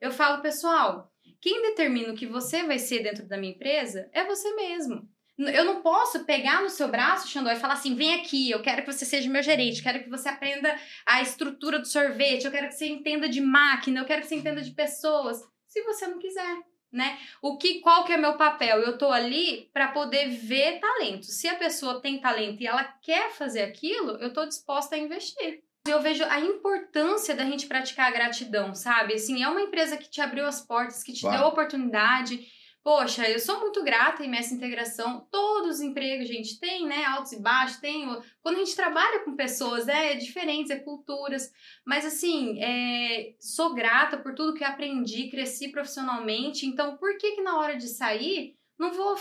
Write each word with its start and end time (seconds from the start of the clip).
Eu 0.00 0.12
falo, 0.12 0.40
pessoal, 0.40 1.12
quem 1.40 1.62
determina 1.62 2.12
o 2.12 2.16
que 2.16 2.26
você 2.26 2.62
vai 2.62 2.78
ser 2.78 3.02
dentro 3.02 3.26
da 3.26 3.36
minha 3.36 3.52
empresa 3.52 4.08
é 4.12 4.24
você 4.24 4.54
mesmo. 4.54 5.08
Eu 5.38 5.64
não 5.64 5.82
posso 5.82 6.24
pegar 6.24 6.62
no 6.62 6.68
seu 6.68 6.88
braço, 6.88 7.28
Xandó, 7.28 7.50
e 7.50 7.56
falar 7.56 7.74
assim: 7.74 7.94
vem 7.94 8.14
aqui, 8.14 8.50
eu 8.50 8.60
quero 8.60 8.82
que 8.82 8.92
você 8.92 9.04
seja 9.04 9.30
meu 9.30 9.42
gerente, 9.42 9.82
quero 9.82 10.02
que 10.02 10.10
você 10.10 10.28
aprenda 10.28 10.76
a 11.06 11.22
estrutura 11.22 11.78
do 11.78 11.86
sorvete, 11.86 12.44
eu 12.44 12.50
quero 12.50 12.66
que 12.66 12.74
você 12.74 12.88
entenda 12.88 13.28
de 13.28 13.40
máquina, 13.40 14.00
eu 14.00 14.04
quero 14.04 14.22
que 14.22 14.28
você 14.28 14.34
entenda 14.34 14.60
de 14.60 14.72
pessoas. 14.72 15.40
Se 15.68 15.80
você 15.82 16.08
não 16.08 16.18
quiser, 16.18 16.56
né? 16.90 17.18
O 17.40 17.56
que, 17.56 17.80
qual 17.80 18.04
que 18.04 18.12
é 18.12 18.16
meu 18.16 18.36
papel? 18.36 18.80
Eu 18.80 18.98
tô 18.98 19.12
ali 19.12 19.70
para 19.72 19.88
poder 19.88 20.28
ver 20.28 20.80
talento. 20.80 21.26
Se 21.26 21.46
a 21.46 21.54
pessoa 21.54 22.00
tem 22.00 22.20
talento 22.20 22.60
e 22.60 22.66
ela 22.66 22.82
quer 22.82 23.30
fazer 23.30 23.62
aquilo, 23.62 24.12
eu 24.16 24.32
tô 24.32 24.44
disposta 24.44 24.96
a 24.96 24.98
investir. 24.98 25.62
Eu 25.90 26.00
vejo 26.00 26.24
a 26.24 26.40
importância 26.40 27.34
da 27.34 27.44
gente 27.44 27.66
praticar 27.66 28.08
a 28.08 28.14
gratidão, 28.14 28.74
sabe? 28.74 29.14
Assim, 29.14 29.42
é 29.42 29.48
uma 29.48 29.62
empresa 29.62 29.96
que 29.96 30.10
te 30.10 30.20
abriu 30.20 30.46
as 30.46 30.60
portas, 30.60 31.02
que 31.02 31.12
te 31.12 31.22
deu 31.22 31.44
a 31.44 31.48
oportunidade 31.48 32.46
Poxa, 32.88 33.28
eu 33.28 33.38
sou 33.38 33.60
muito 33.60 33.84
grata 33.84 34.24
em 34.24 34.34
essa 34.34 34.54
integração. 34.54 35.28
Todos 35.30 35.76
os 35.76 35.80
empregos, 35.82 36.26
gente, 36.26 36.58
tem, 36.58 36.86
né? 36.86 37.04
Altos 37.04 37.32
e 37.32 37.38
baixos, 37.38 37.76
tem. 37.76 38.06
Quando 38.40 38.56
a 38.56 38.58
gente 38.60 38.74
trabalha 38.74 39.22
com 39.26 39.36
pessoas, 39.36 39.88
é, 39.88 40.12
é 40.12 40.14
diferentes, 40.14 40.70
é 40.70 40.78
culturas. 40.78 41.52
Mas, 41.84 42.06
assim, 42.06 42.58
é, 42.62 43.34
sou 43.38 43.74
grata 43.74 44.16
por 44.16 44.34
tudo 44.34 44.54
que 44.54 44.64
aprendi, 44.64 45.28
cresci 45.28 45.68
profissionalmente. 45.68 46.64
Então, 46.64 46.96
por 46.96 47.18
que 47.18 47.32
que 47.32 47.42
na 47.42 47.58
hora 47.58 47.76
de 47.76 47.88
sair, 47.88 48.54
não 48.78 48.90
vou 48.90 49.16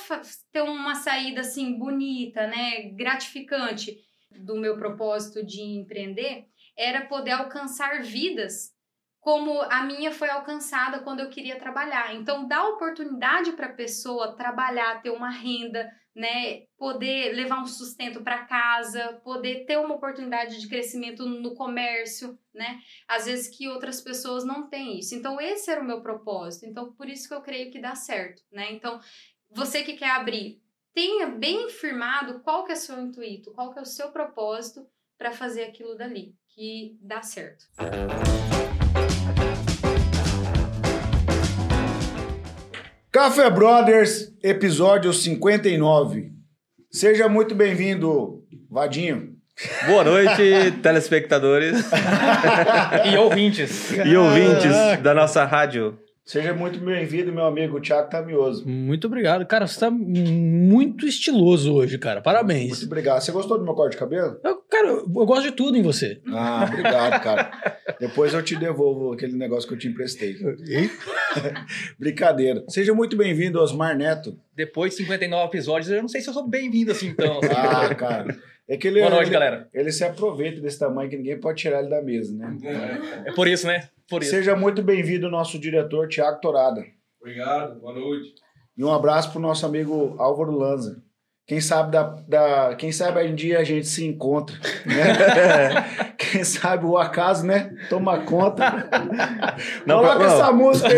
ter 0.49 0.61
uma 0.61 0.95
saída, 0.95 1.41
assim, 1.41 1.77
bonita, 1.77 2.47
né? 2.47 2.83
Gratificante 2.91 3.99
do 4.31 4.55
meu 4.55 4.77
propósito 4.77 5.45
de 5.45 5.61
empreender? 5.61 6.47
Era 6.77 7.05
poder 7.05 7.31
alcançar 7.31 8.01
vidas 8.03 8.75
como 9.27 9.61
a 9.61 9.83
minha 9.83 10.09
foi 10.09 10.29
alcançada 10.29 10.99
quando 10.99 11.19
eu 11.19 11.29
queria 11.29 11.59
trabalhar. 11.59 12.15
Então, 12.15 12.47
dá 12.47 12.65
oportunidade 12.69 13.51
para 13.51 13.67
a 13.67 13.73
pessoa 13.73 14.37
trabalhar, 14.37 15.01
ter 15.01 15.09
uma 15.09 15.29
renda, 15.29 15.91
né, 16.15 16.61
poder 16.77 17.33
levar 17.33 17.61
um 17.61 17.65
sustento 17.65 18.23
para 18.23 18.45
casa, 18.45 19.19
poder 19.25 19.65
ter 19.65 19.77
uma 19.77 19.95
oportunidade 19.95 20.59
de 20.59 20.69
crescimento 20.69 21.25
no 21.25 21.53
comércio, 21.55 22.39
né? 22.53 22.79
Às 23.07 23.25
vezes 23.25 23.55
que 23.55 23.67
outras 23.67 23.99
pessoas 23.99 24.45
não 24.45 24.69
têm 24.69 24.97
isso. 24.97 25.13
Então, 25.13 25.41
esse 25.41 25.69
era 25.69 25.81
o 25.81 25.85
meu 25.85 26.01
propósito. 26.01 26.65
Então, 26.65 26.93
por 26.93 27.09
isso 27.09 27.27
que 27.27 27.33
eu 27.33 27.41
creio 27.41 27.69
que 27.69 27.81
dá 27.81 27.95
certo, 27.95 28.41
né? 28.49 28.71
Então, 28.71 28.99
você 29.51 29.83
que 29.83 29.97
quer 29.97 30.11
abrir, 30.11 30.61
tenha 30.93 31.27
bem 31.27 31.69
firmado 31.69 32.39
qual 32.39 32.63
que 32.63 32.71
é 32.71 32.75
o 32.75 32.77
seu 32.77 32.99
intuito, 32.99 33.51
qual 33.51 33.73
que 33.73 33.79
é 33.79 33.81
o 33.81 33.85
seu 33.85 34.09
propósito 34.09 34.87
para 35.17 35.31
fazer 35.31 35.65
aquilo 35.65 35.95
dali, 35.95 36.33
que 36.57 36.97
dá 37.03 37.21
certo. 37.21 37.65
Café 43.11 43.47
Brothers, 43.51 44.33
episódio 44.41 45.13
59. 45.13 46.31
Seja 46.91 47.29
muito 47.29 47.53
bem-vindo, 47.53 48.43
Vadinho. 48.71 49.35
Boa 49.85 50.03
noite, 50.03 50.71
telespectadores. 50.81 51.77
e 53.05 53.15
ouvintes. 53.17 53.91
E 53.91 54.17
ouvintes 54.17 55.03
da 55.03 55.13
nossa 55.13 55.45
rádio. 55.45 55.99
Seja 56.27 56.53
muito 56.53 56.77
bem-vindo, 56.81 57.31
meu 57.31 57.45
amigo 57.45 57.79
Thiago 57.79 58.09
Tamioso. 58.09 58.67
Muito 58.67 59.07
obrigado. 59.07 59.45
Cara, 59.45 59.65
você 59.65 59.79
tá 59.79 59.89
muito 59.89 61.07
estiloso 61.07 61.73
hoje, 61.73 61.97
cara. 61.97 62.19
Parabéns. 62.19 62.71
Muito 62.71 62.85
obrigado. 62.85 63.21
Você 63.21 63.31
gostou 63.31 63.57
do 63.57 63.63
meu 63.63 63.73
corte 63.73 63.93
de 63.93 63.97
cabelo? 63.97 64.37
Eu, 64.43 64.57
cara, 64.69 64.89
eu, 64.89 64.97
eu 64.97 65.25
gosto 65.25 65.43
de 65.43 65.51
tudo 65.53 65.77
em 65.77 65.81
você. 65.81 66.19
Ah, 66.27 66.65
obrigado, 66.67 67.23
cara. 67.23 67.49
Depois 67.97 68.33
eu 68.33 68.43
te 68.43 68.57
devolvo 68.57 69.13
aquele 69.13 69.37
negócio 69.37 69.69
que 69.69 69.73
eu 69.73 69.79
te 69.79 69.87
emprestei. 69.87 70.35
Brincadeira. 71.97 72.61
Seja 72.67 72.93
muito 72.93 73.15
bem-vindo, 73.15 73.61
Osmar 73.61 73.95
Neto. 73.95 74.37
Depois 74.53 74.91
de 74.91 74.97
59 75.03 75.47
episódios, 75.47 75.89
eu 75.89 76.01
não 76.01 76.09
sei 76.09 76.19
se 76.19 76.29
eu 76.29 76.33
sou 76.33 76.45
bem-vindo 76.45 76.91
assim, 76.91 77.07
então. 77.07 77.39
Assim. 77.39 77.53
Ah, 77.55 77.95
cara. 77.95 78.37
É 78.69 78.75
que 78.75 78.87
ele, 78.87 78.99
Boa 78.99 79.11
noite, 79.11 79.27
ele, 79.27 79.33
galera. 79.33 79.69
Ele 79.73 79.91
se 79.91 80.03
aproveita 80.03 80.59
desse 80.59 80.77
tamanho 80.77 81.09
que 81.09 81.15
ninguém 81.15 81.39
pode 81.39 81.61
tirar 81.61 81.79
ele 81.79 81.89
da 81.89 82.01
mesa, 82.01 82.35
né? 82.35 82.57
É 83.25 83.31
por 83.31 83.47
isso, 83.47 83.65
né? 83.65 83.87
Por 84.09 84.21
isso. 84.21 84.31
Seja 84.31 84.55
muito 84.55 84.83
bem-vindo, 84.83 85.29
nosso 85.29 85.57
diretor 85.57 86.07
Tiago 86.09 86.41
Torada. 86.41 86.83
Obrigado, 87.21 87.79
boa 87.79 87.93
noite. 87.93 88.33
E 88.77 88.83
um 88.83 88.91
abraço 88.91 89.31
pro 89.31 89.39
nosso 89.39 89.65
amigo 89.65 90.15
Álvaro 90.19 90.51
Lanza. 90.51 91.01
Quem 91.47 91.61
sabe 91.61 91.91
da, 91.93 92.03
da 92.27 92.75
quem 92.75 92.91
sabe 92.91 93.23
um 93.23 93.33
dia 93.33 93.59
a 93.59 93.63
gente 93.63 93.87
se 93.87 94.05
encontra, 94.05 94.53
né? 94.85 96.11
quem 96.19 96.43
sabe 96.43 96.85
o 96.85 96.97
acaso, 96.97 97.45
né? 97.45 97.71
Toma 97.89 98.19
conta. 98.19 98.69
Não, 99.85 99.99
Coloca 99.99 100.17
pra- 100.17 100.27
não, 100.27 100.33
essa 100.35 100.51
música 100.51 100.87
aí. 100.89 100.95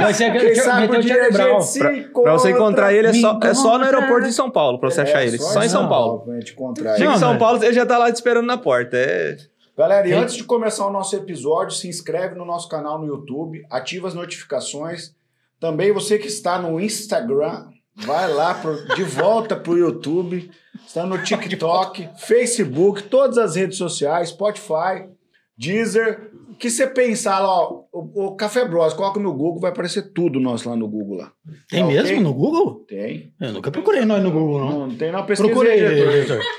mas- 0.00 0.18
né? 0.20 0.30
Quem 0.30 0.40
que- 0.40 0.54
sabe 0.56 0.96
um 0.96 1.00
dia 1.00 1.26
a 1.26 1.30
gente 1.30 1.64
se 1.66 1.78
Pra, 1.80 1.94
encontra. 1.96 2.22
pra 2.22 2.32
você 2.32 2.50
encontrar 2.50 2.94
ele 2.94 3.08
é 3.08 3.12
só, 3.12 3.38
é 3.42 3.52
só 3.52 3.76
no 3.78 3.84
aeroporto 3.84 4.26
de 4.26 4.32
São 4.32 4.50
Paulo 4.50 4.78
pra 4.80 4.90
você 4.90 5.02
achar 5.02 5.22
É, 5.22 5.26
ele. 5.26 5.36
Só 5.38 5.62
em 5.62 5.68
São 5.68 5.86
Paulo. 5.86 6.24
Gente 6.34 6.52
encontrar 6.52 6.94
Chega 6.96 7.04
ele. 7.04 7.14
em 7.16 7.18
São 7.18 7.30
mas- 7.30 7.38
Paulo, 7.38 7.62
ele 7.64 7.74
já 7.74 7.84
tá 7.84 7.98
lá 7.98 8.10
te 8.10 8.14
esperando 8.14 8.46
na 8.46 8.56
porta. 8.56 8.96
É... 8.96 9.36
Galera, 9.76 10.08
e 10.08 10.12
antes 10.14 10.34
de 10.36 10.44
começar 10.44 10.86
o 10.86 10.90
nosso 10.92 11.14
episódio, 11.14 11.76
se 11.76 11.88
inscreve 11.88 12.34
no 12.36 12.46
nosso 12.46 12.68
canal 12.70 12.98
no 12.98 13.06
YouTube, 13.06 13.62
ativa 13.70 14.08
as 14.08 14.14
notificações. 14.14 15.14
Também 15.60 15.92
você 15.92 16.16
que 16.16 16.28
está 16.28 16.58
no 16.58 16.80
Instagram, 16.80 17.66
vai 17.96 18.32
lá 18.32 18.54
pro- 18.54 18.84
de 18.94 19.02
volta 19.04 19.56
pro 19.56 19.76
YouTube. 19.78 20.50
Está 20.86 21.04
no 21.06 21.22
TikTok, 21.22 22.08
Facebook, 22.18 23.04
todas 23.04 23.38
as 23.38 23.56
redes 23.56 23.78
sociais, 23.78 24.28
Spotify, 24.30 25.08
Deezer. 25.56 26.30
O 26.50 26.56
que 26.56 26.70
você 26.70 26.86
pensar 26.86 27.40
lá, 27.40 27.48
ó, 27.62 27.82
o, 27.92 28.26
o 28.26 28.36
Café 28.36 28.64
Bros, 28.64 28.94
coloca 28.94 29.18
no 29.18 29.32
Google, 29.34 29.60
vai 29.60 29.72
aparecer 29.72 30.12
tudo 30.12 30.38
nosso 30.38 30.68
lá 30.68 30.76
no 30.76 30.86
Google 30.86 31.16
lá. 31.16 31.32
Tem 31.68 31.80
Tá 31.82 31.86
mesmo 31.88 32.08
ok? 32.10 32.20
no 32.20 32.32
Google? 32.34 32.84
Tem. 32.86 33.32
Eu 33.40 33.52
nunca 33.52 33.72
procurei 33.72 34.04
nós 34.04 34.22
no 34.22 34.30
Google, 34.30 34.60
não. 34.60 34.70
Não, 34.70 34.86
não 34.86 34.96
tem 34.96 35.10
não 35.10 35.26
pesquisa 35.26 35.50
Procurei, 35.52 35.78
diretor. 35.78 36.40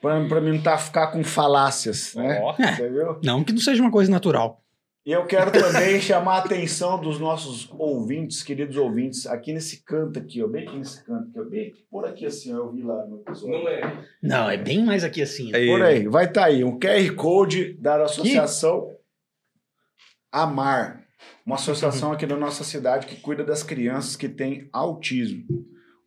Pra, 0.00 0.24
pra 0.28 0.40
mim 0.40 0.52
não 0.52 0.62
tá, 0.62 0.76
ficar 0.78 1.08
com 1.08 1.24
falácias, 1.24 2.14
né? 2.14 2.38
Ó. 2.40 2.52
Você 2.54 2.88
viu? 2.88 3.18
Não 3.24 3.42
que 3.42 3.52
não 3.52 3.58
seja 3.60 3.82
uma 3.82 3.90
coisa 3.90 4.08
natural. 4.10 4.60
E 5.06 5.12
eu 5.12 5.24
quero 5.24 5.52
também 5.52 6.00
chamar 6.02 6.34
a 6.34 6.38
atenção 6.38 7.00
dos 7.00 7.20
nossos 7.20 7.70
ouvintes, 7.78 8.42
queridos 8.42 8.76
ouvintes, 8.76 9.24
aqui 9.24 9.52
nesse 9.52 9.84
canto 9.84 10.18
aqui, 10.18 10.42
ó, 10.42 10.48
bem 10.48 10.66
aqui 10.66 10.76
nesse 10.76 11.04
canto 11.04 11.28
aqui, 11.28 11.38
ó, 11.38 11.44
bem 11.44 11.72
por 11.88 12.04
aqui 12.04 12.26
assim, 12.26 12.52
ó, 12.52 12.56
eu 12.56 12.72
vi 12.72 12.82
lá 12.82 13.06
no 13.06 13.20
episódio. 13.20 13.56
Não 13.56 13.68
é. 13.68 14.04
Não, 14.20 14.50
é 14.50 14.56
bem 14.56 14.84
mais 14.84 15.04
aqui 15.04 15.22
assim. 15.22 15.52
né? 15.52 15.64
Por 15.64 15.80
aí, 15.80 16.08
vai 16.08 16.24
estar 16.24 16.46
aí, 16.46 16.64
um 16.64 16.76
QR 16.76 17.14
Code 17.14 17.74
da 17.74 18.02
associação 18.02 18.96
Amar, 20.32 21.06
uma 21.46 21.54
associação 21.54 22.10
aqui 22.10 22.26
da 22.26 22.36
nossa 22.36 22.64
cidade 22.64 23.06
que 23.06 23.14
cuida 23.20 23.44
das 23.44 23.62
crianças 23.62 24.16
que 24.16 24.28
têm 24.28 24.68
autismo. 24.72 25.46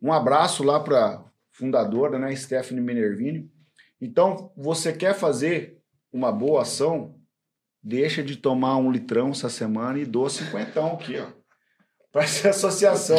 Um 0.02 0.12
abraço 0.12 0.62
lá 0.62 0.78
para 0.78 1.24
fundadora, 1.52 2.18
né, 2.18 2.36
Stephanie 2.36 2.82
Minervini. 2.82 3.50
Então, 3.98 4.52
você 4.54 4.92
quer 4.92 5.14
fazer 5.14 5.78
uma 6.12 6.30
boa 6.30 6.62
ação? 6.62 7.19
Deixa 7.82 8.22
de 8.22 8.36
tomar 8.36 8.76
um 8.76 8.90
litrão 8.90 9.30
essa 9.30 9.48
semana 9.48 9.98
e 9.98 10.04
doa 10.04 10.28
cinquentão 10.28 10.92
aqui, 10.92 11.18
ó. 11.18 11.26
Para 12.12 12.24
essa 12.24 12.50
associação. 12.50 13.18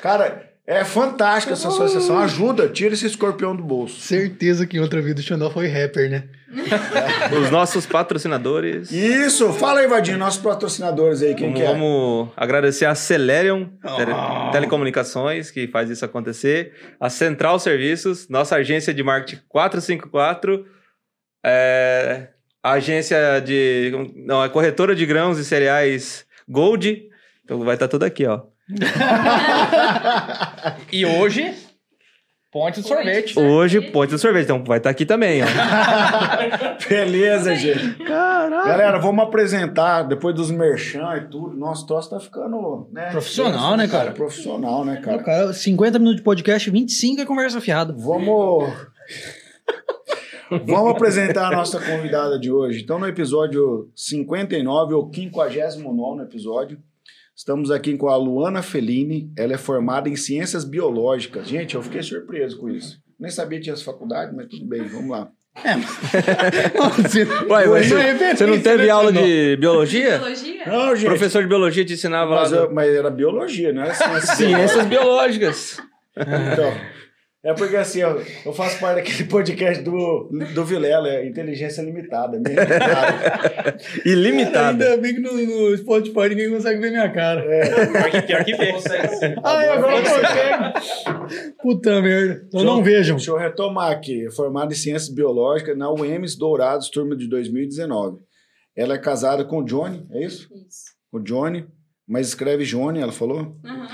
Cara, 0.00 0.48
é 0.66 0.84
fantástica 0.84 1.54
essa 1.54 1.68
associação. 1.68 2.18
Ajuda, 2.18 2.68
tira 2.68 2.94
esse 2.94 3.06
escorpião 3.06 3.54
do 3.54 3.62
bolso. 3.62 4.00
Certeza 4.00 4.66
que 4.66 4.76
em 4.76 4.80
outra 4.80 5.02
vida 5.02 5.20
o 5.20 5.22
Xandó 5.22 5.50
foi 5.50 5.66
rapper, 5.66 6.08
né? 6.10 6.28
Os 7.42 7.50
nossos 7.50 7.84
patrocinadores. 7.84 8.90
Isso! 8.90 9.52
Fala 9.52 9.80
aí, 9.80 9.86
Vadinho, 9.86 10.16
nossos 10.16 10.42
patrocinadores 10.42 11.20
aí, 11.20 11.34
quem 11.34 11.48
Vamos, 11.48 11.60
que 11.60 11.66
é? 11.66 11.70
vamos 11.70 12.28
agradecer 12.36 12.86
a 12.86 12.94
Celerion 12.94 13.66
Ah. 13.84 14.48
Telecomunicações, 14.52 15.50
que 15.50 15.68
faz 15.68 15.90
isso 15.90 16.04
acontecer. 16.04 16.72
A 16.98 17.10
Central 17.10 17.58
Serviços, 17.58 18.28
nossa 18.30 18.56
agência 18.56 18.94
de 18.94 19.02
marketing 19.02 19.42
454. 19.48 20.64
É, 21.44 22.28
a 22.62 22.72
agência 22.72 23.40
de. 23.40 23.92
Não, 24.16 24.42
a 24.42 24.48
corretora 24.48 24.94
de 24.94 25.06
grãos 25.06 25.38
e 25.38 25.44
cereais 25.44 26.24
Gold. 26.48 27.08
Então 27.44 27.64
vai 27.64 27.74
estar 27.74 27.88
tudo 27.88 28.04
aqui, 28.04 28.26
ó. 28.26 28.42
E 30.92 31.06
hoje, 31.06 31.54
ponte 32.50 32.80
do 32.80 32.86
sorvete. 32.86 33.38
Hoje, 33.38 33.80
Ponte 33.80 34.10
do 34.10 34.18
Sorvete. 34.18 34.44
Então 34.44 34.64
vai 34.64 34.78
estar 34.78 34.90
aqui 34.90 35.06
também, 35.06 35.42
ó. 35.42 35.46
Beleza, 36.88 37.54
gente. 37.54 37.94
Caralho. 38.04 38.66
Galera, 38.66 38.98
vamos 38.98 39.24
apresentar, 39.24 40.02
depois 40.02 40.34
dos 40.34 40.50
merchan 40.50 41.16
e 41.16 41.30
tudo, 41.30 41.56
nosso 41.56 41.86
troço 41.86 42.10
tá 42.10 42.20
ficando, 42.20 42.88
né? 42.92 43.10
Profissional, 43.10 43.76
né, 43.76 43.86
cara? 43.86 44.12
Profissional, 44.12 44.84
né, 44.84 45.00
cara? 45.02 45.22
Cara, 45.22 45.52
50 45.52 45.98
minutos 45.98 46.18
de 46.18 46.24
podcast, 46.24 46.70
25 46.70 47.20
é 47.20 47.26
conversa 47.26 47.60
fiada. 47.60 47.94
Vamos... 47.96 48.70
Vamos 50.50 50.90
apresentar 50.92 51.52
a 51.52 51.56
nossa 51.56 51.78
convidada 51.80 52.38
de 52.38 52.50
hoje. 52.50 52.82
Então, 52.82 52.98
no 52.98 53.06
episódio 53.06 53.90
59, 53.94 54.94
ou 54.94 55.10
59 55.14 56.22
episódio, 56.22 56.78
estamos 57.34 57.70
aqui 57.70 57.96
com 57.96 58.08
a 58.08 58.16
Luana 58.16 58.62
Fellini. 58.62 59.30
Ela 59.36 59.54
é 59.54 59.58
formada 59.58 60.08
em 60.08 60.16
Ciências 60.16 60.64
Biológicas. 60.64 61.48
Gente, 61.48 61.74
eu 61.74 61.82
fiquei 61.82 62.02
surpreso 62.02 62.58
com 62.58 62.68
isso. 62.70 62.98
Nem 63.18 63.30
sabia 63.30 63.58
que 63.58 63.64
tinha 63.64 63.74
essa 63.74 63.84
faculdade, 63.84 64.34
mas 64.34 64.46
tudo 64.48 64.64
bem, 64.66 64.84
vamos 64.84 65.10
lá. 65.10 65.28
Você, 67.02 67.24
Ué, 67.50 67.66
mas 67.66 67.90
Não 67.90 67.98
é 67.98 68.14
você, 68.14 68.36
você 68.36 68.46
não 68.46 68.60
teve 68.60 68.84
né, 68.84 68.90
aula 68.90 69.12
de 69.12 69.56
biologia? 69.56 70.18
Biologia? 70.18 70.62
Não, 70.66 70.94
gente. 70.94 71.06
Professor 71.08 71.42
de 71.42 71.48
biologia 71.48 71.84
te 71.84 71.94
ensinava 71.94 72.32
lá. 72.34 72.40
Mas, 72.42 72.50
do- 72.50 72.56
eu- 72.56 72.72
mas 72.72 72.88
era 72.94 73.10
biologia, 73.10 73.72
não 73.72 73.82
era 73.82 73.92
ciência. 73.94 74.34
Ciências 74.36 74.86
biológicas. 74.86 75.78
Então, 76.16 76.72
é 77.44 77.54
porque 77.54 77.76
assim, 77.76 78.00
eu, 78.00 78.20
eu 78.44 78.52
faço 78.52 78.80
parte 78.80 78.96
daquele 78.96 79.24
podcast 79.28 79.82
do, 79.84 80.28
do 80.54 80.64
Vilela, 80.64 81.08
é 81.08 81.26
Inteligência 81.26 81.82
Limitada. 81.82 82.36
Ilimitada. 84.04 84.84
Ainda 84.90 84.96
bem 84.96 85.14
que 85.14 85.20
no, 85.20 85.32
no 85.32 85.76
Spotify 85.76 86.30
ninguém 86.30 86.50
consegue 86.50 86.80
ver 86.80 86.90
minha 86.90 87.08
cara. 87.12 87.42
Pior 87.42 88.10
que, 88.10 88.22
pior 88.22 88.44
que 88.44 88.56
vê. 88.56 88.74
Ai, 89.44 89.68
agora 89.68 90.02
consegue. 90.02 91.54
Puta 91.62 92.02
merda. 92.02 92.42
Então 92.48 92.64
não 92.64 92.82
vejam. 92.82 93.16
Deixa 93.16 93.30
eu 93.30 93.36
retomar 93.36 93.92
aqui. 93.92 94.26
É 94.26 94.30
formada 94.32 94.72
em 94.72 94.76
Ciências 94.76 95.08
Biológicas 95.08 95.78
na 95.78 95.92
UEMS 95.92 96.36
Dourados, 96.36 96.90
turma 96.90 97.14
de 97.14 97.28
2019. 97.28 98.18
Ela 98.76 98.94
é 98.94 98.98
casada 98.98 99.44
com 99.44 99.58
o 99.58 99.64
Johnny, 99.64 100.04
é 100.10 100.24
isso? 100.24 100.48
Isso. 100.68 100.92
O 101.12 101.20
Johnny, 101.20 101.66
mas 102.06 102.28
escreve 102.28 102.64
Johnny, 102.64 103.00
ela 103.00 103.12
falou. 103.12 103.56
Uhum. 103.64 103.86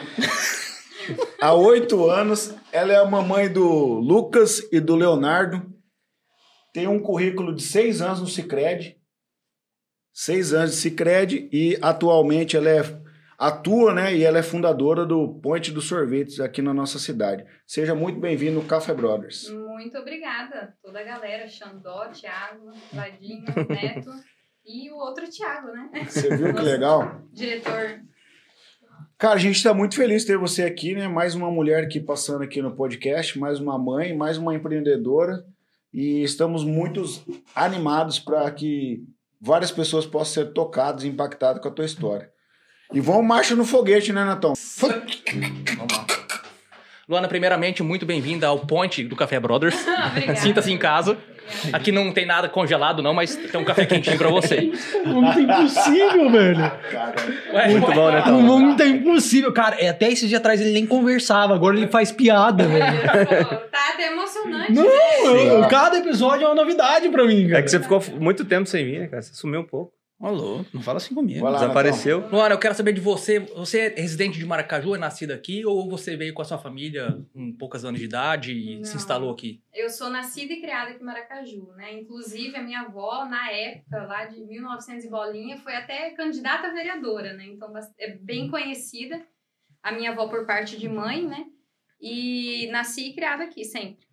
Há 1.40 1.54
oito 1.54 2.08
anos, 2.08 2.54
ela 2.74 2.92
é 2.92 2.96
a 2.96 3.04
mamãe 3.04 3.50
do 3.50 4.00
Lucas 4.00 4.68
e 4.72 4.80
do 4.80 4.96
Leonardo. 4.96 5.72
Tem 6.72 6.88
um 6.88 7.00
currículo 7.00 7.54
de 7.54 7.62
seis 7.62 8.02
anos 8.02 8.20
no 8.20 8.26
Cicred. 8.26 9.00
Seis 10.12 10.52
anos 10.52 10.72
de 10.72 10.76
Cicred 10.78 11.48
e 11.52 11.78
atualmente 11.80 12.56
ela 12.56 12.68
é, 12.68 12.82
atua, 13.38 13.94
né? 13.94 14.16
E 14.16 14.24
ela 14.24 14.40
é 14.40 14.42
fundadora 14.42 15.06
do 15.06 15.34
Ponte 15.34 15.70
dos 15.70 15.86
Sorvetes 15.86 16.40
aqui 16.40 16.60
na 16.60 16.74
nossa 16.74 16.98
cidade. 16.98 17.46
Seja 17.64 17.94
muito 17.94 18.18
bem-vindo 18.18 18.60
Café 18.62 18.92
Brothers. 18.92 19.48
Muito 19.50 19.96
obrigada. 19.96 20.76
Toda 20.82 20.98
a 20.98 21.04
galera, 21.04 21.46
Xandó, 21.46 22.08
Thiago, 22.08 22.72
Vadinho, 22.92 23.44
Neto 23.70 24.10
e 24.66 24.90
o 24.90 24.96
outro 24.96 25.30
Thiago, 25.30 25.68
né? 25.68 26.06
Você 26.08 26.36
viu 26.36 26.52
que 26.52 26.60
legal? 26.60 27.22
Diretor. 27.32 28.00
Cara, 29.18 29.34
a 29.34 29.38
gente 29.38 29.56
está 29.56 29.72
muito 29.72 29.94
feliz 29.94 30.22
de 30.22 30.28
ter 30.28 30.38
você 30.38 30.62
aqui, 30.62 30.94
né? 30.94 31.08
Mais 31.08 31.34
uma 31.34 31.50
mulher 31.50 31.84
aqui 31.84 32.00
passando 32.00 32.42
aqui 32.42 32.60
no 32.60 32.74
podcast, 32.74 33.38
mais 33.38 33.58
uma 33.60 33.78
mãe, 33.78 34.16
mais 34.16 34.38
uma 34.38 34.54
empreendedora. 34.54 35.44
E 35.92 36.22
estamos 36.22 36.64
muito 36.64 37.04
animados 37.54 38.18
para 38.18 38.50
que 38.50 39.04
várias 39.40 39.70
pessoas 39.70 40.06
possam 40.06 40.44
ser 40.44 40.52
tocadas 40.52 41.04
e 41.04 41.08
impactadas 41.08 41.62
com 41.62 41.68
a 41.68 41.70
tua 41.70 41.84
história. 41.84 42.30
E 42.92 43.00
vão 43.00 43.22
marcha 43.22 43.54
no 43.54 43.64
foguete, 43.64 44.12
né, 44.12 44.24
Natão? 44.24 44.54
Vamos 45.76 45.92
lá. 45.92 46.06
Luana, 47.08 47.28
primeiramente, 47.28 47.82
muito 47.82 48.06
bem-vinda 48.06 48.46
ao 48.46 48.60
Ponte 48.60 49.04
do 49.04 49.14
Café 49.14 49.38
Brothers. 49.38 49.74
Sinta-se 50.40 50.72
em 50.72 50.78
casa. 50.78 51.18
Aqui 51.72 51.92
não 51.92 52.12
tem 52.12 52.26
nada 52.26 52.48
congelado, 52.48 53.02
não, 53.02 53.12
mas 53.14 53.36
tem 53.36 53.60
um 53.60 53.64
café 53.64 53.84
quentinho 53.86 54.16
pra 54.18 54.28
você. 54.30 54.72
Muito 55.04 55.40
impossível, 55.40 56.30
velho. 56.30 56.72
Cara, 56.90 57.14
Ué, 57.52 57.68
Muito 57.68 57.92
bom, 57.92 58.10
né, 58.10 58.20
O 58.20 58.24
Tom? 58.24 58.40
mundo 58.42 58.76
tá 58.76 58.86
impossível. 58.86 59.52
Cara, 59.52 59.76
é, 59.78 59.88
até 59.88 60.08
esses 60.10 60.28
dias 60.28 60.40
atrás 60.40 60.60
ele 60.60 60.72
nem 60.72 60.86
conversava, 60.86 61.54
agora 61.54 61.76
ele 61.76 61.86
faz 61.88 62.10
piada, 62.12 62.64
velho. 62.66 62.84
Pô, 63.48 63.56
tá 63.70 63.90
até 63.92 64.12
emocionante. 64.12 64.72
Não, 64.72 64.84
né? 64.84 64.90
eu- 65.24 65.36
eu- 65.62 65.68
cada 65.68 65.98
episódio 65.98 66.44
é 66.44 66.48
uma 66.48 66.54
novidade 66.54 67.08
pra 67.08 67.24
mim, 67.24 67.46
cara. 67.48 67.58
É 67.60 67.62
que 67.62 67.70
você 67.70 67.80
ficou 67.80 68.02
muito 68.20 68.44
tempo 68.44 68.66
sem 68.68 68.84
vir, 68.84 69.00
né, 69.00 69.06
cara? 69.06 69.22
Você 69.22 69.34
sumiu 69.34 69.60
um 69.60 69.64
pouco. 69.66 69.92
Ô, 70.24 70.30
louco, 70.30 70.70
não 70.72 70.80
fala 70.80 70.96
assim 70.96 71.14
comigo. 71.14 71.42
vai 71.42 71.52
lá, 71.52 71.58
Desapareceu. 71.58 72.26
Luana, 72.30 72.54
eu 72.54 72.58
quero 72.58 72.74
saber 72.74 72.94
de 72.94 73.00
você. 73.02 73.40
Você 73.40 73.78
é 73.80 74.00
residente 74.00 74.38
de 74.38 74.46
Maracaju, 74.46 74.94
é 74.94 74.98
nascido 74.98 75.32
aqui, 75.32 75.66
ou 75.66 75.86
você 75.86 76.16
veio 76.16 76.32
com 76.32 76.40
a 76.40 76.46
sua 76.46 76.56
família 76.56 77.22
com 77.34 77.52
poucos 77.52 77.84
anos 77.84 78.00
de 78.00 78.06
idade 78.06 78.52
e 78.52 78.82
se 78.86 78.92
Não. 78.92 78.96
instalou 78.96 79.30
aqui? 79.30 79.62
Eu 79.74 79.90
sou 79.90 80.08
nascida 80.08 80.54
e 80.54 80.62
criada 80.62 80.92
aqui 80.92 81.02
em 81.02 81.04
Maracaju, 81.04 81.72
né? 81.76 81.92
Inclusive, 81.92 82.56
a 82.56 82.62
minha 82.62 82.80
avó, 82.80 83.26
na 83.26 83.50
época, 83.50 84.02
lá 84.06 84.24
de 84.24 84.40
1900 84.40 85.04
e 85.04 85.10
bolinha, 85.10 85.58
foi 85.58 85.74
até 85.76 86.08
candidata 86.12 86.68
a 86.68 86.72
vereadora, 86.72 87.34
né? 87.34 87.44
Então, 87.46 87.70
é 87.98 88.12
bem 88.16 88.50
conhecida. 88.50 89.20
A 89.82 89.92
minha 89.92 90.12
avó 90.12 90.26
por 90.26 90.46
parte 90.46 90.78
de 90.78 90.88
mãe, 90.88 91.26
né? 91.26 91.44
E 92.00 92.66
nasci 92.72 93.10
e 93.10 93.14
criada 93.14 93.44
aqui, 93.44 93.62
sempre. 93.62 94.06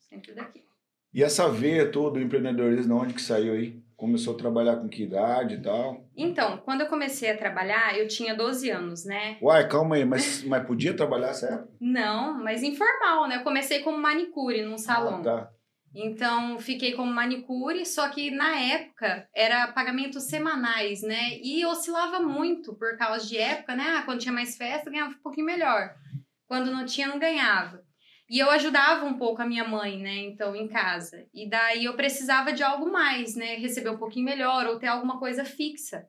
Sempre 0.00 0.32
daqui. 0.32 0.64
E 1.14 1.22
essa 1.22 1.48
veia 1.48 1.88
toda 1.88 2.18
do 2.18 2.20
empreendedorismo, 2.20 2.96
de 2.96 3.00
onde 3.04 3.14
que 3.14 3.22
saiu 3.22 3.54
aí? 3.54 3.85
Começou 3.96 4.34
a 4.34 4.36
trabalhar 4.36 4.76
com 4.76 4.88
que 4.88 5.04
idade 5.04 5.54
e 5.54 5.62
tal? 5.62 6.06
Então, 6.14 6.58
quando 6.58 6.82
eu 6.82 6.86
comecei 6.86 7.30
a 7.30 7.36
trabalhar, 7.36 7.96
eu 7.98 8.06
tinha 8.06 8.34
12 8.34 8.68
anos, 8.68 9.06
né? 9.06 9.38
Uai, 9.40 9.66
calma 9.68 9.96
aí, 9.96 10.04
mas, 10.04 10.42
mas 10.44 10.66
podia 10.66 10.94
trabalhar 10.94 11.30
essa 11.30 11.46
época? 11.46 11.72
Não, 11.80 12.42
mas 12.44 12.62
informal, 12.62 13.26
né? 13.26 13.36
Eu 13.36 13.42
comecei 13.42 13.80
como 13.80 13.96
manicure 13.96 14.62
num 14.62 14.76
salão. 14.76 15.20
Ah, 15.20 15.22
tá. 15.22 15.50
Então, 15.94 16.58
fiquei 16.58 16.92
como 16.92 17.10
manicure, 17.10 17.86
só 17.86 18.10
que 18.10 18.30
na 18.30 18.54
época 18.60 19.26
era 19.34 19.68
pagamentos 19.68 20.24
semanais, 20.24 21.00
né? 21.00 21.38
E 21.42 21.64
oscilava 21.64 22.20
muito 22.20 22.74
por 22.74 22.98
causa 22.98 23.26
de 23.26 23.38
época, 23.38 23.74
né? 23.74 23.84
Ah, 23.96 24.02
quando 24.02 24.20
tinha 24.20 24.32
mais 24.32 24.58
festa, 24.58 24.90
ganhava 24.90 25.12
um 25.12 25.22
pouquinho 25.22 25.46
melhor. 25.46 25.94
Quando 26.46 26.70
não 26.70 26.84
tinha, 26.84 27.08
não 27.08 27.18
ganhava. 27.18 27.82
E 28.28 28.38
eu 28.38 28.50
ajudava 28.50 29.06
um 29.06 29.16
pouco 29.16 29.40
a 29.40 29.46
minha 29.46 29.66
mãe, 29.66 29.98
né? 29.98 30.16
Então, 30.16 30.54
em 30.56 30.66
casa. 30.66 31.26
E 31.32 31.48
daí 31.48 31.84
eu 31.84 31.94
precisava 31.94 32.52
de 32.52 32.62
algo 32.62 32.90
mais, 32.90 33.36
né? 33.36 33.54
Receber 33.54 33.90
um 33.90 33.98
pouquinho 33.98 34.24
melhor 34.24 34.66
ou 34.66 34.78
ter 34.78 34.88
alguma 34.88 35.18
coisa 35.18 35.44
fixa. 35.44 36.06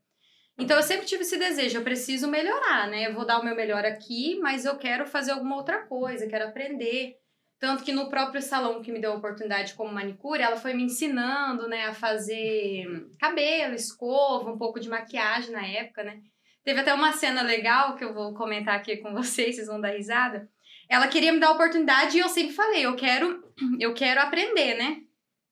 Então, 0.57 0.77
eu 0.77 0.83
sempre 0.83 1.05
tive 1.05 1.21
esse 1.21 1.37
desejo, 1.37 1.77
eu 1.77 1.83
preciso 1.83 2.27
melhorar, 2.27 2.87
né? 2.87 3.07
Eu 3.07 3.13
vou 3.13 3.25
dar 3.25 3.39
o 3.39 3.45
meu 3.45 3.55
melhor 3.55 3.85
aqui, 3.85 4.39
mas 4.39 4.65
eu 4.65 4.75
quero 4.77 5.05
fazer 5.05 5.31
alguma 5.31 5.55
outra 5.55 5.85
coisa, 5.85 6.27
quero 6.27 6.47
aprender. 6.47 7.15
Tanto 7.59 7.83
que 7.83 7.91
no 7.91 8.09
próprio 8.09 8.41
salão 8.41 8.81
que 8.81 8.91
me 8.91 8.99
deu 8.99 9.13
a 9.13 9.15
oportunidade 9.15 9.73
como 9.75 9.93
manicure, 9.93 10.41
ela 10.41 10.57
foi 10.57 10.73
me 10.73 10.83
ensinando, 10.83 11.67
né, 11.67 11.85
a 11.85 11.93
fazer 11.93 12.85
cabelo, 13.19 13.73
escova, 13.73 14.51
um 14.51 14.57
pouco 14.57 14.79
de 14.79 14.89
maquiagem 14.89 15.51
na 15.51 15.65
época, 15.65 16.03
né? 16.03 16.21
Teve 16.63 16.81
até 16.81 16.93
uma 16.93 17.13
cena 17.13 17.41
legal 17.41 17.95
que 17.95 18.03
eu 18.03 18.13
vou 18.13 18.33
comentar 18.33 18.75
aqui 18.75 18.97
com 18.97 19.13
vocês, 19.13 19.55
vocês 19.55 19.67
vão 19.67 19.79
dar 19.81 19.95
risada. 19.95 20.49
Ela 20.89 21.07
queria 21.07 21.31
me 21.33 21.39
dar 21.39 21.47
a 21.47 21.51
oportunidade 21.51 22.17
e 22.17 22.19
eu 22.19 22.29
sempre 22.29 22.53
falei, 22.53 22.85
eu 22.85 22.95
quero, 22.95 23.43
eu 23.79 23.93
quero 23.93 24.21
aprender, 24.21 24.75
né? 24.75 24.97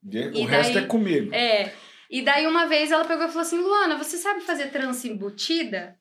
De- 0.02 0.32
E 0.34 0.44
o 0.44 0.46
resto 0.46 0.74
daí- 0.74 0.84
é 0.84 0.88
comigo. 0.88 1.34
É. 1.34 1.74
E 2.10 2.22
daí 2.22 2.46
uma 2.48 2.66
vez 2.68 2.92
ela 2.92 3.04
pegou 3.06 3.26
e 3.26 3.28
falou 3.28 3.42
assim: 3.42 3.58
Luana, 3.58 3.98
você 3.98 4.16
sabe 4.18 4.42
fazer 4.42 4.68
trança 4.72 5.08
embutida? 5.08 5.98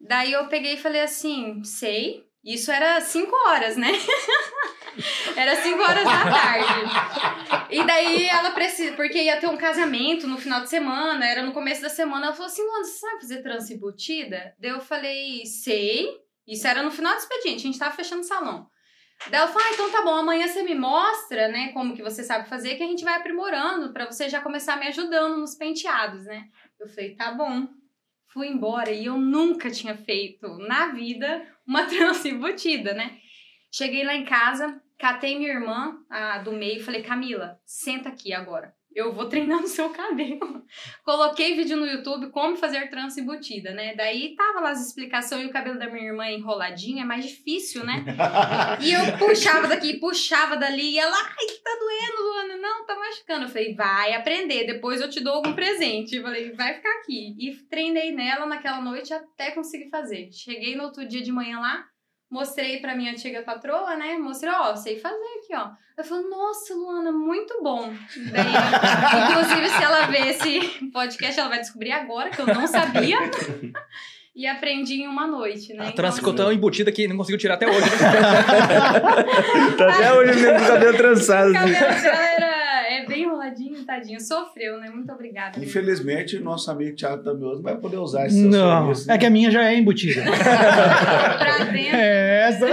Daí 0.00 0.32
eu 0.32 0.46
peguei 0.46 0.74
e 0.74 0.80
falei 0.80 1.00
assim: 1.02 1.62
sei. 1.64 2.24
Isso 2.42 2.70
era 2.72 3.00
5 3.02 3.34
horas, 3.48 3.76
né? 3.76 3.90
era 5.36 5.56
5 5.56 5.78
horas 5.82 6.04
da 6.04 6.30
tarde. 6.30 7.66
E 7.70 7.84
daí 7.84 8.26
ela 8.28 8.52
precisa, 8.52 8.94
porque 8.96 9.22
ia 9.22 9.36
ter 9.38 9.46
um 9.48 9.56
casamento 9.56 10.26
no 10.26 10.38
final 10.38 10.62
de 10.62 10.70
semana, 10.70 11.26
era 11.26 11.42
no 11.42 11.52
começo 11.52 11.82
da 11.82 11.88
semana. 11.90 12.26
Ela 12.26 12.34
falou 12.34 12.46
assim: 12.50 12.62
Luana, 12.62 12.84
você 12.84 12.98
sabe 12.98 13.20
fazer 13.20 13.42
trança 13.42 13.74
embutida? 13.74 14.54
Daí 14.58 14.70
eu 14.70 14.80
falei: 14.80 15.44
sei. 15.44 16.08
Isso 16.50 16.66
era 16.66 16.82
no 16.82 16.90
final 16.90 17.14
do 17.14 17.18
expediente, 17.20 17.60
a 17.60 17.70
gente 17.70 17.78
tava 17.78 17.94
fechando 17.94 18.22
o 18.22 18.24
salão. 18.24 18.68
Daí 19.28 19.40
ela 19.40 19.48
falou, 19.48 19.68
ah, 19.68 19.72
então 19.72 19.92
tá 19.92 20.02
bom, 20.02 20.16
amanhã 20.16 20.48
você 20.48 20.62
me 20.62 20.74
mostra, 20.74 21.46
né, 21.48 21.72
como 21.72 21.94
que 21.94 22.02
você 22.02 22.24
sabe 22.24 22.48
fazer, 22.48 22.74
que 22.74 22.82
a 22.82 22.86
gente 22.86 23.04
vai 23.04 23.14
aprimorando 23.14 23.92
pra 23.92 24.06
você 24.06 24.28
já 24.28 24.40
começar 24.40 24.76
me 24.76 24.88
ajudando 24.88 25.36
nos 25.36 25.54
penteados, 25.54 26.24
né? 26.24 26.48
Eu 26.78 26.88
falei, 26.88 27.14
tá 27.14 27.30
bom. 27.32 27.68
Fui 28.32 28.48
embora 28.48 28.90
e 28.90 29.04
eu 29.04 29.18
nunca 29.18 29.70
tinha 29.70 29.96
feito 29.96 30.48
na 30.58 30.88
vida 30.88 31.46
uma 31.66 31.84
trança 31.86 32.28
embutida, 32.28 32.94
né? 32.94 33.18
Cheguei 33.70 34.04
lá 34.04 34.14
em 34.14 34.24
casa, 34.24 34.82
catei 34.98 35.38
minha 35.38 35.52
irmã 35.52 35.98
a 36.10 36.38
do 36.38 36.52
meio 36.52 36.80
e 36.80 36.82
falei, 36.82 37.02
Camila, 37.02 37.60
senta 37.64 38.08
aqui 38.08 38.32
agora. 38.32 38.74
Eu 38.94 39.12
vou 39.12 39.28
treinar 39.28 39.60
no 39.62 39.68
seu 39.68 39.90
cabelo. 39.90 40.64
Coloquei 41.04 41.54
vídeo 41.54 41.76
no 41.76 41.86
YouTube 41.86 42.30
como 42.30 42.56
fazer 42.56 42.88
trança 42.90 43.20
embutida, 43.20 43.72
né? 43.72 43.94
Daí 43.94 44.34
tava 44.34 44.60
lá 44.60 44.70
as 44.70 44.86
explicações 44.86 45.44
e 45.44 45.46
o 45.46 45.52
cabelo 45.52 45.78
da 45.78 45.88
minha 45.88 46.06
irmã 46.06 46.28
enroladinho, 46.28 47.00
é 47.00 47.04
mais 47.04 47.24
difícil, 47.24 47.84
né? 47.84 48.04
E 48.80 48.92
eu 48.92 49.18
puxava 49.18 49.68
daqui, 49.68 49.98
puxava 49.98 50.56
dali, 50.56 50.92
e 50.92 50.98
ela, 50.98 51.16
ai, 51.16 51.46
tá 51.62 51.70
doendo, 51.78 52.22
Luana. 52.22 52.56
Não, 52.56 52.86
tá 52.86 52.94
machucando. 52.96 53.44
Eu 53.44 53.48
falei, 53.48 53.74
vai 53.74 54.12
aprender, 54.14 54.64
depois 54.64 55.00
eu 55.00 55.10
te 55.10 55.20
dou 55.20 55.34
algum 55.34 55.52
presente. 55.52 56.16
Eu 56.16 56.22
falei, 56.22 56.52
vai 56.52 56.74
ficar 56.74 56.90
aqui. 56.98 57.34
E 57.38 57.54
treinei 57.68 58.12
nela 58.12 58.46
naquela 58.46 58.80
noite 58.80 59.12
até 59.12 59.50
conseguir 59.50 59.90
fazer. 59.90 60.30
Cheguei 60.32 60.76
no 60.76 60.84
outro 60.84 61.06
dia 61.06 61.22
de 61.22 61.32
manhã 61.32 61.58
lá, 61.58 61.84
mostrei 62.30 62.78
pra 62.78 62.94
minha 62.94 63.12
antiga 63.12 63.42
patroa, 63.42 63.96
né? 63.96 64.16
Mostrei, 64.18 64.52
ó, 64.52 64.74
sei 64.76 64.98
fazer 64.98 65.16
aqui, 65.42 65.54
ó. 65.54 65.68
Eu 65.98 66.04
falei, 66.04 66.24
nossa, 66.30 66.74
Luana, 66.74 67.12
muito 67.12 67.62
bom. 67.62 67.92
Daí, 68.32 68.44
inclusive, 69.30 69.68
se 69.68 69.82
ela 69.82 70.06
ver 70.06 70.28
esse 70.28 70.60
podcast, 70.92 71.38
ela 71.40 71.48
vai 71.48 71.58
descobrir 71.58 71.92
agora 71.92 72.30
que 72.30 72.40
eu 72.40 72.46
não 72.46 72.66
sabia. 72.66 73.18
E 74.32 74.46
aprendi 74.46 75.02
em 75.02 75.08
uma 75.08 75.26
noite, 75.26 75.74
né? 75.74 75.88
A 75.88 75.92
trança 75.92 76.18
Então, 76.20 76.30
ficou 76.30 76.32
tão 76.32 76.52
embutida 76.52 76.92
que 76.92 77.08
não 77.08 77.16
conseguiu 77.16 77.36
tirar 77.36 77.54
até 77.54 77.66
hoje. 77.68 77.80
né? 77.80 77.96
Tá 79.76 79.88
até 79.92 80.12
hoje 80.14 80.40
mesmo 80.40 80.56
com 80.58 80.64
o 80.64 80.68
cabelo 80.68 80.96
trançado. 80.96 81.52
O 81.52 81.56
assim. 81.56 81.74
cabelo 81.74 82.00
dela 82.00 82.26
era, 82.28 82.49
tadinho, 83.94 84.20
sofreu, 84.20 84.78
né? 84.78 84.88
Muito 84.90 85.12
obrigada. 85.12 85.56
amigo. 85.56 85.64
Infelizmente, 85.68 86.36
o 86.36 86.44
nosso 86.44 86.70
amigo 86.70 86.94
Thiago 86.96 87.22
Tamioso 87.24 87.60
vai 87.62 87.76
poder 87.76 87.96
usar 87.96 88.26
esse 88.26 88.40
Não, 88.44 88.86
serviço, 88.86 89.08
né? 89.08 89.14
é 89.14 89.18
que 89.18 89.26
a 89.26 89.30
minha 89.30 89.50
já 89.50 89.64
é 89.64 89.74
embutida. 89.74 90.22
Pra 90.22 91.58
dentro. 91.64 91.96
é 91.96 92.48
essa. 92.48 92.66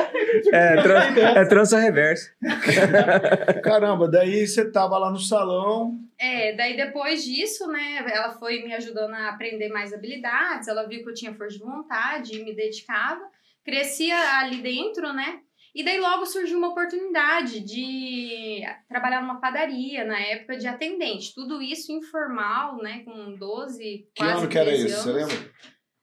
É, 0.51 0.81
tran- 0.81 1.39
é 1.39 1.45
trança 1.45 1.79
reversa. 1.79 2.29
Caramba, 3.63 4.07
daí 4.07 4.45
você 4.45 4.69
tava 4.69 4.97
lá 4.97 5.09
no 5.11 5.19
salão, 5.19 5.97
É, 6.19 6.55
daí 6.55 6.75
depois 6.75 7.23
disso, 7.23 7.67
né, 7.67 8.03
ela 8.11 8.31
foi 8.33 8.63
me 8.63 8.73
ajudando 8.73 9.13
a 9.13 9.29
aprender 9.29 9.69
mais 9.69 9.93
habilidades, 9.93 10.67
ela 10.67 10.87
viu 10.87 11.03
que 11.03 11.09
eu 11.09 11.13
tinha 11.13 11.33
força 11.33 11.57
de 11.57 11.63
vontade 11.63 12.35
e 12.39 12.43
me 12.43 12.55
dedicava, 12.55 13.21
crescia 13.63 14.15
ali 14.39 14.57
dentro, 14.57 15.13
né? 15.13 15.39
E 15.77 15.83
daí 15.83 15.99
logo 15.99 16.25
surgiu 16.25 16.57
uma 16.57 16.69
oportunidade 16.69 17.59
de 17.59 18.61
trabalhar 18.89 19.21
numa 19.21 19.39
padaria, 19.39 20.03
na 20.03 20.19
época 20.19 20.57
de 20.57 20.65
atendente. 20.65 21.35
Tudo 21.35 21.61
isso 21.61 21.91
informal, 21.91 22.77
né, 22.77 23.03
com 23.05 23.35
12, 23.35 24.07
que 24.15 24.17
quase 24.17 24.39
ano 24.39 24.49
que 24.49 24.57
era 24.57 24.71
13 24.71 24.87
isso? 24.87 25.03
Você 25.03 25.09
anos. 25.11 25.31
lembra? 25.31 25.51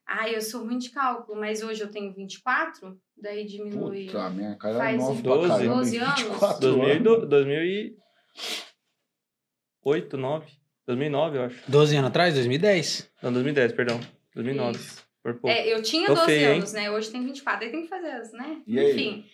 Ah, 0.07 0.29
eu 0.29 0.41
sou 0.41 0.63
ruim 0.63 0.77
de 0.77 0.91
cálculo, 0.91 1.37
mas 1.37 1.61
hoje 1.61 1.81
eu 1.81 1.91
tenho 1.91 2.13
24, 2.13 2.97
daí 3.17 3.43
diminui. 3.43 4.05
Puta, 4.05 4.29
minha 4.29 4.55
cara 4.55 4.77
Faz 4.77 4.95
é 4.95 4.97
nova 4.97 5.21
pra 5.21 5.35
12, 5.35 5.47
caramba. 5.49 5.75
12 5.75 5.97
anos? 5.97 6.21
24 6.21 6.61
2008, 6.61 7.25
2008, 7.25 10.17
9. 10.17 10.51
2009, 10.87 11.37
eu 11.37 11.43
acho. 11.43 11.69
12 11.69 11.97
anos 11.97 12.09
atrás, 12.11 12.33
2010. 12.35 13.11
Não, 13.21 13.33
2010, 13.33 13.73
perdão. 13.73 13.99
2009. 14.33 14.77
Isso. 14.77 15.03
Por 15.21 15.33
pouco. 15.33 15.49
É, 15.49 15.67
eu 15.67 15.81
tinha 15.81 16.07
Tô 16.07 16.13
12 16.13 16.25
feio, 16.27 16.49
hein? 16.49 16.59
anos, 16.59 16.71
né? 16.71 16.89
Hoje 16.91 17.09
tem 17.09 17.25
24, 17.25 17.65
aí 17.65 17.71
tem 17.71 17.81
que 17.81 17.89
fazer 17.89 18.11
as, 18.11 18.31
né? 18.31 18.61
E 18.65 18.79
aí? 18.79 19.25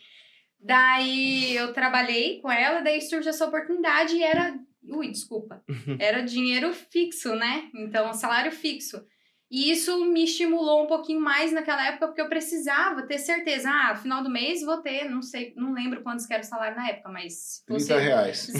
Daí 0.63 1.55
eu 1.55 1.73
trabalhei 1.73 2.39
com 2.39 2.51
ela, 2.51 2.81
daí 2.81 3.01
surge 3.01 3.27
essa 3.29 3.45
oportunidade 3.45 4.15
e 4.15 4.23
era. 4.23 4.53
Ui, 4.83 5.09
desculpa. 5.09 5.63
Era 5.99 6.21
dinheiro 6.21 6.71
fixo, 6.73 7.35
né? 7.35 7.69
Então, 7.75 8.13
salário 8.13 8.51
fixo. 8.51 9.03
E 9.49 9.69
isso 9.69 10.05
me 10.05 10.23
estimulou 10.23 10.83
um 10.83 10.87
pouquinho 10.87 11.19
mais 11.19 11.51
naquela 11.51 11.85
época, 11.87 12.07
porque 12.07 12.21
eu 12.21 12.29
precisava 12.29 13.01
ter 13.03 13.17
certeza. 13.17 13.69
Ah, 13.69 13.95
final 13.95 14.23
do 14.23 14.29
mês 14.29 14.61
vou 14.63 14.77
ter, 14.77 15.09
não 15.09 15.21
sei, 15.21 15.53
não 15.57 15.73
lembro 15.73 16.01
quantos 16.03 16.25
que 16.25 16.33
era 16.33 16.41
o 16.41 16.45
salário 16.45 16.77
na 16.77 16.87
época, 16.87 17.09
mas. 17.09 17.33
se 17.33 17.65
30 17.65 17.79
fosse- 17.81 17.99
reais. 17.99 18.37
se 18.47 18.53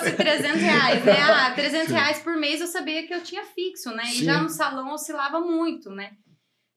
fosse 0.00 0.16
300 0.16 0.60
reais, 0.60 1.04
né? 1.04 1.20
Ah, 1.22 1.52
300 1.54 1.88
reais 1.92 2.18
por 2.18 2.36
mês 2.36 2.60
eu 2.60 2.66
sabia 2.66 3.06
que 3.06 3.14
eu 3.14 3.22
tinha 3.22 3.44
fixo, 3.44 3.90
né? 3.94 4.02
E 4.06 4.16
Sim. 4.18 4.24
já 4.24 4.42
no 4.42 4.48
salão 4.48 4.92
oscilava 4.92 5.40
muito, 5.40 5.88
né? 5.90 6.12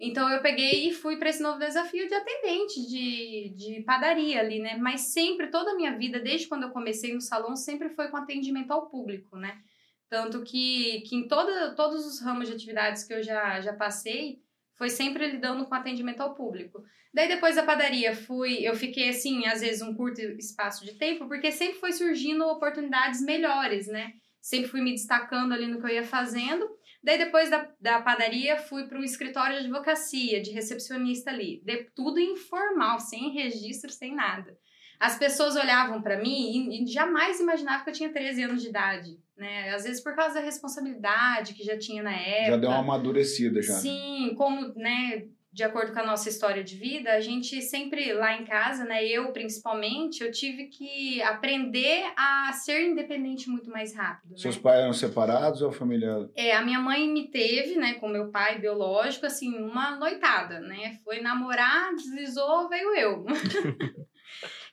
Então 0.04 0.28
eu 0.28 0.42
peguei 0.42 0.90
e 0.90 0.94
fui 0.94 1.18
para 1.18 1.30
esse 1.30 1.44
novo 1.44 1.60
desafio 1.60 2.08
de 2.08 2.14
atendente 2.16 2.88
de, 2.88 3.54
de 3.56 3.84
padaria 3.84 4.40
ali, 4.40 4.60
né? 4.60 4.76
Mas 4.76 5.14
sempre, 5.14 5.52
toda 5.52 5.72
a 5.72 5.76
minha 5.76 5.96
vida, 5.96 6.20
desde 6.20 6.48
quando 6.48 6.64
eu 6.64 6.72
comecei 6.72 7.14
no 7.14 7.22
salão, 7.22 7.56
sempre 7.56 7.88
foi 7.90 8.08
com 8.08 8.18
atendimento 8.18 8.72
ao 8.72 8.90
público, 8.90 9.38
né? 9.38 9.62
Tanto 10.10 10.42
que, 10.42 11.02
que 11.02 11.16
em 11.16 11.28
toda, 11.28 11.76
todos 11.76 12.04
os 12.04 12.20
ramos 12.20 12.48
de 12.48 12.56
atividades 12.56 13.04
que 13.04 13.14
eu 13.14 13.22
já, 13.22 13.62
já 13.62 13.74
passei, 13.74 14.42
foi 14.76 14.90
sempre 14.90 15.30
lidando 15.30 15.68
com 15.68 15.76
atendimento 15.76 16.22
ao 16.22 16.34
público. 16.34 16.84
Daí 17.14 17.28
depois 17.28 17.56
da 17.56 17.64
padaria 17.64 18.16
fui, 18.16 18.68
eu 18.68 18.76
fiquei 18.76 19.10
assim, 19.10 19.46
às 19.46 19.62
vezes 19.62 19.84
um 19.84 19.94
curto 19.94 20.20
espaço 20.20 20.84
de 20.84 20.96
tempo, 20.96 21.28
porque 21.28 21.52
sempre 21.52 21.80
foi 21.80 21.92
surgindo 21.92 22.44
oportunidades 22.48 23.22
melhores, 23.22 23.86
né? 23.86 24.14
Sempre 24.42 24.72
fui 24.72 24.82
me 24.82 24.94
destacando 24.94 25.54
ali 25.54 25.68
no 25.68 25.80
que 25.80 25.86
eu 25.86 25.94
ia 25.94 26.04
fazendo. 26.04 26.68
Daí 27.04 27.18
depois 27.18 27.50
da, 27.50 27.68
da 27.80 28.02
padaria 28.02 28.58
fui 28.58 28.88
para 28.88 29.00
um 29.00 29.04
escritório 29.04 29.58
de 29.58 29.66
advocacia, 29.66 30.42
de 30.42 30.52
recepcionista 30.52 31.32
ali. 31.32 31.62
De, 31.66 31.90
tudo 31.96 32.20
informal, 32.20 33.00
sem 33.00 33.32
registro, 33.32 33.92
sem 33.92 34.14
nada. 34.14 34.56
As 35.00 35.18
pessoas 35.18 35.56
olhavam 35.56 36.00
para 36.00 36.22
mim 36.22 36.70
e, 36.70 36.84
e 36.84 36.88
jamais 36.88 37.40
imaginavam 37.40 37.84
que 37.84 37.90
eu 37.90 37.94
tinha 37.94 38.14
13 38.14 38.44
anos 38.44 38.62
de 38.62 38.70
idade, 38.70 39.20
né? 39.36 39.74
Às 39.74 39.84
vezes 39.84 40.04
por 40.04 40.16
causa 40.16 40.36
da 40.36 40.42
responsabilidade 40.42 41.56
que 41.56 41.64
já 41.64 41.76
tinha 41.76 42.04
na 42.04 42.16
época. 42.16 42.52
Já 42.52 42.58
deu 42.58 42.70
uma 42.70 42.80
amadurecida 42.80 43.64
já. 43.64 43.74
Sim, 43.74 44.36
como, 44.38 44.72
né, 44.76 45.26
de 45.52 45.64
acordo 45.64 45.92
com 45.92 46.00
a 46.00 46.06
nossa 46.06 46.30
história 46.30 46.64
de 46.64 46.78
vida, 46.78 47.12
a 47.12 47.20
gente 47.20 47.62
sempre 47.62 48.14
lá 48.14 48.38
em 48.40 48.46
casa, 48.46 48.86
né, 48.86 49.06
eu 49.06 49.34
principalmente, 49.34 50.24
eu 50.24 50.32
tive 50.32 50.68
que 50.68 51.22
aprender 51.24 52.06
a 52.16 52.54
ser 52.54 52.88
independente 52.88 53.50
muito 53.50 53.70
mais 53.70 53.94
rápido, 53.94 54.40
Seus 54.40 54.56
né? 54.56 54.62
pais 54.62 54.80
eram 54.80 54.94
separados 54.94 55.62
ou 55.62 55.70
a 55.70 55.74
família... 55.74 56.30
É, 56.36 56.56
a 56.56 56.64
minha 56.64 56.80
mãe 56.80 57.08
me 57.08 57.30
teve, 57.30 57.76
né, 57.76 57.96
com 57.96 58.08
meu 58.08 58.32
pai 58.32 58.60
biológico, 58.60 59.26
assim, 59.26 59.54
uma 59.58 59.98
noitada, 59.98 60.60
né? 60.60 60.98
Foi 61.04 61.20
namorar, 61.20 61.94
deslizou, 61.96 62.70
veio 62.70 62.96
eu. 62.96 63.26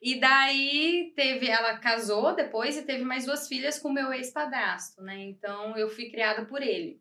e 0.01 0.21
daí 0.21 1.13
teve, 1.17 1.49
ela 1.49 1.79
casou 1.79 2.35
depois 2.35 2.77
e 2.77 2.83
teve 2.83 3.05
mais 3.05 3.27
duas 3.27 3.49
filhas 3.49 3.79
com 3.79 3.91
meu 3.91 4.13
ex-padrasto, 4.13 5.03
né? 5.03 5.19
Então 5.25 5.77
eu 5.77 5.89
fui 5.89 6.11
criada 6.11 6.45
por 6.45 6.63
ele. 6.63 7.01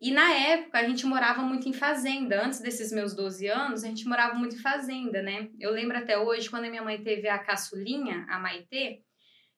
E 0.00 0.10
na 0.10 0.32
época 0.32 0.78
a 0.78 0.88
gente 0.88 1.04
morava 1.04 1.42
muito 1.42 1.68
em 1.68 1.72
fazenda. 1.74 2.42
Antes 2.44 2.60
desses 2.60 2.90
meus 2.90 3.14
12 3.14 3.46
anos, 3.48 3.84
a 3.84 3.88
gente 3.88 4.08
morava 4.08 4.34
muito 4.34 4.56
em 4.56 4.60
fazenda, 4.60 5.20
né? 5.20 5.50
Eu 5.58 5.70
lembro 5.72 5.98
até 5.98 6.18
hoje, 6.18 6.48
quando 6.48 6.64
a 6.64 6.70
minha 6.70 6.82
mãe 6.82 7.02
teve 7.02 7.28
a 7.28 7.38
caçulinha, 7.38 8.24
a 8.28 8.38
Maitê, 8.38 9.02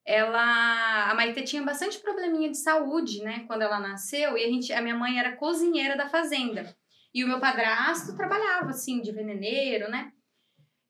ela 0.04 1.10
a 1.10 1.14
Maitê 1.14 1.42
tinha 1.42 1.62
bastante 1.62 1.98
probleminha 2.00 2.50
de 2.50 2.58
saúde, 2.58 3.22
né, 3.22 3.44
quando 3.46 3.62
ela 3.62 3.78
nasceu, 3.78 4.36
e 4.36 4.44
a 4.44 4.48
gente 4.48 4.72
a 4.72 4.82
minha 4.82 4.96
mãe 4.96 5.18
era 5.18 5.36
cozinheira 5.36 5.96
da 5.96 6.08
fazenda. 6.08 6.74
E 7.14 7.22
o 7.22 7.28
meu 7.28 7.38
padrasto 7.38 8.16
trabalhava 8.16 8.70
assim 8.70 9.00
de 9.00 9.12
veneneiro, 9.12 9.90
né? 9.90 10.12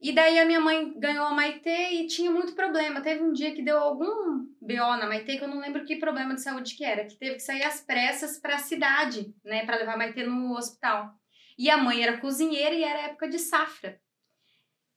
E 0.02 0.10
daí 0.12 0.36
a 0.40 0.44
minha 0.44 0.58
mãe 0.58 0.92
ganhou 0.98 1.24
a 1.24 1.32
Maitê 1.32 1.92
e 1.92 2.08
tinha 2.08 2.28
muito 2.28 2.54
problema. 2.56 3.00
Teve 3.00 3.22
um 3.22 3.32
dia 3.32 3.54
que 3.54 3.62
deu 3.62 3.78
algum 3.78 4.44
BO 4.60 4.96
na 4.96 5.06
Maitê, 5.06 5.38
que 5.38 5.44
eu 5.44 5.48
não 5.48 5.60
lembro 5.60 5.84
que 5.84 5.94
problema 5.94 6.34
de 6.34 6.42
saúde 6.42 6.74
que 6.74 6.84
era, 6.84 7.04
que 7.04 7.16
teve 7.16 7.36
que 7.36 7.40
sair 7.40 7.62
às 7.62 7.80
pressas 7.80 8.36
para 8.36 8.56
a 8.56 8.58
cidade, 8.58 9.32
né, 9.44 9.64
para 9.64 9.76
levar 9.76 9.94
a 9.94 9.96
Maitê 9.96 10.24
no 10.24 10.56
hospital. 10.56 11.14
E 11.56 11.70
a 11.70 11.76
mãe 11.76 12.02
era 12.02 12.18
cozinheira 12.18 12.74
e 12.74 12.82
era 12.82 13.02
época 13.02 13.28
de 13.28 13.38
safra. 13.38 14.00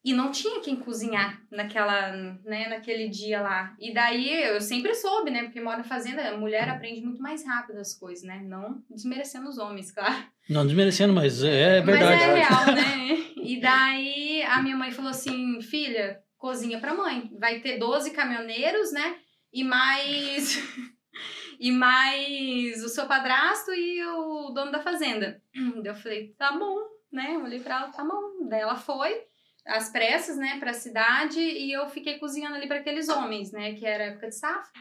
E 0.06 0.14
não 0.14 0.30
tinha 0.30 0.62
quem 0.62 0.76
cozinhar 0.76 1.42
naquela, 1.50 2.12
né, 2.46 2.70
naquele 2.70 3.10
dia 3.10 3.42
lá. 3.42 3.76
E 3.80 3.92
daí 3.92 4.44
eu 4.44 4.62
sempre 4.62 4.94
soube, 4.94 5.32
né? 5.32 5.46
Porque 5.46 5.60
mora 5.60 5.80
na 5.80 5.84
fazenda, 5.84 6.30
a 6.30 6.38
mulher 6.38 6.70
aprende 6.70 7.02
muito 7.02 7.20
mais 7.20 7.44
rápido 7.44 7.80
as 7.80 7.96
coisas, 7.96 8.24
né? 8.24 8.40
Não 8.46 8.84
desmerecendo 8.88 9.50
os 9.50 9.58
homens, 9.58 9.92
claro. 9.92 10.24
Não 10.48 10.64
desmerecendo, 10.64 11.12
mas 11.12 11.44
é 11.44 11.82
verdade. 11.82 12.06
Mas 12.06 12.22
é 12.22 12.34
real, 12.36 12.66
né? 12.76 13.34
E 13.42 13.60
daí 13.60 14.44
a 14.44 14.62
minha 14.62 14.78
mãe 14.78 14.92
falou 14.92 15.10
assim: 15.10 15.60
filha, 15.60 16.22
cozinha 16.38 16.80
pra 16.80 16.94
mãe. 16.94 17.32
Vai 17.40 17.62
ter 17.62 17.80
12 17.80 18.12
caminhoneiros, 18.12 18.92
né? 18.92 19.16
E 19.52 19.64
mais. 19.64 20.62
e 21.60 21.72
mais 21.72 22.84
o 22.84 22.90
seu 22.90 23.08
padrasto 23.08 23.74
e 23.74 24.06
o 24.06 24.52
dono 24.52 24.72
da 24.72 24.80
fazenda. 24.80 25.42
Daí 25.82 25.88
eu 25.88 25.96
falei: 25.96 26.36
tá 26.38 26.52
bom, 26.52 26.78
né? 27.12 27.32
Eu 27.34 27.44
olhei 27.44 27.60
pra 27.60 27.78
ela: 27.78 27.88
tá 27.88 28.04
bom. 28.04 28.48
Daí 28.48 28.62
ela 28.62 28.76
foi 28.76 29.26
às 29.66 29.90
pressas, 29.90 30.38
né, 30.38 30.58
pra 30.60 30.74
cidade 30.74 31.40
e 31.40 31.72
eu 31.72 31.88
fiquei 31.90 32.20
cozinhando 32.20 32.56
ali 32.56 32.68
para 32.68 32.78
aqueles 32.78 33.10
homens, 33.10 33.52
né, 33.52 33.74
que 33.74 33.86
era 33.86 34.06
época 34.06 34.30
de 34.30 34.36
safra. 34.36 34.72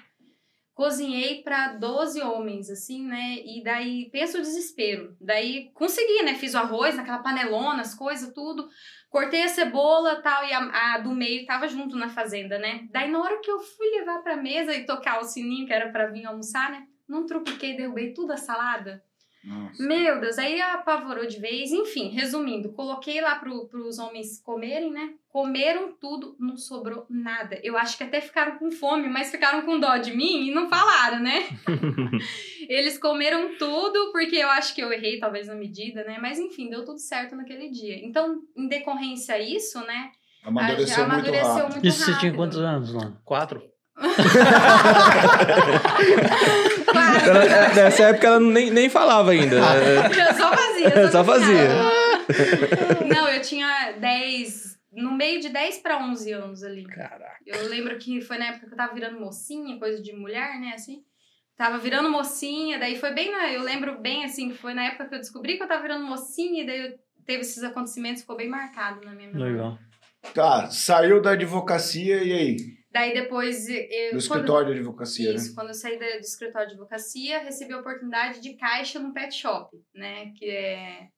Cozinhei 0.75 1.41
para 1.43 1.75
12 1.75 2.21
homens, 2.21 2.69
assim, 2.69 3.07
né? 3.07 3.37
E 3.45 3.63
daí, 3.63 4.11
pensa 4.11 4.39
o 4.39 4.41
desespero. 4.41 5.17
Daí, 5.21 5.71
consegui, 5.73 6.25
né? 6.25 6.35
Fiz 6.35 6.53
o 6.55 6.59
arroz 6.59 6.97
naquela 6.97 7.21
panelona, 7.21 7.81
as 7.81 7.95
coisas, 7.95 8.35
tudo. 8.35 8.69
Cortei 9.09 9.45
a 9.45 9.49
cebola 9.49 10.21
tal, 10.21 10.45
e 10.45 10.53
a, 10.53 10.95
a 10.95 10.99
do 10.99 11.13
meio 11.13 11.47
tava 11.47 11.69
junto 11.69 11.95
na 11.95 12.09
fazenda, 12.09 12.59
né? 12.59 12.89
Daí, 12.91 13.09
na 13.09 13.21
hora 13.21 13.39
que 13.41 13.49
eu 13.49 13.61
fui 13.61 13.87
levar 13.91 14.19
pra 14.25 14.37
mesa 14.37 14.75
e 14.75 14.85
tocar 14.85 15.21
o 15.21 15.25
sininho, 15.25 15.65
que 15.65 15.73
era 15.73 15.93
pra 15.93 16.09
vir 16.09 16.27
almoçar, 16.27 16.73
né? 16.73 16.85
Não 17.09 17.25
trupiquei, 17.25 17.77
derrubei 17.77 18.13
tudo 18.13 18.33
a 18.33 18.37
salada. 18.37 19.01
Nossa. 19.45 19.83
Meu 19.87 20.21
Deus, 20.21 20.39
aí 20.39 20.59
apavorou 20.61 21.27
de 21.27 21.39
vez. 21.39 21.71
Enfim, 21.71 22.09
resumindo, 22.09 22.73
coloquei 22.73 23.21
lá 23.21 23.35
pro, 23.37 23.67
pros 23.69 23.99
homens 23.99 24.41
comerem, 24.43 24.91
né? 24.91 25.11
Comeram 25.29 25.93
tudo, 26.01 26.35
não 26.41 26.57
sobrou 26.57 27.05
nada. 27.11 27.61
Eu 27.63 27.77
acho 27.77 27.99
que 27.99 28.05
até 28.05 28.21
ficaram 28.21 28.57
com 28.59 28.71
fome, 28.71 29.09
mas 29.09 29.31
ficaram 29.31 29.63
com 29.63 29.79
dó 29.79 29.97
de 29.99 30.17
mim 30.17 30.47
e 30.49 30.55
não 30.55 30.69
falaram, 30.69 31.21
né? 31.21 31.47
Eles 32.69 32.97
comeram 32.99 33.57
tudo, 33.59 34.13
porque 34.13 34.37
eu 34.37 34.49
acho 34.51 34.75
que 34.75 34.81
eu 34.81 34.93
errei, 34.93 35.19
talvez, 35.19 35.47
na 35.49 35.55
medida, 35.55 36.05
né? 36.05 36.19
Mas 36.21 36.39
enfim, 36.39 36.71
deu 36.71 36.85
tudo 36.85 36.99
certo 36.99 37.37
naquele 37.37 37.69
dia. 37.69 37.99
Então, 38.05 38.41
em 38.57 38.69
decorrência 38.69 39.35
a 39.35 39.39
isso, 39.39 39.81
né? 39.81 40.11
Amadureceu, 40.43 41.05
a- 41.05 41.09
muito 41.09 41.31
rápido. 41.33 41.73
muito 41.73 41.87
Isso 41.87 41.99
você 41.99 42.05
tinha 42.05 42.15
rápido. 42.15 42.37
quantos 42.37 42.59
anos 42.59 42.95
lá? 42.95 43.13
Quatro? 43.25 43.63
Ela- 47.27 47.45
é, 47.45 47.75
nessa 47.75 48.03
época 48.05 48.27
ela 48.27 48.41
nem, 48.41 48.71
nem 48.71 48.89
falava 48.89 49.31
ainda. 49.31 49.57
Eu 49.57 50.35
só 50.35 50.53
fazia. 50.57 50.89
eu 50.89 51.11
Só 51.11 51.25
fazia. 51.25 51.69
Não, 53.07 53.29
eu 53.29 53.41
tinha 53.41 53.93
10, 53.93 54.79
no 54.93 55.13
meio 55.13 55.41
de 55.41 55.49
10 55.49 55.79
para 55.79 55.99
11 56.05 56.33
anos 56.33 56.63
ali. 56.63 56.85
Caraca. 56.85 57.37
Eu 57.47 57.69
lembro 57.69 57.97
que 57.99 58.21
foi 58.21 58.39
na 58.39 58.47
época 58.47 58.67
que 58.67 58.73
eu 58.73 58.77
tava 58.77 58.95
virando 58.95 59.21
mocinha, 59.21 59.79
coisa 59.79 60.03
de 60.03 60.13
mulher, 60.13 60.59
né, 60.61 60.73
assim. 60.75 61.03
Tava 61.57 61.79
virando 61.79 62.11
mocinha, 62.11 62.79
daí 62.81 62.99
foi 62.99 63.13
bem 63.13 63.31
na, 63.31 63.53
eu 63.53 63.63
lembro 63.63 64.01
bem 64.01 64.25
assim, 64.25 64.51
que 64.51 64.59
foi 64.59 64.75
na 64.75 64.87
época 64.87 65.09
que 65.09 65.15
eu 65.15 65.21
descobri 65.21 65.57
que 65.57 65.63
eu 65.63 65.69
tava 65.69 65.83
virando 65.83 66.05
mocinha 66.05 66.63
e 66.65 66.67
daí 66.67 66.81
eu, 66.87 66.95
teve 67.25 67.43
esses 67.43 67.63
acontecimentos, 67.63 68.23
ficou 68.23 68.37
bem 68.37 68.49
marcado 68.49 69.05
na 69.05 69.13
minha 69.13 69.29
memória. 69.29 69.53
Legal. 69.53 69.79
Tá, 70.35 70.69
saiu 70.71 71.23
da 71.23 71.31
advocacia 71.33 72.25
e 72.25 72.33
aí? 72.33 72.57
Daí 72.95 73.13
depois. 73.13 73.69
Eu, 73.69 73.75
No 73.75 74.11
quando- 74.11 74.19
escritório 74.21 74.73
de 74.73 74.79
advocacia, 74.79 75.31
né? 75.31 75.35
Isso, 75.35 75.53
quando 75.53 75.69
eu 75.69 75.75
saí 75.75 75.99
do 75.99 76.05
escritório 76.05 76.69
de 76.69 76.75
advocacia, 76.75 77.41
recebi 77.41 77.73
a 77.75 77.79
oportunidade 77.81 78.41
de 78.41 78.55
caixa 78.55 79.01
no 79.01 79.13
pet 79.13 79.35
shop, 79.35 79.77
né? 79.93 80.31
Que 80.37 80.49
é. 80.49 81.09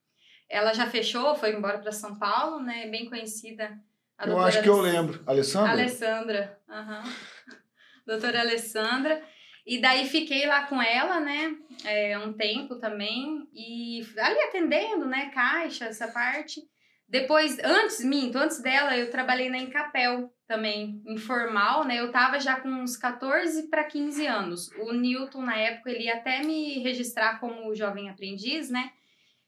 Ela 0.49 0.73
já 0.73 0.87
fechou, 0.87 1.35
foi 1.35 1.52
embora 1.52 1.78
para 1.78 1.92
São 1.92 2.18
Paulo, 2.18 2.62
né? 2.62 2.87
Bem 2.88 3.11
conhecida. 3.11 3.78
A 4.16 4.26
Eu 4.26 4.38
acho 4.38 4.62
que 4.62 4.68
eu 4.71 4.80
lembro. 4.80 5.23
Alessandra? 5.26 5.73
Alessandra. 5.73 6.59
aham. 6.66 7.02
Doutora 8.06 8.40
Alessandra. 8.40 9.23
E 9.66 9.78
daí 9.80 10.09
fiquei 10.09 10.47
lá 10.47 10.64
com 10.66 10.80
ela, 10.80 11.21
né? 11.21 11.54
É, 11.85 12.16
um 12.18 12.33
tempo 12.33 12.76
também. 12.78 13.47
E 13.52 14.00
ali 14.16 14.38
atendendo, 14.45 15.04
né? 15.04 15.30
Caixa, 15.35 15.87
essa 15.87 16.09
parte. 16.09 16.62
Depois, 17.09 17.59
antes, 17.62 18.02
minto, 18.04 18.38
antes 18.38 18.62
dela, 18.62 18.97
eu 18.97 19.11
trabalhei 19.11 19.50
na 19.50 19.59
Encapel 19.59 20.33
também, 20.47 21.03
informal, 21.07 21.85
né? 21.85 22.00
Eu 22.00 22.11
tava 22.11 22.38
já 22.38 22.61
com 22.61 22.69
uns 22.69 22.97
14 22.97 23.69
para 23.69 23.85
15 23.85 24.26
anos. 24.26 24.71
O 24.79 24.93
Newton, 24.93 25.43
na 25.43 25.57
época, 25.57 25.91
ele 25.91 26.05
ia 26.05 26.15
até 26.15 26.43
me 26.43 26.79
registrar 26.81 27.41
como 27.41 27.75
jovem 27.75 28.09
aprendiz, 28.09 28.71
né? 28.71 28.93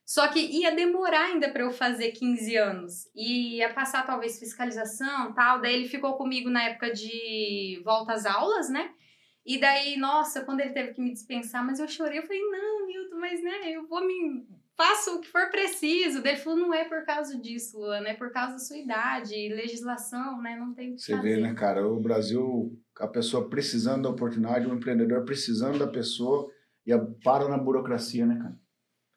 Só 0.05 0.27
que 0.29 0.41
ia 0.41 0.75
demorar 0.75 1.27
ainda 1.27 1.51
para 1.51 1.63
eu 1.63 1.71
fazer 1.71 2.13
15 2.13 2.57
anos. 2.57 3.11
E 3.15 3.57
ia 3.57 3.73
passar 3.73 4.07
talvez 4.07 4.39
fiscalização 4.39 5.35
tal. 5.35 5.61
Daí 5.61 5.75
ele 5.75 5.89
ficou 5.89 6.15
comigo 6.15 6.49
na 6.49 6.65
época 6.65 6.93
de 6.93 7.81
volta 7.85 8.15
às 8.15 8.25
aulas, 8.25 8.71
né? 8.71 8.91
E 9.45 9.59
daí, 9.59 9.97
nossa, 9.97 10.45
quando 10.45 10.61
ele 10.61 10.75
teve 10.75 10.93
que 10.93 11.01
me 11.01 11.13
dispensar, 11.13 11.65
mas 11.65 11.79
eu 11.79 11.89
chorei, 11.89 12.19
eu 12.19 12.23
falei, 12.23 12.43
não, 12.43 12.87
Newton, 12.87 13.17
mas 13.17 13.43
né, 13.43 13.71
eu 13.71 13.87
vou 13.87 14.07
me. 14.07 14.47
Faço 14.79 15.17
o 15.17 15.21
que 15.21 15.27
for 15.27 15.51
preciso. 15.51 16.19
Ele 16.25 16.37
falou, 16.37 16.57
não 16.59 16.73
é 16.73 16.85
por 16.85 17.05
causa 17.05 17.37
disso, 17.37 17.77
Luana, 17.79 18.11
é 18.11 18.15
por 18.15 18.31
causa 18.31 18.53
da 18.53 18.59
sua 18.61 18.77
idade, 18.79 19.35
legislação, 19.49 20.41
né? 20.41 20.55
Não 20.57 20.73
tem 20.73 20.93
o 20.93 20.95
que 20.95 21.03
Você 21.03 21.17
fazer. 21.17 21.35
vê, 21.37 21.41
né, 21.43 21.53
cara? 21.53 21.85
O 21.87 21.99
Brasil, 22.01 22.73
a 23.01 23.09
pessoa 23.09 23.51
precisando 23.51 24.05
da 24.05 24.11
oportunidade, 24.11 24.67
o 24.69 24.73
empreendedor 24.75 25.25
precisando 25.25 25.81
da 25.81 25.89
pessoa 25.89 26.49
e 26.87 26.93
a- 26.93 27.05
para 27.25 27.49
na 27.49 27.59
burocracia, 27.59 28.25
né, 28.25 28.37
cara? 28.41 28.57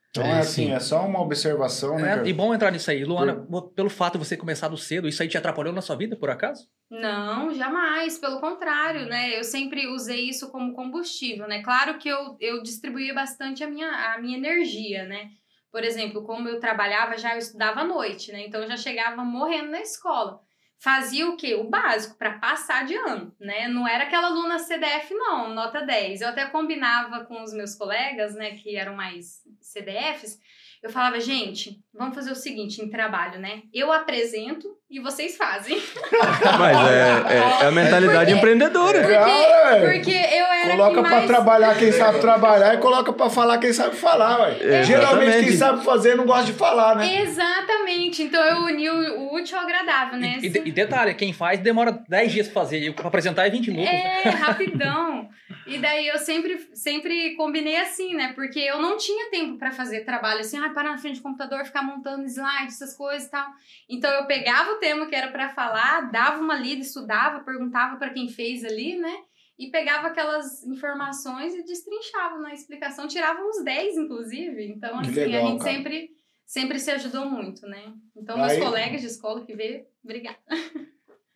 Então, 0.09 0.23
é, 0.25 0.31
É, 0.31 0.37
assim, 0.39 0.65
sim. 0.65 0.71
é 0.73 0.79
só 0.79 1.05
uma 1.07 1.21
observação, 1.21 1.95
né, 1.97 2.11
É, 2.11 2.15
cara? 2.15 2.27
e 2.29 2.33
bom 2.33 2.53
entrar 2.53 2.69
nisso 2.71 2.89
aí. 2.91 3.05
Luana, 3.05 3.47
pelo 3.75 3.89
fato 3.89 4.17
de 4.17 4.25
você 4.25 4.35
começado 4.35 4.75
cedo, 4.75 5.07
isso 5.07 5.21
aí 5.21 5.29
te 5.29 5.37
atrapalhou 5.37 5.71
na 5.71 5.81
sua 5.81 5.95
vida, 5.95 6.17
por 6.17 6.29
acaso? 6.29 6.67
Não, 6.89 7.53
jamais, 7.53 8.17
pelo 8.17 8.41
contrário, 8.41 9.05
né? 9.05 9.37
Eu 9.39 9.43
sempre 9.45 9.87
usei 9.87 10.27
isso 10.27 10.51
como 10.51 10.73
combustível, 10.73 11.47
né? 11.47 11.61
Claro 11.63 11.97
que 11.97 12.09
eu, 12.09 12.35
eu 12.41 12.61
distribuía 12.61 13.13
bastante 13.13 13.63
a 13.63 13.69
minha, 13.69 13.87
a 14.13 14.19
minha 14.19 14.37
energia, 14.37 15.05
né? 15.05 15.29
Por 15.71 15.83
exemplo, 15.83 16.23
como 16.23 16.49
eu 16.49 16.59
trabalhava 16.59 17.17
já, 17.17 17.33
eu 17.33 17.39
estudava 17.39 17.81
à 17.81 17.83
noite, 17.83 18.31
né? 18.31 18.45
Então 18.45 18.61
eu 18.61 18.67
já 18.67 18.77
chegava 18.77 19.23
morrendo 19.23 19.71
na 19.71 19.81
escola. 19.81 20.41
Fazia 20.77 21.29
o 21.29 21.37
quê? 21.37 21.53
O 21.53 21.69
básico, 21.69 22.17
para 22.17 22.39
passar 22.39 22.85
de 22.85 22.95
ano, 22.95 23.33
né? 23.39 23.67
Não 23.67 23.87
era 23.87 24.03
aquela 24.03 24.27
aluna 24.27 24.57
CDF, 24.57 25.13
não, 25.13 25.53
nota 25.53 25.81
10. 25.81 26.21
Eu 26.21 26.29
até 26.29 26.47
combinava 26.47 27.23
com 27.25 27.41
os 27.43 27.53
meus 27.53 27.75
colegas, 27.75 28.33
né, 28.33 28.55
que 28.55 28.75
eram 28.75 28.95
mais 28.95 29.43
CDFs. 29.61 30.39
Eu 30.83 30.89
falava, 30.89 31.19
gente, 31.19 31.77
vamos 31.93 32.15
fazer 32.15 32.31
o 32.31 32.35
seguinte 32.35 32.81
em 32.81 32.89
trabalho, 32.89 33.39
né? 33.39 33.61
Eu 33.71 33.91
apresento 33.91 34.67
e 34.89 34.99
vocês 34.99 35.37
fazem. 35.37 35.77
Mas 36.59 36.77
é, 36.89 37.35
é- 37.37 37.63
é 37.63 37.67
a 37.67 37.71
mentalidade 37.71 38.31
Porque- 38.31 38.37
empreendedora. 38.39 38.99
Porque, 39.01 39.93
porque 39.93 40.11
eu 40.11 40.45
era 40.45 40.71
Coloca 40.71 40.95
que 40.95 41.01
pra 41.01 41.09
mais... 41.17 41.27
trabalhar 41.27 41.77
quem 41.77 41.91
sabe 41.91 42.19
trabalhar 42.19 42.73
e 42.73 42.77
coloca 42.77 43.13
pra 43.13 43.29
falar 43.29 43.59
quem 43.59 43.71
sabe 43.71 43.95
falar, 43.95 44.39
ué. 44.41 44.57
É, 44.59 44.83
Geralmente 44.83 45.27
exatamente. 45.29 45.47
quem 45.49 45.57
sabe 45.57 45.85
fazer 45.85 46.15
não 46.15 46.25
gosta 46.25 46.45
de 46.45 46.53
falar, 46.53 46.95
né? 46.95 47.21
Exatamente. 47.21 48.23
Então 48.23 48.43
eu 48.43 48.57
uni 48.63 48.89
o 48.89 49.21
o 49.21 49.35
útil 49.35 49.57
ao 49.57 49.63
agradável, 49.63 50.17
né? 50.19 50.39
E, 50.41 50.47
e 50.47 50.49
de- 50.49 50.61
e 50.65 50.71
detalhe, 50.71 51.13
quem 51.13 51.31
faz 51.31 51.59
demora 51.59 51.91
10 52.09 52.31
dias 52.31 52.47
pra 52.47 52.61
fazer, 52.63 52.79
e 52.79 52.91
pra 52.91 53.07
apresentar 53.07 53.45
é 53.45 53.49
20 53.49 53.69
minutos. 53.71 53.93
É, 53.93 54.29
rapidão. 54.29 55.29
E 55.67 55.77
daí 55.79 56.07
eu 56.07 56.17
sempre, 56.17 56.69
sempre 56.73 57.35
combinei 57.35 57.77
assim, 57.77 58.15
né? 58.15 58.33
Porque 58.33 58.59
eu 58.59 58.81
não 58.81 58.97
tinha 58.97 59.29
tempo 59.29 59.57
pra 59.57 59.71
fazer 59.71 60.05
trabalho 60.05 60.41
assim, 60.41 60.57
ah, 60.57 60.69
parar 60.69 60.91
na 60.91 60.97
frente 60.97 61.17
do 61.17 61.23
computador, 61.23 61.65
ficar 61.65 61.83
montando 61.83 62.25
slides, 62.25 62.81
essas 62.81 62.95
coisas 62.95 63.27
e 63.27 63.31
tal. 63.31 63.47
Então 63.89 64.11
eu 64.11 64.25
pegava 64.25 64.71
o 64.71 64.77
tema 64.79 65.05
que 65.07 65.15
era 65.15 65.31
pra 65.31 65.49
falar, 65.49 66.11
dava 66.11 66.41
uma 66.41 66.55
lida, 66.55 66.81
estudava, 66.81 67.43
perguntava 67.43 67.97
pra 67.97 68.09
quem 68.09 68.27
fez 68.29 68.63
ali, 68.63 68.95
né? 68.97 69.15
E 69.57 69.69
pegava 69.69 70.07
aquelas 70.07 70.63
informações 70.65 71.53
e 71.53 71.63
destrinchava 71.63 72.39
na 72.39 72.53
explicação, 72.53 73.07
tirava 73.07 73.41
uns 73.43 73.63
10, 73.63 73.95
inclusive. 73.97 74.65
Então, 74.65 74.99
assim, 74.99 75.11
legal, 75.11 75.45
a 75.45 75.49
gente 75.51 75.59
cara. 75.59 75.71
sempre, 75.71 76.09
sempre 76.45 76.79
se 76.79 76.89
ajudou 76.91 77.29
muito, 77.29 77.67
né? 77.67 77.93
Então, 78.15 78.41
Aí- 78.41 78.57
meus 78.57 78.67
colegas 78.67 79.01
de 79.01 79.07
escola 79.07 79.45
que 79.45 79.55
vê, 79.55 79.85
obrigada. 80.03 80.39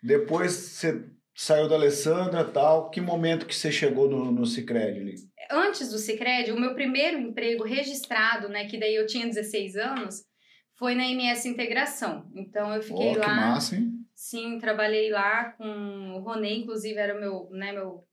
Depois 0.01 0.51
você 0.53 1.05
saiu 1.35 1.67
da 1.67 1.75
Alessandra 1.75 2.41
e 2.41 2.51
tal. 2.51 2.89
Que 2.89 2.99
momento 2.99 3.45
que 3.45 3.55
você 3.55 3.71
chegou 3.71 4.09
no, 4.09 4.31
no 4.31 4.45
Cicred 4.45 4.99
ali? 4.99 5.15
antes 5.51 5.89
do 5.89 5.97
Cicred, 5.97 6.51
o 6.51 6.59
meu 6.59 6.73
primeiro 6.73 7.17
emprego 7.19 7.63
registrado, 7.63 8.49
né, 8.49 8.65
que 8.65 8.79
daí 8.79 8.95
eu 8.95 9.05
tinha 9.05 9.27
16 9.27 9.75
anos, 9.75 10.23
foi 10.77 10.95
na 10.95 11.05
MS 11.05 11.47
Integração. 11.47 12.29
Então 12.35 12.73
eu 12.73 12.81
fiquei 12.81 13.09
Ó, 13.09 13.13
que 13.13 13.19
lá, 13.19 13.35
massa, 13.35 13.75
hein? 13.75 13.91
sim, 14.13 14.59
trabalhei 14.59 15.09
lá 15.09 15.51
com 15.51 16.13
o 16.15 16.19
Ronê, 16.19 16.55
inclusive 16.55 16.97
era 16.97 17.15
o 17.15 17.19
meu, 17.19 17.49
né, 17.51 17.71
meu 17.71 18.03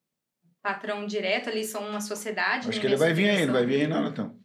patrão 0.62 1.06
direto, 1.06 1.48
ali 1.48 1.64
são 1.64 1.88
uma 1.88 2.00
sociedade. 2.00 2.68
Acho 2.68 2.80
que 2.80 2.86
ele 2.86 2.96
vai 2.96 3.12
vir 3.12 3.30
aí, 3.30 3.46
não 3.46 3.52
vai 3.52 3.66
vir 3.66 3.82
aí 3.82 3.86
não, 3.86 4.02
Natão? 4.02 4.40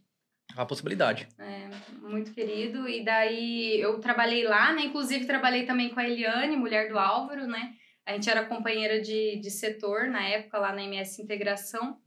A 0.56 0.66
possibilidade. 0.66 1.28
É, 1.38 1.70
muito 2.02 2.34
querido. 2.34 2.88
E 2.88 3.06
daí 3.06 3.80
eu 3.80 4.00
trabalhei 4.00 4.44
lá, 4.44 4.74
né? 4.74 4.86
Inclusive 4.86 5.26
trabalhei 5.26 5.68
também 5.68 5.90
com 5.90 6.00
a 6.00 6.08
Eliane, 6.08 6.56
mulher 6.56 6.90
do 6.90 6.98
Álvaro, 6.98 7.46
né? 7.46 7.74
A 8.08 8.14
gente 8.14 8.30
era 8.30 8.46
companheira 8.46 9.02
de, 9.02 9.38
de 9.42 9.52
setor 9.52 10.08
na 10.08 10.26
época, 10.26 10.58
lá 10.58 10.72
na 10.74 10.82
MS 10.82 11.22
Integração. 11.22 11.98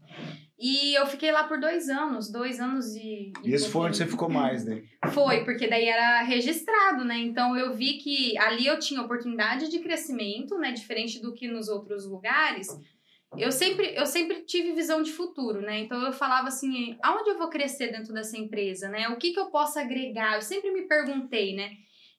E 0.59 0.95
eu 0.95 1.07
fiquei 1.07 1.31
lá 1.31 1.45
por 1.45 1.61
dois 1.61 1.91
anos, 1.91 2.33
dois 2.33 2.59
anos 2.59 2.95
e. 2.95 3.33
e 3.45 3.53
esse 3.53 3.69
foi 3.69 3.87
onde 3.87 3.99
você 3.99 4.07
ficou 4.07 4.29
mais, 4.31 4.65
né? 4.65 4.83
Foi, 5.13 5.45
porque 5.45 5.67
daí 5.67 5.87
era 5.87 6.23
registrado, 6.23 7.05
né? 7.05 7.19
Então 7.19 7.57
eu 7.57 7.75
vi 7.75 7.95
que 7.99 8.37
ali 8.39 8.67
eu 8.67 8.79
tinha 8.79 9.01
oportunidade 9.01 9.71
de 9.71 9.79
crescimento, 9.79 10.59
né? 10.59 10.73
Diferente 10.73 11.21
do 11.21 11.35
que 11.35 11.49
nos 11.49 11.69
outros 11.69 12.07
lugares. 12.07 12.69
Eu 13.37 13.53
sempre, 13.53 13.95
eu 13.95 14.07
sempre 14.07 14.43
tive 14.43 14.73
visão 14.73 15.03
de 15.03 15.13
futuro, 15.13 15.61
né? 15.61 15.81
Então 15.81 16.03
eu 16.03 16.13
falava 16.13 16.49
assim, 16.49 16.97
aonde 17.03 17.31
eu 17.31 17.39
vou 17.39 17.49
crescer 17.49 17.93
dentro 17.93 18.13
dessa 18.13 18.37
empresa, 18.37 18.89
né? 18.89 19.09
O 19.09 19.17
que, 19.17 19.33
que 19.33 19.41
eu 19.41 19.51
posso 19.51 19.79
agregar? 19.79 20.37
Eu 20.37 20.43
sempre 20.43 20.71
me 20.71 20.89
perguntei, 20.89 21.55
né? 21.55 21.73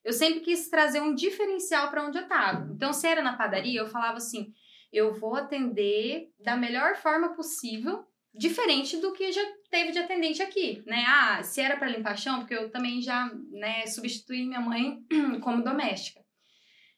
Eu 0.04 0.12
sempre 0.12 0.40
quis 0.40 0.68
trazer 0.68 1.00
um 1.00 1.14
diferencial 1.14 1.90
para 1.90 2.04
onde 2.04 2.18
eu 2.18 2.24
estava. 2.24 2.68
Então, 2.72 2.92
se 2.92 3.06
era 3.06 3.22
na 3.22 3.36
padaria, 3.36 3.80
eu 3.80 3.86
falava 3.86 4.16
assim: 4.16 4.52
eu 4.92 5.14
vou 5.14 5.36
atender 5.36 6.30
da 6.38 6.56
melhor 6.56 6.96
forma 6.96 7.34
possível, 7.34 8.04
diferente 8.34 8.96
do 8.98 9.12
que 9.12 9.32
já 9.32 9.42
teve 9.70 9.92
de 9.92 9.98
atendente 9.98 10.42
aqui, 10.42 10.82
né? 10.86 11.04
Ah, 11.06 11.42
se 11.42 11.60
era 11.60 11.76
para 11.76 11.88
limpar 11.88 12.18
chão, 12.18 12.40
porque 12.40 12.54
eu 12.54 12.70
também 12.70 13.00
já, 13.00 13.30
né, 13.50 13.86
substituí 13.86 14.44
minha 14.44 14.60
mãe 14.60 15.02
como 15.40 15.64
doméstica. 15.64 16.20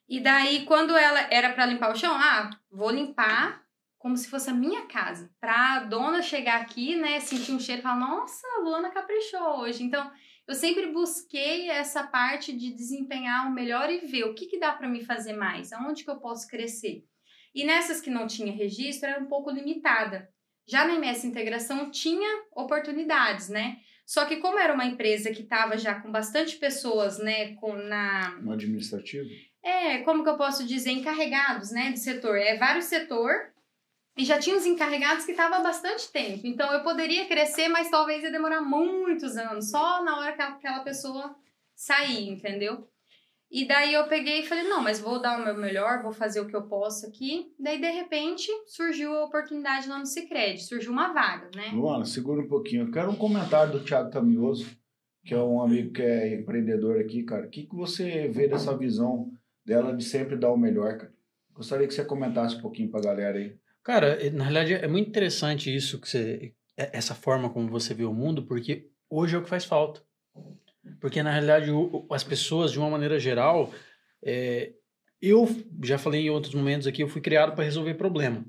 E 0.09 0.21
daí, 0.21 0.65
quando 0.65 0.97
ela 0.97 1.21
era 1.31 1.53
para 1.53 1.67
limpar 1.67 1.93
o 1.93 1.97
chão, 1.97 2.15
ah, 2.15 2.51
vou 2.71 2.91
limpar 2.91 3.63
como 3.99 4.19
se 4.19 4.29
fosse 4.29 4.51
a 4.51 4.55
minha 4.55 4.83
casa, 4.83 5.31
pra 5.41 5.81
dona 5.81 6.21
chegar 6.21 6.61
aqui, 6.61 6.95
né, 6.95 7.21
sentir 7.21 7.53
um 7.53 7.61
cheiro 7.61 7.81
e 7.81 7.83
falar: 7.83 7.97
"Nossa, 7.97 8.47
a 8.57 8.61
Luana 8.61 8.91
caprichou 8.91 9.61
hoje". 9.61 9.83
Então, 9.83 10.11
eu 10.47 10.55
sempre 10.55 10.87
busquei 10.89 11.71
essa 11.71 12.03
parte 12.03 12.53
de 12.53 12.73
desempenhar 12.73 13.49
o 13.49 13.53
melhor 13.53 13.91
e 13.91 14.07
ver 14.07 14.25
o 14.25 14.35
que, 14.35 14.47
que 14.47 14.59
dá 14.59 14.73
para 14.73 14.89
me 14.89 15.05
fazer 15.05 15.33
mais, 15.35 15.73
aonde 15.73 16.05
que 16.05 16.11
eu 16.11 16.21
posso 16.21 16.49
crescer. 16.49 17.05
E 17.55 17.65
nessas 17.65 18.01
que 18.01 18.11
não 18.11 18.27
tinha 18.27 18.53
registro, 18.53 19.09
era 19.09 19.23
um 19.23 19.27
pouco 19.27 19.51
limitada. 19.51 20.29
Já 20.67 20.87
na 20.87 20.95
MS 20.95 21.27
Integração 21.27 21.91
tinha 21.91 22.45
oportunidades, 22.53 23.49
né? 23.49 23.79
Só 24.07 24.27
que 24.27 24.37
como 24.37 24.59
era 24.59 24.75
uma 24.75 24.85
empresa 24.85 25.31
que 25.31 25.43
estava 25.43 25.79
já 25.79 25.95
com 26.01 26.11
bastante 26.11 26.57
pessoas, 26.57 27.19
né, 27.19 27.55
com 27.55 27.75
na 27.75 28.37
No 28.43 28.53
administrativo? 28.53 29.29
é, 29.63 29.99
como 30.01 30.23
que 30.23 30.29
eu 30.29 30.37
posso 30.37 30.67
dizer, 30.67 30.91
encarregados, 30.91 31.71
né, 31.71 31.91
de 31.91 31.99
setor. 31.99 32.37
É 32.37 32.59
vários 32.59 32.85
setor 32.85 33.54
e 34.17 34.25
já 34.25 34.39
tinha 34.39 34.57
os 34.57 34.67
encarregados 34.67 35.25
que 35.25 35.33
estavam 35.33 35.59
há 35.59 35.63
bastante 35.63 36.11
tempo. 36.11 36.47
Então 36.47 36.73
eu 36.73 36.83
poderia 36.83 37.27
crescer, 37.27 37.69
mas 37.69 37.91
talvez 37.91 38.23
ia 38.23 38.31
demorar 38.31 38.61
muitos 38.61 39.37
anos, 39.37 39.71
só 39.71 40.03
na 40.05 40.19
hora 40.19 40.33
que 40.33 40.43
aquela 40.43 40.81
pessoa 40.81 41.35
sair, 41.75 42.29
entendeu? 42.29 42.89
E 43.51 43.65
daí 43.67 43.95
eu 43.95 44.09
peguei 44.09 44.41
e 44.41 44.47
falei, 44.47 44.65
não, 44.65 44.83
mas 44.83 44.99
vou 44.99 45.21
dar 45.21 45.39
o 45.39 45.45
meu 45.45 45.57
melhor, 45.57 46.03
vou 46.03 46.13
fazer 46.13 46.41
o 46.41 46.47
que 46.47 46.57
eu 46.57 46.63
posso 46.63 47.07
aqui. 47.07 47.53
Daí, 47.57 47.81
de 47.81 47.89
repente, 47.89 48.51
surgiu 48.67 49.13
a 49.15 49.27
oportunidade 49.27 49.89
lá 49.89 49.99
no 49.99 50.07
Cicred, 50.07 50.61
surgiu 50.61 50.91
uma 50.91 51.13
vaga, 51.13 51.51
né? 51.55 51.71
Luana, 51.73 52.05
segura 52.05 52.43
um 52.43 52.49
pouquinho. 52.49 52.87
Eu 52.87 52.91
quero 52.91 53.11
um 53.11 53.17
comentário 53.17 53.73
do 53.73 53.85
Thiago 53.85 54.11
Tamioso, 54.11 54.67
que 55.25 55.35
é 55.35 55.39
um 55.39 55.63
amigo 55.63 55.93
que 55.93 56.03
é 56.03 56.35
empreendedor 56.35 56.99
aqui, 56.99 57.23
cara. 57.23 57.47
O 57.47 57.49
que, 57.49 57.65
que 57.67 57.77
você 57.77 58.27
vê 58.27 58.49
dessa 58.49 58.77
visão 58.77 59.31
dela 59.65 59.97
de 59.97 60.03
sempre 60.03 60.37
dar 60.37 60.51
o 60.51 60.57
melhor, 60.57 60.99
cara? 60.99 61.15
Gostaria 61.53 61.87
que 61.87 61.95
você 61.95 62.05
comentasse 62.05 62.57
um 62.57 62.61
pouquinho 62.61 62.91
pra 62.91 63.01
galera 63.01 63.39
aí. 63.39 63.57
Cara, 63.85 64.19
na 64.33 64.45
realidade 64.45 64.73
é 64.75 64.89
muito 64.89 65.09
interessante 65.09 65.75
isso 65.75 66.01
que 66.01 66.09
você. 66.09 66.55
é- 66.77 66.91
Essa 66.97 67.15
forma 67.15 67.51
como 67.51 67.69
você 67.69 67.93
vê 67.95 68.05
o 68.05 68.13
mundo, 68.15 68.43
porque 68.45 68.89
hoje 69.09 69.37
é 69.37 69.39
o 69.39 69.43
que 69.43 69.49
faz 69.49 69.65
falta. 69.65 70.03
Porque 71.01 71.23
na 71.23 71.31
realidade 71.31 71.71
as 72.11 72.25
pessoas, 72.25 72.73
de 72.73 72.79
uma 72.79 72.91
maneira 72.91 73.19
geral, 73.19 73.73
é, 74.23 74.73
eu 75.21 75.47
já 75.83 75.99
falei 75.99 76.27
em 76.27 76.31
outros 76.31 76.55
momentos 76.55 76.87
aqui, 76.87 77.03
eu 77.03 77.09
fui 77.09 77.21
criado 77.21 77.55
para 77.55 77.65
resolver 77.65 77.95
problema. 77.95 78.45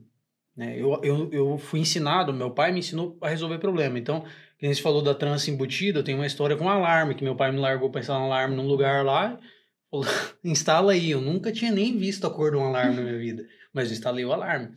Né? 0.55 0.79
Eu, 0.79 0.99
eu, 1.03 1.31
eu 1.31 1.57
fui 1.57 1.81
ensinado, 1.81 2.33
meu 2.33 2.51
pai 2.51 2.71
me 2.71 2.79
ensinou 2.79 3.17
a 3.21 3.29
resolver 3.29 3.59
problema. 3.59 3.99
Então, 3.99 4.25
quem 4.57 4.73
você 4.73 4.81
falou 4.81 5.01
da 5.01 5.13
trança 5.13 5.51
embutida, 5.51 5.99
eu 5.99 6.03
tenho 6.03 6.17
uma 6.17 6.25
história 6.25 6.55
com 6.55 6.65
um 6.65 6.69
alarme, 6.69 7.13
que 7.13 7.23
meu 7.23 7.35
pai 7.35 7.51
me 7.51 7.59
largou 7.59 7.89
para 7.89 7.99
instalar 8.01 8.21
um 8.21 8.25
alarme 8.25 8.55
num 8.55 8.67
lugar 8.67 9.03
lá, 9.03 9.37
instala 10.43 10.93
aí. 10.93 11.11
Eu 11.11 11.21
nunca 11.21 11.51
tinha 11.51 11.71
nem 11.71 11.97
visto 11.97 12.25
a 12.25 12.29
cor 12.29 12.51
de 12.51 12.57
um 12.57 12.65
alarme 12.65 12.95
na 12.95 13.01
minha 13.01 13.17
vida, 13.17 13.45
mas 13.73 13.89
eu 13.89 13.93
instalei 13.93 14.23
o 14.25 14.31
alarme. 14.31 14.69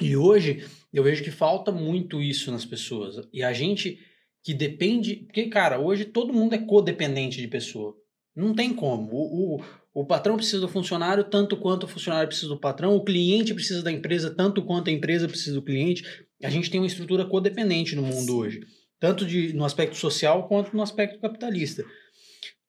E 0.00 0.16
hoje 0.16 0.64
eu 0.92 1.02
vejo 1.02 1.22
que 1.22 1.30
falta 1.30 1.70
muito 1.70 2.20
isso 2.22 2.50
nas 2.50 2.64
pessoas. 2.64 3.28
E 3.32 3.42
a 3.42 3.52
gente 3.52 3.98
que 4.42 4.54
depende. 4.54 5.16
Porque, 5.26 5.46
cara, 5.48 5.78
hoje 5.78 6.04
todo 6.04 6.32
mundo 6.32 6.54
é 6.54 6.58
codependente 6.58 7.40
de 7.40 7.48
pessoa. 7.48 7.94
Não 8.34 8.54
tem 8.54 8.72
como. 8.72 9.12
O, 9.12 9.56
o, 9.56 9.64
o 9.92 10.06
patrão 10.06 10.36
precisa 10.36 10.60
do 10.60 10.68
funcionário 10.68 11.24
tanto 11.24 11.56
quanto 11.56 11.84
o 11.84 11.88
funcionário 11.88 12.28
precisa 12.28 12.48
do 12.48 12.58
patrão, 12.58 12.94
o 12.94 13.04
cliente 13.04 13.52
precisa 13.52 13.82
da 13.82 13.90
empresa 13.90 14.30
tanto 14.34 14.62
quanto 14.62 14.88
a 14.88 14.92
empresa 14.92 15.28
precisa 15.28 15.54
do 15.54 15.62
cliente. 15.62 16.04
A 16.42 16.48
gente 16.48 16.70
tem 16.70 16.80
uma 16.80 16.86
estrutura 16.86 17.24
codependente 17.24 17.94
no 17.94 18.02
mundo 18.02 18.36
hoje, 18.36 18.60
tanto 18.98 19.26
de, 19.26 19.52
no 19.52 19.64
aspecto 19.64 19.96
social 19.96 20.48
quanto 20.48 20.74
no 20.74 20.82
aspecto 20.82 21.20
capitalista. 21.20 21.84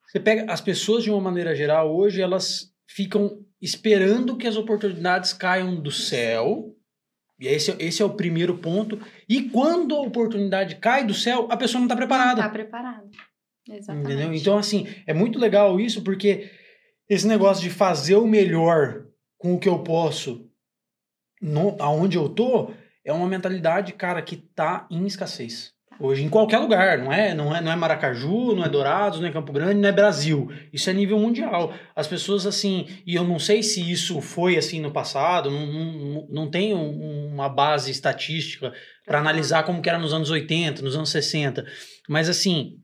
Você 0.06 0.20
pega 0.20 0.52
as 0.52 0.60
pessoas 0.60 1.04
de 1.04 1.10
uma 1.10 1.20
maneira 1.20 1.54
geral 1.54 1.94
hoje, 1.96 2.20
elas 2.20 2.70
ficam 2.86 3.38
esperando 3.60 4.36
que 4.36 4.46
as 4.46 4.56
oportunidades 4.56 5.32
caiam 5.32 5.80
do 5.80 5.90
céu. 5.90 6.76
E 7.42 7.48
esse, 7.48 7.74
esse 7.80 8.00
é 8.00 8.04
o 8.04 8.14
primeiro 8.14 8.56
ponto. 8.58 9.00
E 9.28 9.42
quando 9.50 9.96
a 9.96 10.00
oportunidade 10.00 10.76
cai 10.76 11.04
do 11.04 11.12
céu, 11.12 11.48
a 11.50 11.56
pessoa 11.56 11.80
não 11.80 11.86
está 11.86 11.96
preparada. 11.96 12.40
Não 12.40 12.46
está 12.46 12.48
preparada. 12.48 13.10
Exatamente. 13.68 14.06
Entendeu? 14.06 14.32
Então, 14.32 14.56
assim, 14.56 14.86
é 15.04 15.12
muito 15.12 15.40
legal 15.40 15.80
isso, 15.80 16.04
porque 16.04 16.52
esse 17.08 17.26
negócio 17.26 17.60
de 17.60 17.68
fazer 17.68 18.14
o 18.14 18.28
melhor 18.28 19.06
com 19.36 19.54
o 19.54 19.58
que 19.58 19.68
eu 19.68 19.80
posso, 19.80 20.48
no, 21.40 21.76
aonde 21.80 22.16
eu 22.16 22.28
tô, 22.28 22.70
é 23.04 23.12
uma 23.12 23.26
mentalidade, 23.26 23.92
cara, 23.92 24.22
que 24.22 24.36
tá 24.36 24.86
em 24.88 25.04
escassez. 25.04 25.74
Hoje, 26.00 26.24
em 26.24 26.28
qualquer 26.28 26.58
lugar, 26.58 26.98
não 26.98 27.12
é, 27.12 27.34
não 27.34 27.54
é, 27.54 27.60
não 27.60 27.70
é 27.70 27.76
Maracaju, 27.76 28.54
não 28.54 28.64
é 28.64 28.68
Dourados, 28.68 29.20
não 29.20 29.28
é 29.28 29.32
Campo 29.32 29.52
Grande, 29.52 29.80
não 29.80 29.88
é 29.88 29.92
Brasil. 29.92 30.50
Isso 30.72 30.90
é 30.90 30.92
nível 30.92 31.18
mundial. 31.18 31.72
As 31.94 32.06
pessoas, 32.06 32.46
assim, 32.46 32.86
e 33.06 33.14
eu 33.14 33.24
não 33.24 33.38
sei 33.38 33.62
se 33.62 33.88
isso 33.90 34.20
foi 34.20 34.56
assim 34.56 34.80
no 34.80 34.90
passado, 34.90 35.50
não, 35.50 35.66
não, 35.66 36.28
não 36.28 36.50
tenho 36.50 36.78
uma 36.78 37.48
base 37.48 37.90
estatística 37.90 38.72
para 39.06 39.18
analisar 39.18 39.64
como 39.64 39.80
que 39.80 39.88
era 39.88 39.98
nos 39.98 40.12
anos 40.12 40.30
80, 40.30 40.82
nos 40.82 40.96
anos 40.96 41.10
60. 41.10 41.64
Mas, 42.08 42.28
assim, 42.28 42.78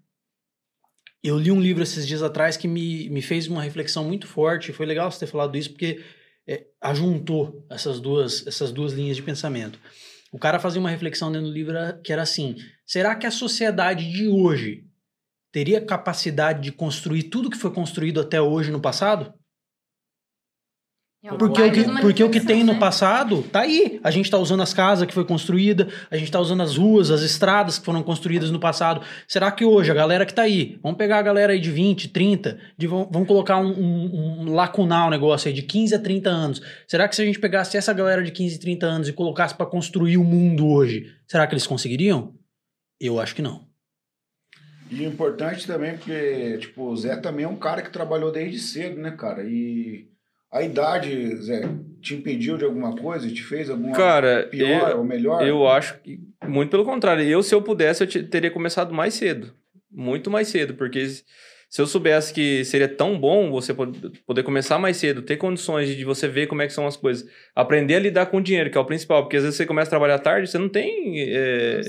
eu 1.23 1.39
li 1.39 1.51
um 1.51 1.61
livro 1.61 1.83
esses 1.83 2.07
dias 2.07 2.23
atrás 2.23 2.57
que 2.57 2.69
me, 2.69 3.09
me 3.11 3.23
fez 3.23 3.49
uma 3.49 3.63
reflexão 3.63 4.05
muito 4.05 4.27
forte. 4.27 4.73
Foi 4.73 4.87
legal 4.87 5.11
você 5.11 5.21
ter 5.21 5.27
falado 5.27 5.57
isso, 5.57 5.71
porque 5.71 6.05
é, 6.47 6.65
ajuntou 6.81 7.67
essas 7.71 8.01
duas, 8.01 8.47
essas 8.47 8.71
duas 8.71 8.93
linhas 8.93 9.17
de 9.17 9.23
pensamento. 9.23 9.79
O 10.33 10.39
cara 10.39 10.59
fazia 10.59 10.81
uma 10.81 10.91
reflexão 10.91 11.33
dentro 11.33 11.49
do 11.49 11.53
livro 11.53 11.75
que 12.03 12.13
era 12.13 12.23
assim: 12.23 12.57
será 12.89 13.15
que 13.15 13.27
a 13.27 13.31
sociedade 13.31 14.11
de 14.11 14.27
hoje 14.27 14.85
teria 15.53 15.85
capacidade 15.85 16.63
de 16.63 16.73
construir 16.73 17.25
tudo 17.25 17.51
que 17.51 17.59
foi 17.59 17.73
construído 17.73 18.21
até 18.21 18.41
hoje 18.41 18.71
no 18.71 18.81
passado? 18.81 19.35
Porque 21.37 21.61
o 21.61 21.73
que, 21.73 22.01
porque 22.01 22.25
o 22.25 22.31
que 22.31 22.41
tem 22.41 22.63
no 22.63 22.75
né? 22.75 22.79
passado 22.79 23.43
tá 23.43 23.63
aí. 23.63 23.99
A 24.05 24.11
gente 24.11 24.27
está 24.27 24.39
usando 24.39 24.63
as 24.63 24.73
casas 24.73 25.05
que 25.05 25.13
foi 25.13 25.25
construída, 25.25 25.89
a 26.11 26.17
gente 26.17 26.29
está 26.29 26.39
usando 26.39 26.63
as 26.63 26.77
ruas, 26.77 27.11
as 27.11 27.23
estradas 27.23 27.77
que 27.77 27.85
foram 27.85 28.05
construídas 28.05 28.53
no 28.53 28.61
passado. 28.61 29.05
Será 29.27 29.51
que 29.51 29.65
hoje 29.65 29.91
a 29.91 29.95
galera 29.95 30.25
que 30.25 30.33
tá 30.33 30.43
aí, 30.43 30.79
vamos 30.81 30.97
pegar 30.97 31.19
a 31.19 31.23
galera 31.23 31.53
aí 31.53 31.61
de 31.61 31.73
20, 31.73 32.09
30, 32.09 32.59
de, 32.79 32.87
vamos, 32.87 33.27
colocar 33.27 33.59
um, 33.59 33.69
um, 33.69 34.43
um 34.43 34.55
lacunar 34.55 35.09
o 35.09 35.11
negócio 35.11 35.49
aí 35.49 35.55
de 35.55 35.63
15 35.63 35.97
a 35.97 35.99
30 35.99 36.31
anos. 36.31 36.63
Será 36.87 37.09
que 37.09 37.17
se 37.17 37.21
a 37.21 37.25
gente 37.25 37.41
pegasse 37.41 37.77
essa 37.77 37.93
galera 37.93 38.23
de 38.23 38.31
15, 38.31 38.61
30 38.61 38.87
anos 38.87 39.09
e 39.09 39.13
colocasse 39.13 39.57
para 39.57 39.67
construir 39.67 40.19
o 40.19 40.25
mundo 40.25 40.69
hoje, 40.69 41.13
será 41.27 41.49
que 41.49 41.53
eles 41.53 41.67
conseguiriam? 41.67 42.38
Eu 43.01 43.21
acho 43.21 43.35
que 43.35 43.43
não. 43.43 43.67
E 44.91 45.01
o 45.01 45.09
importante 45.09 45.67
também, 45.67 45.97
porque, 45.97 46.59
tipo, 46.59 46.85
o 46.85 46.97
Zé 46.97 47.17
também 47.17 47.45
é 47.45 47.49
um 47.49 47.57
cara 47.57 47.83
que 47.83 47.91
trabalhou 47.91 48.33
desde 48.33 48.59
cedo, 48.59 48.99
né, 48.99 49.11
cara? 49.11 49.45
E 49.45 50.09
a 50.51 50.63
idade, 50.63 51.37
Zé, 51.37 51.61
te 52.01 52.15
impediu 52.15 52.57
de 52.57 52.65
alguma 52.65 52.97
coisa? 52.97 53.29
Te 53.31 53.43
fez 53.45 53.69
alguma 53.69 53.95
Cara, 53.95 54.49
pior 54.51 54.91
eu- 54.93 54.99
ou 54.99 55.05
melhor? 55.05 55.47
Eu 55.47 55.69
acho 55.69 55.99
que, 56.01 56.19
muito 56.47 56.71
pelo 56.71 56.85
contrário, 56.87 57.23
eu, 57.23 57.43
se 57.43 57.55
eu 57.55 57.61
pudesse, 57.61 58.03
eu 58.03 58.07
te- 58.07 58.23
teria 58.23 58.51
começado 58.51 58.95
mais 58.95 59.13
cedo. 59.15 59.53
Muito 59.91 60.31
mais 60.31 60.49
cedo, 60.49 60.75
porque 60.75 61.07
se 61.69 61.83
eu 61.83 61.87
soubesse 61.87 62.33
que 62.33 62.65
seria 62.65 62.89
tão 62.89 63.19
bom 63.19 63.51
você 63.51 63.75
pod- 63.75 64.11
poder 64.27 64.43
começar 64.43 64.79
mais 64.79 64.97
cedo, 64.97 65.21
ter 65.23 65.37
condições 65.37 65.95
de 65.95 66.05
você 66.05 66.27
ver 66.27 66.47
como 66.47 66.63
é 66.63 66.67
que 66.67 66.73
são 66.73 66.87
as 66.87 66.97
coisas, 66.97 67.29
aprender 67.55 67.97
a 67.97 67.99
lidar 68.01 68.27
com 68.27 68.39
o 68.39 68.43
dinheiro, 68.43 68.71
que 68.71 68.79
é 68.79 68.81
o 68.81 68.85
principal, 68.85 69.23
porque 69.23 69.37
às 69.37 69.43
vezes 69.43 69.57
você 69.57 69.67
começa 69.67 69.89
a 69.89 69.91
trabalhar 69.91 70.19
tarde, 70.19 70.49
você 70.51 70.57
não 70.59 70.69
tem 70.69 71.21
é, 71.21 71.81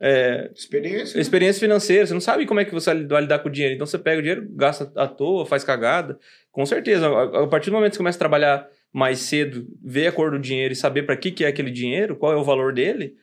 é, 0.00 0.50
Experiência. 0.54 1.16
né? 1.16 1.20
experiência 1.22 1.60
financeira, 1.60 2.06
você 2.06 2.12
não 2.14 2.20
sabe 2.20 2.44
como 2.46 2.60
é 2.60 2.64
que 2.64 2.72
você 2.74 2.92
vai 3.06 3.22
lidar 3.22 3.38
com 3.38 3.48
o 3.48 3.52
dinheiro. 3.52 3.74
Então 3.74 3.86
você 3.86 3.98
pega 3.98 4.18
o 4.18 4.22
dinheiro, 4.22 4.46
gasta 4.50 4.90
à 4.96 5.06
toa, 5.06 5.46
faz 5.46 5.64
cagada. 5.64 6.18
Com 6.50 6.66
certeza, 6.66 7.08
a, 7.08 7.44
a 7.44 7.46
partir 7.46 7.70
do 7.70 7.74
momento 7.76 7.90
que 7.92 7.96
você 7.96 8.00
começa 8.00 8.18
a 8.18 8.20
trabalhar 8.20 8.68
mais 8.92 9.20
cedo, 9.20 9.66
ver 9.82 10.08
a 10.08 10.12
cor 10.12 10.30
do 10.30 10.38
dinheiro 10.38 10.72
e 10.72 10.76
saber 10.76 11.04
para 11.04 11.16
que, 11.16 11.30
que 11.30 11.44
é 11.44 11.48
aquele 11.48 11.70
dinheiro, 11.70 12.16
qual 12.16 12.32
é 12.32 12.36
o 12.36 12.44
valor 12.44 12.74
dele, 12.74 13.14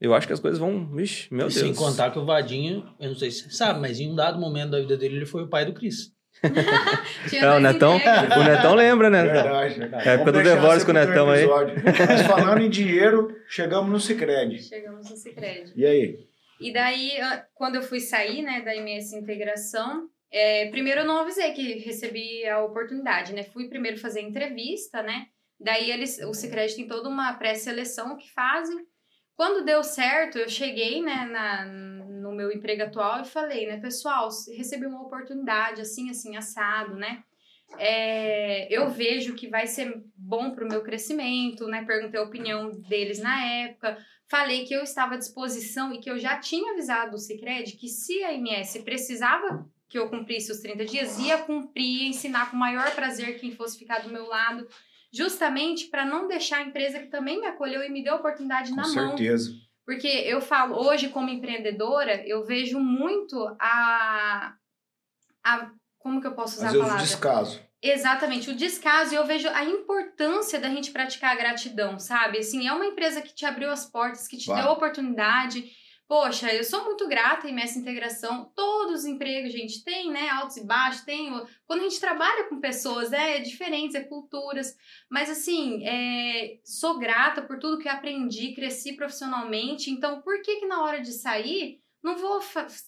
eu 0.00 0.14
acho 0.14 0.26
que 0.26 0.32
as 0.32 0.40
coisas 0.40 0.58
vão. 0.58 0.86
Vixe, 0.94 1.32
meu 1.32 1.48
E 1.48 1.50
Deus. 1.50 1.60
Sem 1.60 1.74
contar 1.74 2.10
que 2.10 2.18
o 2.18 2.24
Vadinho, 2.24 2.88
eu 3.00 3.08
não 3.08 3.16
sei 3.16 3.30
se 3.30 3.42
você 3.42 3.50
sabe, 3.50 3.80
mas 3.80 3.98
em 3.98 4.10
um 4.10 4.14
dado 4.14 4.38
momento 4.38 4.70
da 4.70 4.80
vida 4.80 4.96
dele, 4.96 5.16
ele 5.16 5.26
foi 5.26 5.42
o 5.42 5.48
pai 5.48 5.64
do 5.64 5.74
Cris. 5.74 6.12
É, 7.32 7.50
o 7.50 7.58
Netão, 7.58 7.96
o 7.96 8.44
Netão 8.44 8.74
lembra, 8.74 9.10
né? 9.10 9.24
Verdade. 9.24 9.82
É 9.82 10.10
a 10.10 10.12
época 10.12 10.32
do 10.32 10.42
Devoris 10.42 10.84
com 10.84 10.92
o 10.92 10.94
Netão 10.94 11.28
aí. 11.28 11.44
Mas 12.08 12.22
falando 12.22 12.62
em 12.62 12.70
dinheiro, 12.70 13.34
chegamos 13.48 13.90
no 13.90 13.98
Cicred. 13.98 14.62
Chegamos 14.62 15.10
no 15.10 15.16
Cicred. 15.16 15.72
E 15.74 15.84
aí? 15.84 16.16
E 16.60 16.72
daí, 16.72 17.12
quando 17.54 17.76
eu 17.76 17.82
fui 17.82 18.00
sair, 18.00 18.42
né, 18.42 18.62
da 18.62 18.74
MS 18.74 19.16
Integração, 19.16 20.08
é, 20.30 20.68
primeiro 20.70 21.00
eu 21.00 21.06
não 21.06 21.18
avisei 21.18 21.52
que 21.52 21.78
recebi 21.78 22.46
a 22.46 22.62
oportunidade, 22.62 23.32
né? 23.32 23.42
Fui 23.42 23.68
primeiro 23.68 23.98
fazer 23.98 24.20
entrevista, 24.20 25.02
né? 25.02 25.26
Daí 25.60 25.90
eles, 25.90 26.18
o 26.22 26.32
Cicred 26.34 26.74
tem 26.74 26.86
toda 26.86 27.08
uma 27.08 27.32
pré-seleção 27.34 28.16
que 28.16 28.30
fazem. 28.32 28.76
Quando 29.38 29.64
deu 29.64 29.84
certo, 29.84 30.36
eu 30.36 30.48
cheguei, 30.48 31.00
né, 31.00 31.24
na, 31.26 31.64
no 31.64 32.32
meu 32.32 32.50
emprego 32.50 32.82
atual 32.82 33.22
e 33.22 33.24
falei, 33.24 33.68
né, 33.68 33.76
pessoal, 33.76 34.28
recebi 34.56 34.84
uma 34.84 35.00
oportunidade, 35.00 35.80
assim, 35.80 36.10
assim, 36.10 36.36
assado, 36.36 36.96
né? 36.96 37.22
É, 37.78 38.66
eu 38.68 38.90
vejo 38.90 39.36
que 39.36 39.46
vai 39.46 39.68
ser 39.68 40.02
bom 40.16 40.50
para 40.50 40.64
o 40.64 40.68
meu 40.68 40.82
crescimento, 40.82 41.68
né? 41.68 41.84
Perguntei 41.84 42.18
a 42.18 42.24
opinião 42.24 42.80
deles 42.80 43.20
na 43.20 43.40
época. 43.44 43.96
Falei 44.26 44.64
que 44.64 44.74
eu 44.74 44.82
estava 44.82 45.14
à 45.14 45.18
disposição 45.18 45.94
e 45.94 46.00
que 46.00 46.10
eu 46.10 46.18
já 46.18 46.40
tinha 46.40 46.72
avisado 46.72 47.14
o 47.14 47.18
Cicred 47.20 47.76
que 47.76 47.86
se 47.86 48.24
a 48.24 48.34
MS 48.34 48.82
precisava 48.82 49.64
que 49.88 49.98
eu 50.00 50.10
cumprisse 50.10 50.50
os 50.50 50.58
30 50.58 50.84
dias, 50.84 51.16
ia 51.20 51.38
cumprir, 51.38 52.08
ensinar 52.08 52.50
com 52.50 52.56
o 52.56 52.60
maior 52.60 52.92
prazer 52.92 53.38
quem 53.38 53.52
fosse 53.52 53.78
ficar 53.78 54.00
do 54.00 54.10
meu 54.10 54.26
lado, 54.26 54.66
justamente 55.12 55.86
para 55.88 56.04
não 56.04 56.28
deixar 56.28 56.58
a 56.58 56.62
empresa 56.62 56.98
que 57.00 57.06
também 57.06 57.40
me 57.40 57.46
acolheu 57.46 57.82
e 57.82 57.88
me 57.88 58.02
deu 58.02 58.14
a 58.14 58.16
oportunidade 58.16 58.70
Com 58.70 58.76
na 58.76 58.82
mão. 58.82 58.92
certeza. 59.16 59.52
Porque 59.86 60.06
eu 60.06 60.40
falo, 60.40 60.76
hoje, 60.76 61.08
como 61.08 61.30
empreendedora, 61.30 62.22
eu 62.26 62.44
vejo 62.44 62.78
muito 62.78 63.36
a. 63.58 64.54
a 65.42 65.70
como 65.98 66.20
que 66.20 66.26
eu 66.26 66.34
posso 66.34 66.56
usar 66.58 66.68
Às 66.68 66.74
a 66.74 66.76
vezes 66.76 66.84
o 66.84 66.88
palavra? 66.88 67.06
descaso. 67.06 67.68
Exatamente, 67.80 68.50
o 68.50 68.56
descaso, 68.56 69.14
e 69.14 69.16
eu 69.16 69.24
vejo 69.24 69.48
a 69.48 69.64
importância 69.64 70.58
da 70.58 70.68
gente 70.68 70.90
praticar 70.90 71.32
a 71.32 71.36
gratidão, 71.38 71.98
sabe? 71.98 72.38
Assim, 72.38 72.66
é 72.66 72.72
uma 72.72 72.86
empresa 72.86 73.22
que 73.22 73.32
te 73.34 73.46
abriu 73.46 73.70
as 73.70 73.86
portas, 73.86 74.26
que 74.26 74.36
te 74.36 74.46
Claro. 74.46 74.62
deu 74.62 74.70
a 74.70 74.74
oportunidade. 74.74 75.70
Poxa, 76.08 76.50
eu 76.54 76.64
sou 76.64 76.86
muito 76.86 77.06
grata 77.06 77.50
em 77.50 77.60
essa 77.60 77.78
integração. 77.78 78.50
Todos 78.56 79.00
os 79.00 79.04
empregos, 79.04 79.52
gente, 79.52 79.84
tem, 79.84 80.10
né? 80.10 80.30
Altos 80.30 80.56
e 80.56 80.64
baixos, 80.64 81.02
tem. 81.02 81.30
Quando 81.66 81.80
a 81.80 81.82
gente 81.82 82.00
trabalha 82.00 82.44
com 82.44 82.58
pessoas, 82.58 83.10
né? 83.10 83.36
É 83.36 83.40
diferentes, 83.40 83.94
é 83.94 84.02
culturas. 84.02 84.74
Mas, 85.10 85.28
assim, 85.28 85.86
é, 85.86 86.58
sou 86.64 86.98
grata 86.98 87.42
por 87.42 87.58
tudo 87.58 87.78
que 87.78 87.90
aprendi, 87.90 88.54
cresci 88.54 88.96
profissionalmente. 88.96 89.90
Então, 89.90 90.22
por 90.22 90.40
que 90.40 90.56
que 90.56 90.66
na 90.66 90.82
hora 90.82 91.02
de 91.02 91.12
sair, 91.12 91.82
não 92.02 92.16
vou 92.16 92.40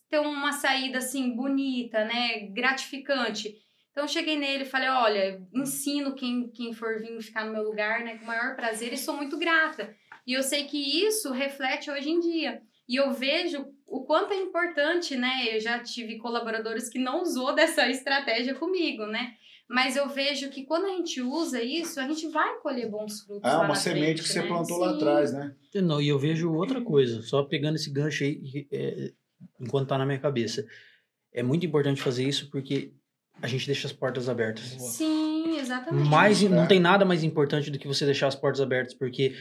ter 0.09 0.18
uma 0.20 0.52
saída, 0.52 0.96
assim, 0.96 1.37
bonita, 1.37 2.06
né? 2.06 2.46
Gratificante? 2.54 3.54
Então 3.92 4.09
cheguei 4.09 4.38
nele 4.38 4.62
e 4.62 4.68
falei, 4.68 4.88
olha, 4.88 5.46
ensino 5.52 6.14
quem, 6.14 6.48
quem 6.52 6.72
for 6.72 6.98
vir 7.00 7.20
ficar 7.20 7.44
no 7.44 7.52
meu 7.52 7.64
lugar, 7.64 8.04
né, 8.04 8.16
com 8.16 8.24
o 8.24 8.26
maior 8.26 8.54
prazer 8.54 8.92
e 8.92 8.96
sou 8.96 9.16
muito 9.16 9.37
grata. 9.37 9.94
E 10.26 10.33
eu 10.33 10.42
sei 10.42 10.64
que 10.64 11.04
isso 11.04 11.33
reflete 11.33 11.90
hoje 11.90 12.09
em 12.09 12.20
dia. 12.20 12.62
E 12.90 12.96
eu 12.96 13.12
vejo 13.12 13.66
o 13.87 14.00
quanto 14.05 14.33
é 14.33 14.37
importante, 14.37 15.14
né? 15.16 15.55
Eu 15.55 15.61
já 15.61 15.79
tive 15.79 16.18
colaboradores 16.18 16.88
que 16.88 16.98
não 16.98 17.22
usou 17.22 17.55
dessa 17.55 17.88
estratégia 17.88 18.53
comigo, 18.57 19.07
né? 19.07 19.35
Mas 19.68 19.94
eu 19.94 20.09
vejo 20.09 20.50
que 20.50 20.64
quando 20.64 20.87
a 20.87 20.96
gente 20.96 21.22
usa 21.22 21.62
isso, 21.62 22.00
a 22.00 22.09
gente 22.09 22.26
vai 22.26 22.59
colher 22.59 22.90
bons 22.90 23.20
frutos. 23.20 23.44
Ah, 23.48 23.59
lá 23.59 23.61
uma 23.61 23.68
na 23.68 23.74
semente 23.76 24.05
frente, 24.05 24.22
que 24.22 24.29
você 24.29 24.42
né? 24.42 24.48
plantou 24.48 24.79
lá 24.79 24.88
Sim. 24.90 24.96
atrás, 24.96 25.33
né? 25.33 25.55
Não, 25.76 26.03
e 26.03 26.09
eu 26.09 26.18
vejo 26.18 26.53
outra 26.53 26.81
coisa, 26.81 27.22
só 27.22 27.44
pegando 27.44 27.76
esse 27.76 27.88
gancho 27.92 28.24
aí, 28.24 28.66
é, 28.72 29.12
enquanto 29.61 29.87
tá 29.88 29.96
na 29.96 30.05
minha 30.05 30.18
cabeça. 30.18 30.66
É 31.33 31.44
muito 31.44 31.64
importante 31.64 32.03
fazer 32.03 32.26
isso 32.29 32.50
porque 32.50 32.92
a 33.40 33.46
gente 33.46 33.66
deixa 33.66 33.87
as 33.87 33.92
portas 33.92 34.29
abertas. 34.29 34.64
Sim. 34.64 35.31
Exatamente. 35.57 36.48
não 36.48 36.64
É. 36.64 36.66
tem 36.66 36.81
nada 36.81 37.05
mais 37.05 37.22
importante 37.22 37.70
do 37.70 37.79
que 37.79 37.87
você 37.87 38.05
deixar 38.05 38.26
as 38.26 38.35
portas 38.35 38.61
abertas, 38.61 38.94
porque 38.94 39.37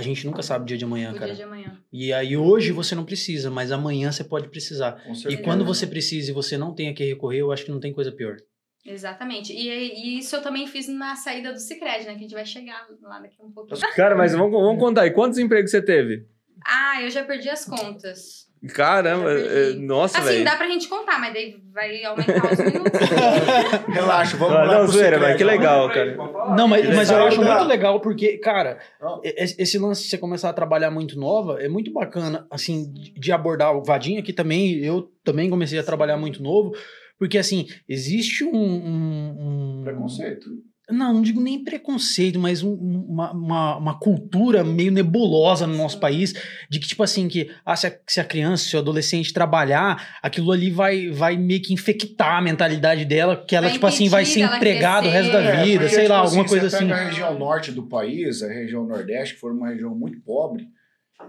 a 0.00 0.02
gente 0.02 0.26
nunca 0.26 0.42
sabe 0.42 0.64
o 0.64 0.66
dia 0.66 0.78
de 0.78 0.84
amanhã, 0.84 1.12
o 1.12 1.14
cara. 1.14 1.26
dia 1.26 1.34
de 1.36 1.42
amanhã. 1.42 1.78
E 1.92 2.12
aí 2.12 2.36
hoje 2.36 2.72
você 2.72 2.94
não 2.94 3.04
precisa, 3.04 3.50
mas 3.50 3.70
amanhã 3.70 4.10
você 4.10 4.24
pode 4.24 4.48
precisar. 4.48 5.02
Com 5.04 5.12
E 5.28 5.36
quando 5.36 5.64
você 5.64 5.86
precisa 5.86 6.30
e 6.30 6.34
você 6.34 6.56
não 6.56 6.74
tem 6.74 6.88
a 6.88 6.94
que 6.94 7.04
recorrer, 7.04 7.40
eu 7.40 7.52
acho 7.52 7.64
que 7.64 7.70
não 7.70 7.80
tem 7.80 7.92
coisa 7.92 8.10
pior. 8.10 8.36
Exatamente. 8.84 9.52
E, 9.52 9.68
e 9.68 10.18
isso 10.18 10.34
eu 10.34 10.42
também 10.42 10.66
fiz 10.66 10.88
na 10.88 11.14
saída 11.14 11.52
do 11.52 11.58
Cicred, 11.58 12.06
né? 12.06 12.12
Que 12.12 12.18
a 12.18 12.22
gente 12.22 12.34
vai 12.34 12.46
chegar 12.46 12.86
lá 13.02 13.20
daqui 13.20 13.36
a 13.38 13.44
um 13.44 13.52
pouquinho. 13.52 13.78
Cara, 13.94 14.16
mas 14.16 14.32
vamos, 14.32 14.50
vamos 14.50 14.80
contar 14.82 15.02
aí. 15.02 15.10
Quantos 15.10 15.38
empregos 15.38 15.70
você 15.70 15.82
teve? 15.82 16.26
Ah, 16.66 17.02
eu 17.02 17.10
já 17.10 17.22
perdi 17.22 17.50
as 17.50 17.64
contas. 17.64 18.39
Caramba, 18.74 19.32
é, 19.32 19.72
nossa, 19.74 20.18
assim, 20.18 20.28
velho. 20.28 20.44
dá 20.44 20.56
pra 20.56 20.68
gente 20.68 20.86
contar, 20.86 21.18
mas 21.18 21.32
daí 21.32 21.56
vai 21.72 22.04
aumentar 22.04 22.52
os 22.52 22.58
minutos. 22.58 23.00
Relaxa, 23.88 24.36
vamos 24.36 24.54
Não, 24.54 24.66
lá 24.66 24.78
não, 24.80 24.86
zoeira, 24.86 25.18
mas 25.18 25.36
que 25.36 25.44
legal, 25.44 25.88
cara. 25.88 26.14
Não, 26.56 26.68
mas, 26.68 26.86
Que 26.86 26.92
mas 26.94 27.10
eu 27.10 27.22
acho 27.26 27.42
muito 27.42 27.64
legal 27.64 28.00
porque, 28.00 28.36
cara, 28.38 28.78
esse 29.24 29.78
lance 29.78 30.02
de 30.02 30.10
você 30.10 30.18
começar 30.18 30.50
a 30.50 30.52
trabalhar 30.52 30.90
muito 30.90 31.18
nova 31.18 31.58
é 31.62 31.68
muito 31.68 31.90
bacana, 31.92 32.46
assim, 32.50 32.92
de 32.92 33.10
de 33.18 33.32
abordar 33.32 33.74
o 33.76 33.82
Vadinho 33.82 34.20
aqui 34.20 34.32
também. 34.32 34.76
Eu 34.84 35.10
também 35.24 35.48
comecei 35.48 35.78
a 35.78 35.82
trabalhar 35.82 36.16
muito 36.16 36.42
novo, 36.42 36.72
porque, 37.18 37.38
assim, 37.38 37.66
existe 37.88 38.44
um. 38.44 38.54
um- 38.54 39.78
um- 39.80 39.82
Preconceito. 39.84 40.46
Não, 40.90 41.14
não 41.14 41.22
digo 41.22 41.40
nem 41.40 41.62
preconceito, 41.62 42.38
mas 42.38 42.62
um- 42.62 42.74
uma, 42.74 43.32
uma, 43.32 43.76
uma 43.76 43.98
cultura 43.98 44.62
meio 44.64 44.90
nebulosa 44.90 45.66
no 45.66 45.76
nosso 45.76 45.98
país, 46.00 46.32
de 46.68 46.78
que, 46.78 46.88
tipo 46.88 47.02
assim, 47.02 47.28
que 47.28 47.50
ah, 47.64 47.76
se, 47.76 47.86
a, 47.86 47.98
se 48.06 48.20
a 48.20 48.24
criança, 48.24 48.64
se 48.68 48.76
o 48.76 48.78
adolescente 48.78 49.32
trabalhar, 49.32 50.18
aquilo 50.22 50.52
ali 50.52 50.70
vai, 50.70 51.08
vai 51.10 51.36
meio 51.36 51.62
que 51.62 51.72
infectar 51.72 52.36
a 52.36 52.40
mentalidade 52.42 53.04
dela, 53.04 53.36
que 53.36 53.54
ela, 53.56 53.66
Vai 53.66 53.74
tipo 53.74 53.86
assim, 53.86 54.08
vai 54.08 54.24
ser 54.24 54.40
empregada 54.40 55.08
o 55.08 55.10
resto 55.10 55.32
da. 55.32 55.40
É, 55.40 55.64
vida, 55.64 55.80
porque, 55.84 55.94
sei 55.94 56.08
lá, 56.08 56.16
tipo 56.16 56.26
alguma 56.26 56.44
assim, 56.44 56.48
coisa 56.50 56.70
você 56.70 56.76
assim. 56.76 56.90
a 56.92 57.04
região 57.04 57.38
norte 57.38 57.72
do 57.72 57.86
país, 57.86 58.42
a 58.42 58.48
região 58.48 58.84
nordeste, 58.86 59.34
que 59.34 59.40
foi 59.40 59.52
uma 59.52 59.68
região 59.68 59.94
muito 59.94 60.20
pobre, 60.22 60.68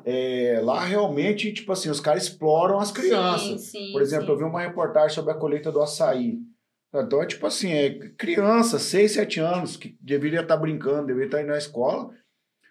é, 0.06 0.60
lá 0.63 0.84
realmente, 0.84 1.52
tipo 1.52 1.71
assim, 1.71 1.89
os 1.89 2.00
caras 2.00 2.24
exploram 2.24 2.80
as 2.80 2.91
crianças. 2.91 3.62
Sim, 3.62 3.80
sim, 3.86 3.91
Por 3.91 4.02
exemplo, 4.02 4.26
sim. 4.28 4.32
eu 4.32 4.38
vi 4.38 4.43
uma 4.43 4.62
reportagem 4.62 5.10
sobre 5.13 5.32
a 5.32 5.36
colheita 5.36 5.71
do 5.71 5.82
açaí. 5.82 6.38
Então, 6.93 7.21
é 7.21 7.25
tipo 7.25 7.47
assim, 7.47 7.71
é 7.71 8.10
criança, 8.17 8.77
6, 8.77 9.13
7 9.13 9.39
anos, 9.39 9.77
que 9.77 9.97
deveria 10.01 10.41
estar 10.41 10.58
brincando, 10.58 11.08
deveria 11.08 11.27
estar 11.27 11.41
indo 11.41 11.49
na 11.51 11.58
escola, 11.58 12.10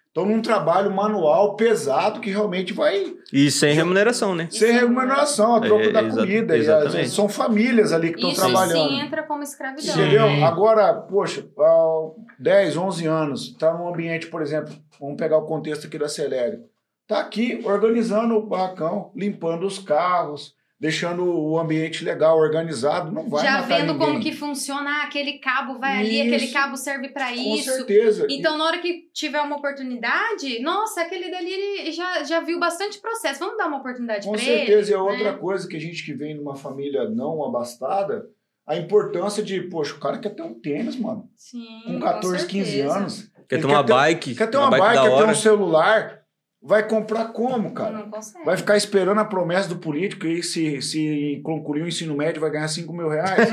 estão 0.07 0.25
num 0.25 0.41
trabalho 0.41 0.91
manual 0.91 1.55
pesado 1.55 2.19
que 2.19 2.29
realmente 2.29 2.71
vai 2.73 3.15
E 3.33 3.49
sem 3.49 3.73
remuneração, 3.73 4.35
né? 4.35 4.47
ser 4.51 4.71
remuneração, 4.73 5.55
a 5.55 5.61
troco 5.61 5.85
É, 5.85 5.91
da 5.91 6.03
exa- 6.03 6.21
comida. 6.21 6.55
Exatamente. 6.57 7.09
são 7.09 7.27
famílias 7.27 7.91
ali 7.91 8.09
que 8.09 8.15
estão 8.17 8.31
Isso 8.31 8.41
trabalhando. 8.41 8.89
sim 8.89 8.99
entra 8.99 9.23
como 9.23 9.41
escravidão. 9.41 9.95
Entendeu? 9.95 10.27
Sim. 10.27 10.43
Agora, 10.43 10.93
poxa, 10.93 11.47
há 11.57 12.09
10, 12.37 12.77
11 12.77 13.07
anos, 13.07 13.55
tá 13.57 13.73
num 13.73 13.87
ambiente, 13.87 14.27
por 14.27 14.41
exemplo, 14.43 14.71
vamos 14.99 15.15
pegar 15.17 15.37
o 15.37 15.47
contexto 15.47 15.87
aqui 15.87 15.97
da 15.97 16.07
Celere. 16.09 16.59
Tá 17.07 17.21
aqui 17.21 17.59
organizando 17.65 18.35
o 18.35 18.45
barracão, 18.45 19.11
limpando 19.15 19.65
os 19.65 19.79
carros, 19.79 20.53
deixando 20.81 21.23
o 21.23 21.59
ambiente 21.59 22.03
legal, 22.03 22.39
organizado, 22.39 23.11
não 23.11 23.29
vai 23.29 23.45
Já 23.45 23.51
matar 23.61 23.67
vendo 23.67 23.93
ninguém. 23.93 24.07
como 24.07 24.19
que 24.19 24.31
funciona, 24.31 24.89
ah, 24.89 25.03
aquele 25.03 25.33
cabo 25.33 25.77
vai 25.77 25.99
ali, 25.99 26.15
Isso. 26.25 26.33
aquele 26.35 26.51
cabo 26.51 26.75
serve 26.75 27.09
pra 27.09 27.27
Com 27.27 27.35
isso. 27.55 27.71
certeza. 27.71 28.25
Então, 28.27 28.57
na 28.57 28.65
hora 28.65 28.79
que 28.79 29.03
tiver 29.13 29.39
uma 29.41 29.57
oportunidade, 29.57 30.59
nossa, 30.63 31.01
aquele 31.03 31.29
dali 31.29 31.51
ele 31.53 31.91
já, 31.91 32.23
já 32.23 32.39
viu 32.39 32.59
bastante 32.59 32.99
processo. 32.99 33.39
Vamos 33.41 33.57
dar 33.57 33.67
uma 33.67 33.77
oportunidade 33.77 34.25
Com 34.25 34.31
pra 34.33 34.41
ele. 34.41 34.57
certeza, 34.57 34.89
e 34.91 34.93
é 34.95 34.97
né? 34.97 35.03
outra 35.03 35.33
coisa 35.37 35.67
que 35.67 35.77
a 35.77 35.79
gente 35.79 36.03
que 36.03 36.13
vem 36.15 36.33
numa 36.35 36.55
família 36.55 37.07
não 37.07 37.45
abastada, 37.45 38.25
a 38.65 38.75
importância 38.75 39.43
de, 39.43 39.61
poxa, 39.61 39.93
o 39.93 39.99
cara 39.99 40.17
quer 40.17 40.29
ter 40.29 40.41
um 40.41 40.59
tênis, 40.59 40.95
mano. 40.95 41.29
Sim, 41.37 41.63
Com 41.85 41.99
14, 41.99 42.47
15 42.47 42.71
certeza. 42.71 42.97
anos. 42.97 43.31
Quer 43.47 43.59
ter 43.59 43.65
uma 43.67 43.77
quer 43.83 43.85
ter- 43.87 43.93
bike, 43.93 44.35
Quer 44.35 44.47
ter 44.49 44.57
uma, 44.57 44.69
bike, 44.71 44.95
da 44.95 45.01
quer 45.03 45.17
ter 45.17 45.29
um 45.29 45.35
celular. 45.35 46.20
Vai 46.63 46.87
comprar 46.87 47.29
como, 47.29 47.73
cara? 47.73 47.91
Não 47.91 48.09
consegue. 48.11 48.45
Vai 48.45 48.55
ficar 48.55 48.77
esperando 48.77 49.19
a 49.19 49.25
promessa 49.25 49.67
do 49.67 49.77
político 49.79 50.27
e 50.27 50.43
se, 50.43 50.79
se 50.79 51.41
concluir 51.43 51.81
o 51.81 51.87
ensino 51.87 52.15
médio 52.15 52.39
vai 52.39 52.51
ganhar 52.51 52.67
5 52.67 52.93
mil 52.93 53.09
reais? 53.09 53.49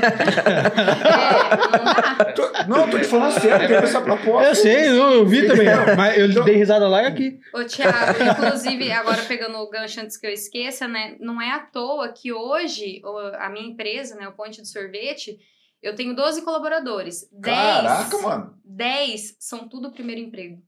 É, 1.09 1.57
não 1.57 1.83
dá. 1.83 2.25
Tô- 2.33 2.51
não, 2.67 2.89
tô 2.89 2.99
te 2.99 3.05
falando 3.05 3.31
sério, 3.39 3.67
tem 3.67 3.77
essa 3.77 4.01
proposta. 4.01 4.49
Eu 4.49 4.55
sei, 4.55 4.87
eu, 4.89 4.93
eu 5.11 5.25
vi 5.25 5.47
também, 5.47 5.65
mas 5.97 6.17
eu 6.17 6.29
Então- 6.29 6.45
dei 6.45 6.55
risada 6.55 6.87
lá 6.87 7.03
e 7.03 7.05
aqui. 7.07 7.39
Ô, 7.53 7.63
Thiago, 7.63 8.23
inclusive, 8.23 8.91
agora 8.91 9.21
pegando 9.23 9.57
o 9.57 9.69
gancho 9.69 10.01
antes 10.01 10.17
que 10.17 10.27
eu 10.27 10.31
esqueça, 10.31 10.87
né? 10.87 11.15
Não 11.19 11.41
é 11.41 11.51
à 11.51 11.59
toa 11.59 12.09
que 12.13 12.31
hoje 12.31 13.01
a 13.39 13.49
minha 13.49 13.67
empresa, 13.67 14.15
né, 14.15 14.27
o 14.27 14.33
Ponte 14.33 14.61
do 14.61 14.67
Sorvete, 14.67 15.37
eu 15.81 15.95
tenho 15.95 16.15
12 16.15 16.43
colaboradores. 16.43 17.27
10, 17.31 17.55
Caraca, 17.57 18.17
mano. 18.19 18.53
10 18.63 19.35
são 19.39 19.67
tudo 19.67 19.91
primeiro 19.91 20.21
emprego. 20.21 20.61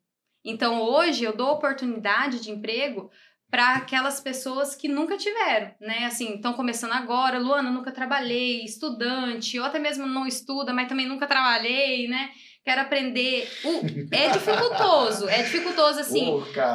Então, 0.44 0.82
hoje 0.82 1.24
eu 1.24 1.36
dou 1.36 1.52
oportunidade 1.52 2.40
de 2.40 2.52
emprego 2.52 3.10
para 3.52 3.76
aquelas 3.76 4.22
pessoas 4.22 4.76
que 4.76 4.88
nunca 4.88 5.18
tiveram, 5.18 5.72
né? 5.82 6.06
Assim, 6.06 6.36
estão 6.36 6.54
começando 6.54 6.94
agora, 6.94 7.38
Luana, 7.38 7.70
nunca 7.70 7.92
trabalhei, 7.92 8.64
estudante, 8.64 9.60
ou 9.60 9.66
até 9.66 9.78
mesmo 9.78 10.08
não 10.08 10.26
estuda, 10.26 10.72
mas 10.72 10.88
também 10.88 11.06
nunca 11.06 11.28
trabalhei, 11.28 12.08
né? 12.08 12.32
Quero 12.64 12.82
aprender. 12.82 13.50
É 14.12 14.30
dificultoso, 14.30 15.28
é 15.28 15.42
dificultoso 15.44 16.00
assim. 16.02 16.30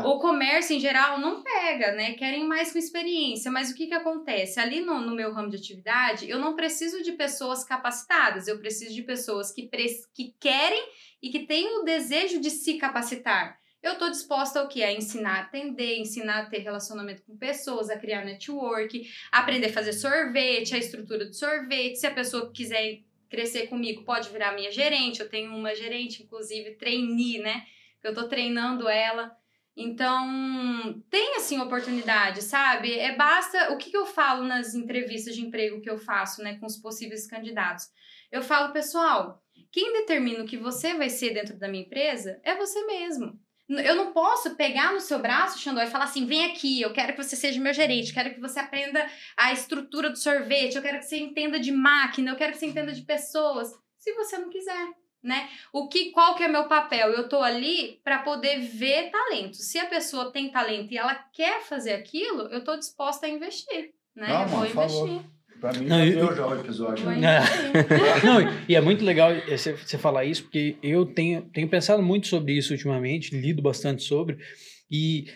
O 0.05 0.19
comércio 0.19 0.77
em 0.77 0.81
geral 0.81 1.19
não 1.19 1.43
pega, 1.43 1.93
né? 1.93 2.13
Querem 2.13 2.45
mais 2.47 2.73
com 2.73 2.79
experiência. 2.79 3.51
Mas 3.51 3.71
o 3.71 3.75
que, 3.75 3.87
que 3.87 3.95
acontece? 3.95 4.61
Ali 4.61 4.81
no, 4.81 5.01
no 5.01 5.15
meu 5.15 5.33
ramo 5.33 5.49
de 5.49 5.57
atividade, 5.57 6.29
eu 6.29 6.39
não 6.39 6.57
preciso 6.57 7.03
de 7.03 7.13
pessoas 7.13 7.65
capacitadas, 7.65 8.49
eu 8.49 8.59
preciso 8.59 8.93
de 8.93 9.03
pessoas 9.03 9.51
que, 9.53 9.71
que 10.13 10.35
querem 10.39 10.85
e 11.23 11.31
que 11.31 11.47
têm 11.47 11.81
o 11.81 11.85
desejo 11.85 12.41
de 12.41 12.51
se 12.51 12.75
capacitar. 12.75 13.59
Eu 13.83 13.93
estou 13.93 14.11
disposta 14.11 14.61
ao 14.61 14.69
quê? 14.69 14.83
A 14.83 14.93
ensinar 14.93 15.37
a 15.37 15.41
atender, 15.43 15.99
ensinar 15.99 16.41
a 16.41 16.47
ter 16.47 16.59
relacionamento 16.59 17.23
com 17.23 17.37
pessoas, 17.37 17.89
a 17.89 17.97
criar 17.97 18.25
network, 18.25 19.09
aprender 19.31 19.69
a 19.69 19.73
fazer 19.73 19.93
sorvete, 19.93 20.75
a 20.75 20.79
estrutura 20.79 21.25
do 21.25 21.35
sorvete. 21.35 21.97
Se 21.97 22.07
a 22.07 22.15
pessoa 22.15 22.51
quiser 22.53 23.03
crescer 23.29 23.69
comigo, 23.69 24.03
pode 24.03 24.29
virar 24.31 24.55
minha 24.55 24.73
gerente. 24.73 25.21
Eu 25.21 25.29
tenho 25.29 25.55
uma 25.55 25.75
gerente, 25.75 26.23
inclusive, 26.23 26.75
trainee, 26.75 27.39
né? 27.39 27.65
Eu 28.03 28.15
tô 28.15 28.27
treinando 28.29 28.89
ela. 28.89 29.37
Então, 29.77 31.03
tem 31.11 31.37
assim 31.37 31.61
oportunidade, 31.61 32.43
sabe? 32.43 32.99
É 32.99 33.15
basta. 33.15 33.73
O 33.73 33.77
que, 33.77 33.91
que 33.91 33.97
eu 33.97 34.07
falo 34.07 34.43
nas 34.43 34.75
entrevistas 34.75 35.35
de 35.35 35.43
emprego 35.43 35.81
que 35.81 35.91
eu 35.91 35.99
faço, 35.99 36.43
né, 36.43 36.57
com 36.59 36.67
os 36.67 36.77
possíveis 36.77 37.27
candidatos? 37.27 37.89
Eu 38.33 38.43
falo, 38.43 38.73
pessoal, 38.73 39.45
quem 39.77 39.93
determina 39.93 40.43
o 40.43 40.47
que 40.47 40.57
você 40.57 40.95
vai 40.95 41.11
ser 41.11 41.35
dentro 41.35 41.59
da 41.59 41.69
minha 41.69 41.85
empresa 41.85 42.41
é 42.43 42.57
você 42.57 42.83
mesmo. 42.87 43.39
Eu 43.69 43.95
não 43.95 44.11
posso 44.11 44.55
pegar 44.55 44.95
no 44.95 45.01
seu 45.01 45.19
braço, 45.19 45.59
Xandó, 45.59 45.83
e 45.83 45.87
falar 45.87 46.05
assim: 46.05 46.25
vem 46.25 46.47
aqui, 46.47 46.81
eu 46.81 46.95
quero 46.95 47.13
que 47.15 47.23
você 47.23 47.37
seja 47.37 47.61
meu 47.61 47.75
gerente, 47.75 48.15
quero 48.15 48.33
que 48.33 48.41
você 48.41 48.59
aprenda 48.59 49.07
a 49.37 49.53
estrutura 49.53 50.09
do 50.09 50.17
sorvete, 50.17 50.77
eu 50.77 50.83
quero 50.83 50.99
que 50.99 51.05
você 51.05 51.19
entenda 51.19 51.61
de 51.61 51.71
máquina, 51.71 52.31
eu 52.31 52.37
quero 52.37 52.53
que 52.53 52.59
você 52.59 52.65
entenda 52.65 52.91
de 52.91 53.03
pessoas. 53.03 53.71
Se 53.99 54.15
você 54.15 54.39
não 54.39 54.49
quiser 54.49 54.89
né? 55.23 55.51
O 55.73 55.89
que, 55.89 56.13
qual 56.13 56.37
que 56.37 56.45
é 56.45 56.49
meu 56.49 56.69
papel? 56.69 57.11
Eu 57.11 57.29
tô 57.29 57.43
ali 57.43 58.01
para 58.05 58.21
poder 58.21 58.61
ver 58.61 59.11
talento. 59.11 59.57
Se 59.57 59.77
a 59.77 59.87
pessoa 59.87 60.31
tem 60.31 60.53
talento 60.53 60.93
e 60.93 60.97
ela 60.97 61.15
quer 61.33 61.63
fazer 61.63 61.95
aquilo, 61.95 62.43
eu 62.43 62.63
tô 62.63 62.77
disposta 62.77 63.27
a 63.27 63.29
investir, 63.29 63.93
né? 64.15 64.29
Não, 64.29 64.43
eu 64.43 64.49
vou 64.49 64.69
falou. 64.69 65.25
Pra 65.61 65.73
mim, 65.73 65.87
Não, 65.87 66.05
e- 66.05 66.13
deu 66.13 66.35
já 66.35 66.47
o 66.47 66.59
episódio. 66.59 67.07
Né? 67.07 67.41
Não, 68.25 68.39
e 68.69 68.75
é 68.75 68.81
muito 68.81 69.05
legal 69.05 69.31
você, 69.49 69.73
você 69.73 69.97
falar 69.97 70.25
isso, 70.25 70.43
porque 70.43 70.77
eu 70.83 71.07
tenho, 71.07 71.43
tenho 71.53 71.69
pensado 71.69 72.03
muito 72.03 72.27
sobre 72.27 72.53
isso 72.53 72.73
ultimamente, 72.73 73.35
lido 73.35 73.63
bastante 73.63 74.03
sobre, 74.03 74.39
e 74.91 75.27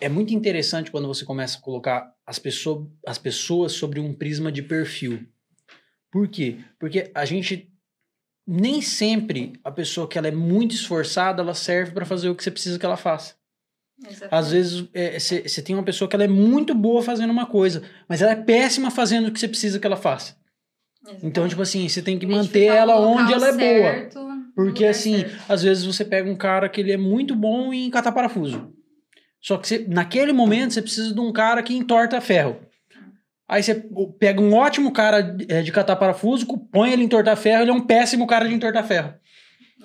é 0.00 0.08
muito 0.08 0.34
interessante 0.34 0.90
quando 0.90 1.08
você 1.08 1.24
começa 1.24 1.58
a 1.58 1.60
colocar 1.60 2.12
as, 2.26 2.38
pessoa, 2.38 2.88
as 3.06 3.18
pessoas 3.18 3.72
sobre 3.72 3.98
um 3.98 4.12
prisma 4.12 4.52
de 4.52 4.62
perfil. 4.62 5.26
Por 6.10 6.28
quê? 6.28 6.58
Porque 6.78 7.10
a 7.14 7.24
gente 7.24 7.72
nem 8.46 8.80
sempre 8.80 9.54
a 9.64 9.70
pessoa 9.70 10.06
que 10.08 10.16
ela 10.16 10.28
é 10.28 10.32
muito 10.32 10.74
esforçada, 10.74 11.42
ela 11.42 11.54
serve 11.54 11.92
para 11.92 12.06
fazer 12.06 12.28
o 12.28 12.34
que 12.34 12.44
você 12.44 12.50
precisa 12.50 12.78
que 12.78 12.86
ela 12.86 12.96
faça. 12.96 13.34
Exatamente. 14.04 14.34
Às 14.34 14.50
vezes 14.50 14.88
você 15.44 15.62
tem 15.62 15.74
uma 15.74 15.82
pessoa 15.84 16.08
que 16.08 16.14
ela 16.14 16.24
é 16.24 16.28
muito 16.28 16.74
boa 16.74 17.02
fazendo 17.02 17.30
uma 17.30 17.46
coisa, 17.46 17.82
mas 18.08 18.20
ela 18.20 18.32
é 18.32 18.36
péssima 18.36 18.90
fazendo 18.90 19.28
o 19.28 19.32
que 19.32 19.40
você 19.40 19.48
precisa 19.48 19.78
que 19.78 19.86
ela 19.86 19.96
faça. 19.96 20.36
Então, 21.22 21.48
tipo 21.48 21.62
assim, 21.62 21.88
você 21.88 22.02
tem 22.02 22.18
que 22.18 22.26
manter 22.26 22.64
ela 22.64 22.98
onde 22.98 23.32
ela 23.32 23.48
é 23.48 23.52
boa. 23.52 23.60
certo, 23.60 24.18
no 24.18 24.52
Porque 24.54 24.84
assim, 24.84 25.20
certo. 25.20 25.52
às 25.52 25.62
vezes 25.62 25.84
você 25.84 26.04
pega 26.04 26.28
um 26.28 26.36
cara 26.36 26.68
que 26.68 26.80
ele 26.80 26.92
é 26.92 26.96
muito 26.96 27.34
bom 27.34 27.72
em 27.72 27.88
catar 27.90 28.12
parafuso. 28.12 28.72
Só 29.40 29.56
que 29.56 29.68
você, 29.68 29.86
naquele 29.88 30.32
momento 30.32 30.72
você 30.72 30.82
precisa 30.82 31.14
de 31.14 31.20
um 31.20 31.32
cara 31.32 31.62
que 31.62 31.74
entorta 31.74 32.20
ferro. 32.20 32.58
Aí 33.48 33.62
você 33.62 33.74
pega 34.18 34.40
um 34.40 34.52
ótimo 34.52 34.90
cara 34.90 35.36
eh, 35.48 35.62
de 35.62 35.70
catar 35.70 35.94
parafuso, 35.94 36.46
põe 36.72 36.92
ele 36.92 37.02
em 37.02 37.04
entortar 37.06 37.36
ferro, 37.36 37.62
ele 37.62 37.70
é 37.70 37.74
um 37.74 37.86
péssimo 37.86 38.26
cara 38.26 38.48
de 38.48 38.54
entortar 38.54 38.84
ferro. 38.84 39.14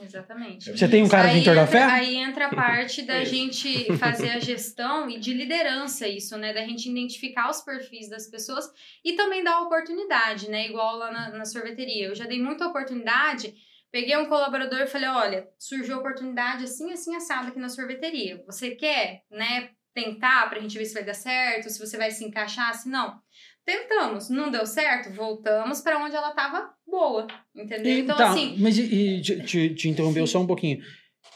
Exatamente. 0.01 0.71
Você 0.71 0.87
tem 0.87 1.03
um 1.03 1.07
cara 1.07 1.29
de 1.29 1.39
entra, 1.39 1.67
ferro? 1.67 1.91
aí 1.91 2.15
entra 2.15 2.47
a 2.47 2.55
parte 2.55 3.03
da 3.03 3.23
gente 3.23 3.85
fazer 3.97 4.31
a 4.31 4.39
gestão 4.39 5.09
e 5.09 5.19
de 5.19 5.33
liderança, 5.33 6.07
isso, 6.07 6.37
né? 6.37 6.53
Da 6.53 6.61
gente 6.61 6.89
identificar 6.89 7.49
os 7.49 7.61
perfis 7.61 8.09
das 8.09 8.27
pessoas 8.27 8.65
e 9.05 9.13
também 9.13 9.43
dar 9.43 9.61
oportunidade, 9.61 10.49
né? 10.49 10.67
Igual 10.67 10.97
lá 10.97 11.11
na, 11.11 11.29
na 11.29 11.45
sorveteria. 11.45 12.07
Eu 12.07 12.15
já 12.15 12.25
dei 12.25 12.41
muita 12.41 12.67
oportunidade 12.67 13.53
Peguei 13.91 14.15
um 14.15 14.25
colaborador 14.25 14.79
e 14.79 14.87
falei: 14.87 15.09
olha, 15.09 15.49
surgiu 15.59 15.97
oportunidade 15.97 16.63
assim, 16.63 16.93
assim, 16.93 17.13
assado 17.13 17.49
aqui 17.49 17.59
na 17.59 17.67
sorveteria. 17.67 18.41
Você 18.45 18.71
quer, 18.71 19.23
né, 19.29 19.71
tentar 19.93 20.49
pra 20.49 20.61
gente 20.61 20.77
ver 20.77 20.85
se 20.85 20.93
vai 20.93 21.03
dar 21.03 21.13
certo, 21.13 21.69
se 21.69 21.77
você 21.77 21.97
vai 21.97 22.09
se 22.09 22.23
encaixar, 22.23 22.73
se 22.73 22.87
não. 22.87 23.21
Tentamos, 23.65 24.29
não 24.29 24.49
deu 24.49 24.65
certo, 24.65 25.13
voltamos 25.13 25.81
pra 25.81 26.03
onde 26.03 26.15
ela 26.15 26.31
tava 26.31 26.73
boa, 26.85 27.27
entendeu? 27.55 27.99
Então, 27.99 28.17
tá, 28.17 28.31
assim, 28.31 28.55
mas 28.59 28.77
e, 28.77 28.81
e 28.83 29.21
te, 29.21 29.43
te, 29.43 29.69
te 29.75 29.89
interrompeu 29.89 30.25
só 30.25 30.39
um 30.41 30.47
pouquinho. 30.47 30.79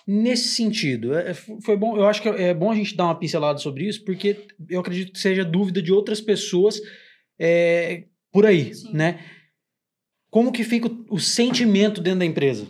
Nesse 0.07 0.49
sentido, 0.49 1.15
é- 1.15 1.31
é- 1.31 1.33
foi 1.33 1.77
bom. 1.77 1.95
Eu 1.97 2.05
acho 2.07 2.21
que 2.21 2.29
é 2.29 2.53
bom 2.53 2.71
a 2.71 2.75
gente 2.75 2.95
dar 2.95 3.05
uma 3.05 3.19
pincelada 3.19 3.59
sobre 3.59 3.87
isso, 3.87 4.03
porque 4.03 4.47
eu 4.69 4.79
acredito 4.79 5.11
que 5.13 5.19
seja 5.19 5.45
dúvida 5.45 5.81
de 5.81 5.91
outras 5.91 6.19
pessoas 6.19 6.79
é, 7.39 8.05
por 8.31 8.45
aí, 8.45 8.73
Sim. 8.73 8.91
né? 8.93 9.19
Como 10.29 10.51
que 10.51 10.63
fica 10.63 10.87
o, 10.87 11.05
o 11.11 11.19
sentimento 11.19 12.01
dentro 12.01 12.19
da 12.19 12.25
empresa? 12.25 12.67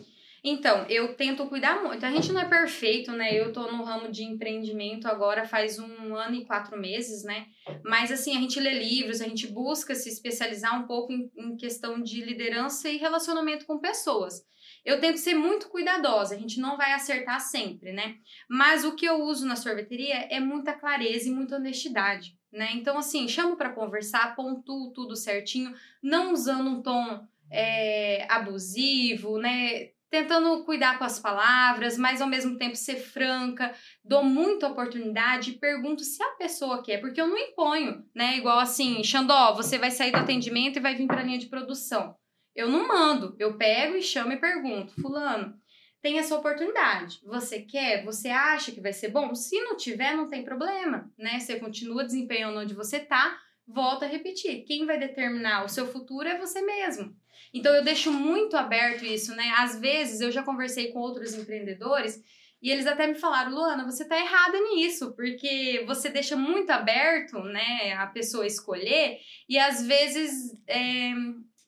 Então, 0.48 0.86
eu 0.88 1.16
tento 1.16 1.48
cuidar 1.48 1.82
muito. 1.82 2.06
A 2.06 2.12
gente 2.12 2.32
não 2.32 2.40
é 2.40 2.48
perfeito, 2.48 3.12
né? 3.12 3.34
Eu 3.34 3.52
tô 3.52 3.72
no 3.72 3.84
ramo 3.84 4.12
de 4.12 4.24
empreendimento 4.24 5.08
agora 5.08 5.48
faz 5.48 5.80
um 5.80 6.16
ano 6.16 6.36
e 6.36 6.46
quatro 6.46 6.80
meses, 6.80 7.24
né? 7.24 7.48
Mas, 7.84 8.12
assim, 8.12 8.38
a 8.38 8.40
gente 8.40 8.60
lê 8.60 8.78
livros, 8.78 9.22
a 9.22 9.28
gente 9.28 9.48
busca 9.48 9.96
se 9.96 10.08
especializar 10.08 10.80
um 10.80 10.86
pouco 10.86 11.12
em, 11.12 11.32
em 11.36 11.58
questão 11.58 12.00
de 12.00 12.24
liderança 12.24 12.88
e 12.88 12.98
relacionamento 12.98 13.66
com 13.66 13.80
pessoas. 13.80 14.46
Eu 14.86 15.02
tento 15.02 15.18
ser 15.18 15.34
muito 15.34 15.68
cuidadosa, 15.68 16.36
a 16.36 16.38
gente 16.38 16.60
não 16.60 16.78
vai 16.78 16.94
acertar 16.94 17.40
sempre, 17.40 17.92
né? 17.92 18.18
Mas 18.48 18.86
o 18.86 18.96
que 18.96 19.06
eu 19.08 19.24
uso 19.24 19.48
na 19.48 19.56
sorveteria 19.56 20.28
é 20.30 20.40
muita 20.40 20.74
clareza 20.74 21.28
e 21.28 21.32
muita 21.32 21.56
honestidade, 21.56 22.38
né? 22.54 22.70
Então, 22.76 23.00
assim, 23.00 23.28
chamo 23.28 23.56
para 23.58 23.74
conversar, 23.74 24.36
pontuo 24.36 24.94
tudo 24.94 25.16
certinho, 25.16 25.74
não 26.04 26.34
usando 26.34 26.70
um 26.70 26.84
tom 26.84 27.28
é, 27.50 28.28
abusivo, 28.30 29.40
né? 29.40 29.95
Tentando 30.16 30.64
cuidar 30.64 30.98
com 30.98 31.04
as 31.04 31.20
palavras, 31.20 31.98
mas 31.98 32.22
ao 32.22 32.28
mesmo 32.30 32.58
tempo 32.58 32.78
ser 32.78 32.96
franca, 32.96 33.76
dou 34.02 34.24
muita 34.24 34.70
oportunidade 34.70 35.52
e 35.52 35.60
pergunto 35.60 36.06
se 36.06 36.24
a 36.24 36.30
pessoa 36.38 36.82
quer, 36.82 37.02
porque 37.02 37.20
eu 37.20 37.28
não 37.28 37.38
imponho, 37.38 38.02
né? 38.16 38.38
Igual 38.38 38.60
assim, 38.60 39.04
Xandó, 39.04 39.54
você 39.54 39.78
vai 39.78 39.92
sair 39.92 40.12
do 40.12 40.18
atendimento 40.20 40.78
e 40.78 40.82
vai 40.82 40.96
vir 40.96 41.06
para 41.06 41.20
a 41.20 41.24
linha 41.24 41.38
de 41.38 41.48
produção. 41.48 42.16
Eu 42.56 42.70
não 42.70 42.88
mando, 42.88 43.36
eu 43.38 43.58
pego 43.58 43.98
e 43.98 44.02
chamo 44.02 44.32
e 44.32 44.40
pergunto, 44.40 44.94
fulano, 45.02 45.54
tem 46.02 46.18
essa 46.18 46.38
oportunidade. 46.38 47.20
Você 47.26 47.60
quer? 47.64 48.06
Você 48.06 48.30
acha 48.30 48.72
que 48.72 48.80
vai 48.80 48.94
ser 48.94 49.10
bom? 49.10 49.36
Se 49.36 49.60
não 49.66 49.76
tiver, 49.76 50.16
não 50.16 50.30
tem 50.30 50.46
problema, 50.46 51.12
né? 51.20 51.42
Você 51.42 51.60
continua 51.60 52.06
desempenhando 52.06 52.58
onde 52.58 52.74
você 52.74 53.02
tá, 53.02 53.38
volta 53.68 54.06
a 54.06 54.08
repetir. 54.08 54.64
Quem 54.64 54.86
vai 54.86 54.98
determinar 54.98 55.66
o 55.66 55.70
seu 55.70 55.86
futuro 55.86 56.26
é 56.26 56.38
você 56.38 56.62
mesmo. 56.62 57.14
Então 57.56 57.74
eu 57.74 57.82
deixo 57.82 58.12
muito 58.12 58.58
aberto 58.58 59.06
isso, 59.06 59.34
né? 59.34 59.54
Às 59.58 59.80
vezes 59.80 60.20
eu 60.20 60.30
já 60.30 60.44
conversei 60.44 60.92
com 60.92 61.00
outros 61.00 61.34
empreendedores 61.34 62.22
e 62.62 62.70
eles 62.70 62.86
até 62.86 63.08
me 63.08 63.16
falaram, 63.16 63.56
Luana, 63.56 63.86
você 63.86 64.04
tá 64.04 64.18
errada 64.18 64.60
nisso, 64.60 65.16
porque 65.16 65.82
você 65.88 66.10
deixa 66.10 66.36
muito 66.36 66.70
aberto, 66.72 67.40
né, 67.44 67.94
a 67.94 68.08
pessoa 68.08 68.46
escolher 68.46 69.20
e 69.48 69.58
às 69.58 69.86
vezes 69.86 70.54
é, 70.68 71.14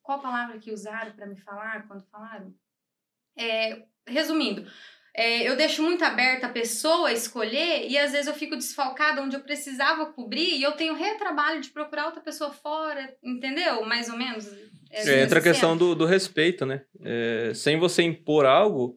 qual 0.03 0.19
palavra 0.19 0.59
que 0.59 0.73
usaram 0.73 1.13
para 1.13 1.25
me 1.25 1.37
falar 1.37 1.87
quando 1.87 2.05
falaram? 2.11 2.53
É, 3.37 3.83
resumindo, 4.05 4.69
é, 5.15 5.47
eu 5.47 5.55
deixo 5.55 5.81
muito 5.81 6.03
aberta 6.03 6.47
a 6.47 6.51
pessoa 6.51 7.13
escolher 7.13 7.87
e 7.87 7.97
às 7.97 8.11
vezes 8.11 8.27
eu 8.27 8.33
fico 8.33 8.57
desfalcada 8.57 9.21
onde 9.21 9.37
eu 9.37 9.41
precisava 9.41 10.11
cobrir 10.11 10.57
e 10.57 10.63
eu 10.63 10.73
tenho 10.73 10.95
retrabalho 10.95 11.61
de 11.61 11.69
procurar 11.69 12.07
outra 12.07 12.21
pessoa 12.21 12.51
fora, 12.51 13.15
entendeu? 13.23 13.85
Mais 13.85 14.09
ou 14.09 14.17
menos. 14.17 14.45
É, 14.91 15.23
entra 15.23 15.39
a 15.39 15.41
questão 15.41 15.75
do, 15.77 15.93
do 15.95 16.05
respeito, 16.05 16.65
né? 16.65 16.81
É, 17.03 17.51
sem 17.53 17.77
você 17.77 18.03
impor 18.03 18.45
algo, 18.45 18.95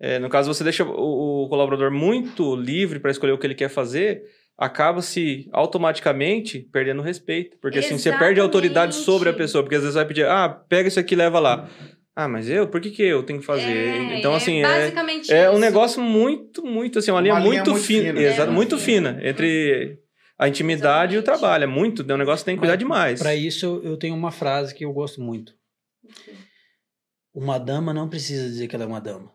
é, 0.00 0.18
no 0.18 0.28
caso 0.28 0.52
você 0.52 0.62
deixa 0.64 0.84
o, 0.84 1.44
o 1.44 1.48
colaborador 1.48 1.90
muito 1.90 2.54
livre 2.56 3.00
para 3.00 3.10
escolher 3.10 3.32
o 3.32 3.38
que 3.38 3.46
ele 3.46 3.54
quer 3.54 3.68
fazer, 3.68 4.22
acaba-se 4.56 5.48
automaticamente 5.52 6.60
perdendo 6.72 7.00
o 7.00 7.04
respeito. 7.04 7.56
Porque 7.60 7.78
assim, 7.78 7.96
você 7.98 8.12
perde 8.12 8.40
a 8.40 8.42
autoridade 8.42 8.92
Exatamente. 8.94 9.04
sobre 9.04 9.28
a 9.28 9.32
pessoa, 9.32 9.62
porque 9.62 9.76
às 9.76 9.82
vezes 9.82 9.94
vai 9.94 10.04
pedir, 10.04 10.26
ah, 10.26 10.48
pega 10.48 10.88
isso 10.88 11.00
aqui 11.00 11.14
e 11.14 11.18
leva 11.18 11.38
lá. 11.38 11.68
Ah, 12.16 12.26
mas 12.26 12.50
eu? 12.50 12.66
Por 12.66 12.80
que, 12.80 12.90
que 12.90 13.02
eu 13.02 13.22
tenho 13.22 13.38
que 13.38 13.46
fazer? 13.46 13.70
É, 13.70 14.18
então, 14.18 14.34
assim, 14.34 14.58
é, 14.58 14.62
basicamente 14.62 15.32
é 15.32 15.48
um 15.50 15.58
negócio 15.60 16.02
muito, 16.02 16.64
muito, 16.66 16.98
assim, 16.98 17.12
uma, 17.12 17.20
linha, 17.20 17.34
Uma 17.34 17.40
linha 17.40 17.52
muito, 17.54 17.70
muito 17.70 17.84
fina. 17.84 18.08
fina. 18.08 18.20
Exato, 18.20 18.50
É, 18.50 18.54
muito 18.54 18.54
muito 18.74 18.78
fina. 18.78 19.14
fina. 19.14 19.28
Entre 19.28 19.98
a 20.38 20.48
intimidade 20.48 21.14
e 21.14 21.18
o 21.18 21.20
Exatamente. 21.20 21.40
trabalho. 21.40 21.64
É 21.64 21.66
muito, 21.66 22.04
é 22.08 22.14
um 22.14 22.18
negócio 22.18 22.44
que 22.44 22.46
tem 22.46 22.54
que 22.56 22.60
cuidar 22.60 22.76
demais. 22.76 23.18
Para 23.20 23.34
isso, 23.34 23.80
eu, 23.82 23.96
tenho 23.96 24.14
uma 24.14 24.30
frase 24.30 24.74
que 24.74 24.84
eu 24.84 24.92
gosto 24.92 25.20
muito. 25.20 25.52
Uma 27.34 27.58
dama 27.58 27.92
não 27.92 28.08
precisa 28.08 28.44
dizer 28.44 28.66
que 28.68 28.74
ela 28.74 28.84
é 28.84 28.88
uma 28.88 29.00
dama. 29.00 29.32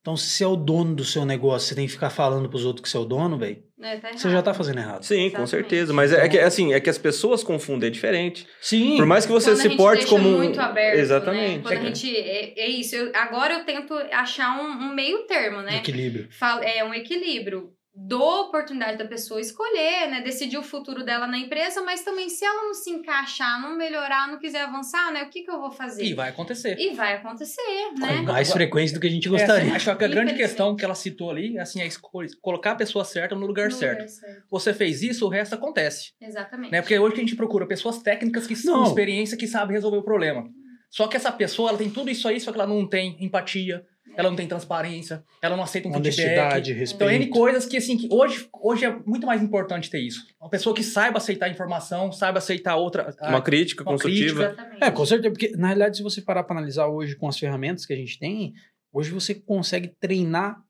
Então, 0.00 0.16
se 0.16 0.30
você 0.30 0.44
é 0.44 0.46
o 0.46 0.56
dono 0.56 0.94
do 0.94 1.04
seu 1.04 1.24
negócio, 1.26 1.68
você 1.68 1.74
tem 1.74 1.84
que 1.86 1.92
ficar 1.92 2.08
falando 2.08 2.48
pros 2.48 2.64
outros 2.64 2.82
que 2.82 2.88
você 2.88 2.96
é 2.96 3.00
o 3.00 3.04
dono, 3.04 3.36
velho, 3.36 3.62
É, 3.82 3.96
tá 3.98 4.08
você 4.12 4.26
errado. 4.28 4.32
já 4.32 4.42
tá 4.42 4.54
fazendo 4.54 4.78
errado. 4.78 5.02
Sim, 5.02 5.16
com 5.16 5.42
Exatamente. 5.42 5.50
certeza. 5.50 5.92
Mas 5.92 6.12
é, 6.12 6.24
é 6.24 6.28
que, 6.28 6.38
assim, 6.38 6.72
é 6.72 6.80
que 6.80 6.88
as 6.88 6.96
pessoas 6.96 7.42
confundem, 7.44 7.88
é 7.88 7.90
diferente. 7.90 8.46
Sim. 8.60 8.96
Por 8.96 9.04
mais 9.04 9.26
que 9.26 9.32
você 9.32 9.50
Quando 9.50 9.58
a 9.58 9.62
se 9.62 9.68
gente 9.68 9.76
porte 9.76 9.98
deixa 10.00 10.10
como 10.16 10.28
um... 10.28 10.36
muito 10.38 10.58
aberto, 10.60 10.94
Né? 10.94 11.00
Exatamente. 11.02 11.62
Quando 11.62 11.72
a 11.78 11.84
gente. 11.84 12.16
É, 12.16 12.58
é 12.58 12.68
isso. 12.68 12.94
eu- 12.96 13.12
agora 13.14 13.54
eu 13.54 13.64
tento 13.66 13.92
achar 14.12 14.58
um, 14.58 14.70
um 14.88 14.94
meio 14.94 15.26
termo, 15.26 15.60
né? 15.60 15.76
Equilíbrio. 15.78 16.28
Fal- 16.30 16.62
É 16.62 16.82
um 16.84 16.94
equilíbrio. 16.94 17.72
Dou 18.00 18.42
oportunidade 18.46 18.96
da 18.96 19.04
pessoa 19.04 19.40
escolher, 19.40 20.08
né? 20.08 20.20
Decidir 20.22 20.56
o 20.56 20.62
futuro 20.62 21.04
dela 21.04 21.26
na 21.26 21.36
empresa, 21.36 21.82
mas 21.82 22.02
também 22.02 22.28
se 22.28 22.44
ela 22.44 22.62
não 22.64 22.72
se 22.72 22.90
encaixar, 22.90 23.60
não 23.60 23.76
melhorar, 23.76 24.28
não 24.28 24.38
quiser 24.38 24.62
avançar, 24.62 25.12
né? 25.12 25.24
O 25.24 25.28
que, 25.30 25.42
que 25.42 25.50
eu 25.50 25.58
vou 25.60 25.70
fazer? 25.70 26.04
E 26.04 26.14
vai 26.14 26.28
acontecer. 26.30 26.76
E 26.78 26.94
vai 26.94 27.14
acontecer, 27.14 27.60
Com 27.94 28.00
né? 28.06 28.22
mais 28.22 28.52
frequência 28.52 28.94
do 28.94 29.00
que 29.00 29.06
a 29.06 29.10
gente 29.10 29.26
É, 29.26 29.30
gostaria. 29.30 29.62
assim, 29.64 29.70
acho 29.76 29.96
que 29.96 30.04
a 30.04 30.08
grande 30.08 30.34
questão 30.34 30.76
que 30.76 30.84
ela 30.84 30.94
citou 30.94 31.30
ali 31.30 31.58
assim, 31.58 31.80
é 31.82 31.86
escolher, 31.86 32.30
colocar 32.40 32.72
a 32.72 32.76
pessoa 32.76 33.04
certa 33.04 33.34
no 33.34 33.46
lugar 33.46 33.66
No 33.68 33.74
certo. 33.74 33.98
lugar 33.98 34.08
certo. 34.08 34.42
Você 34.50 34.72
fez 34.72 35.02
isso, 35.02 35.26
o 35.26 35.28
resto 35.28 35.54
acontece. 35.54 36.12
Exatamente. 36.20 36.70
Né? 36.72 36.80
Porque 36.80 36.98
hoje 36.98 37.14
a 37.16 37.18
gente 37.18 37.36
procura 37.36 37.66
pessoas 37.66 37.98
técnicas 38.00 38.46
que 38.46 38.54
com 38.62 38.84
experiência 38.84 39.36
que 39.36 39.46
sabem 39.46 39.74
resolver 39.74 39.98
o 39.98 40.02
problema. 40.04 40.44
Só 40.90 41.06
que 41.06 41.16
essa 41.16 41.30
pessoa, 41.30 41.68
ela 41.68 41.78
tem 41.78 41.90
tudo 41.90 42.10
isso 42.10 42.26
aí, 42.26 42.40
só 42.40 42.50
que 42.50 42.58
ela 42.58 42.66
não 42.66 42.88
tem 42.88 43.16
empatia, 43.22 43.84
ela 44.18 44.28
não 44.28 44.36
tem 44.36 44.48
transparência, 44.48 45.22
ela 45.40 45.56
não 45.56 45.62
aceita 45.62 45.86
um 45.86 45.94
Honestidade, 45.94 46.74
feedback. 46.74 46.94
Então, 46.94 47.08
N 47.08 47.28
coisas 47.28 47.64
que, 47.66 47.76
assim, 47.76 47.96
que 47.96 48.08
hoje, 48.10 48.48
hoje 48.52 48.84
é 48.84 48.90
muito 49.06 49.24
mais 49.24 49.40
importante 49.40 49.88
ter 49.88 50.00
isso. 50.00 50.26
Uma 50.40 50.50
pessoa 50.50 50.74
que 50.74 50.82
saiba 50.82 51.18
aceitar 51.18 51.48
informação, 51.48 52.10
saiba 52.10 52.38
aceitar 52.38 52.74
outra... 52.74 53.14
Uma 53.22 53.40
crítica 53.40 53.84
uma 53.84 53.92
construtiva. 53.92 54.42
Exatamente. 54.46 54.82
É, 54.82 54.90
com 54.90 55.06
certeza, 55.06 55.30
porque 55.30 55.56
na 55.56 55.68
realidade, 55.68 55.98
se 55.98 56.02
você 56.02 56.20
parar 56.20 56.42
para 56.42 56.56
analisar 56.56 56.88
hoje 56.88 57.14
com 57.14 57.28
as 57.28 57.38
ferramentas 57.38 57.86
que 57.86 57.92
a 57.92 57.96
gente 57.96 58.18
tem, 58.18 58.54
hoje 58.92 59.12
você 59.12 59.36
consegue 59.36 59.86
treinar 60.00 60.60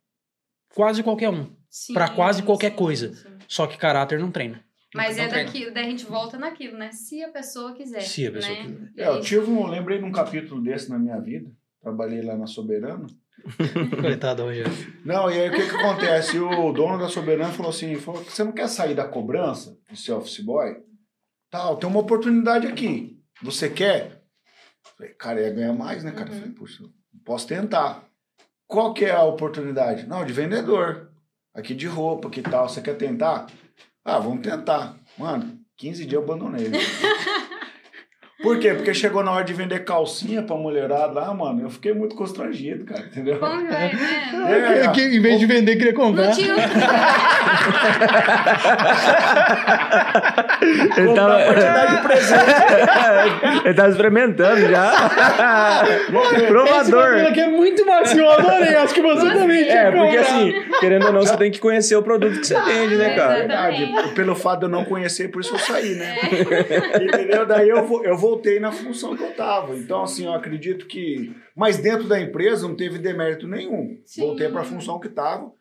quase 0.75 1.03
qualquer 1.03 1.31
um. 1.31 1.51
Sim, 1.71 1.95
pra 1.95 2.11
quase 2.11 2.43
qualquer 2.43 2.73
sim, 2.73 2.77
coisa. 2.77 3.15
sim. 3.15 3.29
Só 3.49 3.67
que 3.67 3.79
caráter 3.79 4.19
não 4.19 4.31
treina. 4.31 4.63
Mas 4.95 5.17
Não 5.17 5.25
é 5.25 5.29
treina. 5.29 5.47
daquilo, 5.47 5.73
daí 5.73 5.87
a 5.87 5.91
gente 5.91 6.05
volta 6.05 6.39
naquilo, 6.39 6.77
né? 6.77 6.91
Se 6.93 7.23
a 7.23 7.31
pessoa 7.31 7.75
quiser. 7.75 8.01
Se 8.01 8.27
a 8.27 8.33
pessoa 8.33 8.55
né? 8.55 8.63
quiser. 8.63 8.91
E 8.97 9.01
É, 9.01 9.09
eu 9.09 9.21
tive 9.21 9.51
um, 9.51 9.67
lembrei 9.67 9.99
de 9.99 10.05
um 10.05 10.13
capítulo 10.13 10.63
desse 10.63 10.91
na 10.91 10.99
minha 10.99 11.19
vida. 11.19 11.51
Trabalhei 11.81 12.23
lá 12.23 12.37
na 12.37 12.47
Soberano. 12.47 13.07
Coitado, 14.01 14.45
Rogério. 14.45 14.73
Não, 15.05 15.31
e 15.31 15.41
aí 15.41 15.49
o 15.49 15.53
que 15.53 15.69
que 15.69 15.77
acontece? 15.77 16.39
O 16.39 16.73
dono 16.73 16.99
da 16.99 17.09
Soberano 17.09 17.53
falou 17.53 17.71
assim, 17.71 17.95
falou, 17.97 18.23
você 18.23 18.45
não 18.45 18.53
quer 18.53 18.69
sair 18.69 18.95
da 18.95 19.07
cobrança 19.07 19.77
de 19.91 19.99
ser 19.99 20.13
office 20.13 20.41
boy? 20.41 20.77
Tal, 21.51 21.77
tem 21.77 21.89
uma 21.89 22.01
oportunidade 22.01 22.67
aqui. 22.67 23.19
Você 23.43 23.71
quer? 23.71 24.23
Falei, 24.97 25.13
cara, 25.15 25.41
ia 25.41 25.51
ganhar 25.51 25.73
mais, 25.73 26.05
né, 26.05 26.11
cara? 26.13 26.31
Uhum. 26.31 26.39
Falei, 26.39 26.55
puxa, 26.55 26.85
posso 27.25 27.47
tentar. 27.47 28.05
Qual 28.67 28.93
que 28.93 29.05
é 29.05 29.13
a 29.13 29.23
oportunidade? 29.23 30.07
Não, 30.07 30.25
de 30.25 30.33
vendedor. 30.33 31.11
Aqui 31.55 31.75
de 31.75 31.87
roupa, 31.87 32.29
que 32.29 32.43
tal? 32.43 32.69
Você 32.69 32.81
quer 32.81 32.97
tentar? 32.97 33.47
Ah, 34.05 34.19
vamos 34.19 34.43
tentar. 34.43 34.97
Mano, 35.17 35.59
15 35.77 36.05
dias 36.05 36.13
eu 36.13 36.23
abandonei. 36.23 36.71
Por 38.41 38.59
quê? 38.61 38.73
Porque 38.73 38.95
chegou 38.95 39.25
na 39.25 39.33
hora 39.33 39.45
de 39.45 39.53
vender 39.53 39.81
calcinha 39.85 40.43
pra 40.43 40.55
mulherada 40.55 41.13
lá, 41.13 41.35
mano, 41.35 41.63
eu 41.63 41.71
fiquei 41.71 41.93
muito 41.93 42.15
constrangido, 42.15 42.85
cara, 42.85 43.01
entendeu? 43.07 43.39
Vai, 43.41 43.65
né? 43.65 43.91
É, 44.85 44.89
Que, 44.93 45.01
em 45.17 45.21
vez 45.21 45.41
de 45.41 45.47
vender, 45.47 45.75
queria 45.77 45.93
comprar. 45.93 46.27
Não 46.27 46.33
tinha. 46.33 46.55
Ele 50.97 51.15
tava... 51.15 51.43
quantidade 51.45 51.97
de 51.97 52.03
presente. 52.03 52.43
Ele 53.67 53.75
tava 53.75 53.89
experimentando 53.91 54.61
já. 54.69 55.83
Esse 56.35 56.47
Provador. 56.47 57.09
modelo 57.11 57.29
aqui 57.29 57.41
é 57.41 57.49
muito 57.49 57.87
macio, 57.87 58.21
eu 58.21 58.31
adorei. 58.31 58.75
Acho 58.77 58.95
que 58.95 59.03
você 59.03 59.31
também 59.33 59.65
tinha 59.65 59.75
É, 59.79 59.91
que 59.91 59.97
porque 59.99 60.17
comprar. 60.17 60.35
assim, 60.37 60.55
querendo 60.81 61.07
ou 61.07 61.13
não, 61.13 61.21
você 61.23 61.37
tem 61.37 61.51
que 61.51 61.59
conhecer 61.59 61.97
o 61.97 62.03
produto 62.03 62.39
que 62.41 62.47
você 62.47 62.61
vende, 62.61 62.97
né, 62.97 63.15
cara? 63.17 63.35
verdade. 63.35 63.83
Exatamente. 63.85 64.15
Pelo 64.15 64.35
fato 64.37 64.61
de 64.61 64.65
eu 64.67 64.71
não 64.71 64.85
conhecer, 64.85 65.29
por 65.29 65.41
isso 65.41 65.55
eu 65.55 65.59
saí, 65.59 65.95
né? 65.95 66.17
Entendeu? 67.03 67.45
Daí 67.47 67.69
eu, 67.69 67.85
vo- 67.85 68.03
eu 68.05 68.17
voltei 68.17 68.29
na 68.61 68.73
função 68.73 69.17
que 69.17 69.23
eu 69.23 69.35
tava. 69.35 69.77
Então, 69.77 70.03
assim, 70.03 70.25
eu 70.27 70.33
acredito 70.33 70.87
que. 70.87 71.35
Mas 71.57 71.79
dentro 71.79 72.09
da 72.09 72.21
empresa 72.21 72.67
não 72.67 72.77
teve 72.77 72.99
demérito 72.99 73.47
nenhum. 73.47 74.01
Sim. 74.05 74.23
Voltei 74.23 74.49
para 74.49 74.61
a 74.63 74.65
função 74.65 74.99
que 75.01 75.09
tava. 75.09 75.53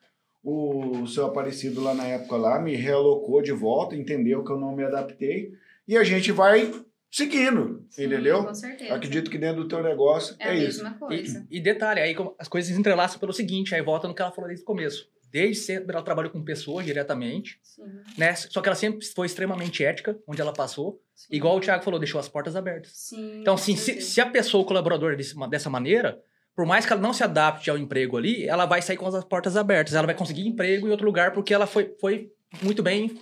O 0.44 1.06
seu 1.08 1.26
Aparecido 1.26 1.82
lá 1.82 1.94
na 1.94 2.06
época 2.06 2.38
lá 2.38 2.60
me 2.60 2.76
realocou 2.76 3.42
de 3.42 3.52
volta, 3.52 3.96
entendeu 3.96 4.44
que 4.44 4.52
eu 4.52 4.60
não 4.60 4.76
me 4.76 4.84
adaptei. 4.84 5.52
E 5.88 5.98
a 5.98 6.04
gente 6.04 6.32
vai 6.32 6.72
seguindo, 7.12 7.86
Sim, 7.90 8.06
entendeu? 8.06 8.44
Com 8.46 8.54
certeza. 8.54 8.94
Acredito 8.94 9.30
que 9.32 9.38
dentro 9.38 9.64
do 9.64 9.68
teu 9.68 9.82
negócio 9.82 10.36
É 10.40 10.48
é, 10.48 10.52
a 10.52 10.56
isso. 10.56 10.84
mesma 10.84 10.98
coisa. 10.98 11.48
E, 11.50 11.58
e 11.58 11.60
detalhe, 11.62 12.00
aí 12.00 12.14
como 12.16 12.36
as 12.40 12.48
coisas 12.48 12.72
se 12.72 12.80
entrelaçam 12.80 13.20
pelo 13.20 13.34
seguinte, 13.34 13.74
aí 13.76 13.82
volta 13.82 14.08
no 14.08 14.14
que 14.16 14.22
ela 14.22 14.32
falou 14.32 14.48
desde 14.48 14.64
o 14.64 14.66
começo. 14.68 15.10
Desde 15.30 15.62
sempre 15.64 15.94
ela 15.94 16.04
trabalhou 16.04 16.32
com 16.32 16.42
pessoas 16.44 16.86
diretamente, 16.86 17.60
Sim, 17.62 17.84
né? 18.18 18.34
Só 18.36 18.62
que 18.62 18.70
ela 18.70 18.76
sempre 18.76 19.06
foi 19.06 19.26
extremamente 19.28 19.84
ética, 19.84 20.18
onde 20.28 20.40
ela 20.42 20.54
passou. 20.54 21.02
sim. 21.14 21.28
Igual 21.36 21.58
o 21.58 21.60
Thiago 21.60 21.84
falou, 21.84 22.00
deixou 22.00 22.20
as 22.20 22.30
portas 22.30 22.56
abertas. 22.56 22.92
Sim, 22.94 23.42
Então, 23.42 23.56
assim, 23.56 23.76
se, 23.76 24.00
se 24.02 24.22
a 24.22 24.26
pessoa, 24.26 24.64
o 24.64 24.66
colaborador, 24.66 25.16
desse- 25.16 25.36
dessa 25.50 25.70
maneira, 25.70 26.18
por 26.56 26.66
mais 26.66 26.86
que 26.86 26.94
ela 26.94 27.02
não 27.02 27.14
se 27.14 27.24
adapte 27.24 27.70
ao 27.70 27.78
emprego 27.78 28.18
ali, 28.18 28.48
ela 28.48 28.66
vai 28.66 28.82
sair 28.82 28.98
com 28.98 29.06
as 29.06 29.24
portas 29.26 29.56
abertas. 29.58 29.94
Ela 29.94 30.08
vai 30.08 30.16
conseguir 30.16 30.48
emprego 30.48 30.88
em 30.88 30.92
outro 30.92 31.06
lugar 31.06 31.32
porque 31.34 31.54
ela 31.54 31.68
foi, 31.68 31.94
foi 32.00 32.32
muito 32.64 32.82
bem. 32.82 33.20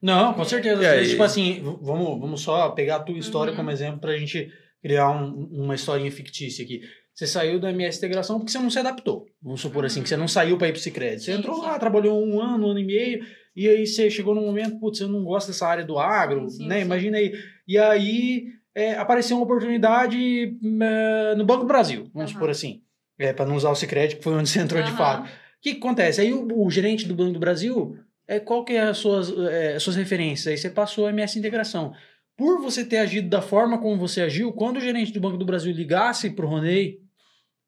Não, 0.00 0.32
com 0.34 0.44
certeza. 0.44 0.76
Vezes, 0.80 1.10
tipo 1.10 1.22
assim, 1.22 1.60
vamos, 1.82 2.20
vamos 2.20 2.40
só 2.42 2.70
pegar 2.70 2.96
a 2.96 3.00
tua 3.00 3.18
história 3.18 3.50
Uhum. 3.50 3.56
como 3.56 3.70
exemplo 3.70 4.00
pra 4.00 4.16
gente 4.16 4.50
criar 4.82 5.10
um- 5.10 5.48
uma 5.52 5.74
historinha 5.74 6.10
fictícia 6.12 6.64
aqui. 6.64 6.80
Você 7.14 7.26
saiu 7.26 7.60
da 7.60 7.70
MS 7.70 7.98
Integração 7.98 8.38
porque 8.38 8.50
você 8.52 8.58
não 8.58 8.70
se 8.70 8.78
adaptou. 8.78 9.26
Vamos 9.42 9.60
supor 9.60 9.84
assim, 9.86 10.02
que 10.02 10.08
você 10.08 10.16
não 10.16 10.28
saiu 10.28 10.58
para 10.58 10.68
ir 10.68 10.72
pro 10.72 10.80
Cicred. 10.80 11.22
Você 11.22 11.32
entrou 11.32 11.58
lá, 11.62 11.78
trabalhou 11.78 12.22
um 12.22 12.40
ano, 12.40 12.66
um 12.66 12.70
ano 12.70 12.78
e 12.78 12.84
meio, 12.84 13.24
e 13.56 13.68
aí 13.68 13.86
você 13.86 14.10
chegou 14.10 14.34
num 14.34 14.44
momento, 14.44 14.78
putz, 14.78 15.00
eu 15.00 15.08
não 15.08 15.24
gosto 15.24 15.48
dessa 15.48 15.66
área 15.66 15.84
do 15.84 15.98
agro, 15.98 16.48
Sim, 16.48 16.66
né? 16.68 16.80
sim. 16.80 16.84
Imagina 16.84 17.16
aí. 17.16 17.32
E 17.66 17.78
aí 17.78 18.46
é, 18.74 18.92
apareceu 18.94 19.36
uma 19.36 19.44
oportunidade 19.44 20.56
é, 20.82 21.34
no 21.36 21.44
Banco 21.46 21.62
do 21.62 21.68
Brasil, 21.68 22.10
vamos 22.12 22.30
Aham. 22.30 22.34
supor 22.34 22.50
assim. 22.50 22.82
É, 23.18 23.32
para 23.32 23.46
não 23.46 23.56
usar 23.56 23.70
o 23.70 23.74
Cicred, 23.74 24.16
que 24.16 24.22
foi 24.22 24.34
onde 24.34 24.48
você 24.48 24.60
entrou 24.60 24.82
de 24.82 24.90
Aham. 24.90 24.98
fato. 24.98 25.26
O 25.26 25.62
que, 25.62 25.72
que 25.72 25.78
acontece? 25.78 26.20
Aí 26.20 26.32
o, 26.32 26.64
o 26.66 26.70
gerente 26.70 27.06
do 27.06 27.14
Banco 27.14 27.32
do 27.32 27.40
Brasil, 27.40 27.96
é, 28.28 28.38
qual 28.38 28.64
que 28.64 28.74
é 28.74 28.80
as 28.80 28.98
suas, 28.98 29.30
é, 29.50 29.74
as 29.76 29.82
suas 29.82 29.96
referências? 29.96 30.46
Aí 30.48 30.58
você 30.58 30.70
passou 30.70 31.06
a 31.06 31.10
MS 31.10 31.38
Integração. 31.38 31.92
Por 32.36 32.60
você 32.60 32.84
ter 32.84 32.98
agido 32.98 33.28
da 33.28 33.42
forma 33.42 33.78
como 33.78 33.98
você 33.98 34.22
agiu, 34.22 34.52
quando 34.52 34.76
o 34.76 34.80
gerente 34.80 35.12
do 35.12 35.20
Banco 35.20 35.36
do 35.36 35.44
Brasil 35.44 35.72
ligasse 35.72 36.30
pro 36.30 36.46
Ronei, 36.48 37.00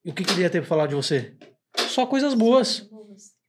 o 0.05 0.13
que, 0.13 0.25
que 0.25 0.33
ele 0.33 0.43
ia 0.43 0.51
ter 0.51 0.61
para 0.61 0.69
falar 0.69 0.87
de 0.87 0.95
você? 0.95 1.35
Só 1.77 2.07
coisas 2.07 2.35
boas, 2.35 2.89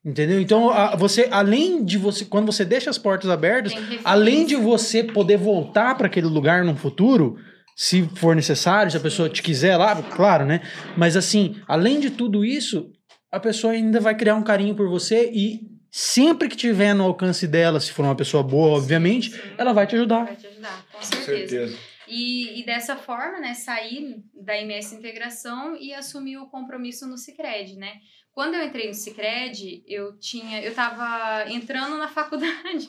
entendeu? 0.04 0.40
Então, 0.42 0.70
a- 0.70 0.96
você, 0.96 1.28
além 1.32 1.84
de 1.84 1.98
você, 1.98 2.26
quando 2.26 2.46
você 2.52 2.66
deixa 2.66 2.90
as 2.90 2.98
portas 2.98 3.30
abertas, 3.30 3.74
além 4.04 4.46
de 4.46 4.56
você 4.56 5.04
poder 5.04 5.38
voltar 5.38 5.96
para 5.96 6.08
aquele 6.08 6.28
lugar 6.28 6.64
no 6.64 6.76
futuro, 6.76 7.38
se 7.76 8.08
for 8.16 8.36
necessário, 8.36 8.92
se 8.92 8.98
a 8.98 9.02
pessoa 9.02 9.30
te 9.30 9.42
quiser 9.42 9.78
lá, 9.78 10.02
claro, 10.04 10.46
né? 10.46 10.62
Mas 10.96 11.16
assim, 11.18 11.56
além 11.68 12.00
de 12.00 12.12
tudo 12.12 12.46
isso, 12.46 12.92
a 13.32 13.40
pessoa 13.40 13.74
ainda 13.74 14.00
vai 14.00 14.16
criar 14.16 14.36
um 14.36 14.44
carinho 14.44 14.76
por 14.76 14.88
você 14.90 15.30
e 15.34 15.62
sempre 15.92 16.48
que 16.48 16.56
tiver 16.56 16.94
no 16.94 17.04
alcance 17.04 17.48
dela, 17.48 17.80
se 17.80 17.92
for 17.92 18.04
uma 18.04 18.16
pessoa 18.16 18.44
boa, 18.44 18.78
obviamente, 18.78 19.32
ela 19.58 19.74
vai 19.74 19.88
te 19.88 19.96
ajudar. 19.96 20.26
Vai 20.26 20.36
te 20.36 20.48
ajudar, 20.48 20.86
com 21.02 21.16
Com 21.16 21.22
certeza. 21.24 21.93
E, 22.14 22.60
e 22.60 22.64
dessa 22.64 22.96
forma, 22.96 23.40
né, 23.40 23.56
sair 23.56 24.24
da 24.36 24.56
MS 24.56 24.94
Integração 24.94 25.76
e 25.76 25.92
assumir 25.92 26.38
o 26.38 26.46
compromisso 26.46 27.08
no 27.08 27.18
Cicred, 27.18 27.76
né? 27.76 28.02
Quando 28.32 28.54
eu 28.54 28.64
entrei 28.64 28.88
no 28.88 28.94
Cicred, 28.94 29.84
eu 29.88 30.20
tinha, 30.20 30.62
eu 30.62 30.76
tava 30.76 31.50
entrando 31.50 31.98
na 31.98 32.08
faculdade 32.14 32.88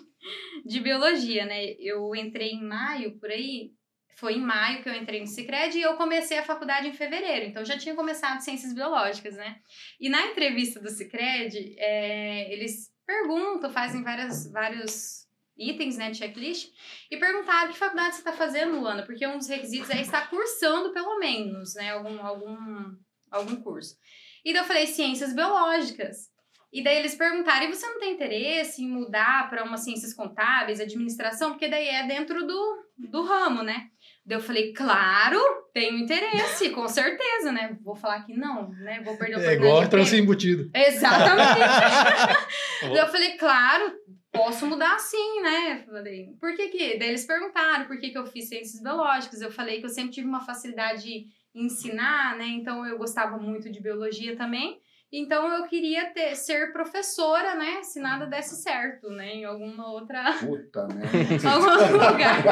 de 0.62 0.80
biologia, 0.80 1.46
né? 1.46 1.72
Eu 1.78 2.14
entrei 2.14 2.50
em 2.50 2.62
maio, 2.62 3.18
por 3.18 3.30
aí, 3.30 3.72
foi 4.16 4.34
em 4.34 4.42
maio 4.42 4.82
que 4.82 4.90
eu 4.90 4.94
entrei 4.94 5.20
no 5.20 5.26
Cicred 5.26 5.78
e 5.78 5.80
eu 5.80 5.96
comecei 5.96 6.36
a 6.36 6.44
faculdade 6.44 6.88
em 6.88 6.92
fevereiro, 6.92 7.46
então 7.46 7.64
já 7.64 7.78
tinha 7.78 7.94
começado 7.94 8.40
ciências 8.40 8.74
biológicas, 8.74 9.36
né? 9.36 9.56
E 9.98 10.10
na 10.10 10.26
entrevista 10.26 10.78
do 10.80 10.90
Cicred, 10.90 11.76
é, 11.78 12.52
eles 12.52 12.92
perguntam, 13.06 13.70
fazem 13.70 14.02
várias, 14.02 14.52
vários 14.52 15.23
itens, 15.56 15.96
né, 15.96 16.12
checklist, 16.12 16.70
e 17.10 17.16
perguntaram 17.16 17.72
que 17.72 17.78
faculdade 17.78 18.14
você 18.14 18.20
está 18.20 18.32
fazendo, 18.32 18.78
Luana, 18.78 19.04
porque 19.04 19.26
um 19.26 19.38
dos 19.38 19.48
requisitos 19.48 19.90
é 19.90 20.00
estar 20.00 20.28
cursando 20.28 20.92
pelo 20.92 21.18
menos, 21.18 21.74
né, 21.74 21.92
algum, 21.92 22.20
algum, 22.20 22.96
algum 23.30 23.56
curso. 23.56 23.96
E 24.44 24.52
daí 24.52 24.62
eu 24.62 24.66
falei 24.66 24.86
ciências 24.86 25.34
biológicas. 25.34 26.32
E 26.72 26.82
daí 26.82 26.96
eles 26.96 27.14
perguntaram, 27.14 27.66
e 27.66 27.72
você 27.72 27.86
não 27.86 28.00
tem 28.00 28.14
interesse 28.14 28.82
em 28.82 28.88
mudar 28.88 29.48
para 29.48 29.62
umas 29.62 29.84
ciências 29.84 30.12
contábeis, 30.12 30.80
administração? 30.80 31.50
Porque 31.50 31.68
daí 31.68 31.86
é 31.86 32.04
dentro 32.04 32.44
do, 32.44 32.84
do 32.98 33.22
ramo, 33.22 33.62
né? 33.62 33.86
Daí 34.26 34.38
eu 34.38 34.42
falei, 34.42 34.72
claro, 34.72 35.38
tenho 35.72 35.96
interesse, 35.98 36.70
com 36.70 36.88
certeza, 36.88 37.52
né? 37.52 37.76
Vou 37.80 37.94
falar 37.94 38.24
que 38.24 38.34
não, 38.34 38.70
né? 38.70 39.00
Vou 39.04 39.16
perder 39.16 39.36
o 39.36 39.40
É 39.40 39.54
igual 39.54 39.88
trança 39.88 40.16
embutido. 40.16 40.68
Exatamente. 40.74 41.60
Daí 42.82 42.98
eu 42.98 43.08
falei, 43.08 43.36
claro, 43.36 43.92
posso 44.34 44.66
mudar 44.66 44.98
sim, 44.98 45.40
né? 45.40 45.84
Falei, 45.86 46.34
por 46.40 46.54
que 46.56 46.68
que... 46.68 46.98
Daí 46.98 47.08
eles 47.08 47.24
perguntaram 47.24 47.86
por 47.86 47.98
que 47.98 48.10
que 48.10 48.18
eu 48.18 48.26
fiz 48.26 48.48
ciências 48.48 48.82
biológicas. 48.82 49.40
Eu 49.40 49.52
falei 49.52 49.78
que 49.78 49.86
eu 49.86 49.90
sempre 49.90 50.12
tive 50.12 50.26
uma 50.26 50.44
facilidade 50.44 51.08
em 51.08 51.66
ensinar, 51.66 52.36
né? 52.36 52.46
Então 52.48 52.84
eu 52.84 52.98
gostava 52.98 53.38
muito 53.38 53.70
de 53.70 53.80
biologia 53.80 54.36
também. 54.36 54.80
Então 55.16 55.46
eu 55.46 55.64
queria 55.68 56.06
ter, 56.06 56.34
ser 56.34 56.72
professora, 56.72 57.54
né? 57.54 57.84
Se 57.84 58.00
nada 58.00 58.26
desse 58.26 58.56
certo, 58.60 59.10
né? 59.10 59.34
Em 59.34 59.44
alguma 59.44 59.88
outra... 59.92 60.32
Puta 60.44 60.88
merda. 60.88 61.50
algum 61.50 61.92
lugar. 61.94 62.42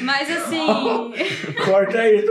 Mas 0.00 0.30
assim... 0.34 0.66
Corta 1.66 2.00
aí, 2.00 2.24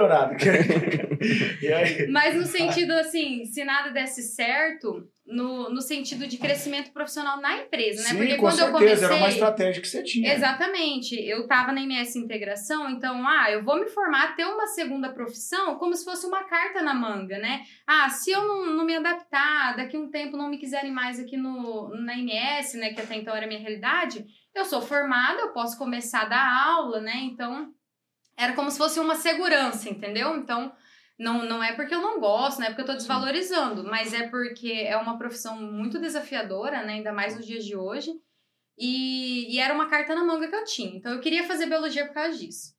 aí? 1.71 2.07
Mas 2.09 2.35
no 2.35 2.45
sentido 2.45 2.93
assim, 2.93 3.45
se 3.45 3.63
nada 3.63 3.91
desse 3.91 4.23
certo, 4.23 5.07
no, 5.31 5.69
no 5.69 5.81
sentido 5.81 6.27
de 6.27 6.37
crescimento 6.37 6.91
profissional 6.91 7.39
na 7.39 7.57
empresa, 7.57 8.03
né? 8.03 8.09
Sim, 8.09 8.17
Porque 8.17 8.35
com 8.35 8.41
quando 8.41 8.59
eu 8.59 8.65
certeza. 8.65 8.79
comecei. 8.79 9.05
Era 9.05 9.15
uma 9.15 9.29
estratégia 9.29 9.81
que 9.81 9.87
você 9.87 10.03
tinha. 10.03 10.33
Exatamente. 10.33 11.15
Eu 11.15 11.47
tava 11.47 11.71
na 11.71 11.81
MS 11.81 12.19
Integração, 12.19 12.89
então, 12.89 13.25
ah, 13.27 13.49
eu 13.49 13.63
vou 13.63 13.79
me 13.79 13.87
formar, 13.87 14.35
ter 14.35 14.45
uma 14.45 14.67
segunda 14.67 15.09
profissão 15.09 15.75
como 15.75 15.95
se 15.95 16.03
fosse 16.03 16.25
uma 16.25 16.43
carta 16.43 16.81
na 16.81 16.93
manga, 16.93 17.39
né? 17.39 17.63
Ah, 17.87 18.09
se 18.09 18.31
eu 18.31 18.45
não, 18.45 18.65
não 18.67 18.85
me 18.85 18.95
adaptar, 18.95 19.75
daqui 19.77 19.97
um 19.97 20.09
tempo 20.09 20.35
não 20.35 20.49
me 20.49 20.57
quiserem 20.57 20.91
mais 20.91 21.19
aqui 21.19 21.37
no, 21.37 21.89
na 21.95 22.17
MS, 22.17 22.77
né? 22.77 22.93
Que 22.93 23.01
até 23.01 23.15
então 23.15 23.35
era 23.35 23.45
a 23.45 23.47
minha 23.47 23.59
realidade, 23.59 24.25
eu 24.53 24.65
sou 24.65 24.81
formada, 24.81 25.39
eu 25.39 25.49
posso 25.49 25.77
começar 25.77 26.23
a 26.23 26.25
dar 26.25 26.63
aula, 26.65 26.99
né? 26.99 27.15
Então, 27.23 27.73
era 28.37 28.53
como 28.53 28.69
se 28.69 28.77
fosse 28.77 28.99
uma 28.99 29.15
segurança, 29.15 29.89
entendeu? 29.89 30.35
Então, 30.35 30.71
não, 31.21 31.45
não 31.45 31.63
é 31.63 31.73
porque 31.73 31.93
eu 31.93 32.01
não 32.01 32.19
gosto, 32.19 32.59
não 32.59 32.65
é 32.65 32.69
porque 32.69 32.81
eu 32.81 32.85
tô 32.87 32.93
desvalorizando, 32.93 33.83
mas 33.83 34.11
é 34.11 34.27
porque 34.27 34.71
é 34.71 34.97
uma 34.97 35.19
profissão 35.19 35.55
muito 35.55 35.99
desafiadora, 35.99 36.83
né? 36.83 36.93
Ainda 36.93 37.13
mais 37.13 37.35
nos 37.35 37.45
dias 37.45 37.63
de 37.63 37.75
hoje. 37.75 38.11
E, 38.75 39.53
e 39.53 39.59
era 39.59 39.71
uma 39.71 39.87
carta 39.87 40.15
na 40.15 40.23
manga 40.23 40.47
que 40.47 40.55
eu 40.55 40.65
tinha. 40.65 40.95
Então, 40.95 41.13
eu 41.13 41.21
queria 41.21 41.43
fazer 41.43 41.67
biologia 41.67 42.07
por 42.07 42.15
causa 42.15 42.35
disso. 42.35 42.73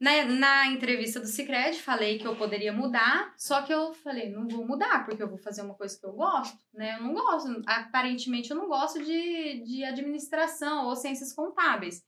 Na, 0.00 0.24
na 0.24 0.66
entrevista 0.68 1.20
do 1.20 1.26
Cicred, 1.26 1.78
falei 1.82 2.18
que 2.18 2.26
eu 2.26 2.34
poderia 2.34 2.72
mudar, 2.72 3.34
só 3.36 3.60
que 3.60 3.72
eu 3.72 3.92
falei, 3.92 4.30
não 4.30 4.48
vou 4.48 4.66
mudar, 4.66 5.04
porque 5.04 5.22
eu 5.22 5.28
vou 5.28 5.38
fazer 5.38 5.60
uma 5.60 5.74
coisa 5.74 5.98
que 5.98 6.06
eu 6.06 6.12
gosto, 6.12 6.58
né? 6.72 6.96
Eu 6.96 7.02
não 7.02 7.12
gosto, 7.12 7.62
aparentemente 7.66 8.50
eu 8.50 8.56
não 8.56 8.68
gosto 8.68 9.04
de, 9.04 9.62
de 9.64 9.84
administração 9.84 10.86
ou 10.86 10.96
ciências 10.96 11.34
contábeis. 11.34 12.02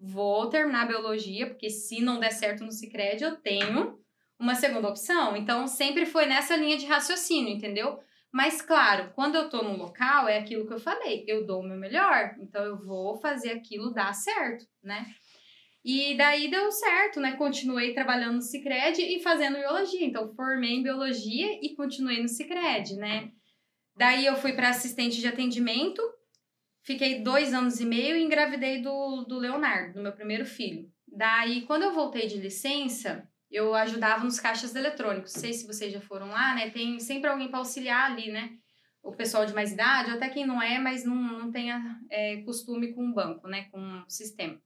Vou 0.00 0.48
terminar 0.48 0.88
biologia, 0.88 1.46
porque 1.46 1.68
se 1.68 2.00
não 2.00 2.18
der 2.18 2.32
certo 2.32 2.64
no 2.64 2.72
Cicred, 2.72 3.22
eu 3.22 3.36
tenho 3.36 3.98
uma 4.38 4.54
segunda 4.54 4.88
opção. 4.88 5.36
Então, 5.36 5.66
sempre 5.66 6.06
foi 6.06 6.26
nessa 6.26 6.56
linha 6.56 6.76
de 6.76 6.86
raciocínio, 6.86 7.54
entendeu? 7.54 7.98
Mas, 8.32 8.60
claro, 8.60 9.12
quando 9.14 9.36
eu 9.36 9.48
tô 9.48 9.62
no 9.62 9.76
local, 9.76 10.28
é 10.28 10.38
aquilo 10.38 10.66
que 10.66 10.74
eu 10.74 10.78
falei, 10.78 11.24
eu 11.26 11.46
dou 11.46 11.60
o 11.60 11.66
meu 11.66 11.78
melhor, 11.78 12.34
então 12.38 12.62
eu 12.62 12.76
vou 12.84 13.16
fazer 13.16 13.52
aquilo 13.52 13.94
dar 13.94 14.12
certo, 14.12 14.66
né? 14.82 15.06
E 15.82 16.16
daí 16.16 16.50
deu 16.50 16.70
certo, 16.72 17.20
né? 17.20 17.36
Continuei 17.36 17.94
trabalhando 17.94 18.34
no 18.34 18.42
Cicred 18.42 19.00
e 19.00 19.22
fazendo 19.22 19.56
biologia. 19.56 20.04
Então, 20.04 20.34
formei 20.34 20.74
em 20.74 20.82
biologia 20.82 21.60
e 21.62 21.76
continuei 21.76 22.20
no 22.20 22.28
Cicred, 22.28 22.96
né? 22.96 23.30
Daí 23.96 24.26
eu 24.26 24.36
fui 24.36 24.52
para 24.52 24.68
assistente 24.68 25.20
de 25.20 25.28
atendimento, 25.28 26.02
fiquei 26.82 27.20
dois 27.20 27.54
anos 27.54 27.80
e 27.80 27.86
meio 27.86 28.16
e 28.16 28.22
engravidei 28.22 28.82
do, 28.82 29.24
do 29.28 29.38
Leonardo, 29.38 29.94
do 29.94 30.02
meu 30.02 30.12
primeiro 30.12 30.44
filho. 30.44 30.90
Daí, 31.06 31.62
quando 31.62 31.84
eu 31.84 31.94
voltei 31.94 32.26
de 32.26 32.36
licença, 32.36 33.26
eu 33.50 33.74
ajudava 33.74 34.24
nos 34.24 34.40
caixas 34.40 34.74
eletrônicos. 34.74 35.34
Não 35.34 35.40
sei 35.40 35.52
se 35.52 35.66
vocês 35.66 35.92
já 35.92 36.00
foram 36.00 36.28
lá, 36.28 36.54
né? 36.54 36.70
Tem 36.70 36.98
sempre 37.00 37.30
alguém 37.30 37.48
para 37.48 37.58
auxiliar 37.58 38.10
ali, 38.10 38.30
né? 38.30 38.56
O 39.02 39.12
pessoal 39.12 39.46
de 39.46 39.54
mais 39.54 39.72
idade, 39.72 40.10
até 40.10 40.28
quem 40.28 40.44
não 40.44 40.60
é, 40.60 40.78
mas 40.78 41.04
não, 41.04 41.14
não 41.14 41.52
tenha 41.52 42.00
é, 42.10 42.38
costume 42.42 42.92
com 42.92 43.08
o 43.08 43.14
banco, 43.14 43.46
né? 43.46 43.68
Com 43.70 43.80
o 43.80 44.10
sistema. 44.10 44.60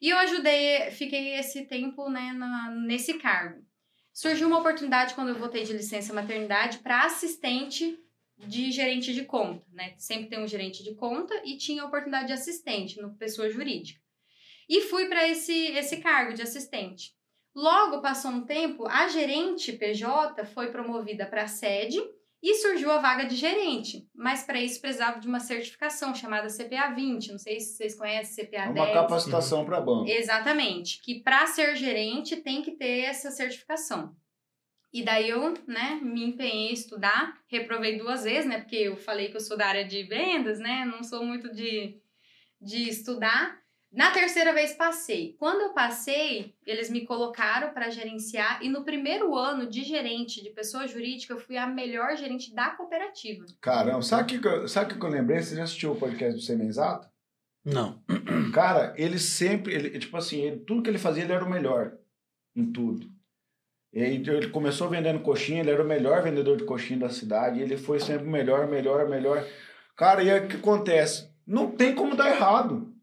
E 0.00 0.08
eu 0.08 0.18
ajudei, 0.18 0.90
fiquei 0.92 1.34
esse 1.34 1.66
tempo 1.66 2.08
né, 2.08 2.32
na, 2.32 2.70
nesse 2.70 3.14
cargo. 3.14 3.64
Surgiu 4.12 4.48
uma 4.48 4.58
oportunidade 4.58 5.14
quando 5.14 5.28
eu 5.28 5.38
voltei 5.38 5.64
de 5.64 5.72
licença 5.72 6.12
maternidade 6.12 6.78
para 6.78 7.04
assistente 7.04 7.98
de 8.36 8.70
gerente 8.70 9.12
de 9.12 9.24
conta, 9.24 9.64
né? 9.72 9.94
Sempre 9.98 10.28
tem 10.28 10.42
um 10.42 10.46
gerente 10.46 10.82
de 10.82 10.94
conta 10.94 11.34
e 11.44 11.56
tinha 11.56 11.82
a 11.82 11.86
oportunidade 11.86 12.28
de 12.28 12.32
assistente 12.32 13.00
no 13.00 13.16
pessoa 13.16 13.50
jurídica. 13.50 14.00
E 14.68 14.82
fui 14.82 15.08
para 15.08 15.28
esse, 15.28 15.52
esse 15.52 15.98
cargo 15.98 16.32
de 16.32 16.42
assistente. 16.42 17.12
Logo 17.54 18.00
passou 18.00 18.30
um 18.30 18.44
tempo, 18.44 18.86
a 18.86 19.08
gerente 19.08 19.72
PJ 19.72 20.44
foi 20.46 20.70
promovida 20.70 21.26
para 21.26 21.46
sede 21.48 22.00
E 22.42 22.54
surgiu 22.54 22.90
a 22.90 22.98
vaga 22.98 23.24
de 23.26 23.36
gerente, 23.36 24.08
mas 24.14 24.44
para 24.44 24.58
isso 24.58 24.80
precisava 24.80 25.20
de 25.20 25.28
uma 25.28 25.40
certificação 25.40 26.14
chamada 26.14 26.48
CPA 26.48 26.88
20. 26.94 27.32
Não 27.32 27.38
sei 27.38 27.60
se 27.60 27.76
vocês 27.76 27.94
conhecem 27.94 28.46
CPA 28.46 28.62
É 28.62 28.72
10. 28.72 28.76
uma 28.76 28.92
capacitação 28.94 29.62
para 29.66 29.78
banco. 29.80 30.08
Exatamente, 30.08 31.02
que 31.02 31.20
para 31.20 31.46
ser 31.46 31.76
gerente 31.76 32.36
tem 32.36 32.62
que 32.62 32.70
ter 32.70 33.00
essa 33.04 33.30
certificação. 33.30 34.16
E 34.92 35.02
daí 35.04 35.28
eu, 35.28 35.52
né, 35.68 36.00
me 36.02 36.24
empenhei 36.24 36.70
em 36.70 36.72
estudar, 36.72 37.38
reprovei 37.46 37.98
duas 37.98 38.24
vezes, 38.24 38.46
né, 38.46 38.58
porque 38.58 38.76
eu 38.76 38.96
falei 38.96 39.28
que 39.28 39.36
eu 39.36 39.40
sou 39.40 39.56
da 39.56 39.66
área 39.66 39.84
de 39.84 40.02
vendas, 40.04 40.58
né, 40.58 40.84
não 40.84 41.02
sou 41.04 41.22
muito 41.24 41.54
de, 41.54 42.00
de 42.60 42.88
estudar. 42.88 43.59
Na 43.92 44.12
terceira 44.12 44.52
vez 44.52 44.72
passei. 44.74 45.34
Quando 45.38 45.62
eu 45.62 45.72
passei, 45.74 46.54
eles 46.64 46.88
me 46.88 47.04
colocaram 47.04 47.72
para 47.74 47.90
gerenciar 47.90 48.62
e 48.62 48.68
no 48.68 48.84
primeiro 48.84 49.34
ano 49.34 49.68
de 49.68 49.82
gerente 49.82 50.42
de 50.42 50.50
pessoa 50.50 50.86
jurídica, 50.86 51.34
eu 51.34 51.40
fui 51.40 51.56
a 51.56 51.66
melhor 51.66 52.16
gerente 52.16 52.54
da 52.54 52.70
cooperativa. 52.70 53.44
Caramba, 53.60 54.02
sabe 54.02 54.36
o 54.36 54.40
que, 54.40 54.68
sabe 54.68 54.94
que 54.94 55.04
eu 55.04 55.10
lembrei? 55.10 55.42
Você 55.42 55.56
já 55.56 55.64
assistiu 55.64 55.92
o 55.92 55.96
podcast 55.98 56.34
do 56.34 56.40
Semi 56.40 56.66
Exato? 56.66 57.08
Não. 57.64 58.00
Cara, 58.54 58.94
ele 58.96 59.18
sempre, 59.18 59.74
ele, 59.74 59.98
tipo 59.98 60.16
assim, 60.16 60.40
ele- 60.42 60.60
tudo 60.60 60.82
que 60.82 60.88
ele 60.90 60.98
fazia, 60.98 61.24
ele 61.24 61.32
era 61.32 61.44
o 61.44 61.50
melhor 61.50 61.92
em 62.54 62.70
tudo. 62.70 63.08
E 63.92 64.00
aí, 64.00 64.14
ele 64.16 64.50
começou 64.50 64.88
vendendo 64.88 65.18
coxinha, 65.20 65.60
ele 65.62 65.70
era 65.70 65.82
o 65.82 65.86
melhor 65.86 66.22
vendedor 66.22 66.56
de 66.56 66.64
coxinha 66.64 67.00
da 67.00 67.08
cidade, 67.08 67.60
ele 67.60 67.76
foi 67.76 67.98
sempre 67.98 68.24
o 68.24 68.30
melhor, 68.30 68.68
melhor, 68.68 69.08
melhor. 69.08 69.44
Cara, 69.96 70.22
e 70.22 70.30
aí 70.30 70.44
o 70.44 70.48
que 70.48 70.56
acontece? 70.56 71.28
Não 71.44 71.72
tem 71.72 71.92
como 71.92 72.14
dar 72.14 72.30
errado. 72.30 72.94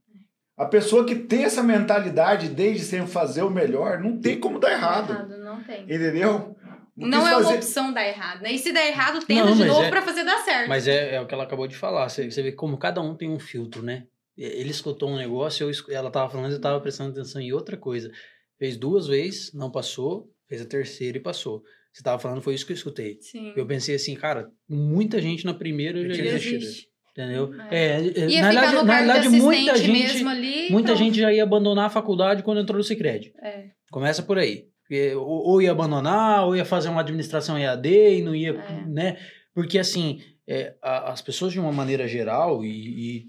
A 0.57 0.65
pessoa 0.65 1.05
que 1.05 1.13
tem 1.15 1.43
essa 1.43 1.61
mentalidade 1.61 2.49
desde 2.49 2.83
sempre 2.83 3.07
fazer 3.11 3.43
o 3.43 3.49
melhor, 3.49 3.99
não 3.99 4.19
tem 4.19 4.39
como 4.39 4.59
dar 4.59 4.71
errado. 4.71 5.27
não 5.37 5.63
tem. 5.63 5.83
Entendeu? 5.83 6.55
Não 6.95 7.19
quis 7.21 7.29
é 7.29 7.35
uma 7.35 7.43
fazer- 7.43 7.55
opção 7.57 7.93
dar 7.93 8.07
errado, 8.07 8.41
né? 8.41 8.51
E 8.51 8.57
se 8.57 8.73
der 8.73 8.87
errado, 8.87 9.23
tenta 9.23 9.45
Não, 9.45 9.55
de 9.55 9.65
novo 9.65 9.83
é- 9.83 9.89
pra 9.91 10.01
fazer 10.01 10.23
dar 10.23 10.39
certo. 10.39 10.67
Mas 10.67 10.87
é, 10.87 11.13
é 11.15 11.21
o 11.21 11.27
que 11.27 11.33
ela 11.35 11.43
acabou 11.43 11.67
de 11.67 11.75
falar. 11.75 12.09
Você, 12.09 12.31
você 12.31 12.41
vê 12.41 12.51
como 12.51 12.75
cada 12.75 12.99
um 13.01 13.15
tem 13.15 13.29
um 13.29 13.37
filtro, 13.39 13.83
né? 13.83 14.05
Ele 14.35 14.71
escutou 14.71 15.09
um 15.09 15.15
negócio, 15.17 15.69
eu, 15.69 15.93
ela 15.95 16.09
tava 16.09 16.29
falando, 16.31 16.51
eu 16.53 16.61
tava 16.61 16.79
prestando 16.81 17.11
atenção 17.11 17.39
em 17.39 17.51
outra 17.53 17.77
coisa. 17.77 18.11
Fez 18.57 18.77
duas 18.77 19.05
vezes, 19.07 19.53
não 19.53 19.69
passou. 19.71 20.27
Fez 20.49 20.59
a 20.61 20.65
terceira 20.65 21.17
e 21.17 21.21
passou. 21.21 21.61
Você 21.93 22.01
tava 22.01 22.17
falando, 22.19 22.41
foi 22.41 22.55
isso 22.55 22.65
que 22.65 22.71
eu 22.71 22.75
escutei. 22.75 23.17
Sim. 23.21 23.53
Eu 23.55 23.65
pensei 23.67 23.93
assim, 23.95 24.15
cara, 24.15 24.49
muita 24.67 25.21
gente 25.21 25.45
na 25.45 25.53
primeira 25.53 25.99
já 26.13 26.23
desistir. 26.23 26.87
Entendeu? 27.17 27.51
É. 27.71 27.77
É, 27.77 28.35
é, 28.35 28.41
na 28.41 28.51
verdade, 28.51 28.75
na 28.75 28.83
verdade 28.83 29.29
muita 29.29 29.75
gente, 29.75 30.27
ali. 30.27 30.67
muita 30.69 30.89
pronto. 30.89 30.95
gente 31.03 31.19
já 31.19 31.33
ia 31.33 31.41
abandonar 31.41 31.85
a 31.85 31.89
faculdade 31.89 32.43
quando 32.43 32.59
entrou 32.61 32.77
no 32.77 32.83
Cicred. 32.83 33.33
É. 33.41 33.69
Começa 33.91 34.21
por 34.21 34.37
aí. 34.37 34.65
Porque 34.83 35.15
Ou, 35.15 35.25
ou 35.25 35.61
ia 35.61 35.71
abandonar, 35.71 36.45
ou 36.45 36.55
ia 36.55 36.63
fazer 36.63 36.89
uma 36.89 37.01
administração 37.01 37.57
EAD 37.57 37.87
e 38.19 38.21
não 38.21 38.35
ia, 38.35 38.51
É. 38.51 38.85
né? 38.85 39.17
Porque 39.53 39.79
assim, 39.79 40.21
é, 40.47 40.75
a- 40.81 41.11
as 41.11 41.21
pessoas 41.21 41.51
de 41.51 41.59
uma 41.59 41.71
maneira 41.71 42.07
geral, 42.07 42.63
e, 42.63 42.69
e 42.69 43.25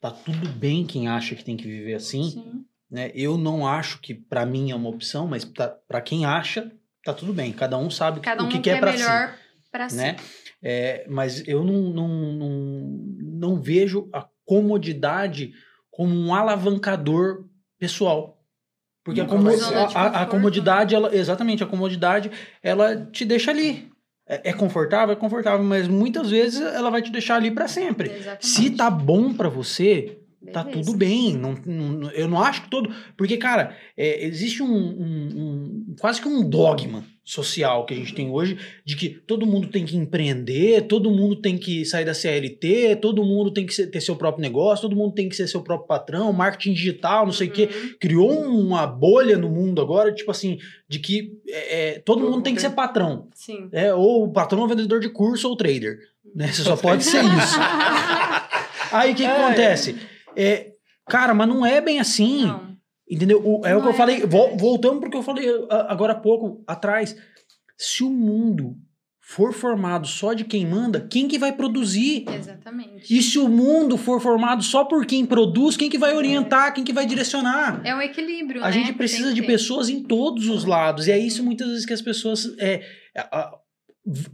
tá 0.00 0.10
tudo 0.10 0.48
bem 0.48 0.84
quem 0.84 1.06
acha 1.06 1.36
que 1.36 1.44
tem 1.44 1.56
que 1.56 1.68
viver 1.68 1.94
assim, 1.94 2.24
Sim. 2.30 2.64
né? 2.90 3.12
Eu 3.14 3.38
não 3.38 3.64
acho 3.66 4.00
que 4.00 4.12
pra 4.12 4.44
mim 4.44 4.72
é 4.72 4.74
uma 4.74 4.88
opção, 4.90 5.28
mas 5.28 5.44
tá, 5.44 5.68
para 5.86 6.00
quem 6.00 6.24
acha, 6.26 6.70
tá 7.04 7.14
tudo 7.14 7.32
bem. 7.32 7.52
Cada 7.52 7.78
um 7.78 7.88
sabe 7.90 8.18
Cada 8.20 8.42
o 8.42 8.46
um 8.46 8.48
que 8.48 8.58
quer 8.58 8.74
quer 8.74 8.80
pra 8.80 8.92
si 8.92 8.98
melhor 8.98 9.34
pra 9.70 9.88
si. 9.88 9.96
Né? 10.62 10.70
É, 10.70 11.06
mas 11.08 11.46
eu 11.48 11.64
não, 11.64 11.74
não, 11.90 12.08
não, 12.08 12.48
não 13.20 13.56
vejo 13.60 14.08
a 14.12 14.26
comodidade 14.44 15.52
como 15.90 16.14
um 16.14 16.34
alavancador 16.34 17.44
pessoal. 17.78 18.38
Porque 19.04 19.20
a, 19.20 19.24
a- 19.24 19.26
a- 19.26 19.28
Conforto. 19.28 20.30
comodidade, 20.30 20.94
ela, 20.94 21.14
exatamente, 21.14 21.62
a 21.64 21.66
comodidade, 21.66 22.30
ela 22.62 23.06
te 23.06 23.24
deixa 23.24 23.50
ali. 23.50 23.90
É, 24.28 24.50
é 24.50 24.52
confortável? 24.52 25.14
É 25.14 25.16
confortável, 25.16 25.64
mas 25.64 25.88
muitas 25.88 26.30
vezes 26.30 26.60
ela 26.60 26.90
vai 26.90 27.02
te 27.02 27.10
deixar 27.10 27.36
ali 27.36 27.50
para 27.50 27.66
sempre. 27.66 28.10
Exatamente. 28.10 28.46
Se 28.46 28.70
tá 28.70 28.90
bom 28.90 29.32
para 29.32 29.48
você, 29.48 30.19
tá 30.50 30.62
Beleza. 30.64 30.84
tudo 30.84 30.98
bem. 30.98 31.32
Não, 31.36 31.54
não- 31.64 32.10
eu 32.12 32.28
não 32.28 32.40
acho 32.40 32.62
que 32.62 32.70
todo. 32.70 32.90
Porque, 33.16 33.36
cara, 33.36 33.76
é, 33.96 34.24
existe 34.26 34.62
um, 34.62 34.66
um- 34.72 35.28
um- 35.90 35.94
quase 36.00 36.20
que 36.20 36.28
um 36.28 36.48
dogma 36.48 37.04
social 37.24 37.86
que 37.86 37.94
a 37.94 37.96
gente 37.96 38.12
tem 38.14 38.28
hoje 38.28 38.58
de 38.84 38.96
que 38.96 39.08
todo 39.08 39.46
mundo 39.46 39.68
tem 39.68 39.84
que 39.84 39.96
empreender, 39.96 40.82
todo 40.88 41.10
mundo 41.12 41.36
tem 41.36 41.56
que 41.56 41.84
sair 41.84 42.04
da 42.04 42.12
CLT, 42.14 42.96
todo 42.96 43.22
mundo 43.22 43.52
tem 43.52 43.64
que 43.64 43.72
ser- 43.72 43.86
ter 43.86 44.00
seu 44.00 44.16
próprio 44.16 44.42
negócio, 44.42 44.82
todo 44.88 44.96
mundo 44.96 45.14
tem 45.14 45.28
que 45.28 45.36
ser 45.36 45.46
seu 45.46 45.62
próprio 45.62 45.86
patrão, 45.86 46.32
marketing 46.32 46.72
digital, 46.72 47.24
não 47.26 47.32
sei 47.32 47.46
o 47.46 47.50
quê. 47.52 47.68
Uhum. 47.72 47.90
Criou 48.00 48.32
uma 48.32 48.84
bolha 48.86 49.36
no 49.38 49.48
mundo 49.48 49.80
agora, 49.80 50.12
tipo 50.12 50.30
assim, 50.30 50.58
de 50.88 50.98
que 50.98 51.38
é, 51.48 51.78
é, 51.78 51.92
todo, 52.00 52.16
Todo 52.16 52.24
mundo 52.24 52.32
mundo 52.36 52.42
tem 52.42 52.54
que 52.54 52.60
ser 52.60 52.70
patrão. 52.70 53.28
Sim. 53.34 53.68
É, 53.70 53.94
ou 53.94 54.24
o 54.24 54.32
patrão 54.32 54.64
é 54.64 54.68
vendedor 54.68 54.98
de 54.98 55.08
curso 55.10 55.48
ou 55.48 55.54
trader. 55.56 55.98
Né? 56.34 56.48
Você 56.48 56.62
só 56.62 56.76
pode 56.76 57.04
ser 57.04 57.22
isso. 57.24 57.58
Aí 58.92 59.12
o 59.12 59.14
que, 59.14 59.22
que 59.22 59.28
É. 59.28 59.44
acontece? 59.46 59.96
É, 60.36 60.72
cara, 61.08 61.34
mas 61.34 61.48
não 61.48 61.64
é 61.64 61.80
bem 61.80 61.98
assim. 62.00 62.46
Não. 62.46 62.70
Entendeu? 63.10 63.42
O- 63.44 63.66
é 63.66 63.72
o 63.74 63.76
Não 63.76 63.82
que 63.82 63.88
eu 63.88 63.92
é 63.92 63.96
falei. 63.96 64.20
vol- 64.26 64.56
voltando 64.56 65.00
porque 65.00 65.16
eu 65.16 65.22
falei 65.22 65.46
agora 65.88 66.12
há 66.12 66.16
pouco 66.16 66.62
atrás. 66.66 67.16
Se 67.76 68.04
o 68.04 68.10
mundo 68.10 68.76
for 69.20 69.52
formado 69.52 70.06
só 70.08 70.32
de 70.32 70.44
quem 70.44 70.66
manda, 70.66 71.00
quem 71.08 71.26
que 71.28 71.38
vai 71.38 71.52
produzir? 71.52 72.24
Exatamente. 72.28 73.12
E 73.16 73.22
se 73.22 73.38
o 73.38 73.48
mundo 73.48 73.96
for 73.96 74.20
formado 74.20 74.62
só 74.62 74.84
por 74.84 75.06
quem 75.06 75.24
produz, 75.24 75.76
quem 75.76 75.88
que 75.88 75.98
vai 75.98 76.14
orientar, 76.16 76.72
quem 76.74 76.82
que 76.84 76.92
vai 76.92 77.06
direcionar? 77.06 77.80
É 77.84 77.94
um 77.94 78.02
equilíbrio, 78.02 78.60
A 78.62 78.66
né? 78.66 78.72
gente 78.72 78.92
precisa 78.92 79.32
de 79.32 79.40
ter. 79.40 79.46
pessoas 79.46 79.88
em 79.88 80.02
todos 80.02 80.48
os 80.48 80.64
lados. 80.64 81.06
E 81.06 81.12
é 81.12 81.18
isso 81.18 81.42
muitas 81.44 81.68
vezes 81.68 81.86
que 81.86 81.92
as 81.92 82.02
pessoas 82.02 82.54
é, 82.58 82.82
a- 83.16 83.56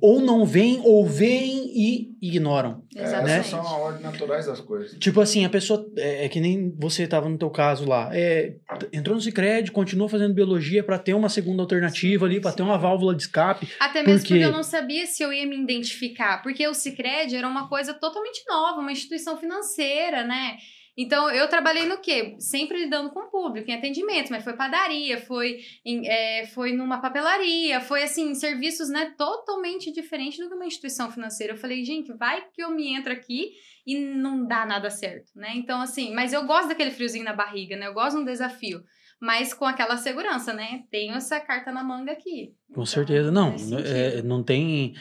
ou 0.01 0.21
não 0.21 0.45
veem, 0.47 0.81
ou 0.85 1.07
veem 1.07 1.71
e 1.75 2.17
ignoram. 2.23 2.83
É, 2.97 3.03
Exatamente. 3.03 3.31
essas 3.33 3.47
são 3.51 3.61
a 3.61 3.77
ordem 3.77 4.03
naturais 4.03 4.47
das 4.47 4.61
coisas. 4.61 4.97
Tipo 4.99 5.21
assim, 5.21 5.45
a 5.45 5.49
pessoa. 5.51 5.87
É, 5.97 6.25
é 6.25 6.29
que 6.29 6.41
nem 6.41 6.75
você 6.79 7.03
estava 7.05 7.29
no 7.29 7.37
teu 7.39 7.51
caso 7.51 7.87
lá. 7.87 8.09
É, 8.13 8.55
entrou 8.93 9.15
no 9.15 9.21
Cicred, 9.23 9.71
continuou 9.71 10.09
fazendo 10.09 10.33
biologia 10.35 10.83
para 10.83 10.99
ter 10.99 11.15
uma 11.15 11.29
segunda 11.29 11.63
alternativa 11.63 12.25
ali, 12.27 12.41
para 12.41 12.53
ter 12.53 12.63
uma 12.63 12.79
válvula 12.79 13.15
de 13.15 13.23
escape. 13.23 13.69
Até 13.79 14.03
mesmo 14.03 14.19
Porque- 14.21 14.35
porque 14.35 14.45
eu 14.45 14.53
não 14.53 14.63
sabia 14.63 15.07
se 15.07 15.23
eu 15.23 15.33
ia 15.33 15.47
me 15.47 15.57
identificar. 15.57 16.43
Porque 16.43 16.67
o 16.67 16.75
Cicred 16.75 17.35
era 17.37 17.47
uma 17.47 17.69
coisa 17.69 17.93
totalmente 17.95 18.43
nova, 18.49 18.81
uma 18.81 18.93
instituição 18.93 19.37
financeira, 19.37 20.25
né? 20.25 20.57
Então, 20.97 21.31
eu 21.31 21.47
trabalhei 21.47 21.87
no 21.87 21.99
quê? 21.99 22.37
Sempre 22.39 22.79
lidando 22.79 23.11
com 23.11 23.21
o 23.21 23.31
público, 23.31 23.71
em 23.71 23.75
atendimento, 23.75 24.31
mas 24.31 24.43
foi 24.43 24.55
padaria, 24.55 25.21
foi, 25.21 25.59
em, 25.85 26.09
é, 26.09 26.47
foi 26.47 26.73
numa 26.73 27.01
papelaria, 27.01 27.81
foi, 27.81 28.03
assim, 28.03 28.35
serviços, 28.35 28.89
né, 28.89 29.13
totalmente 29.19 29.93
diferente 29.93 30.41
do 30.41 30.49
que 30.49 30.55
uma 30.55 30.65
instituição 30.65 31.11
financeira. 31.13 31.53
Eu 31.53 31.59
falei, 31.59 31.85
gente, 31.85 32.13
vai 32.15 32.47
que 32.51 32.63
eu 32.63 32.71
me 32.71 32.95
entro 32.95 33.13
aqui 33.13 33.51
e 33.87 33.99
não 33.99 34.47
dá 34.47 34.65
nada 34.65 34.89
certo, 34.89 35.33
né? 35.37 35.53
Então, 35.55 35.81
assim, 35.81 36.15
mas 36.15 36.33
eu 36.33 36.47
gosto 36.47 36.69
daquele 36.69 36.91
friozinho 36.91 37.25
na 37.25 37.35
barriga, 37.35 37.77
né? 37.77 37.87
Eu 37.87 37.95
gosto 37.95 38.17
de 38.17 38.23
um 38.23 38.25
desafio. 38.25 38.83
Mas 39.21 39.55
com 39.55 39.65
aquela 39.65 39.97
segurança, 39.97 40.53
né? 40.53 40.85
Tenho 40.91 41.15
essa 41.15 41.41
carta 41.41 41.73
na 41.73 41.83
manga 41.83 42.13
aqui. 42.13 42.55
Com 42.67 42.73
Então, 42.73 42.87
certeza. 42.87 43.31
Não, 43.31 43.51
faz 43.51 43.73
é, 43.73 44.23
não 44.23 44.43
tem. 44.43 44.95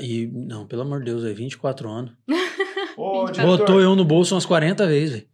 E, 0.00 0.26
não, 0.26 0.66
pelo 0.66 0.82
amor 0.82 0.98
de 1.00 1.06
Deus, 1.06 1.24
é 1.24 1.32
24 1.32 1.88
anos. 1.88 2.12
Ô, 2.96 3.24
Botou 3.42 3.80
eu 3.80 3.94
no 3.96 4.04
bolso 4.04 4.34
umas 4.34 4.46
40 4.46 4.86
vezes. 4.86 5.26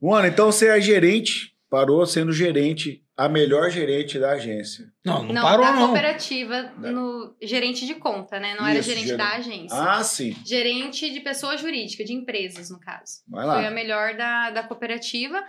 Mano, 0.00 0.26
então 0.26 0.50
você 0.52 0.68
é 0.68 0.80
gerente, 0.80 1.52
parou 1.68 2.04
sendo 2.06 2.32
gerente, 2.32 3.02
a 3.16 3.28
melhor 3.28 3.70
gerente 3.70 4.18
da 4.18 4.30
agência. 4.32 4.86
Não, 5.04 5.22
não, 5.24 5.34
Não, 5.34 5.42
parou, 5.42 5.64
da 5.66 5.72
não. 5.72 5.86
cooperativa, 5.86 6.62
no 6.78 7.36
gerente 7.42 7.86
de 7.86 7.94
conta, 7.96 8.38
né? 8.40 8.54
Não 8.58 8.66
era 8.66 8.78
Isso, 8.78 8.88
gerente 8.88 9.08
ger- 9.08 9.16
da 9.18 9.32
agência. 9.34 9.76
Ah, 9.78 10.02
sim. 10.02 10.34
Gerente 10.46 11.10
de 11.10 11.20
pessoa 11.20 11.56
jurídica, 11.56 12.04
de 12.04 12.12
empresas, 12.12 12.70
no 12.70 12.80
caso. 12.80 13.22
Vai 13.28 13.44
Foi 13.44 13.64
a 13.66 13.68
lá. 13.68 13.70
melhor 13.70 14.16
da, 14.16 14.50
da 14.50 14.62
cooperativa. 14.62 15.42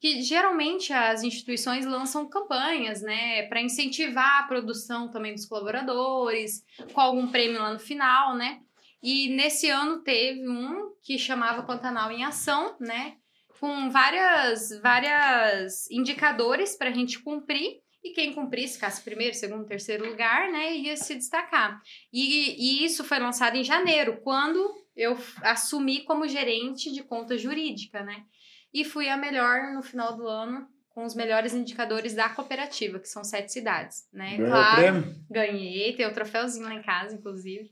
Que 0.00 0.22
geralmente 0.22 0.94
as 0.94 1.22
instituições 1.22 1.84
lançam 1.84 2.26
campanhas, 2.26 3.02
né? 3.02 3.42
Para 3.48 3.60
incentivar 3.60 4.40
a 4.40 4.46
produção 4.48 5.10
também 5.10 5.34
dos 5.34 5.44
colaboradores, 5.44 6.62
com 6.94 7.00
algum 7.02 7.26
prêmio 7.28 7.58
lá 7.60 7.72
no 7.72 7.78
final, 7.78 8.34
né? 8.34 8.58
E 9.02 9.28
nesse 9.28 9.68
ano 9.68 10.02
teve 10.02 10.48
um 10.48 10.94
que 11.02 11.18
chamava 11.18 11.62
Pantanal 11.62 12.10
em 12.10 12.24
Ação, 12.24 12.76
né? 12.78 13.16
Com 13.58 13.90
várias, 13.90 14.70
várias 14.80 15.90
indicadores 15.90 16.76
para 16.76 16.90
a 16.90 16.92
gente 16.92 17.18
cumprir. 17.18 17.80
E 18.02 18.12
quem 18.12 18.32
cumprisse, 18.32 18.74
ficasse 18.74 19.02
primeiro, 19.02 19.34
segundo, 19.34 19.66
terceiro 19.66 20.08
lugar, 20.08 20.50
né? 20.50 20.74
Ia 20.74 20.96
se 20.96 21.14
destacar. 21.14 21.80
E, 22.12 22.82
e 22.82 22.84
isso 22.84 23.04
foi 23.04 23.18
lançado 23.18 23.56
em 23.56 23.64
janeiro, 23.64 24.20
quando 24.22 24.74
eu 24.96 25.18
assumi 25.42 26.02
como 26.04 26.26
gerente 26.28 26.92
de 26.92 27.02
conta 27.02 27.36
jurídica, 27.36 28.02
né? 28.02 28.24
E 28.72 28.84
fui 28.84 29.08
a 29.08 29.16
melhor 29.16 29.74
no 29.74 29.82
final 29.82 30.16
do 30.16 30.26
ano, 30.26 30.66
com 30.90 31.04
os 31.04 31.14
melhores 31.14 31.54
indicadores 31.54 32.14
da 32.14 32.28
cooperativa, 32.28 32.98
que 32.98 33.08
são 33.08 33.24
sete 33.24 33.52
cidades, 33.52 34.08
né? 34.12 34.36
Ganhou 34.36 34.46
o 34.46 34.50
claro, 34.50 34.76
prêmio? 34.76 35.14
ganhei, 35.30 35.92
tem 35.94 36.06
o 36.06 36.12
troféuzinho 36.12 36.66
lá 36.66 36.74
em 36.74 36.82
casa, 36.82 37.14
inclusive. 37.14 37.70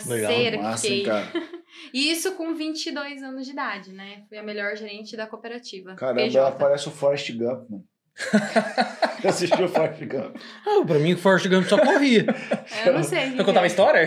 Tá 0.00 0.10
Legal, 0.10 0.32
cera 0.32 0.56
que 0.56 0.62
Massa, 0.62 0.82
fiquei. 0.86 1.02
cara. 1.04 1.28
E 1.92 2.08
isso 2.10 2.32
com 2.36 2.54
22 2.54 3.20
anos 3.22 3.44
de 3.46 3.52
idade, 3.52 3.92
né? 3.92 4.22
Fui 4.28 4.38
a 4.38 4.42
melhor 4.44 4.76
gerente 4.76 5.16
da 5.16 5.26
cooperativa. 5.26 5.94
Caramba, 5.96 6.22
PJ. 6.22 6.38
ela 6.38 6.52
parece 6.52 6.86
o 6.86 6.90
Forrest 6.92 7.32
Gump, 7.32 7.68
mano. 7.68 7.84
Assistiu 9.26 9.64
o 9.64 9.68
Forrest 9.68 10.04
Gump. 10.04 10.36
Ah, 10.66 10.84
pra 10.86 10.98
mim, 10.98 11.14
o 11.14 11.18
Forrest 11.18 11.48
Gump 11.48 11.66
só 11.66 11.78
corria. 11.78 12.26
Eu 12.86 12.92
não 12.94 13.02
sei. 13.02 13.34
Eu 13.38 13.44
contava 13.44 13.62
a 13.62 13.66
história? 13.66 14.06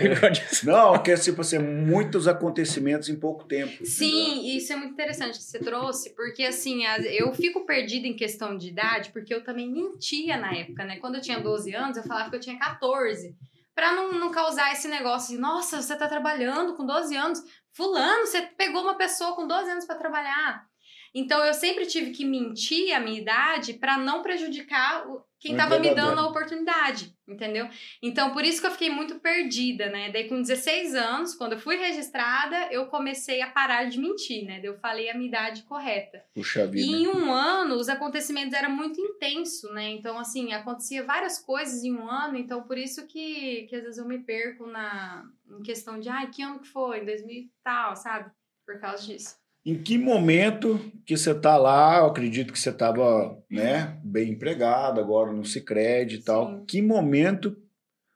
Não, 0.64 0.92
porque 0.92 1.14
tipo 1.16 1.40
assim, 1.40 1.58
muitos 1.58 2.26
acontecimentos 2.28 3.08
em 3.08 3.16
pouco 3.16 3.44
tempo. 3.44 3.84
Sim, 3.84 4.42
e 4.46 4.56
isso 4.56 4.72
é 4.72 4.76
muito 4.76 4.92
interessante 4.92 5.36
que 5.38 5.44
você 5.44 5.58
trouxe, 5.58 6.14
porque 6.14 6.44
assim, 6.44 6.86
as- 6.86 7.04
eu 7.04 7.32
fico 7.34 7.66
perdida 7.66 8.06
em 8.06 8.14
questão 8.16 8.56
de 8.56 8.68
idade, 8.68 9.10
porque 9.12 9.34
eu 9.34 9.42
também 9.44 9.70
mentia 9.70 10.36
na 10.36 10.54
época, 10.54 10.84
né? 10.84 10.96
Quando 10.98 11.16
eu 11.16 11.20
tinha 11.20 11.38
12 11.40 11.74
anos, 11.74 11.96
eu 11.96 12.02
falava 12.04 12.30
que 12.30 12.36
eu 12.36 12.40
tinha 12.40 12.58
14. 12.58 13.34
Pra 13.78 13.92
não, 13.92 14.10
não 14.10 14.32
causar 14.32 14.72
esse 14.72 14.88
negócio 14.88 15.32
de, 15.32 15.40
nossa, 15.40 15.80
você 15.80 15.94
tá 15.94 16.08
trabalhando 16.08 16.74
com 16.74 16.84
12 16.84 17.14
anos. 17.14 17.40
Fulano, 17.72 18.26
você 18.26 18.42
pegou 18.42 18.82
uma 18.82 18.96
pessoa 18.96 19.36
com 19.36 19.46
12 19.46 19.70
anos 19.70 19.84
pra 19.84 19.94
trabalhar. 19.94 20.67
Então 21.14 21.44
eu 21.44 21.54
sempre 21.54 21.86
tive 21.86 22.10
que 22.10 22.24
mentir 22.24 22.94
a 22.94 23.00
minha 23.00 23.20
idade 23.20 23.74
pra 23.74 23.96
não 23.98 24.22
prejudicar 24.22 25.08
o- 25.08 25.26
quem 25.40 25.54
O 25.54 25.56
tava 25.56 25.78
me 25.78 25.94
dando 25.94 26.18
a 26.18 26.26
oportunidade, 26.26 27.14
entendeu? 27.26 27.68
Então 28.02 28.32
por 28.32 28.44
isso 28.44 28.60
que 28.60 28.66
eu 28.66 28.72
fiquei 28.72 28.90
muito 28.90 29.20
perdida, 29.20 29.88
né? 29.88 30.10
Daí 30.10 30.28
com 30.28 30.40
16 30.42 30.96
anos, 30.96 31.34
quando 31.36 31.52
eu 31.52 31.60
fui 31.60 31.76
registrada, 31.76 32.72
eu 32.72 32.86
comecei 32.86 33.40
a 33.40 33.48
parar 33.48 33.84
de 33.84 34.00
mentir, 34.00 34.44
né? 34.44 34.60
Eu 34.64 34.76
falei 34.80 35.08
a 35.08 35.14
minha 35.14 35.28
idade 35.28 35.62
correta. 35.62 36.24
Puxa 36.34 36.64
E 36.64 36.68
vida. 36.70 36.86
em 36.90 37.06
um 37.06 37.32
ano, 37.32 37.76
os 37.76 37.88
acontecimentos 37.88 38.52
eram 38.52 38.70
muito 38.72 39.00
intensos, 39.00 39.70
né? 39.72 39.90
Então, 39.90 40.18
assim, 40.18 40.52
acontecia 40.52 41.04
várias 41.04 41.38
coisas 41.38 41.84
em 41.84 41.92
um 41.94 42.10
ano, 42.10 42.36
então 42.36 42.64
por 42.64 42.76
isso 42.76 43.06
que, 43.06 43.62
que 43.68 43.76
às 43.76 43.82
vezes 43.82 43.98
eu 43.98 44.08
me 44.08 44.18
perco 44.18 44.66
na 44.66 45.24
em 45.48 45.62
questão 45.62 46.00
de, 46.00 46.08
ai, 46.08 46.30
que 46.30 46.42
ano 46.42 46.58
que 46.58 46.68
foi? 46.68 47.00
Em 47.00 47.04
2000 47.04 47.42
e 47.42 47.50
tal, 47.62 47.94
sabe? 47.94 48.30
Por 48.66 48.78
causa 48.80 49.06
disso. 49.06 49.37
Em 49.64 49.82
que 49.82 49.98
momento 49.98 50.80
que 51.04 51.16
você 51.16 51.34
tá 51.34 51.56
lá, 51.56 51.98
eu 51.98 52.06
acredito 52.06 52.52
que 52.52 52.58
você 52.58 52.70
estava 52.70 53.36
né, 53.50 54.00
bem 54.02 54.30
empregado, 54.30 55.00
agora 55.00 55.32
no 55.32 55.44
Cicred 55.44 56.16
e 56.16 56.22
tal. 56.22 56.46
Sim. 56.46 56.64
Que 56.66 56.82
momento 56.82 57.56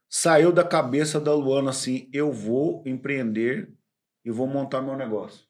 saiu 0.08 0.52
da 0.52 0.64
cabeça 0.64 1.20
da 1.20 1.34
Luana 1.34 1.70
assim, 1.70 2.08
eu 2.12 2.32
vou 2.32 2.82
empreender 2.86 3.72
e 4.24 4.30
vou 4.30 4.46
montar 4.46 4.80
meu 4.80 4.96
negócio? 4.96 5.44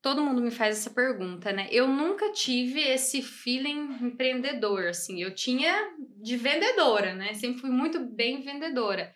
Todo 0.00 0.22
mundo 0.22 0.40
me 0.40 0.50
faz 0.50 0.78
essa 0.78 0.90
pergunta, 0.90 1.52
né? 1.52 1.68
Eu 1.72 1.88
nunca 1.88 2.32
tive 2.32 2.80
esse 2.80 3.20
feeling 3.20 3.98
empreendedor, 4.00 4.86
assim. 4.86 5.20
Eu 5.20 5.34
tinha 5.34 5.92
de 6.22 6.36
vendedora, 6.36 7.14
né? 7.14 7.34
Sempre 7.34 7.62
fui 7.62 7.70
muito 7.70 7.98
bem 7.98 8.42
vendedora. 8.42 9.12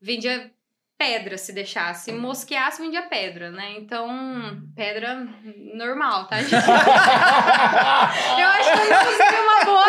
Vendia 0.00 0.50
pedra, 0.98 1.36
se 1.36 1.52
deixasse. 1.52 2.12
Mosqueasse, 2.12 2.80
vendia 2.82 3.02
pedra, 3.02 3.50
né? 3.50 3.74
Então, 3.78 4.08
pedra 4.74 5.26
normal, 5.74 6.26
tá, 6.26 6.38
gente? 6.38 6.54
Eu 6.54 8.48
acho 8.48 8.72
que 8.72 8.78
eu 8.78 8.90
não 8.90 9.04
consegui 9.04 9.40
uma 9.40 9.64
boa 9.64 9.84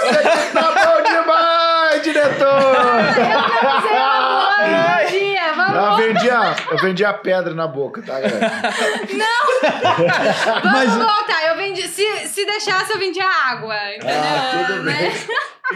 Você 0.00 0.52
tá 0.52 0.66
bom 0.86 1.02
demais, 1.02 2.02
diretor! 2.02 2.46
Eu 2.46 3.80
usei 3.80 3.92
uma 3.92 4.20
boa 4.20 4.41
Eu 4.62 5.56
Vamos, 5.56 5.96
vendia, 6.04 6.40
eu 6.70 6.78
vendia 6.78 7.12
pedra 7.14 7.54
na 7.54 7.66
boca, 7.66 8.02
tá, 8.02 8.20
galera? 8.20 8.50
vamos 10.62 10.94
voltar. 10.94 11.46
Eu 11.48 11.56
vendi, 11.56 11.82
se, 11.88 12.04
se 12.28 12.44
deixasse, 12.46 12.92
eu 12.92 12.98
vendia 12.98 13.24
água, 13.26 13.74
entendeu? 13.94 14.14
Ah, 14.16 14.64
tudo 14.66 14.82
Né? 14.82 14.92
bem. 14.98 15.12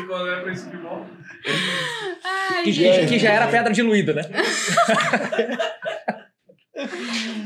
E 0.03 0.07
qual 0.07 0.27
é 0.29 0.39
o 0.39 0.43
princípio 0.45 0.79
bom? 0.81 1.07
Ai, 2.25 2.63
Que, 2.65 2.73
gente. 2.73 3.01
que- 3.01 3.07
que 3.07 3.19
já 3.19 3.31
era 3.33 3.47
pedra 3.49 3.73
diluída, 3.73 4.13
né? 4.15 4.23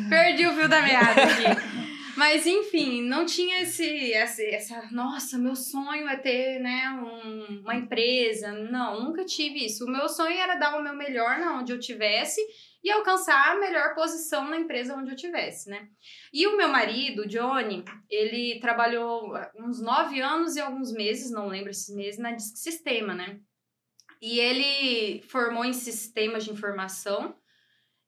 Perdi 0.08 0.46
o 0.46 0.54
fio 0.54 0.68
da 0.68 0.80
meada 0.82 1.22
aqui. 1.22 1.44
Mas, 2.20 2.46
enfim, 2.46 3.00
não 3.00 3.24
tinha 3.24 3.62
esse, 3.62 3.82
esse, 3.82 4.44
essa. 4.44 4.86
Nossa, 4.92 5.38
meu 5.38 5.56
sonho 5.56 6.06
é 6.06 6.18
ter, 6.18 6.58
né, 6.60 6.90
um- 6.90 7.60
uma 7.62 7.74
empresa. 7.74 8.52
Não, 8.52 9.02
nunca 9.02 9.24
tive 9.24 9.64
isso. 9.64 9.86
O 9.86 9.90
meu 9.90 10.06
sonho 10.06 10.36
era 10.36 10.56
dar 10.56 10.78
o 10.78 10.82
meu 10.82 10.94
melhor 10.94 11.38
na 11.38 11.58
onde 11.58 11.72
eu 11.72 11.80
tivesse 11.80 12.38
e 12.84 12.90
alcançar 12.90 13.52
a 13.52 13.58
melhor 13.58 13.94
posição 13.94 14.46
na 14.50 14.58
empresa 14.58 14.94
onde 14.94 15.10
eu 15.10 15.16
tivesse, 15.16 15.70
né? 15.70 15.88
E 16.30 16.46
o 16.46 16.58
meu 16.58 16.68
marido, 16.68 17.26
Johnny, 17.26 17.82
ele 18.10 18.60
trabalhou 18.60 19.32
uns 19.56 19.80
nove 19.80 20.20
anos 20.20 20.56
e 20.56 20.60
alguns 20.60 20.92
meses, 20.92 21.30
não 21.30 21.48
lembro 21.48 21.70
esses 21.70 21.88
meses, 21.96 22.20
na 22.20 22.32
Disque 22.32 22.58
Sistema, 22.58 23.14
né? 23.14 23.40
E 24.20 24.38
ele 24.38 25.22
formou 25.22 25.64
em 25.64 25.72
sistemas 25.72 26.44
de 26.44 26.50
informação. 26.52 27.34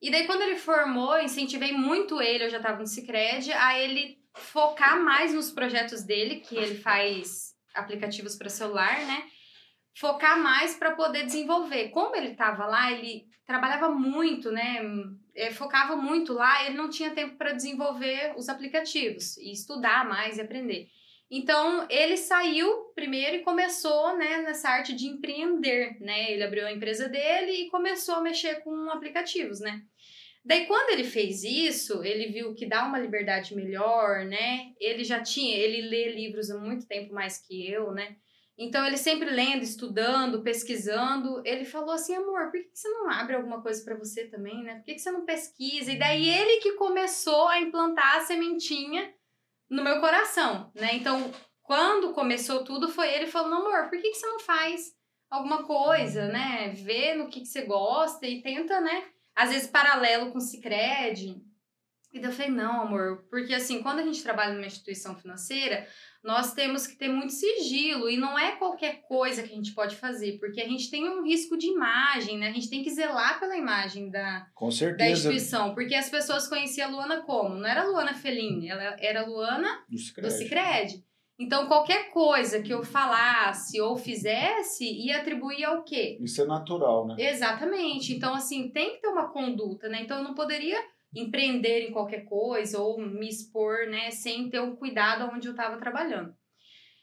E 0.02 0.10
daí, 0.10 0.26
quando 0.26 0.42
ele 0.42 0.56
formou, 0.56 1.16
incentivei 1.20 1.72
muito 1.72 2.20
ele, 2.20 2.44
eu 2.44 2.50
já 2.50 2.58
tava 2.58 2.80
no 2.80 2.86
Cicred, 2.88 3.52
a 3.52 3.78
ele 3.78 4.18
focar 4.34 5.00
mais 5.00 5.32
nos 5.32 5.52
projetos 5.52 6.02
dele, 6.02 6.40
que 6.40 6.56
ele 6.56 6.74
faz 6.74 7.54
aplicativos 7.72 8.34
para 8.34 8.48
celular, 8.48 8.98
né? 9.06 9.24
Focar 9.94 10.40
mais 10.40 10.74
para 10.74 10.96
poder 10.96 11.24
desenvolver. 11.24 11.90
Como 11.90 12.16
ele 12.16 12.34
tava 12.34 12.66
lá, 12.66 12.90
ele 12.90 13.28
trabalhava 13.46 13.90
muito, 13.90 14.50
né? 14.50 14.80
Eh, 15.36 15.52
Focava 15.52 15.94
muito 15.94 16.32
lá, 16.32 16.66
ele 16.66 16.76
não 16.76 16.90
tinha 16.90 17.12
tempo 17.12 17.36
para 17.36 17.52
desenvolver 17.52 18.34
os 18.36 18.48
aplicativos 18.48 19.36
e 19.36 19.52
estudar 19.52 20.04
mais 20.08 20.36
e 20.36 20.40
aprender. 20.40 20.88
Então, 21.34 21.86
ele 21.88 22.18
saiu 22.18 22.70
primeiro 22.94 23.36
e 23.36 23.42
começou, 23.42 24.14
né, 24.18 24.42
nessa 24.42 24.68
arte 24.68 24.92
de 24.92 25.06
empreender, 25.06 25.96
né? 25.98 26.30
Ele 26.30 26.42
abriu 26.42 26.66
a 26.66 26.72
empresa 26.72 27.08
dele 27.08 27.52
e 27.52 27.70
começou 27.70 28.16
a 28.16 28.20
mexer 28.20 28.56
com 28.56 28.90
aplicativos, 28.90 29.58
né? 29.58 29.80
Daí, 30.44 30.66
quando 30.66 30.90
ele 30.90 31.04
fez 31.04 31.42
isso, 31.42 32.04
ele 32.04 32.26
viu 32.30 32.54
que 32.54 32.66
dá 32.66 32.84
uma 32.84 32.98
liberdade 32.98 33.54
melhor, 33.54 34.26
né? 34.26 34.72
Ele 34.78 35.04
já 35.04 35.22
tinha, 35.22 35.56
ele 35.56 35.88
lê 35.88 36.12
livros 36.12 36.50
há 36.50 36.58
muito 36.58 36.86
tempo 36.86 37.14
mais 37.14 37.38
que 37.38 37.66
eu, 37.66 37.92
né? 37.92 38.14
Então, 38.58 38.86
ele 38.86 38.98
sempre 38.98 39.30
lendo, 39.30 39.62
estudando, 39.62 40.42
pesquisando. 40.42 41.40
Ele 41.46 41.64
falou 41.64 41.92
assim, 41.92 42.14
amor, 42.14 42.50
por 42.50 42.60
que 42.60 42.68
você 42.74 42.90
não 42.90 43.08
abre 43.08 43.36
alguma 43.36 43.62
coisa 43.62 43.82
para 43.82 43.96
você 43.96 44.26
também, 44.26 44.62
né? 44.62 44.74
Por 44.74 44.84
que 44.84 44.94
que 44.96 45.00
você 45.00 45.10
não 45.10 45.24
pesquisa? 45.24 45.90
E 45.92 45.98
daí, 45.98 46.28
ele 46.28 46.60
que 46.60 46.72
começou 46.72 47.48
a 47.48 47.58
implantar 47.58 48.18
a 48.18 48.20
sementinha 48.20 49.10
no 49.72 49.82
meu 49.82 50.00
coração, 50.00 50.70
né? 50.74 50.90
Então, 50.92 51.32
quando 51.62 52.12
começou 52.12 52.62
tudo, 52.62 52.90
foi 52.90 53.10
ele 53.10 53.26
falando, 53.26 53.56
amor, 53.56 53.88
por 53.88 53.98
que 53.98 54.10
que 54.10 54.14
você 54.14 54.26
não 54.26 54.38
faz 54.38 54.92
alguma 55.30 55.64
coisa, 55.64 56.28
né? 56.28 56.68
Vê 56.76 57.14
no 57.14 57.28
que, 57.28 57.40
que 57.40 57.46
você 57.46 57.62
gosta 57.62 58.26
e 58.26 58.42
tenta, 58.42 58.82
né? 58.82 59.06
Às 59.34 59.50
vezes, 59.50 59.66
paralelo 59.66 60.30
com 60.30 60.36
o 60.36 60.42
Cicred. 60.42 61.42
E 62.12 62.20
daí 62.20 62.30
eu 62.30 62.34
falei, 62.34 62.52
não, 62.52 62.82
amor, 62.82 63.24
porque 63.30 63.54
assim, 63.54 63.82
quando 63.82 64.00
a 64.00 64.02
gente 64.02 64.22
trabalha 64.22 64.52
numa 64.52 64.66
instituição 64.66 65.16
financeira, 65.16 65.86
nós 66.22 66.52
temos 66.52 66.86
que 66.86 66.96
ter 66.96 67.08
muito 67.08 67.32
sigilo 67.32 68.08
e 68.08 68.18
não 68.18 68.38
é 68.38 68.52
qualquer 68.56 69.02
coisa 69.08 69.42
que 69.42 69.50
a 69.50 69.56
gente 69.56 69.72
pode 69.72 69.96
fazer, 69.96 70.38
porque 70.38 70.60
a 70.60 70.68
gente 70.68 70.90
tem 70.90 71.08
um 71.08 71.24
risco 71.24 71.56
de 71.56 71.66
imagem, 71.68 72.38
né? 72.38 72.48
A 72.48 72.52
gente 72.52 72.68
tem 72.68 72.82
que 72.82 72.90
zelar 72.90 73.40
pela 73.40 73.56
imagem 73.56 74.10
da, 74.10 74.46
da 74.98 75.10
instituição, 75.10 75.74
porque 75.74 75.94
as 75.94 76.10
pessoas 76.10 76.46
conheciam 76.46 76.88
a 76.88 76.92
Luana 76.92 77.22
como? 77.22 77.56
Não 77.56 77.66
era 77.66 77.84
Luana 77.84 78.12
Feline, 78.12 78.68
ela 78.68 78.96
era 79.00 79.26
Luana 79.26 79.82
Do 79.88 79.96
do 79.96 79.98
Cicred. 79.98 80.32
Cicred. 80.32 81.04
Então, 81.38 81.66
qualquer 81.66 82.10
coisa 82.10 82.62
que 82.62 82.72
eu 82.72 82.84
falasse 82.84 83.80
ou 83.80 83.96
fizesse 83.96 84.84
ia 84.84 85.18
atribuir 85.18 85.64
ao 85.64 85.82
quê? 85.82 86.18
Isso 86.20 86.42
é 86.42 86.44
natural, 86.44 87.06
né? 87.06 87.16
Exatamente. 87.18 88.12
Então, 88.12 88.34
assim, 88.34 88.70
tem 88.70 88.94
que 88.94 89.00
ter 89.00 89.08
uma 89.08 89.32
conduta, 89.32 89.88
né? 89.88 90.02
Então, 90.02 90.18
eu 90.18 90.24
não 90.24 90.34
poderia 90.34 90.78
empreender 91.14 91.88
em 91.88 91.92
qualquer 91.92 92.24
coisa 92.24 92.80
ou 92.80 93.00
me 93.00 93.28
expor, 93.28 93.86
né, 93.86 94.10
sem 94.10 94.48
ter 94.48 94.60
o 94.60 94.76
cuidado 94.76 95.30
onde 95.32 95.46
eu 95.46 95.52
estava 95.52 95.78
trabalhando. 95.78 96.34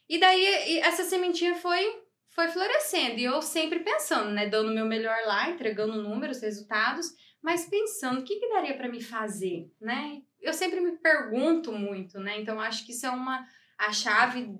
E 0.07 0.19
daí, 0.19 0.79
essa 0.79 1.03
sementinha 1.03 1.55
foi 1.55 2.03
foi 2.29 2.47
florescendo 2.47 3.19
e 3.19 3.23
eu 3.23 3.41
sempre 3.41 3.79
pensando, 3.79 4.31
né, 4.31 4.47
dando 4.47 4.69
o 4.69 4.73
meu 4.73 4.85
melhor 4.85 5.17
lá, 5.25 5.49
entregando 5.49 6.01
números, 6.01 6.41
resultados, 6.41 7.07
mas 7.41 7.67
pensando 7.67 8.21
o 8.21 8.23
que, 8.23 8.39
que 8.39 8.49
daria 8.49 8.77
para 8.77 8.87
me 8.87 9.01
fazer, 9.01 9.69
né? 9.81 10.21
Eu 10.39 10.53
sempre 10.53 10.79
me 10.79 10.97
pergunto 10.97 11.71
muito, 11.71 12.19
né? 12.19 12.39
Então 12.39 12.59
acho 12.61 12.85
que 12.85 12.91
isso 12.91 13.05
é 13.05 13.09
uma 13.09 13.45
a 13.77 13.91
chave 13.91 14.59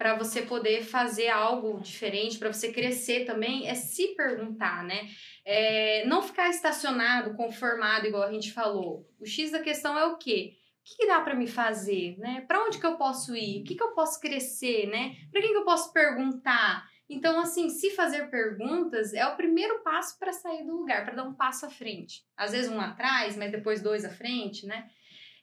para 0.00 0.14
você 0.14 0.40
poder 0.40 0.82
fazer 0.82 1.28
algo 1.28 1.78
diferente, 1.78 2.38
para 2.38 2.50
você 2.50 2.72
crescer 2.72 3.26
também, 3.26 3.68
é 3.68 3.74
se 3.74 4.14
perguntar, 4.14 4.82
né? 4.82 5.10
É, 5.44 6.06
não 6.06 6.22
ficar 6.22 6.48
estacionado, 6.48 7.34
conformado, 7.34 8.06
igual 8.06 8.22
a 8.22 8.32
gente 8.32 8.50
falou. 8.50 9.06
O 9.20 9.26
X 9.26 9.50
da 9.50 9.60
questão 9.60 9.98
é 9.98 10.06
o 10.06 10.16
quê? 10.16 10.54
O 10.78 10.96
que, 10.96 11.06
dá 11.06 11.20
para 11.20 11.34
me 11.34 11.46
fazer, 11.46 12.16
né? 12.18 12.46
Para 12.48 12.64
onde 12.64 12.78
que 12.78 12.86
eu 12.86 12.96
posso 12.96 13.36
ir? 13.36 13.60
O 13.60 13.64
que, 13.64 13.74
que 13.74 13.82
eu 13.82 13.92
posso 13.92 14.18
crescer, 14.18 14.86
né? 14.86 15.16
Para 15.30 15.42
quem 15.42 15.50
que 15.50 15.58
eu 15.58 15.66
posso 15.66 15.92
perguntar? 15.92 16.88
Então, 17.06 17.38
assim, 17.38 17.68
se 17.68 17.90
fazer 17.90 18.30
perguntas 18.30 19.12
é 19.12 19.26
o 19.26 19.36
primeiro 19.36 19.82
passo 19.82 20.18
para 20.18 20.32
sair 20.32 20.64
do 20.64 20.78
lugar, 20.78 21.04
para 21.04 21.16
dar 21.16 21.24
um 21.24 21.34
passo 21.34 21.66
à 21.66 21.68
frente. 21.68 22.24
Às 22.34 22.52
vezes 22.52 22.72
um 22.72 22.80
atrás, 22.80 23.36
mas 23.36 23.52
depois 23.52 23.82
dois 23.82 24.06
à 24.06 24.10
frente, 24.10 24.64
né? 24.64 24.88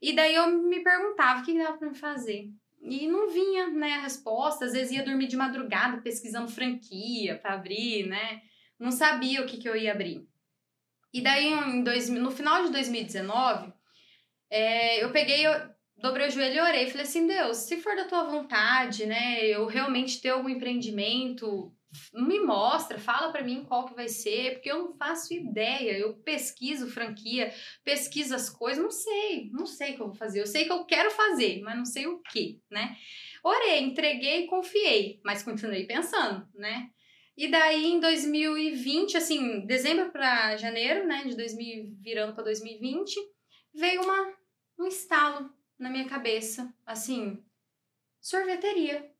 E 0.01 0.13
daí 0.13 0.33
eu 0.33 0.47
me 0.47 0.83
perguntava 0.83 1.41
o 1.41 1.45
que, 1.45 1.51
que 1.51 1.59
dava 1.59 1.77
para 1.77 1.89
me 1.89 1.95
fazer. 1.95 2.49
E 2.89 3.07
não 3.07 3.29
vinha, 3.29 3.67
né, 3.67 3.93
a 3.93 4.01
resposta. 4.01 4.65
Às 4.65 4.73
vezes 4.73 4.91
ia 4.91 5.03
dormir 5.03 5.27
de 5.27 5.35
madrugada 5.35 6.01
pesquisando 6.01 6.51
franquia 6.51 7.37
para 7.37 7.53
abrir, 7.53 8.07
né? 8.07 8.41
Não 8.79 8.91
sabia 8.91 9.41
o 9.41 9.45
que, 9.45 9.57
que 9.57 9.67
eu 9.67 9.75
ia 9.75 9.91
abrir. 9.91 10.27
E 11.13 11.21
daí, 11.21 11.51
em 11.51 11.83
dois, 11.83 12.09
no 12.09 12.31
final 12.31 12.63
de 12.65 12.71
2019, 12.71 13.73
é, 14.49 15.03
eu 15.03 15.11
peguei, 15.11 15.45
eu 15.45 15.51
dobrei 15.97 16.27
o 16.27 16.31
joelho 16.31 16.55
e 16.55 16.61
orei. 16.61 16.89
Falei 16.89 17.05
assim, 17.05 17.27
Deus, 17.27 17.57
se 17.57 17.77
for 17.77 17.95
da 17.95 18.05
tua 18.05 18.23
vontade, 18.23 19.05
né, 19.05 19.45
eu 19.45 19.65
realmente 19.65 20.21
ter 20.21 20.29
algum 20.29 20.49
empreendimento, 20.49 21.73
me 22.13 22.39
mostra, 22.39 22.99
fala 22.99 23.31
para 23.31 23.43
mim 23.43 23.63
qual 23.65 23.85
que 23.85 23.95
vai 23.95 24.07
ser, 24.07 24.53
porque 24.53 24.71
eu 24.71 24.79
não 24.79 24.93
faço 24.93 25.33
ideia. 25.33 25.97
Eu 25.97 26.15
pesquiso 26.17 26.89
franquia, 26.89 27.53
pesquiso 27.83 28.35
as 28.35 28.49
coisas, 28.49 28.83
não 28.83 28.91
sei, 28.91 29.49
não 29.51 29.65
sei 29.65 29.93
o 29.93 29.95
que 29.95 30.01
eu 30.01 30.07
vou 30.07 30.15
fazer. 30.15 30.41
Eu 30.41 30.47
sei 30.47 30.65
que 30.65 30.71
eu 30.71 30.85
quero 30.85 31.11
fazer, 31.11 31.61
mas 31.61 31.77
não 31.77 31.85
sei 31.85 32.07
o 32.07 32.19
que, 32.19 32.61
né? 32.69 32.95
Orei, 33.43 33.79
entreguei, 33.79 34.45
confiei, 34.47 35.19
mas 35.23 35.43
continuei 35.43 35.85
pensando, 35.85 36.47
né? 36.55 36.89
E 37.37 37.47
daí 37.47 37.85
em 37.85 37.99
2020, 37.99 39.15
assim, 39.15 39.65
dezembro 39.65 40.11
para 40.11 40.57
janeiro, 40.57 41.05
né, 41.05 41.23
de 41.23 41.37
2000 41.37 41.95
virando 42.01 42.33
para 42.33 42.45
2020, 42.45 43.15
veio 43.73 44.01
uma 44.01 44.35
um 44.79 44.85
estalo 44.85 45.49
na 45.77 45.89
minha 45.89 46.07
cabeça, 46.07 46.73
assim, 46.85 47.43
sorveteria. 48.21 49.11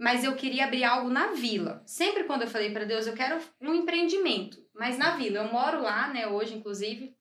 Mas 0.00 0.24
eu 0.24 0.34
queria 0.34 0.64
abrir 0.64 0.82
algo 0.82 1.10
na 1.10 1.26
vila. 1.32 1.82
Sempre 1.84 2.24
quando 2.24 2.40
eu 2.40 2.48
falei 2.48 2.70
para 2.70 2.86
Deus, 2.86 3.06
eu 3.06 3.12
quero 3.12 3.38
um 3.60 3.74
empreendimento, 3.74 4.56
mas 4.74 4.96
na 4.96 5.14
vila. 5.14 5.40
Eu 5.40 5.52
moro 5.52 5.82
lá, 5.82 6.08
né, 6.08 6.26
hoje 6.26 6.54
inclusive. 6.54 7.14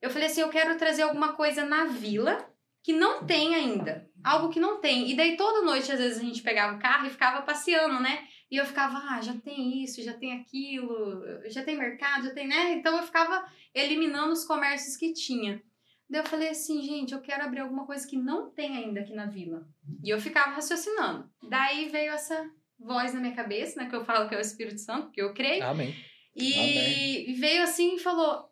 Eu 0.00 0.08
falei 0.08 0.26
assim, 0.26 0.40
eu 0.40 0.48
quero 0.48 0.78
trazer 0.78 1.02
alguma 1.02 1.34
coisa 1.34 1.62
na 1.66 1.84
vila 1.84 2.50
que 2.82 2.94
não 2.94 3.26
tem 3.26 3.54
ainda. 3.54 4.08
Algo 4.24 4.48
que 4.48 4.58
não 4.58 4.80
tem. 4.80 5.10
E 5.10 5.14
daí 5.14 5.36
toda 5.36 5.60
noite, 5.60 5.92
às 5.92 5.98
vezes, 5.98 6.18
a 6.18 6.24
gente 6.24 6.40
pegava 6.40 6.76
o 6.76 6.78
carro 6.78 7.06
e 7.06 7.10
ficava 7.10 7.42
passeando, 7.42 8.00
né? 8.00 8.26
E 8.50 8.56
eu 8.56 8.64
ficava, 8.64 8.96
ah, 8.96 9.20
já 9.20 9.34
tem 9.34 9.82
isso, 9.84 10.02
já 10.02 10.14
tem 10.14 10.40
aquilo, 10.40 11.22
já 11.50 11.62
tem 11.62 11.76
mercado, 11.76 12.28
já 12.28 12.30
tem, 12.32 12.48
né? 12.48 12.72
Então 12.72 12.96
eu 12.96 13.02
ficava 13.02 13.44
eliminando 13.74 14.32
os 14.32 14.44
comércios 14.44 14.96
que 14.96 15.12
tinha. 15.12 15.62
Daí 16.08 16.20
eu 16.20 16.26
falei 16.26 16.50
assim, 16.50 16.82
gente, 16.82 17.12
eu 17.12 17.20
quero 17.20 17.42
abrir 17.42 17.60
alguma 17.60 17.84
coisa 17.84 18.06
que 18.06 18.16
não 18.16 18.50
tem 18.50 18.76
ainda 18.76 19.00
aqui 19.00 19.12
na 19.12 19.26
vila. 19.26 19.66
E 20.04 20.08
eu 20.08 20.20
ficava 20.20 20.52
raciocinando. 20.52 21.28
Daí 21.48 21.88
veio 21.88 22.12
essa 22.12 22.48
voz 22.78 23.12
na 23.12 23.20
minha 23.20 23.34
cabeça, 23.34 23.80
né? 23.80 23.88
Que 23.88 23.96
eu 23.96 24.04
falo 24.04 24.28
que 24.28 24.34
é 24.34 24.38
o 24.38 24.40
Espírito 24.40 24.80
Santo, 24.80 25.10
que 25.10 25.20
eu 25.20 25.34
creio. 25.34 25.64
Amém. 25.64 25.94
E 26.34 27.24
Amém. 27.24 27.34
veio 27.40 27.62
assim 27.62 27.96
e 27.96 27.98
falou: 27.98 28.48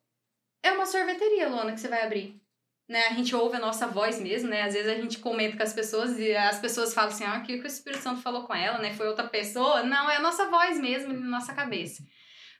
é 0.63 0.73
uma 0.73 0.87
sorveteria, 0.87 1.49
Luana, 1.49 1.73
que 1.73 1.81
você 1.81 1.89
vai 1.89 2.03
abrir. 2.03 2.41
Né? 2.89 3.07
A 3.07 3.15
gente 3.15 3.35
ouve 3.35 3.57
a 3.57 3.61
nossa 3.61 3.87
voz 3.87 4.21
mesmo, 4.21 4.49
né? 4.49 4.63
Às 4.63 4.75
vezes 4.75 4.91
a 4.91 5.01
gente 5.01 5.19
comenta 5.19 5.57
com 5.57 5.63
as 5.63 5.73
pessoas 5.73 6.19
e 6.19 6.35
as 6.35 6.59
pessoas 6.59 6.93
falam 6.93 7.11
assim: 7.11 7.25
ah, 7.25 7.39
o 7.39 7.43
que 7.43 7.59
que 7.59 7.65
o 7.65 7.67
Espírito 7.67 8.03
Santo 8.03 8.21
falou 8.21 8.45
com 8.47 8.55
ela, 8.55 8.79
né? 8.79 8.93
Foi 8.95 9.07
outra 9.07 9.29
pessoa. 9.29 9.83
Não, 9.83 10.11
é 10.11 10.17
a 10.17 10.23
nossa 10.23 10.51
voz 10.51 10.81
mesmo, 10.81 11.13
na 11.13 11.27
nossa 11.27 11.55
cabeça. 11.55 12.03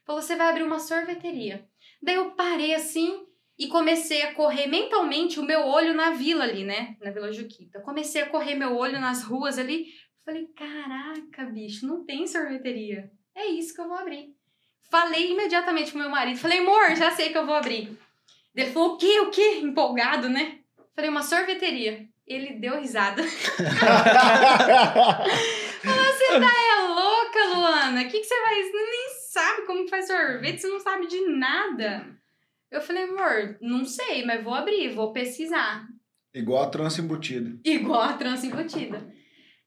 Falou: 0.05 0.21
você 0.21 0.35
vai 0.35 0.49
abrir 0.49 0.63
uma 0.63 0.79
sorveteria. 0.79 1.67
Daí 2.01 2.15
eu 2.15 2.31
parei 2.31 2.73
assim 2.73 3.24
e 3.57 3.67
comecei 3.67 4.21
a 4.23 4.33
correr 4.33 4.67
mentalmente 4.67 5.39
o 5.39 5.43
meu 5.43 5.61
olho 5.61 5.93
na 5.93 6.11
vila 6.11 6.43
ali, 6.43 6.63
né? 6.63 6.95
Na 7.01 7.11
Vila 7.11 7.31
Juquita. 7.31 7.79
Comecei 7.81 8.21
a 8.21 8.29
correr 8.29 8.55
meu 8.55 8.75
olho 8.75 8.99
nas 8.99 9.23
ruas 9.23 9.57
ali. 9.57 9.87
Falei: 10.25 10.47
caraca, 10.47 11.45
bicho, 11.45 11.87
não 11.87 12.05
tem 12.05 12.27
sorveteria. 12.27 13.09
É 13.33 13.45
isso 13.45 13.73
que 13.73 13.81
eu 13.81 13.87
vou 13.87 13.97
abrir. 13.97 14.35
Falei 14.89 15.31
imediatamente 15.31 15.91
com 15.91 15.97
meu 15.97 16.09
marido. 16.09 16.37
Falei, 16.37 16.59
amor, 16.59 16.95
já 16.95 17.11
sei 17.11 17.29
que 17.29 17.37
eu 17.37 17.45
vou 17.45 17.55
abrir. 17.55 17.97
Ele 18.55 18.71
falou, 18.71 18.93
o 18.93 18.97
quê? 18.97 19.19
O 19.19 19.29
quê? 19.29 19.59
Empolgado, 19.61 20.29
né? 20.29 20.59
Falei, 20.95 21.09
uma 21.09 21.21
sorveteria. 21.21 22.07
Ele 22.25 22.53
deu 22.53 22.79
risada. 22.79 23.21
Você 23.27 23.39
tá 26.39 26.49
é 26.49 26.81
louca, 26.87 27.45
Luana? 27.53 28.01
O 28.01 28.07
que, 28.07 28.19
que 28.19 28.23
você 28.23 28.41
vai... 28.41 28.55
Você 28.63 28.71
nem 28.71 29.09
sabe 29.29 29.61
como 29.67 29.87
faz 29.87 30.07
sorvete, 30.07 30.59
você 30.59 30.67
não 30.67 30.79
sabe 30.79 31.05
de 31.07 31.21
nada. 31.27 32.07
Eu 32.71 32.81
falei, 32.81 33.03
amor, 33.03 33.57
não 33.61 33.85
sei, 33.85 34.25
mas 34.25 34.43
vou 34.43 34.53
abrir, 34.53 34.93
vou 34.93 35.13
pesquisar. 35.13 35.87
Igual 36.33 36.63
a 36.63 36.69
trança 36.69 37.01
embutida. 37.01 37.59
Igual 37.63 38.01
a 38.01 38.13
trança 38.13 38.45
embutida. 38.45 39.13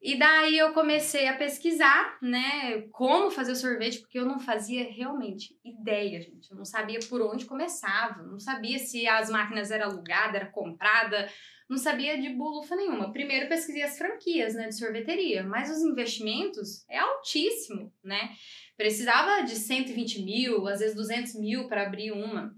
E 0.01 0.17
daí 0.17 0.57
eu 0.57 0.73
comecei 0.73 1.27
a 1.27 1.37
pesquisar, 1.37 2.19
né, 2.23 2.83
como 2.93 3.33
fazer 3.33 3.53
o 3.53 3.57
sorvete, 3.57 3.99
porque 3.99 4.19
eu 4.19 4.25
não 4.25 4.39
fazia 4.39 4.89
realmente 4.89 5.59
ideia, 5.65 6.21
gente. 6.21 6.51
Eu 6.51 6.57
não 6.57 6.65
sabia 6.65 7.01
por 7.09 7.21
onde 7.21 7.47
começava, 7.47 8.23
não 8.23 8.39
sabia 8.39 8.79
se 8.79 9.09
as 9.09 9.29
máquinas 9.29 9.73
eram 9.73 9.87
alugadas, 9.91 10.37
era 10.37 10.53
comprada, 10.53 11.29
não 11.69 11.77
sabia 11.77 12.21
de 12.21 12.29
bolufa 12.31 12.77
nenhuma. 12.77 13.13
Primeiro 13.13 13.49
pesquisei 13.49 13.83
as 13.83 13.99
franquias, 13.99 14.55
né, 14.55 14.69
de 14.69 14.79
sorveteria, 14.79 15.43
mas 15.43 15.69
os 15.69 15.83
investimentos 15.83 16.85
é 16.89 16.99
altíssimo, 16.99 17.93
né? 18.03 18.31
Precisava 18.77 19.43
de 19.43 19.57
120 19.57 20.25
mil, 20.25 20.69
às 20.69 20.79
vezes 20.79 20.95
200 20.95 21.35
mil 21.41 21.67
para 21.67 21.83
abrir 21.83 22.13
uma. 22.13 22.55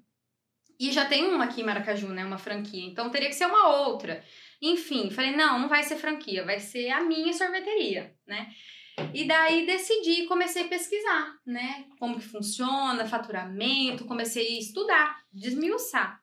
E 0.81 0.91
já 0.91 1.05
tem 1.05 1.27
uma 1.27 1.45
aqui 1.45 1.61
em 1.61 1.65
Maracaju, 1.65 2.09
né, 2.09 2.25
uma 2.25 2.39
franquia, 2.39 2.87
então 2.87 3.11
teria 3.11 3.29
que 3.29 3.35
ser 3.35 3.45
uma 3.45 3.69
outra. 3.81 4.25
Enfim, 4.63 5.11
falei, 5.11 5.37
não, 5.37 5.59
não 5.59 5.69
vai 5.69 5.83
ser 5.83 5.97
franquia, 5.97 6.43
vai 6.43 6.59
ser 6.59 6.89
a 6.89 7.03
minha 7.03 7.35
sorveteria, 7.35 8.15
né? 8.27 8.49
E 9.15 9.27
daí 9.27 9.67
decidi, 9.67 10.25
comecei 10.27 10.65
a 10.65 10.69
pesquisar, 10.69 11.35
né? 11.47 11.87
Como 11.99 12.19
que 12.19 12.25
funciona, 12.25 13.07
faturamento, 13.07 14.07
comecei 14.07 14.57
a 14.57 14.59
estudar, 14.59 15.19
desmiuçar. 15.31 16.19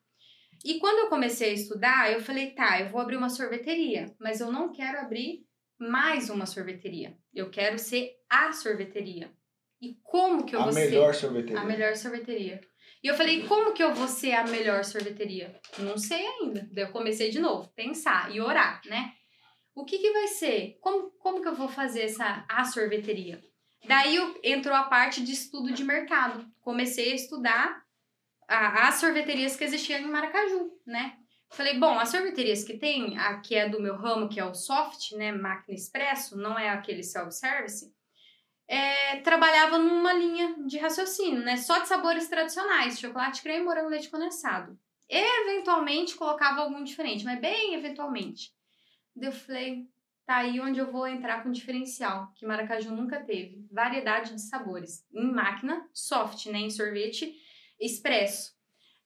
E 0.66 0.80
quando 0.80 1.00
eu 1.00 1.08
comecei 1.08 1.52
a 1.52 1.54
estudar, 1.54 2.12
eu 2.12 2.20
falei, 2.20 2.52
tá, 2.52 2.82
eu 2.82 2.90
vou 2.90 3.00
abrir 3.00 3.16
uma 3.16 3.30
sorveteria, 3.30 4.14
mas 4.20 4.42
eu 4.42 4.52
não 4.52 4.72
quero 4.72 5.00
abrir 5.00 5.46
mais 5.80 6.30
uma 6.30 6.48
sorveteria. 6.48 7.16
Eu 7.34 7.50
quero 7.52 7.78
ser 7.78 8.12
a 8.28 8.52
sorveteria. 8.52 9.32
E 9.80 9.96
como 10.02 10.46
que 10.46 10.56
eu 10.56 10.62
a 10.62 10.66
vou 10.66 10.74
melhor 10.74 11.14
ser 11.14 11.22
sorveteria. 11.22 11.60
a 11.60 11.64
melhor 11.64 11.96
sorveteria? 11.96 12.62
E 13.04 13.08
eu 13.08 13.16
falei, 13.16 13.44
como 13.48 13.74
que 13.74 13.84
eu 13.84 13.94
vou 13.94 14.08
ser 14.08 14.34
a 14.34 14.44
melhor 14.46 14.84
sorveteria? 14.84 15.60
Não 15.80 15.98
sei 15.98 16.26
ainda. 16.26 16.68
Daí 16.72 16.84
eu 16.86 16.92
comecei 16.92 17.30
de 17.30 17.40
novo, 17.40 17.70
pensar 17.76 18.34
e 18.34 18.42
orar, 18.42 18.82
né? 18.86 19.14
O 19.76 19.86
que 19.86 20.00
que 20.00 20.12
vai 20.12 20.28
ser? 20.28 20.78
Como, 20.82 21.12
como 21.20 21.42
que 21.42 21.48
eu 21.48 21.56
vou 21.56 21.68
fazer 21.70 22.02
essa 22.04 22.44
a 22.50 22.66
sorveteria? 22.66 23.44
Daí 23.86 24.16
eu- 24.16 24.40
entrou 24.44 24.76
a 24.76 24.84
parte 24.84 25.24
de 25.24 25.32
estudo 25.32 25.72
de 25.72 25.84
mercado. 25.84 26.46
Comecei 26.62 27.12
a 27.12 27.16
estudar 27.16 27.84
a- 28.48 28.88
as 28.88 28.96
sorveterias 28.96 29.56
que 29.56 29.64
existiam 29.64 30.00
em 30.00 30.08
Maracaju, 30.10 30.72
né? 30.86 31.16
Falei, 31.52 31.78
bom, 31.80 31.98
as 31.98 32.10
sorveterias 32.10 32.64
que 32.64 32.78
tem, 32.78 33.18
a 33.18 33.40
que 33.40 33.56
é 33.56 33.70
do 33.70 33.80
meu 33.82 33.96
ramo, 33.96 34.28
que 34.28 34.40
é 34.40 34.44
o 34.44 34.54
soft, 34.54 35.12
né, 35.14 35.32
máquina 35.32 35.76
expresso, 35.78 36.36
não 36.38 36.58
é 36.60 36.70
aquele 36.70 37.04
self-service, 37.04 37.94
é, 38.68 39.18
trabalhava 39.22 39.78
numa 39.78 40.14
linha 40.14 40.56
de 40.66 40.78
raciocínio, 40.78 41.42
né? 41.42 41.56
Só 41.58 41.80
de 41.80 41.88
sabores 41.88 42.28
tradicionais, 42.28 43.00
chocolate, 43.00 43.42
creme, 43.42 43.64
morango, 43.64 43.90
leite 43.90 44.10
condensado. 44.10 44.78
Eventualmente 45.10 46.16
colocava 46.16 46.62
algum 46.62 46.84
diferente, 46.84 47.24
mas 47.24 47.40
bem 47.40 47.76
eventualmente. 47.76 48.54
Daí 49.16 49.30
eu 49.30 49.32
falei, 49.32 49.88
tá 50.26 50.38
aí 50.38 50.60
onde 50.60 50.80
eu 50.80 50.92
vou 50.92 51.08
entrar 51.08 51.42
com 51.42 51.52
diferencial, 51.52 52.32
que 52.36 52.46
Maracaju 52.46 52.92
nunca 52.92 53.24
teve. 53.24 53.66
Variedade 53.72 54.34
de 54.34 54.42
sabores. 54.42 55.06
Em 55.14 55.32
máquina, 55.32 55.88
soft, 55.94 56.48
né? 56.48 56.60
Em 56.60 56.70
sorvete, 56.70 57.34
expresso. 57.80 58.57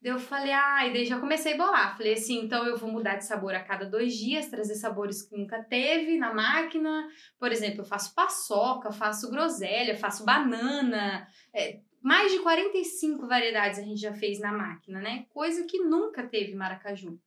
Daí 0.01 0.11
eu 0.11 0.19
falei, 0.19 0.51
ah, 0.51 0.87
e 0.87 0.93
daí 0.93 1.05
já 1.05 1.19
comecei 1.19 1.53
a 1.53 1.57
bolar. 1.57 1.95
Falei 1.95 2.13
assim, 2.13 2.39
então 2.39 2.65
eu 2.65 2.75
vou 2.75 2.91
mudar 2.91 3.17
de 3.17 3.25
sabor 3.25 3.53
a 3.53 3.63
cada 3.63 3.85
dois 3.85 4.15
dias, 4.15 4.47
trazer 4.47 4.73
sabores 4.73 5.21
que 5.21 5.37
nunca 5.37 5.63
teve 5.63 6.17
na 6.17 6.33
máquina. 6.33 7.07
Por 7.37 7.51
exemplo, 7.51 7.81
eu 7.81 7.85
faço 7.85 8.15
paçoca, 8.15 8.91
faço 8.91 9.29
groselha, 9.29 9.95
faço 9.95 10.25
banana. 10.25 11.27
É, 11.53 11.81
mais 12.01 12.31
de 12.31 12.39
45 12.39 13.27
variedades 13.27 13.77
a 13.77 13.83
gente 13.83 14.01
já 14.01 14.11
fez 14.11 14.39
na 14.39 14.51
máquina, 14.51 14.99
né? 14.99 15.27
Coisa 15.29 15.65
que 15.65 15.77
nunca 15.77 16.27
teve 16.27 16.55
Maracaju. 16.55 17.19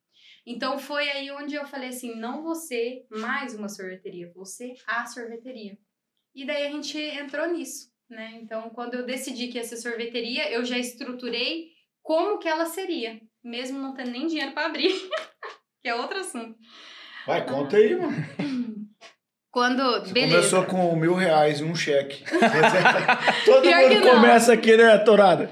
Então 0.44 0.76
foi 0.76 1.08
aí 1.08 1.30
onde 1.30 1.54
eu 1.54 1.64
falei 1.64 1.90
assim, 1.90 2.16
não 2.16 2.42
ser 2.56 3.06
mais 3.08 3.54
uma 3.54 3.68
sorveteria, 3.68 4.32
ser 4.44 4.74
a 4.86 5.06
sorveteria. 5.06 5.78
E 6.34 6.44
daí 6.44 6.66
a 6.66 6.70
gente 6.70 6.98
entrou 6.98 7.46
nisso, 7.46 7.92
né? 8.10 8.40
Então 8.42 8.68
quando 8.70 8.94
eu 8.94 9.06
decidi 9.06 9.46
que 9.46 9.58
ia 9.58 9.64
ser 9.64 9.76
sorveteria, 9.76 10.50
eu 10.50 10.64
já 10.64 10.76
estruturei 10.76 11.73
como 12.05 12.38
que 12.38 12.46
ela 12.46 12.66
seria, 12.66 13.18
mesmo 13.42 13.78
não 13.78 13.94
tendo 13.94 14.11
nem 14.11 14.26
dinheiro 14.26 14.52
para 14.52 14.66
abrir, 14.66 14.92
que 15.82 15.88
é 15.88 15.94
outro 15.94 16.20
assunto. 16.20 16.57
Vai, 17.26 17.44
conta 17.44 17.78
aí, 17.78 17.96
mano. 17.96 18.14
Quando, 19.55 20.00
Você 20.00 20.12
beleza. 20.12 20.34
começou 20.36 20.64
com 20.64 20.96
mil 20.96 21.14
reais 21.14 21.61
e 21.61 21.64
um 21.64 21.76
cheque. 21.76 22.24
Todo 23.46 23.62
Pior 23.62 23.88
mundo 23.88 24.00
começa 24.11 24.52
aqui, 24.52 24.76
né, 24.76 24.98
Torada? 24.98 25.48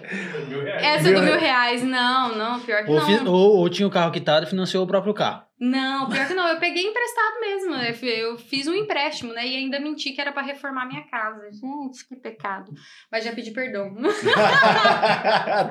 Mil 0.48 0.64
reais. 0.64 0.82
Essa 1.06 1.12
do 1.14 1.22
mil 1.22 1.38
reais, 1.38 1.84
não, 1.84 2.34
não, 2.36 2.58
pior 2.58 2.84
que 2.84 2.90
Ou, 2.90 2.96
não. 2.98 3.06
fi- 3.06 3.24
ou- 3.28 3.56
ou 3.58 3.68
tinha 3.70 3.86
o 3.86 3.90
carro 3.92 4.10
quitado 4.10 4.44
e 4.44 4.48
financiou 4.48 4.82
o 4.82 4.88
próprio 4.88 5.14
carro. 5.14 5.44
Não, 5.60 6.08
pior 6.08 6.26
que 6.26 6.34
não, 6.34 6.48
eu 6.48 6.58
peguei 6.58 6.82
emprestado 6.82 7.40
mesmo. 7.40 7.74
Eu 7.76 7.94
fi- 7.94 8.08
Eu 8.18 8.36
fiz 8.36 8.66
um 8.66 8.74
empréstimo, 8.74 9.32
né? 9.32 9.46
E 9.46 9.54
ainda 9.54 9.78
menti 9.78 10.10
que 10.10 10.20
era 10.20 10.32
pra 10.32 10.42
reformar 10.42 10.84
minha 10.88 11.02
casa. 11.08 11.42
Gente, 11.52 12.04
que 12.08 12.16
pecado. 12.16 12.72
Mas 13.08 13.24
já 13.24 13.30
pedi 13.32 13.52
perdão. 13.52 13.94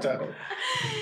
tá. 0.02 0.22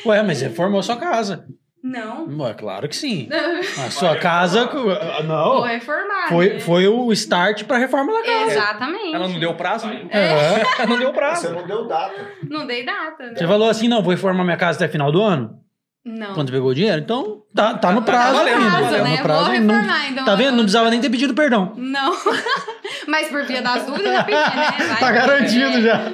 Ué, 0.04 0.24
mas 0.24 0.42
reformou 0.42 0.82
sua 0.82 0.98
casa. 0.98 1.46
Não. 1.84 2.28
Ué, 2.40 2.54
claro 2.56 2.90
que 2.90 2.96
sim. 2.96 3.30
A 3.86 3.90
sua 3.90 4.16
casa. 4.18 4.66
Vou 4.68 5.24
Não. 5.24 5.62
reformar. 5.62 6.28
Foi, 6.28 6.54
né? 6.54 6.60
foi 6.60 6.88
o 6.88 7.12
start 7.14 7.64
pra 7.64 7.78
reforma 7.78 8.12
da 8.12 8.22
casa. 8.24 8.52
Exatamente. 8.52 9.16
Ela 9.16 9.28
não 9.30 9.40
deu 9.40 9.54
prazo, 9.54 9.88
né? 9.88 10.06
É. 10.12 10.62
Ela 10.82 10.88
não 10.88 10.98
deu 11.00 11.08
Você 11.10 11.14
prazo. 11.18 11.54
não 11.54 11.66
deu 11.66 11.88
data. 11.88 12.28
Não 12.50 12.68
dei 12.68 12.86
data. 12.86 13.24
né? 13.28 13.34
Você 13.38 13.48
falou 13.48 13.70
assim: 13.70 13.88
não, 13.88 14.02
vou 14.02 14.12
reformar 14.12 14.44
minha 14.44 14.58
casa 14.58 14.78
até 14.78 14.88
final 14.92 15.12
do 15.12 15.22
ano? 15.22 15.58
Não. 16.06 16.34
Quando 16.34 16.48
você 16.50 16.54
pegou 16.56 16.72
o 16.72 16.76
dinheiro? 16.76 17.00
Então, 17.02 17.44
tá, 17.54 17.74
tá 17.76 17.92
no 17.92 18.02
Tá 18.02 18.06
prazo 18.12 18.38
tá 18.40 18.44
prazo, 18.44 18.62
valendo. 18.72 18.90
Tá 18.98 19.04
né? 19.04 19.10
no 19.18 19.24
prazo 19.24 19.44
Vou 19.46 19.52
ainda. 19.54 19.66
Não- 19.74 19.82
reformar, 19.82 20.10
então 20.12 20.26
Tá 20.26 20.36
vendo? 20.36 20.52
Não 20.52 20.58
precisava 20.60 20.90
nem 20.90 21.00
ter 21.02 21.10
pedido 21.10 21.34
perdão. 21.34 21.74
Não. 21.78 22.14
Mas 23.08 23.28
por 23.30 23.44
via 23.46 23.62
das 23.62 23.86
dúvidas, 23.86 24.08
eu 24.08 24.14
já 24.14 24.24
pedi, 24.24 24.38
né? 24.38 24.88
Vai 24.90 25.00
Tá 25.00 25.12
garantido 25.12 25.78
é. 25.78 25.82
já. 25.82 26.12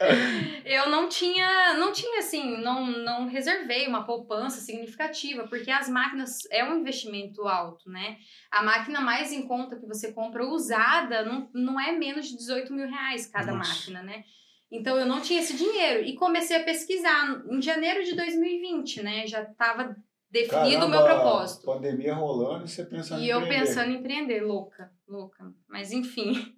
Eu 0.64 0.90
não 0.90 1.08
tinha, 1.08 1.74
não 1.74 1.92
tinha 1.92 2.18
assim, 2.18 2.58
não, 2.58 2.86
não 2.86 3.26
reservei 3.26 3.86
uma 3.86 4.04
poupança 4.04 4.60
significativa, 4.60 5.46
porque 5.48 5.70
as 5.70 5.88
máquinas 5.88 6.38
é 6.50 6.62
um 6.64 6.78
investimento 6.80 7.46
alto, 7.48 7.88
né? 7.90 8.18
A 8.50 8.62
máquina 8.62 9.00
mais 9.00 9.32
em 9.32 9.42
conta 9.46 9.76
que 9.78 9.86
você 9.86 10.12
compra 10.12 10.46
usada 10.46 11.24
não, 11.24 11.48
não 11.54 11.80
é 11.80 11.92
menos 11.92 12.28
de 12.28 12.36
18 12.36 12.72
mil 12.72 12.86
reais 12.86 13.26
cada 13.26 13.52
Nossa. 13.52 13.70
máquina, 13.72 14.02
né? 14.02 14.24
Então 14.70 14.98
eu 14.98 15.06
não 15.06 15.20
tinha 15.22 15.40
esse 15.40 15.56
dinheiro 15.56 16.04
e 16.04 16.14
comecei 16.14 16.58
a 16.58 16.64
pesquisar 16.64 17.42
em 17.50 17.60
janeiro 17.62 18.04
de 18.04 18.14
2020, 18.14 19.02
né? 19.02 19.26
Já 19.26 19.42
estava 19.42 19.96
definido 20.30 20.84
o 20.84 20.88
meu 20.90 21.00
Caramba, 21.02 21.22
propósito. 21.22 21.64
Pandemia 21.64 22.14
rolando 22.14 22.66
e 22.66 22.68
você 22.68 22.84
pensando 22.84 23.22
E 23.22 23.24
em 23.24 23.28
eu 23.28 23.40
empreender. 23.40 23.64
pensando 23.66 23.90
em 23.90 23.94
empreender, 23.96 24.40
louca, 24.42 24.92
louca. 25.08 25.50
Mas 25.66 25.90
enfim. 25.90 26.54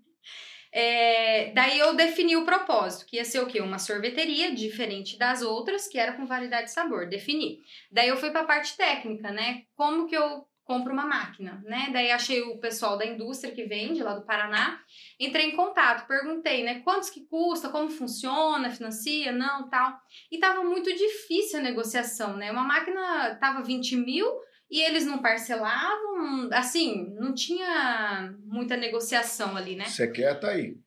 É, 0.73 1.53
daí 1.53 1.79
eu 1.79 1.95
defini 1.95 2.37
o 2.37 2.45
propósito, 2.45 3.07
que 3.07 3.17
ia 3.17 3.25
ser 3.25 3.41
o 3.41 3.47
quê? 3.47 3.61
Uma 3.61 3.79
sorveteria 3.79 4.55
diferente 4.55 5.19
das 5.19 5.43
outras, 5.43 5.89
que 5.89 5.99
era 5.99 6.13
com 6.13 6.27
variedade 6.27 6.67
de 6.67 6.73
sabor. 6.73 7.09
Defini. 7.09 7.61
Daí 7.91 8.09
eu 8.09 8.17
fui 8.17 8.31
para 8.31 8.43
a 8.43 8.47
parte 8.47 8.77
técnica, 8.77 9.33
né? 9.33 9.65
Como 9.75 10.07
que 10.07 10.17
eu 10.17 10.47
compro 10.71 10.93
uma 10.93 11.05
máquina, 11.05 11.61
né? 11.65 11.89
Daí 11.93 12.13
achei 12.13 12.43
o 12.43 12.59
pessoal 12.59 12.97
da 12.97 13.05
indústria 13.05 13.53
que 13.53 13.65
vende 13.65 14.05
lá 14.05 14.15
do 14.15 14.25
Paraná. 14.25 14.81
Entrei 15.19 15.47
em 15.47 15.57
contato, 15.57 16.07
perguntei, 16.07 16.63
né? 16.63 16.79
Quantos 16.85 17.11
que 17.11 17.27
custa, 17.27 17.69
como 17.69 17.91
funciona, 17.91 18.71
financia, 18.71 19.33
não, 19.33 19.69
tal. 19.69 19.99
E 20.31 20.39
tava 20.39 20.63
muito 20.63 20.95
difícil 20.95 21.59
a 21.59 21.63
negociação, 21.63 22.37
né? 22.37 22.53
Uma 22.53 22.63
máquina 22.63 23.35
tava 23.41 23.63
20 23.63 23.97
mil, 23.97 24.25
e 24.71 24.81
eles 24.81 25.05
não 25.05 25.19
parcelavam, 25.19 26.49
assim, 26.53 27.13
não 27.19 27.35
tinha 27.35 28.33
muita 28.45 28.77
negociação 28.77 29.57
ali, 29.57 29.75
né? 29.75 29.87
Você 29.87 30.07
quer, 30.07 30.39
tá 30.39 30.51
aí. 30.51 30.79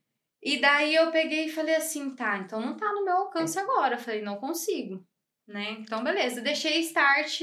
E 0.41 0.59
daí 0.59 0.95
eu 0.95 1.11
peguei 1.11 1.45
e 1.45 1.51
falei 1.51 1.75
assim, 1.75 2.15
tá, 2.15 2.37
então 2.37 2.61
não 2.61 2.75
tá 2.75 2.91
no 2.93 3.03
meu 3.03 3.15
alcance 3.15 3.57
agora. 3.59 3.95
Eu 3.95 3.99
falei, 3.99 4.21
não 4.21 4.37
consigo, 4.37 5.05
né? 5.47 5.77
Então, 5.79 6.03
beleza, 6.03 6.41
deixei 6.41 6.79
start, 6.81 7.41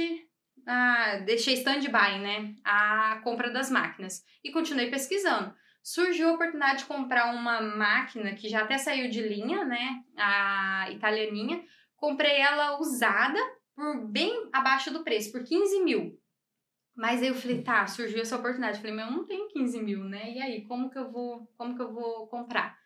ah, 0.66 1.18
deixei 1.24 1.54
stand-by, 1.54 2.18
né? 2.20 2.54
A 2.64 3.20
compra 3.24 3.50
das 3.50 3.70
máquinas. 3.70 4.22
E 4.44 4.50
continuei 4.50 4.90
pesquisando. 4.90 5.54
Surgiu 5.82 6.28
a 6.28 6.32
oportunidade 6.34 6.80
de 6.80 6.84
comprar 6.84 7.34
uma 7.34 7.60
máquina 7.62 8.34
que 8.34 8.48
já 8.48 8.62
até 8.62 8.76
saiu 8.76 9.10
de 9.10 9.22
linha, 9.22 9.64
né? 9.64 10.02
A 10.16 10.88
italianinha. 10.90 11.64
Comprei 11.96 12.36
ela 12.36 12.78
usada 12.78 13.38
por 13.74 14.06
bem 14.06 14.48
abaixo 14.52 14.90
do 14.90 15.02
preço, 15.02 15.32
por 15.32 15.42
15 15.42 15.82
mil. 15.82 16.19
Mas 16.96 17.22
aí 17.22 17.28
eu 17.28 17.34
falei, 17.34 17.62
tá, 17.62 17.86
surgiu 17.86 18.20
essa 18.20 18.36
oportunidade. 18.36 18.76
Eu 18.76 18.82
falei, 18.82 18.96
mas 18.96 19.06
eu 19.10 19.16
não 19.16 19.26
tenho 19.26 19.48
15 19.48 19.82
mil, 19.82 20.04
né? 20.04 20.32
E 20.32 20.40
aí, 20.40 20.64
como 20.66 20.90
que 20.90 20.98
eu 20.98 21.10
vou, 21.10 21.46
como 21.56 21.74
que 21.74 21.82
eu 21.82 21.92
vou 21.92 22.26
comprar? 22.28 22.78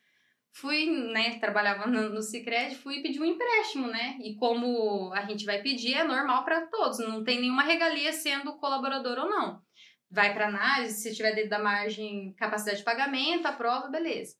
Fui, 0.52 0.86
né, 0.86 1.38
trabalhava 1.40 1.86
no, 1.86 2.10
no 2.10 2.22
Cicred, 2.22 2.76
fui 2.76 3.02
pedir 3.02 3.20
um 3.20 3.24
empréstimo, 3.24 3.88
né? 3.88 4.16
E 4.22 4.36
como 4.36 5.12
a 5.12 5.24
gente 5.24 5.44
vai 5.44 5.60
pedir, 5.60 5.94
é 5.94 6.04
normal 6.04 6.44
para 6.44 6.66
todos, 6.68 7.00
não 7.00 7.24
tem 7.24 7.40
nenhuma 7.40 7.64
regalia 7.64 8.12
sendo 8.12 8.56
colaborador 8.58 9.18
ou 9.18 9.28
não. 9.28 9.60
Vai 10.08 10.32
para 10.32 10.46
análise, 10.46 11.02
se 11.02 11.08
estiver 11.08 11.34
dentro 11.34 11.50
da 11.50 11.58
margem 11.58 12.32
capacidade 12.34 12.78
de 12.78 12.84
pagamento, 12.84 13.46
aprova, 13.46 13.88
beleza. 13.88 14.36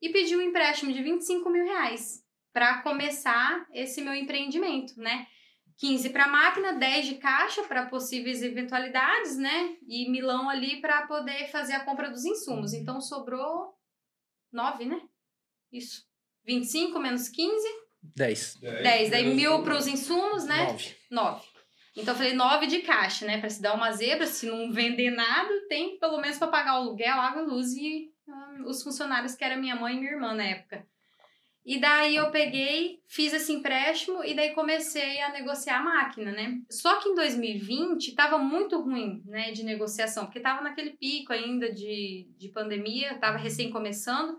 E 0.00 0.08
pedi 0.08 0.36
um 0.36 0.40
empréstimo 0.40 0.92
de 0.92 1.00
25 1.00 1.48
mil 1.48 1.64
reais 1.64 2.24
para 2.52 2.82
começar 2.82 3.64
esse 3.72 4.02
meu 4.02 4.14
empreendimento, 4.14 4.98
né? 4.98 5.28
15 5.78 6.10
para 6.10 6.28
máquina, 6.28 6.74
10 6.74 7.06
de 7.06 7.14
caixa 7.16 7.62
para 7.64 7.86
possíveis 7.86 8.42
eventualidades, 8.42 9.36
né? 9.36 9.76
E 9.86 10.10
milão 10.10 10.48
ali 10.48 10.80
para 10.80 11.06
poder 11.06 11.50
fazer 11.50 11.74
a 11.74 11.84
compra 11.84 12.10
dos 12.10 12.24
insumos. 12.24 12.72
Então 12.72 13.00
sobrou 13.00 13.74
9, 14.52 14.84
né? 14.84 15.00
Isso. 15.72 16.04
25 16.44 16.98
menos 16.98 17.28
15, 17.28 17.68
10. 18.02 18.56
10. 18.56 19.10
Daí 19.10 19.34
mil 19.34 19.62
para 19.62 19.76
os 19.76 19.86
insumos, 19.86 20.44
né? 20.44 20.66
9. 20.66 20.96
9. 21.10 21.46
Então 21.96 22.14
eu 22.14 22.18
falei 22.18 22.32
9 22.32 22.66
de 22.66 22.80
caixa, 22.80 23.26
né? 23.26 23.38
Para 23.38 23.50
se 23.50 23.60
dar 23.60 23.74
uma 23.74 23.92
zebra, 23.92 24.26
se 24.26 24.46
não 24.46 24.72
vender 24.72 25.10
nada, 25.10 25.50
tem 25.68 25.98
pelo 25.98 26.18
menos 26.20 26.38
para 26.38 26.48
pagar 26.48 26.74
o 26.74 26.82
aluguel, 26.82 27.20
água, 27.20 27.42
luz 27.42 27.72
e 27.74 28.10
hum, 28.26 28.64
os 28.66 28.82
funcionários 28.82 29.34
que 29.34 29.44
era 29.44 29.56
minha 29.56 29.76
mãe 29.76 29.96
e 29.96 30.00
minha 30.00 30.12
irmã 30.12 30.34
na 30.34 30.44
época. 30.44 30.86
E 31.64 31.78
daí 31.80 32.16
eu 32.16 32.30
peguei, 32.30 33.00
fiz 33.06 33.32
esse 33.32 33.52
empréstimo 33.52 34.24
e 34.24 34.34
daí 34.34 34.50
comecei 34.52 35.20
a 35.20 35.30
negociar 35.30 35.78
a 35.78 35.82
máquina, 35.82 36.32
né? 36.32 36.60
Só 36.68 36.98
que 36.98 37.08
em 37.08 37.14
2020 37.14 38.14
tava 38.16 38.36
muito 38.36 38.80
ruim, 38.80 39.22
né, 39.26 39.52
de 39.52 39.62
negociação, 39.62 40.24
porque 40.24 40.40
tava 40.40 40.60
naquele 40.60 40.90
pico 40.90 41.32
ainda 41.32 41.72
de, 41.72 42.28
de 42.36 42.48
pandemia, 42.48 43.18
tava 43.18 43.38
recém 43.38 43.70
começando 43.70 44.36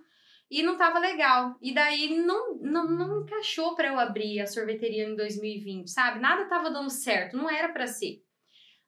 e 0.51 0.61
não 0.61 0.77
tava 0.77 0.99
legal. 0.99 1.55
E 1.61 1.73
daí 1.73 2.17
não, 2.17 2.55
não, 2.57 2.89
não 2.89 3.21
encaixou 3.21 3.75
para 3.75 3.89
eu 3.89 3.99
abrir 3.99 4.41
a 4.41 4.47
sorveteria 4.47 5.05
em 5.05 5.15
2020, 5.15 5.89
sabe? 5.89 6.19
Nada 6.19 6.45
tava 6.45 6.69
dando 6.71 6.89
certo, 6.89 7.37
não 7.37 7.49
era 7.49 7.69
para 7.69 7.87
ser. 7.87 8.22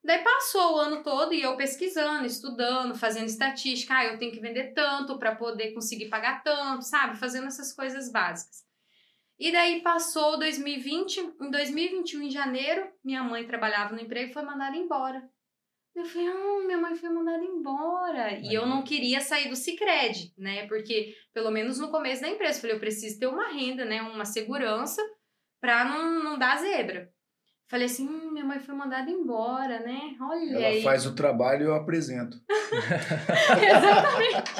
Daí 0.06 0.24
passou 0.24 0.76
o 0.76 0.80
ano 0.80 1.02
todo 1.02 1.34
e 1.34 1.42
eu 1.42 1.58
pesquisando, 1.58 2.28
estudando, 2.28 2.94
fazendo 2.94 3.26
estatística. 3.26 3.96
Ah, 3.96 4.06
eu 4.06 4.20
tenho 4.20 4.32
que 4.32 4.40
vender 4.40 4.72
tanto 4.74 5.18
para 5.18 5.36
poder 5.36 5.74
conseguir 5.74 6.10
pagar 6.10 6.44
tanto, 6.44 6.84
sabe? 6.84 7.18
Fazendo 7.18 7.48
essas 7.48 7.74
coisas 7.74 8.12
básicas. 8.12 8.64
E 9.40 9.52
daí 9.52 9.82
passou 9.82 10.38
2020, 10.38 11.34
em 11.42 11.50
2021, 11.50 12.22
em 12.22 12.30
janeiro, 12.30 12.88
minha 13.04 13.24
mãe 13.24 13.48
trabalhava 13.48 13.96
no 13.96 14.02
emprego 14.02 14.30
e 14.30 14.34
foi 14.34 14.44
mandada 14.44 14.78
embora. 14.78 15.28
Eu 15.96 16.06
falei, 16.06 16.28
ah, 16.28 16.64
minha 16.66 16.78
mãe 16.78 16.96
foi 16.96 17.10
mandada 17.10 17.44
embora. 17.44 18.38
E 18.40 18.54
eu 18.54 18.68
não 18.68 18.84
queria 18.84 19.22
sair 19.22 19.50
do 19.50 19.56
Cicred, 19.56 20.34
né? 20.38 20.68
Porque, 20.68 21.16
pelo 21.34 21.50
menos 21.50 21.80
no 21.80 21.90
começo 21.90 22.22
da 22.22 22.30
empresa, 22.30 22.58
eu 22.58 22.62
falei, 22.62 22.76
eu 22.76 22.80
preciso 22.80 23.20
ter 23.20 23.28
uma 23.28 23.48
renda, 23.48 23.84
né? 23.84 24.04
Uma 24.04 24.26
segurança 24.26 25.02
pra 25.60 25.84
não, 25.84 26.24
não 26.24 26.38
dar 26.38 26.58
zebra. 26.58 27.12
Falei 27.68 27.88
assim, 27.88 28.08
hum, 28.08 28.32
minha 28.32 28.46
mãe 28.46 28.60
foi 28.60 28.76
mandada 28.76 29.10
embora, 29.10 29.80
né? 29.80 30.16
Olha 30.22 30.56
Ela 30.56 30.68
aí. 30.68 30.84
faz 30.84 31.06
o 31.06 31.16
trabalho 31.16 31.64
e 31.64 31.66
eu 31.66 31.76
apresento. 31.76 32.38
Exatamente. 33.60 34.52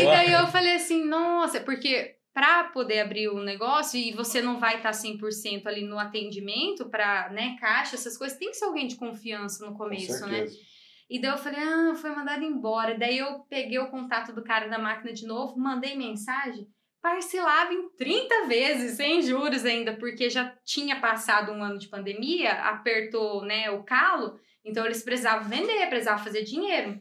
E 0.00 0.04
daí 0.04 0.32
eu 0.32 0.46
falei 0.48 0.74
assim, 0.74 1.04
nossa, 1.04 1.60
porque 1.60 2.16
para 2.34 2.64
poder 2.64 2.98
abrir 2.98 3.28
o 3.28 3.38
negócio 3.38 3.98
e 3.98 4.12
você 4.12 4.42
não 4.42 4.58
vai 4.58 4.82
tá 4.82 4.90
estar 4.90 5.08
100% 5.08 5.66
ali 5.66 5.84
no 5.84 5.96
atendimento 5.96 6.90
para, 6.90 7.30
né, 7.30 7.56
caixa, 7.60 7.94
essas 7.94 8.18
coisas, 8.18 8.36
tem 8.36 8.50
que 8.50 8.56
ser 8.56 8.64
alguém 8.64 8.88
de 8.88 8.96
confiança 8.96 9.64
no 9.64 9.70
Com 9.70 9.78
começo, 9.78 10.26
né? 10.26 10.44
E 11.08 11.20
daí 11.20 11.30
eu 11.30 11.38
falei, 11.38 11.60
ah, 11.60 11.94
foi 11.94 12.10
mandado 12.10 12.42
embora. 12.42 12.98
Daí 12.98 13.18
eu 13.18 13.40
peguei 13.48 13.78
o 13.78 13.90
contato 13.90 14.32
do 14.32 14.42
cara 14.42 14.68
da 14.68 14.78
máquina 14.78 15.12
de 15.12 15.24
novo, 15.26 15.56
mandei 15.56 15.96
mensagem, 15.96 16.66
parcelava 17.04 17.74
em 17.74 17.90
30 17.90 18.46
vezes, 18.46 18.96
sem 18.96 19.20
juros 19.20 19.66
ainda, 19.66 19.92
porque 19.92 20.30
já 20.30 20.56
tinha 20.64 20.98
passado 20.98 21.52
um 21.52 21.62
ano 21.62 21.78
de 21.78 21.86
pandemia, 21.86 22.52
apertou, 22.62 23.44
né, 23.44 23.70
o 23.70 23.84
calo, 23.84 24.40
então 24.64 24.86
eles 24.86 25.02
precisavam 25.02 25.46
vender, 25.46 25.86
precisavam 25.90 26.24
fazer 26.24 26.44
dinheiro. 26.44 26.98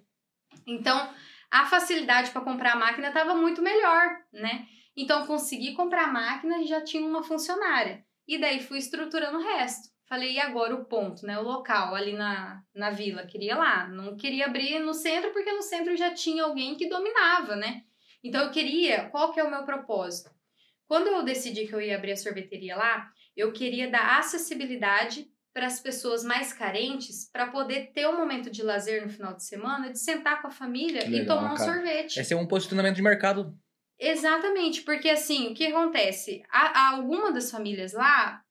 Então, 0.67 1.09
a 1.49 1.65
facilidade 1.67 2.31
para 2.31 2.41
comprar 2.41 2.73
a 2.73 2.77
máquina 2.77 3.07
estava 3.07 3.33
muito 3.33 3.61
melhor, 3.61 4.17
né? 4.33 4.67
Então, 4.93 5.25
consegui 5.25 5.73
comprar 5.73 6.03
a 6.03 6.11
máquina 6.11 6.59
e 6.59 6.67
já 6.67 6.81
tinha 6.81 7.07
uma 7.07 7.23
funcionária. 7.23 8.03
E 8.27 8.37
daí 8.37 8.61
fui 8.61 8.79
estruturando 8.79 9.37
o 9.37 9.41
resto. 9.41 9.87
Falei, 10.05 10.33
e 10.33 10.39
agora 10.39 10.75
o 10.75 10.83
ponto, 10.83 11.25
né? 11.25 11.39
O 11.39 11.43
local 11.43 11.95
ali 11.95 12.11
na, 12.11 12.61
na 12.75 12.89
vila. 12.89 13.25
Queria 13.25 13.55
lá. 13.55 13.87
Não 13.87 14.17
queria 14.17 14.47
abrir 14.47 14.79
no 14.79 14.93
centro, 14.93 15.31
porque 15.31 15.51
no 15.53 15.61
centro 15.61 15.95
já 15.95 16.13
tinha 16.13 16.43
alguém 16.43 16.75
que 16.75 16.89
dominava, 16.89 17.55
né? 17.55 17.83
Então 18.23 18.43
eu 18.43 18.51
queria. 18.51 19.09
Qual 19.09 19.33
que 19.33 19.39
é 19.39 19.43
o 19.43 19.51
meu 19.51 19.63
propósito? 19.63 20.31
Quando 20.87 21.07
eu 21.07 21.23
decidi 21.23 21.67
que 21.67 21.73
eu 21.73 21.81
ia 21.81 21.95
abrir 21.95 22.11
a 22.13 22.17
sorveteria 22.17 22.75
lá, 22.75 23.09
eu 23.35 23.51
queria 23.51 23.89
dar 23.89 24.19
acessibilidade 24.19 25.27
para 25.53 25.67
as 25.67 25.79
pessoas 25.79 26.23
mais 26.23 26.51
carentes 26.51 27.29
para 27.31 27.47
poder 27.47 27.91
ter 27.93 28.07
um 28.07 28.17
momento 28.17 28.49
de 28.49 28.63
lazer 28.63 29.03
no 29.03 29.09
final 29.09 29.35
de 29.35 29.43
semana, 29.43 29.91
de 29.91 29.99
sentar 29.99 30.41
com 30.41 30.47
a 30.47 30.51
família 30.51 31.01
Que 31.01 31.07
e 31.07 31.11
legal, 31.11 31.37
tomar 31.37 31.53
um 31.53 31.57
cara. 31.57 31.73
sorvete. 31.73 32.17
Esse 32.17 32.33
é 32.33 32.37
um 32.37 32.47
posicionamento 32.47 32.95
de 32.95 33.01
mercado. 33.03 33.55
Exatamente, 33.99 34.81
porque 34.81 35.09
assim, 35.09 35.51
o 35.51 35.53
que 35.53 35.67
acontece? 35.67 36.43
Há, 36.49 36.79
há 36.79 36.95
alguma 36.95 37.31
das 37.31 37.51
famílias 37.51 37.93
lá, 37.93 38.41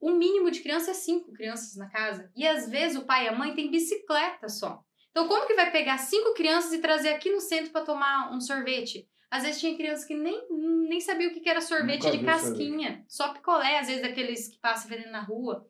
o 0.00 0.10
mínimo 0.10 0.50
de 0.50 0.60
criança 0.60 0.92
é 0.92 0.94
cinco 0.94 1.32
crianças 1.32 1.76
na 1.76 1.88
casa. 1.88 2.30
E 2.36 2.46
às 2.46 2.68
vezes 2.68 2.96
o 2.96 3.04
pai 3.04 3.26
e 3.26 3.28
a 3.28 3.32
mãe 3.32 3.54
têm 3.54 3.70
bicicleta 3.70 4.48
só. 4.48 4.82
Então, 5.10 5.28
como 5.28 5.46
que 5.46 5.54
vai 5.54 5.70
pegar 5.70 5.98
cinco 5.98 6.32
crianças 6.32 6.72
e 6.72 6.78
trazer 6.78 7.10
aqui 7.10 7.30
no 7.30 7.40
centro 7.40 7.70
para 7.70 7.84
tomar 7.84 8.32
um 8.32 8.40
sorvete? 8.40 9.06
Às 9.32 9.44
vezes 9.44 9.60
tinha 9.62 9.74
criança 9.74 10.06
que 10.06 10.14
nem, 10.14 10.46
nem 10.50 11.00
sabia 11.00 11.26
o 11.26 11.32
que 11.32 11.48
era 11.48 11.62
sorvete 11.62 12.04
Nunca 12.04 12.18
de 12.18 12.22
casquinha, 12.22 13.02
só 13.08 13.32
picolé, 13.32 13.78
às 13.78 13.86
vezes 13.86 14.02
daqueles 14.02 14.46
que 14.46 14.58
passam 14.58 14.90
vendendo 14.90 15.10
na 15.10 15.22
rua. 15.22 15.66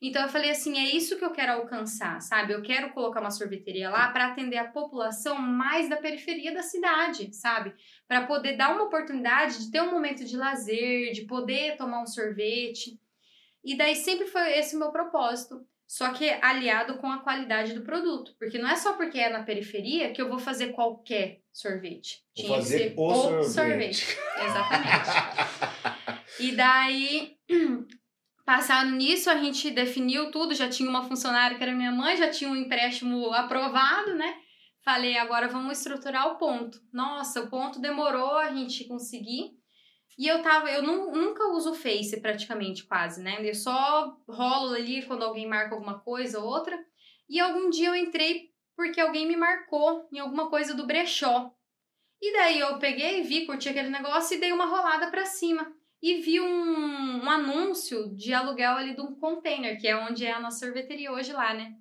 Então 0.00 0.22
eu 0.22 0.28
falei 0.28 0.50
assim, 0.50 0.78
é 0.78 0.94
isso 0.94 1.18
que 1.18 1.24
eu 1.24 1.32
quero 1.32 1.50
alcançar, 1.50 2.20
sabe? 2.22 2.52
Eu 2.52 2.62
quero 2.62 2.92
colocar 2.92 3.20
uma 3.20 3.32
sorveteria 3.32 3.90
lá 3.90 4.12
para 4.12 4.26
atender 4.26 4.56
a 4.56 4.70
população 4.70 5.36
mais 5.36 5.88
da 5.88 5.96
periferia 5.96 6.54
da 6.54 6.62
cidade, 6.62 7.34
sabe? 7.34 7.74
Para 8.06 8.24
poder 8.24 8.56
dar 8.56 8.72
uma 8.72 8.84
oportunidade 8.84 9.58
de 9.58 9.72
ter 9.72 9.82
um 9.82 9.90
momento 9.90 10.24
de 10.24 10.36
lazer, 10.36 11.10
de 11.10 11.22
poder 11.22 11.76
tomar 11.76 12.02
um 12.02 12.06
sorvete. 12.06 13.00
E 13.64 13.76
daí 13.76 13.96
sempre 13.96 14.28
foi 14.28 14.58
esse 14.58 14.76
o 14.76 14.78
meu 14.78 14.92
propósito. 14.92 15.66
Só 15.88 16.12
que 16.12 16.30
aliado 16.40 16.98
com 16.98 17.10
a 17.10 17.18
qualidade 17.18 17.74
do 17.74 17.82
produto. 17.82 18.32
Porque 18.38 18.58
não 18.58 18.68
é 18.68 18.76
só 18.76 18.92
porque 18.92 19.18
é 19.18 19.28
na 19.28 19.42
periferia 19.42 20.12
que 20.12 20.22
eu 20.22 20.28
vou 20.28 20.38
fazer 20.38 20.68
qualquer 20.68 21.41
sorvete. 21.52 22.22
Vou 22.36 22.46
Tinha 22.46 22.58
que 22.58 22.64
ser 22.64 22.94
o 22.96 23.42
sorvete. 23.44 24.18
Exatamente. 24.38 26.22
E 26.40 26.52
daí, 26.56 27.36
passado 28.44 28.90
nisso, 28.90 29.28
a 29.30 29.36
gente 29.36 29.70
definiu 29.70 30.30
tudo. 30.30 30.54
Já 30.54 30.68
tinha 30.68 30.88
uma 30.88 31.04
funcionária 31.06 31.56
que 31.56 31.62
era 31.62 31.74
minha 31.74 31.92
mãe, 31.92 32.16
já 32.16 32.30
tinha 32.30 32.50
um 32.50 32.56
empréstimo 32.56 33.32
aprovado, 33.32 34.14
né? 34.14 34.34
Falei, 34.84 35.16
agora 35.16 35.46
vamos 35.48 35.78
estruturar 35.78 36.26
o 36.28 36.38
ponto. 36.38 36.80
Nossa, 36.92 37.42
o 37.42 37.50
ponto 37.50 37.80
demorou 37.80 38.36
a 38.38 38.52
gente 38.52 38.84
conseguir. 38.88 39.50
E 40.18 40.26
eu 40.26 40.42
tava, 40.42 40.70
eu 40.70 40.82
nu- 40.82 41.12
nunca 41.12 41.48
uso 41.52 41.70
o 41.72 41.74
Face 41.74 42.20
praticamente, 42.20 42.84
quase, 42.84 43.22
né? 43.22 43.38
Eu 43.40 43.54
só 43.54 44.16
rolo 44.28 44.74
ali 44.74 45.02
quando 45.02 45.22
alguém 45.24 45.46
marca 45.46 45.74
alguma 45.74 46.00
coisa 46.00 46.40
ou 46.40 46.46
outra. 46.46 46.76
E 47.28 47.38
algum 47.38 47.70
dia 47.70 47.88
eu 47.88 47.94
entrei 47.94 48.51
porque 48.82 49.00
alguém 49.00 49.28
me 49.28 49.36
marcou 49.36 50.08
em 50.12 50.18
alguma 50.18 50.50
coisa 50.50 50.74
do 50.74 50.84
brechó. 50.84 51.54
E 52.20 52.32
daí 52.32 52.58
eu 52.58 52.80
peguei, 52.80 53.22
vi, 53.22 53.46
curti 53.46 53.68
aquele 53.68 53.90
negócio 53.90 54.36
e 54.36 54.40
dei 54.40 54.50
uma 54.50 54.66
rolada 54.66 55.08
pra 55.08 55.24
cima. 55.24 55.72
E 56.02 56.14
vi 56.20 56.40
um, 56.40 57.24
um 57.24 57.30
anúncio 57.30 58.12
de 58.16 58.34
aluguel 58.34 58.72
ali 58.72 58.96
de 58.96 59.00
um 59.00 59.14
container, 59.14 59.80
que 59.80 59.86
é 59.86 59.96
onde 59.96 60.26
é 60.26 60.32
a 60.32 60.40
nossa 60.40 60.66
sorveteria 60.66 61.12
hoje 61.12 61.32
lá, 61.32 61.54
né? 61.54 61.72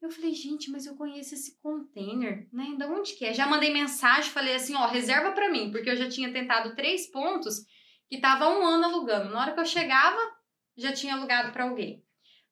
Eu 0.00 0.08
falei, 0.08 0.32
gente, 0.32 0.70
mas 0.70 0.86
eu 0.86 0.96
conheço 0.96 1.34
esse 1.34 1.60
container, 1.60 2.48
né? 2.50 2.74
Da 2.78 2.86
onde 2.88 3.12
que 3.12 3.26
é? 3.26 3.34
Já 3.34 3.46
mandei 3.46 3.70
mensagem, 3.70 4.30
falei 4.30 4.54
assim, 4.54 4.74
ó, 4.74 4.86
reserva 4.86 5.32
pra 5.32 5.50
mim, 5.50 5.70
porque 5.70 5.90
eu 5.90 5.96
já 5.96 6.08
tinha 6.08 6.32
tentado 6.32 6.74
três 6.74 7.10
pontos 7.10 7.66
que 8.08 8.18
tava 8.18 8.48
um 8.48 8.64
ano 8.64 8.86
alugando. 8.86 9.30
Na 9.30 9.42
hora 9.42 9.52
que 9.52 9.60
eu 9.60 9.66
chegava, 9.66 10.18
já 10.74 10.90
tinha 10.90 11.16
alugado 11.16 11.52
pra 11.52 11.64
alguém. 11.64 12.02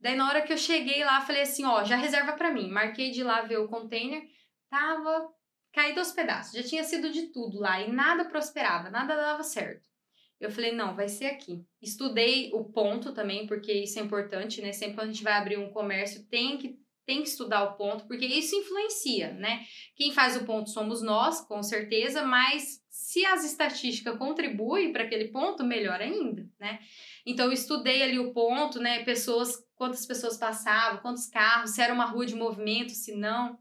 Daí 0.04 0.14
na 0.16 0.28
hora 0.28 0.42
que 0.42 0.52
eu 0.52 0.58
cheguei 0.58 1.02
lá, 1.02 1.22
falei 1.22 1.40
assim, 1.40 1.64
ó, 1.64 1.82
já 1.82 1.96
reserva 1.96 2.34
pra 2.34 2.52
mim. 2.52 2.68
Marquei 2.68 3.10
de 3.10 3.22
lá 3.22 3.40
ver 3.40 3.56
o 3.56 3.68
container, 3.68 4.22
tava 4.68 5.30
caído 5.72 5.98
aos 5.98 6.12
pedaços. 6.12 6.52
Já 6.52 6.62
tinha 6.62 6.84
sido 6.84 7.10
de 7.10 7.28
tudo 7.28 7.58
lá 7.58 7.80
e 7.80 7.90
nada 7.90 8.26
prosperava, 8.26 8.90
nada 8.90 9.16
dava 9.16 9.42
certo. 9.42 9.88
Eu 10.38 10.50
falei, 10.50 10.72
não, 10.72 10.94
vai 10.94 11.08
ser 11.08 11.24
aqui. 11.24 11.64
Estudei 11.80 12.50
o 12.52 12.64
ponto 12.64 13.14
também, 13.14 13.46
porque 13.46 13.72
isso 13.72 13.98
é 13.98 14.02
importante, 14.02 14.60
né? 14.60 14.72
Sempre 14.72 14.96
quando 14.96 15.08
a 15.08 15.12
gente 15.12 15.24
vai 15.24 15.32
abrir 15.32 15.56
um 15.56 15.72
comércio, 15.72 16.28
tem 16.28 16.58
que 16.58 16.78
tem 17.06 17.22
que 17.22 17.28
estudar 17.28 17.64
o 17.64 17.76
ponto, 17.76 18.06
porque 18.06 18.24
isso 18.24 18.56
influencia, 18.56 19.32
né? 19.34 19.64
Quem 19.94 20.10
faz 20.12 20.36
o 20.36 20.44
ponto 20.46 20.70
somos 20.70 21.02
nós, 21.02 21.40
com 21.42 21.62
certeza, 21.62 22.24
mas 22.24 22.82
se 22.88 23.24
as 23.26 23.44
estatísticas 23.44 24.16
contribuem 24.16 24.90
para 24.90 25.04
aquele 25.04 25.28
ponto, 25.28 25.62
melhor 25.62 26.00
ainda, 26.00 26.48
né? 26.58 26.80
Então, 27.26 27.46
eu 27.46 27.52
estudei 27.52 28.02
ali 28.02 28.18
o 28.18 28.32
ponto, 28.32 28.78
né? 28.78 29.02
Pessoas, 29.04 29.56
quantas 29.74 30.04
pessoas 30.04 30.36
passavam, 30.36 31.00
quantos 31.00 31.26
carros, 31.26 31.70
se 31.70 31.80
era 31.80 31.94
uma 31.94 32.04
rua 32.04 32.26
de 32.26 32.34
movimento, 32.34 32.92
se 32.92 33.14
não. 33.14 33.58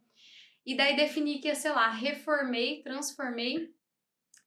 E 0.66 0.76
daí 0.76 0.96
defini 0.96 1.40
que 1.40 1.48
ia, 1.48 1.56
sei 1.56 1.72
lá, 1.72 1.90
reformei, 1.90 2.82
transformei. 2.84 3.70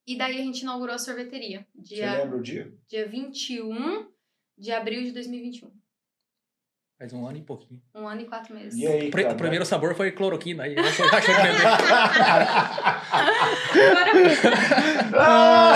E 0.06 0.16
daí 0.16 0.40
a 0.40 0.44
gente 0.44 0.60
inaugurou 0.60 0.94
a 0.94 0.98
sorveteria. 0.98 1.66
Você 1.74 1.96
Dia, 1.96 2.22
lembra 2.22 2.38
o 2.38 2.42
dia? 2.42 2.72
dia 2.88 3.06
21 3.08 4.06
de 4.56 4.72
abril 4.72 5.02
de 5.02 5.12
2021. 5.12 5.70
Faz 6.98 7.12
um 7.12 7.26
ano 7.26 7.36
e 7.36 7.42
pouquinho. 7.42 7.82
Um 7.94 8.08
ano 8.08 8.22
e 8.22 8.24
quatro 8.24 8.54
meses. 8.54 8.78
E 8.78 8.86
aí, 8.86 9.10
cara? 9.10 9.34
o 9.34 9.36
primeiro 9.36 9.66
sabor 9.66 9.94
foi 9.94 10.10
cloroquina. 10.12 10.62
Aí 10.62 10.74
achou, 10.78 11.04
achou 11.06 11.34
que. 11.34 11.40
Ah! 15.18 15.74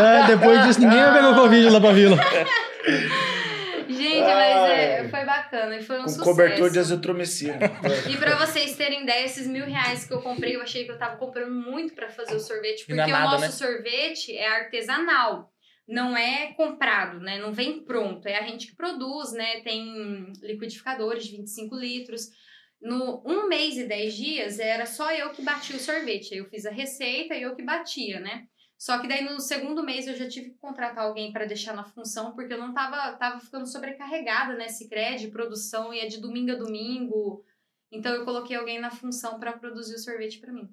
É, 0.00 0.26
depois 0.28 0.64
disso, 0.64 0.80
ninguém 0.80 0.98
vai 1.00 1.12
pegar 1.14 1.30
o 1.30 1.34
Covid 1.34 1.70
lá 1.70 1.80
pra 1.80 1.92
vila. 1.92 2.16
Gente, 3.88 4.20
mas 4.20 4.70
é, 4.70 5.08
foi 5.08 5.24
bacana 5.24 5.76
e 5.76 5.82
foi 5.82 5.98
um 5.98 6.02
Com 6.02 6.08
sucesso. 6.08 6.30
cobertor 6.30 6.70
de 6.70 6.78
azitromicina. 6.78 7.58
E 8.08 8.16
pra 8.16 8.36
vocês 8.36 8.76
terem 8.76 9.02
ideia, 9.02 9.24
esses 9.24 9.46
mil 9.46 9.64
reais 9.64 10.04
que 10.04 10.12
eu 10.12 10.22
comprei, 10.22 10.54
eu 10.54 10.62
achei 10.62 10.84
que 10.84 10.92
eu 10.92 10.98
tava 10.98 11.16
comprando 11.16 11.52
muito 11.52 11.94
pra 11.94 12.08
fazer 12.08 12.36
o 12.36 12.40
sorvete, 12.40 12.86
porque 12.86 12.92
o 12.92 12.96
nada, 12.96 13.30
nosso 13.32 13.40
né? 13.40 13.50
sorvete 13.50 14.36
é 14.36 14.46
artesanal. 14.46 15.52
Não 15.88 16.16
é 16.16 16.52
comprado, 16.52 17.18
né? 17.18 17.38
Não 17.38 17.52
vem 17.52 17.84
pronto. 17.84 18.26
É 18.28 18.38
a 18.38 18.46
gente 18.46 18.68
que 18.68 18.76
produz, 18.76 19.32
né? 19.32 19.60
Tem 19.62 20.32
liquidificadores 20.40 21.24
de 21.24 21.36
25 21.36 21.74
litros. 21.74 22.28
No 22.80 23.22
um 23.26 23.48
mês 23.48 23.76
e 23.76 23.84
10 23.84 24.14
dias, 24.14 24.58
era 24.60 24.86
só 24.86 25.12
eu 25.12 25.30
que 25.30 25.42
batia 25.42 25.76
o 25.76 25.80
sorvete. 25.80 26.36
Eu 26.36 26.44
fiz 26.44 26.64
a 26.64 26.70
receita 26.70 27.34
e 27.34 27.42
eu 27.42 27.56
que 27.56 27.62
batia, 27.64 28.20
né? 28.20 28.44
Só 28.80 28.98
que 28.98 29.06
daí 29.06 29.22
no 29.22 29.38
segundo 29.38 29.82
mês 29.84 30.06
eu 30.06 30.16
já 30.16 30.26
tive 30.26 30.52
que 30.52 30.56
contratar 30.58 31.04
alguém 31.04 31.34
para 31.34 31.44
deixar 31.44 31.74
na 31.74 31.84
função, 31.84 32.32
porque 32.34 32.54
eu 32.54 32.58
não 32.58 32.72
tava, 32.72 33.12
tava 33.18 33.38
ficando 33.38 33.66
sobrecarregada, 33.66 34.54
né? 34.56 34.68
Cicred, 34.68 35.28
produção, 35.28 35.92
ia 35.92 36.08
de 36.08 36.18
domingo 36.18 36.52
a 36.52 36.54
domingo. 36.54 37.44
Então 37.92 38.10
eu 38.14 38.24
coloquei 38.24 38.56
alguém 38.56 38.80
na 38.80 38.90
função 38.90 39.38
para 39.38 39.52
produzir 39.52 39.96
o 39.96 39.98
sorvete 39.98 40.38
para 40.38 40.50
mim. 40.50 40.66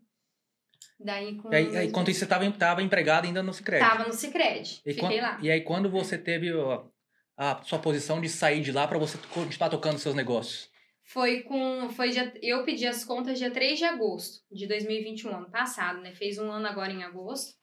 Daí 0.98 1.36
com 1.36 1.52
E 1.52 1.56
aí, 1.58 1.78
aí, 1.78 1.88
enquanto 1.88 2.10
isso, 2.10 2.20
você 2.20 2.24
estava 2.26 2.50
tava 2.54 2.82
empregado 2.82 3.26
ainda 3.26 3.44
no 3.44 3.54
Cicred. 3.54 3.86
tava 3.86 4.06
no 4.08 4.14
Cicred. 4.14 4.82
E, 4.86 4.94
Fiquei 4.94 5.20
quan- 5.20 5.22
lá. 5.22 5.40
e 5.44 5.52
aí, 5.52 5.60
quando 5.60 5.90
você 5.90 6.18
teve 6.18 6.48
a 7.36 7.62
sua 7.64 7.78
posição 7.78 8.22
de 8.22 8.30
sair 8.30 8.62
de 8.62 8.72
lá 8.72 8.88
para 8.88 8.98
você 8.98 9.18
continuar 9.34 9.70
tocando 9.70 10.00
seus 10.00 10.16
negócios? 10.16 10.70
Foi 11.04 11.42
com. 11.42 11.90
Foi 11.90 12.10
dia, 12.10 12.34
eu 12.42 12.64
pedi 12.64 12.88
as 12.88 13.04
contas 13.04 13.38
dia 13.38 13.52
3 13.52 13.78
de 13.78 13.84
agosto 13.84 14.46
de 14.50 14.66
2021, 14.66 15.36
ano 15.36 15.52
passado, 15.52 16.00
né? 16.00 16.14
Fez 16.14 16.38
um 16.38 16.50
ano 16.50 16.68
agora 16.68 16.94
em 16.94 17.04
agosto. 17.04 17.57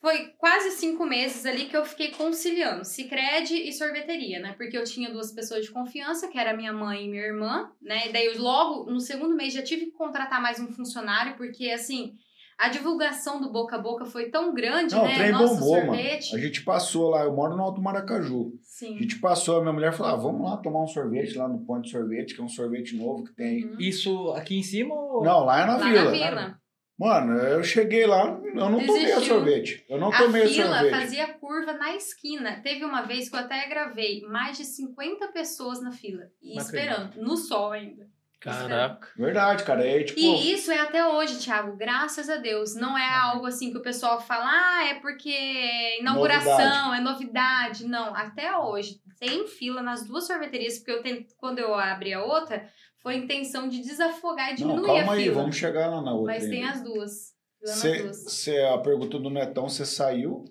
Foi 0.00 0.28
quase 0.38 0.70
cinco 0.72 1.04
meses 1.04 1.44
ali 1.44 1.64
que 1.66 1.76
eu 1.76 1.84
fiquei 1.84 2.12
conciliando 2.12 2.84
Cicred 2.84 3.52
e 3.52 3.72
sorveteria, 3.72 4.38
né? 4.38 4.54
Porque 4.56 4.76
eu 4.78 4.84
tinha 4.84 5.10
duas 5.10 5.32
pessoas 5.32 5.64
de 5.64 5.72
confiança, 5.72 6.28
que 6.28 6.38
era 6.38 6.56
minha 6.56 6.72
mãe 6.72 7.04
e 7.04 7.08
minha 7.08 7.24
irmã, 7.24 7.68
né? 7.82 8.08
E 8.08 8.12
daí 8.12 8.26
eu 8.26 8.40
logo, 8.40 8.88
no 8.90 9.00
segundo 9.00 9.34
mês, 9.34 9.52
já 9.52 9.62
tive 9.62 9.86
que 9.86 9.92
contratar 9.92 10.40
mais 10.40 10.60
um 10.60 10.68
funcionário, 10.68 11.36
porque 11.36 11.68
assim, 11.70 12.14
a 12.56 12.68
divulgação 12.68 13.40
do 13.40 13.50
boca 13.50 13.74
a 13.74 13.78
boca 13.80 14.04
foi 14.04 14.30
tão 14.30 14.54
grande, 14.54 14.94
Não, 14.94 15.02
o 15.02 15.06
né? 15.08 15.14
trem 15.16 15.32
Nosso 15.32 15.54
bombou, 15.54 15.74
mano. 15.76 15.86
sorvete. 15.94 16.36
A 16.36 16.38
gente 16.38 16.62
passou 16.62 17.10
lá, 17.10 17.24
eu 17.24 17.32
moro 17.34 17.56
no 17.56 17.62
Alto 17.64 17.80
Maracaju. 17.82 18.52
A 18.54 18.58
Sim. 18.62 18.98
gente 18.98 19.18
passou, 19.18 19.58
a 19.58 19.60
minha 19.62 19.72
mulher 19.72 19.92
falou: 19.92 20.12
ah, 20.12 20.16
vamos 20.16 20.48
lá 20.48 20.56
tomar 20.58 20.84
um 20.84 20.86
sorvete 20.86 21.36
lá 21.36 21.48
no 21.48 21.58
ponto 21.66 21.82
de 21.82 21.90
sorvete, 21.90 22.34
que 22.36 22.40
é 22.40 22.44
um 22.44 22.48
sorvete 22.48 22.96
novo 22.96 23.24
que 23.24 23.34
tem. 23.34 23.64
Uhum. 23.64 23.76
Isso 23.80 24.30
aqui 24.30 24.56
em 24.56 24.62
cima 24.62 24.94
ou... 24.94 25.24
Não, 25.24 25.44
lá 25.44 25.62
é 25.62 25.66
na 25.66 25.76
Lá 25.76 25.88
vila. 25.88 26.04
na 26.04 26.10
vila. 26.10 26.60
Mano, 26.98 27.34
eu 27.34 27.62
cheguei 27.62 28.06
lá, 28.06 28.40
eu 28.42 28.54
não 28.54 28.84
tomei 28.84 29.04
Desistiu. 29.04 29.16
a 29.18 29.20
sorvete. 29.20 29.86
Eu 29.88 29.98
não 29.98 30.12
a 30.12 30.18
tomei 30.18 30.42
a 30.42 30.48
fila 30.48 30.78
sorvete. 30.80 30.90
fazia 30.90 31.28
curva 31.34 31.72
na 31.74 31.94
esquina. 31.94 32.60
Teve 32.60 32.84
uma 32.84 33.02
vez 33.02 33.28
que 33.28 33.36
eu 33.36 33.40
até 33.40 33.68
gravei 33.68 34.22
mais 34.22 34.56
de 34.56 34.64
50 34.64 35.28
pessoas 35.28 35.80
na 35.80 35.92
fila. 35.92 36.24
E 36.42 36.58
esperando, 36.58 37.14
no 37.22 37.36
sol 37.36 37.70
ainda. 37.70 38.08
Caraca. 38.40 39.08
Verdade, 39.16 39.64
cara. 39.64 39.84
É 39.84 40.04
tipo. 40.04 40.18
E 40.20 40.52
isso 40.52 40.70
é 40.70 40.78
até 40.78 41.06
hoje, 41.06 41.38
Thiago, 41.38 41.76
graças 41.76 42.28
a 42.28 42.36
Deus. 42.36 42.74
Não 42.74 42.96
é 42.96 43.12
algo 43.14 43.46
assim 43.46 43.70
que 43.70 43.78
o 43.78 43.82
pessoal 43.82 44.20
fala, 44.20 44.44
ah, 44.46 44.88
é 44.88 44.94
porque 44.94 45.30
é 45.30 46.00
inauguração, 46.00 46.94
é 46.94 47.00
novidade. 47.00 47.86
Não, 47.86 48.14
até 48.14 48.56
hoje. 48.56 49.00
Tem 49.18 49.48
fila 49.48 49.82
nas 49.82 50.06
duas 50.06 50.28
sorveterias, 50.28 50.78
porque 50.78 50.92
eu 50.92 51.02
tent... 51.02 51.26
quando 51.36 51.58
eu 51.58 51.74
abri 51.74 52.14
a 52.14 52.22
outra, 52.22 52.68
foi 53.02 53.14
a 53.14 53.18
intenção 53.18 53.68
de 53.68 53.80
desafogar 53.80 54.52
e 54.52 54.56
diminuir 54.56 54.80
não, 54.86 54.86
calma 54.94 55.12
a 55.12 55.14
aí, 55.16 55.22
fila. 55.24 55.34
vamos 55.42 55.56
chegar 55.56 55.88
lá 55.88 56.00
na 56.02 56.12
outra. 56.14 56.34
Mas 56.34 56.48
tem 56.48 56.64
ainda. 56.64 56.72
as 56.72 56.82
duas. 56.82 57.34
Fila 57.58 57.70
nas 57.72 57.78
Cê, 57.80 58.02
duas. 58.02 58.16
cê- 58.32 58.62
a 58.66 58.78
pergunta 58.78 59.18
do 59.18 59.30
Netão, 59.30 59.68
você 59.68 59.84
saiu? 59.86 60.44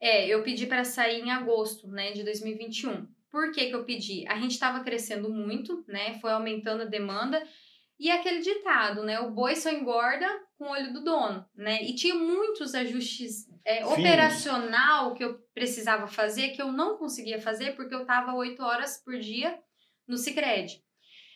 É, 0.00 0.26
eu 0.26 0.42
pedi 0.42 0.66
para 0.66 0.84
sair 0.84 1.20
em 1.20 1.30
agosto, 1.30 1.86
né, 1.88 2.12
de 2.12 2.22
2021. 2.24 3.06
Por 3.30 3.52
que 3.52 3.66
que 3.66 3.74
eu 3.74 3.84
pedi? 3.84 4.24
A 4.28 4.36
gente 4.40 4.52
estava 4.52 4.82
crescendo 4.82 5.28
muito, 5.30 5.84
né, 5.86 6.18
foi 6.20 6.32
aumentando 6.32 6.82
a 6.82 6.86
demanda. 6.86 7.40
E 7.98 8.10
aquele 8.10 8.40
ditado, 8.40 9.04
né, 9.04 9.20
o 9.20 9.30
boi 9.30 9.54
só 9.54 9.70
engorda 9.70 10.26
com 10.56 10.64
o 10.64 10.70
olho 10.70 10.90
do 10.92 11.04
dono, 11.04 11.44
né? 11.54 11.82
E 11.82 11.94
tinha 11.94 12.14
muitos 12.14 12.74
ajustes 12.74 13.46
é, 13.62 13.84
operacional 13.84 15.12
que 15.14 15.22
eu 15.22 15.38
precisava 15.54 16.06
fazer 16.06 16.48
que 16.50 16.62
eu 16.62 16.72
não 16.72 16.96
conseguia 16.96 17.38
fazer 17.40 17.76
porque 17.76 17.94
eu 17.94 18.00
estava 18.02 18.34
oito 18.34 18.62
horas 18.62 18.96
por 19.04 19.18
dia 19.18 19.58
no 20.08 20.16
Sicredi. 20.16 20.82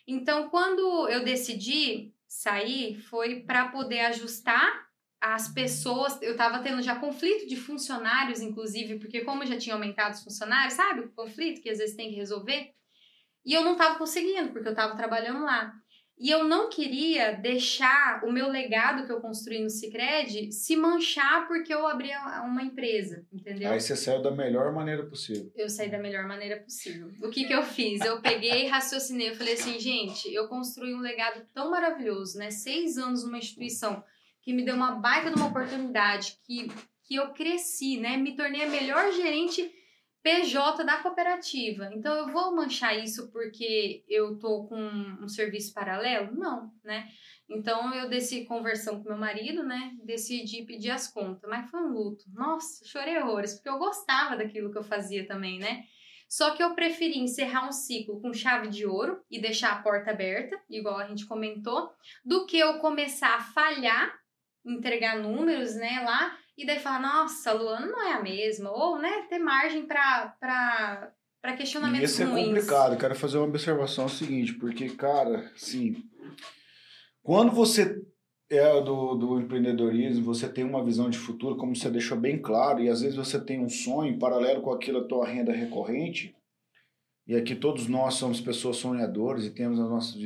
Então, 0.06 0.48
quando 0.50 1.08
eu 1.08 1.24
decidi 1.24 2.12
sair, 2.26 2.96
foi 2.96 3.40
para 3.40 3.68
poder 3.68 4.00
ajustar 4.00 4.84
as 5.20 5.48
pessoas, 5.48 6.20
eu 6.20 6.36
tava 6.36 6.58
tendo 6.62 6.82
já 6.82 6.96
conflito 6.96 7.46
de 7.48 7.56
funcionários, 7.56 8.42
inclusive, 8.42 8.98
porque 8.98 9.22
como 9.22 9.46
já 9.46 9.56
tinha 9.56 9.74
aumentado 9.74 10.12
os 10.12 10.22
funcionários, 10.22 10.74
sabe? 10.74 11.00
O 11.00 11.12
conflito 11.12 11.62
que 11.62 11.70
às 11.70 11.78
vezes 11.78 11.96
tem 11.96 12.10
que 12.10 12.16
resolver. 12.16 12.74
E 13.44 13.54
eu 13.54 13.64
não 13.64 13.76
tava 13.76 13.96
conseguindo, 13.96 14.52
porque 14.52 14.68
eu 14.68 14.74
tava 14.74 14.96
trabalhando 14.96 15.42
lá. 15.42 15.72
E 16.16 16.30
eu 16.30 16.44
não 16.44 16.70
queria 16.70 17.32
deixar 17.32 18.22
o 18.24 18.30
meu 18.30 18.48
legado 18.48 19.04
que 19.04 19.10
eu 19.10 19.20
construí 19.20 19.60
no 19.60 19.68
Cicred 19.68 20.52
se 20.52 20.76
manchar 20.76 21.48
porque 21.48 21.74
eu 21.74 21.86
abri 21.88 22.10
uma 22.44 22.62
empresa, 22.62 23.26
entendeu? 23.32 23.72
Aí 23.72 23.80
você 23.80 23.96
saiu 23.96 24.22
da 24.22 24.30
melhor 24.30 24.72
maneira 24.72 25.04
possível. 25.04 25.50
eu 25.56 25.68
saí 25.68 25.90
da 25.90 25.98
melhor 25.98 26.26
maneira 26.26 26.60
possível. 26.60 27.10
O 27.20 27.30
que 27.30 27.44
que 27.44 27.52
eu 27.52 27.64
fiz? 27.64 28.00
Eu 28.00 28.22
peguei 28.22 28.64
e 28.64 28.68
raciocinei. 28.68 29.30
Eu 29.30 29.34
falei 29.34 29.54
assim, 29.54 29.78
gente, 29.80 30.32
eu 30.32 30.46
construí 30.46 30.94
um 30.94 31.00
legado 31.00 31.44
tão 31.52 31.70
maravilhoso, 31.70 32.38
né? 32.38 32.50
Seis 32.50 32.96
anos 32.96 33.24
numa 33.24 33.38
instituição 33.38 34.02
que 34.40 34.52
me 34.52 34.64
deu 34.64 34.76
uma 34.76 34.92
baita 34.92 35.30
de 35.30 35.36
uma 35.36 35.48
oportunidade, 35.48 36.38
que, 36.46 36.70
que 37.02 37.16
eu 37.16 37.32
cresci, 37.32 37.98
né? 37.98 38.16
Me 38.16 38.36
tornei 38.36 38.62
a 38.62 38.68
melhor 38.68 39.10
gerente 39.12 39.68
PJ 40.24 40.82
da 40.84 40.96
cooperativa. 41.02 41.90
Então 41.92 42.16
eu 42.16 42.32
vou 42.32 42.56
manchar 42.56 42.98
isso 42.98 43.30
porque 43.30 44.02
eu 44.08 44.38
tô 44.38 44.64
com 44.64 44.80
um 45.20 45.28
serviço 45.28 45.74
paralelo? 45.74 46.34
Não, 46.34 46.72
né? 46.82 47.06
Então 47.46 47.94
eu 47.94 48.08
desci 48.08 48.46
conversão 48.46 49.02
com 49.02 49.10
meu 49.10 49.18
marido, 49.18 49.62
né? 49.62 49.92
Decidi 50.02 50.64
pedir 50.64 50.90
as 50.90 51.12
contas, 51.12 51.48
mas 51.48 51.70
foi 51.70 51.80
um 51.80 51.92
luto. 51.92 52.24
Nossa, 52.32 52.82
chorei 52.86 53.18
horrores, 53.18 53.52
porque 53.52 53.68
eu 53.68 53.78
gostava 53.78 54.34
daquilo 54.34 54.72
que 54.72 54.78
eu 54.78 54.82
fazia 54.82 55.26
também, 55.26 55.58
né? 55.58 55.84
Só 56.26 56.52
que 56.56 56.62
eu 56.62 56.74
preferi 56.74 57.18
encerrar 57.18 57.68
um 57.68 57.72
ciclo 57.72 58.18
com 58.22 58.32
chave 58.32 58.68
de 58.68 58.86
ouro 58.86 59.22
e 59.30 59.38
deixar 59.38 59.72
a 59.72 59.82
porta 59.82 60.10
aberta, 60.10 60.58
igual 60.70 60.96
a 60.96 61.06
gente 61.06 61.26
comentou, 61.26 61.90
do 62.24 62.46
que 62.46 62.58
eu 62.58 62.78
começar 62.78 63.36
a 63.36 63.42
falhar, 63.42 64.10
entregar 64.64 65.18
números, 65.18 65.74
né, 65.76 66.00
lá, 66.00 66.34
e 66.56 66.66
daí 66.66 66.78
falar, 66.78 67.00
nossa, 67.00 67.50
a 67.50 67.54
Luana 67.54 67.86
não 67.86 68.02
é 68.02 68.12
a 68.12 68.22
mesma, 68.22 68.70
ou, 68.70 68.98
né, 68.98 69.22
ter 69.28 69.38
margem 69.38 69.86
para 69.86 71.12
para 71.44 71.56
questionamentos 71.58 72.10
Isso 72.10 72.22
é 72.22 72.26
complicado. 72.26 72.96
Quero 72.96 73.14
fazer 73.14 73.36
uma 73.36 73.46
observação 73.46 74.08
seguinte, 74.08 74.54
porque, 74.54 74.88
cara, 74.88 75.52
assim, 75.54 76.02
quando 77.22 77.52
você 77.52 78.02
é 78.48 78.80
do, 78.80 79.14
do 79.14 79.38
empreendedorismo, 79.38 80.24
você 80.24 80.48
tem 80.48 80.64
uma 80.64 80.82
visão 80.82 81.10
de 81.10 81.18
futuro, 81.18 81.58
como 81.58 81.76
você 81.76 81.90
deixou 81.90 82.16
bem 82.16 82.40
claro, 82.40 82.80
e 82.80 82.88
às 82.88 83.02
vezes 83.02 83.16
você 83.16 83.38
tem 83.38 83.60
um 83.60 83.68
sonho 83.68 84.18
paralelo 84.18 84.62
com 84.62 84.72
aquilo, 84.72 85.00
a 85.00 85.04
tua 85.04 85.26
renda 85.26 85.52
recorrente, 85.52 86.34
e 87.26 87.36
aqui 87.36 87.54
todos 87.54 87.88
nós 87.88 88.14
somos 88.14 88.40
pessoas 88.40 88.76
sonhadoras 88.76 89.44
e 89.44 89.50
temos 89.50 89.78
a 89.78 89.84
nossa. 89.84 90.16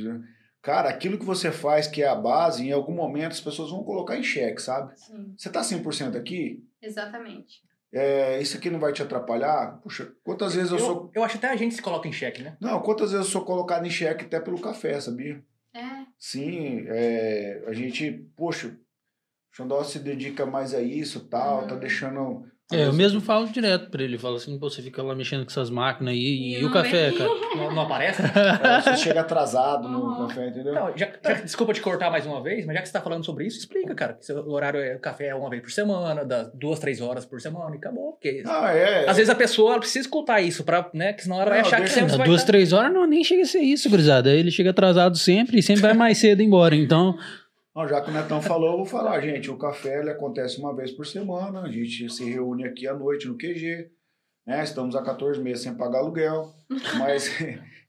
Cara, 0.61 0.89
aquilo 0.89 1.17
que 1.17 1.25
você 1.25 1.51
faz, 1.51 1.87
que 1.87 2.03
é 2.03 2.07
a 2.07 2.15
base, 2.15 2.67
em 2.67 2.71
algum 2.71 2.93
momento 2.93 3.31
as 3.31 3.39
pessoas 3.41 3.71
vão 3.71 3.83
colocar 3.83 4.17
em 4.17 4.23
xeque, 4.23 4.61
sabe? 4.61 4.91
Sim, 4.99 5.33
Você 5.37 5.49
tá 5.49 5.61
100% 5.63 6.17
aqui? 6.17 6.63
exatamente. 6.81 7.61
É, 7.91 8.39
isso 8.39 8.55
aqui 8.55 8.69
não 8.69 8.79
vai 8.79 8.93
te 8.93 9.01
atrapalhar? 9.01 9.79
Puxa, 9.81 10.13
quantas 10.23 10.53
vezes 10.53 10.71
eu, 10.71 10.77
Eu, 10.77 10.85
sou. 10.85 11.11
eu 11.15 11.23
acho 11.23 11.39
que 11.39 11.45
até 11.45 11.53
a 11.53 11.57
gente 11.57 11.73
se 11.73 11.81
coloca 11.81 12.07
em 12.07 12.13
xeque, 12.13 12.43
né? 12.43 12.55
Não, 12.61 12.81
quantas 12.81 13.11
vezes 13.11 13.25
eu 13.25 13.31
sou 13.31 13.43
colocado 13.43 13.85
em 13.85 13.89
xeque 13.89 14.25
até 14.25 14.39
pelo 14.39 14.59
café, 14.61 14.99
sabia? 15.01 15.43
É, 15.73 16.05
Sim, 16.17 16.83
é, 16.87 17.63
a 17.65 17.73
gente, 17.73 18.11
poxa, 18.35 18.67
o 18.67 19.55
Xandó 19.55 19.83
se 19.83 19.97
dedica 19.99 20.45
mais 20.45 20.73
a 20.75 20.81
isso 20.81 21.27
tal, 21.29 21.65
tá 21.67 21.73
Uhum. 21.75 21.79
deixando. 21.79 22.51
É, 22.71 22.85
eu 22.85 22.93
mesmo 22.93 23.19
falo 23.19 23.47
direto 23.47 23.89
pra 23.89 24.03
ele, 24.03 24.17
falo 24.17 24.35
assim, 24.35 24.57
pô, 24.59 24.69
você 24.69 24.81
fica 24.81 25.01
lá 25.01 25.15
mexendo 25.15 25.43
com 25.43 25.49
essas 25.49 25.71
máquinas 25.71 26.13
aí, 26.13 26.19
e, 26.19 26.55
E 26.57 26.61
e 26.61 26.65
o 26.65 26.71
café, 26.71 27.09
vem. 27.09 27.17
cara? 27.17 27.29
Não, 27.57 27.71
não 27.73 27.81
aparece? 27.81 28.21
É, 28.29 28.81
você 28.81 28.97
chega 28.97 29.21
atrasado 29.21 29.87
no 29.89 30.27
café, 30.27 30.47
entendeu? 30.49 30.73
Não, 30.75 30.95
já, 30.95 31.09
já- 31.23 31.33
desculpa 31.41 31.73
te 31.73 31.81
cortar 31.81 32.11
mais 32.11 32.25
uma 32.27 32.41
vez, 32.43 32.65
mas 32.65 32.75
já 32.75 32.81
que 32.81 32.87
você 32.87 32.93
tá 32.93 33.01
falando 33.01 33.25
sobre 33.25 33.45
isso, 33.47 33.57
explica, 33.57 33.93
cara. 33.95 34.13
Que 34.13 34.23
seu 34.25 34.47
horário 34.49 34.79
é 34.79 34.95
o 34.95 34.99
café 34.99 35.27
é 35.29 35.35
uma 35.35 35.49
vez 35.49 35.61
por 35.63 35.71
semana, 35.71 36.23
das 36.23 36.51
duas, 36.53 36.79
três 36.79 37.01
horas 37.01 37.25
por 37.25 37.41
semana, 37.41 37.73
e 37.75 37.77
acabou. 37.79 38.11
Porque 38.13 38.43
Ah, 38.45 38.71
é. 38.71 39.09
às 39.09 39.17
vezes 39.17 39.29
a 39.29 39.35
pessoa 39.35 39.77
precisa 39.79 40.01
escutar 40.01 40.39
isso, 40.41 40.63
pra, 40.63 40.89
né? 40.93 41.13
Que 41.13 41.23
senão 41.23 41.37
ela 41.41 41.49
vai 41.49 41.59
Não, 41.61 41.65
achar 41.67 41.81
que 41.81 41.89
sempre 41.89 42.15
vai 42.17 42.27
duas, 42.27 42.41
estar- 42.41 42.51
três 42.51 42.71
horas 42.71 42.93
não, 42.93 43.07
nem 43.07 43.23
chega 43.23 43.41
a 43.41 43.45
ser 43.45 43.59
isso, 43.61 43.89
gurizada. 43.89 44.29
Ele 44.31 44.51
chega 44.51 44.69
atrasado 44.69 45.17
sempre 45.17 45.57
e 45.59 45.63
sempre 45.63 45.81
vai 45.81 45.93
mais 45.93 46.17
cedo 46.19 46.41
embora. 46.43 46.75
Então, 46.75 47.17
Não, 47.79 47.87
já 47.87 48.01
que 48.01 48.09
o 48.09 48.13
Netão 48.13 48.41
falou, 48.41 48.71
eu 48.71 48.77
vou 48.77 48.85
falar, 48.85 49.21
gente. 49.21 49.49
O 49.49 49.57
café 49.57 50.01
ele 50.01 50.09
acontece 50.09 50.59
uma 50.59 50.75
vez 50.75 50.91
por 50.91 51.07
semana. 51.07 51.61
A 51.61 51.71
gente 51.71 52.09
se 52.09 52.29
reúne 52.29 52.65
aqui 52.65 52.85
à 52.85 52.93
noite 52.93 53.25
no 53.25 53.37
QG. 53.37 53.89
Né? 54.45 54.61
Estamos 54.63 54.97
há 54.97 55.01
14 55.01 55.39
meses 55.41 55.63
sem 55.63 55.73
pagar 55.73 55.99
aluguel. 55.99 56.53
Mas, 56.99 57.33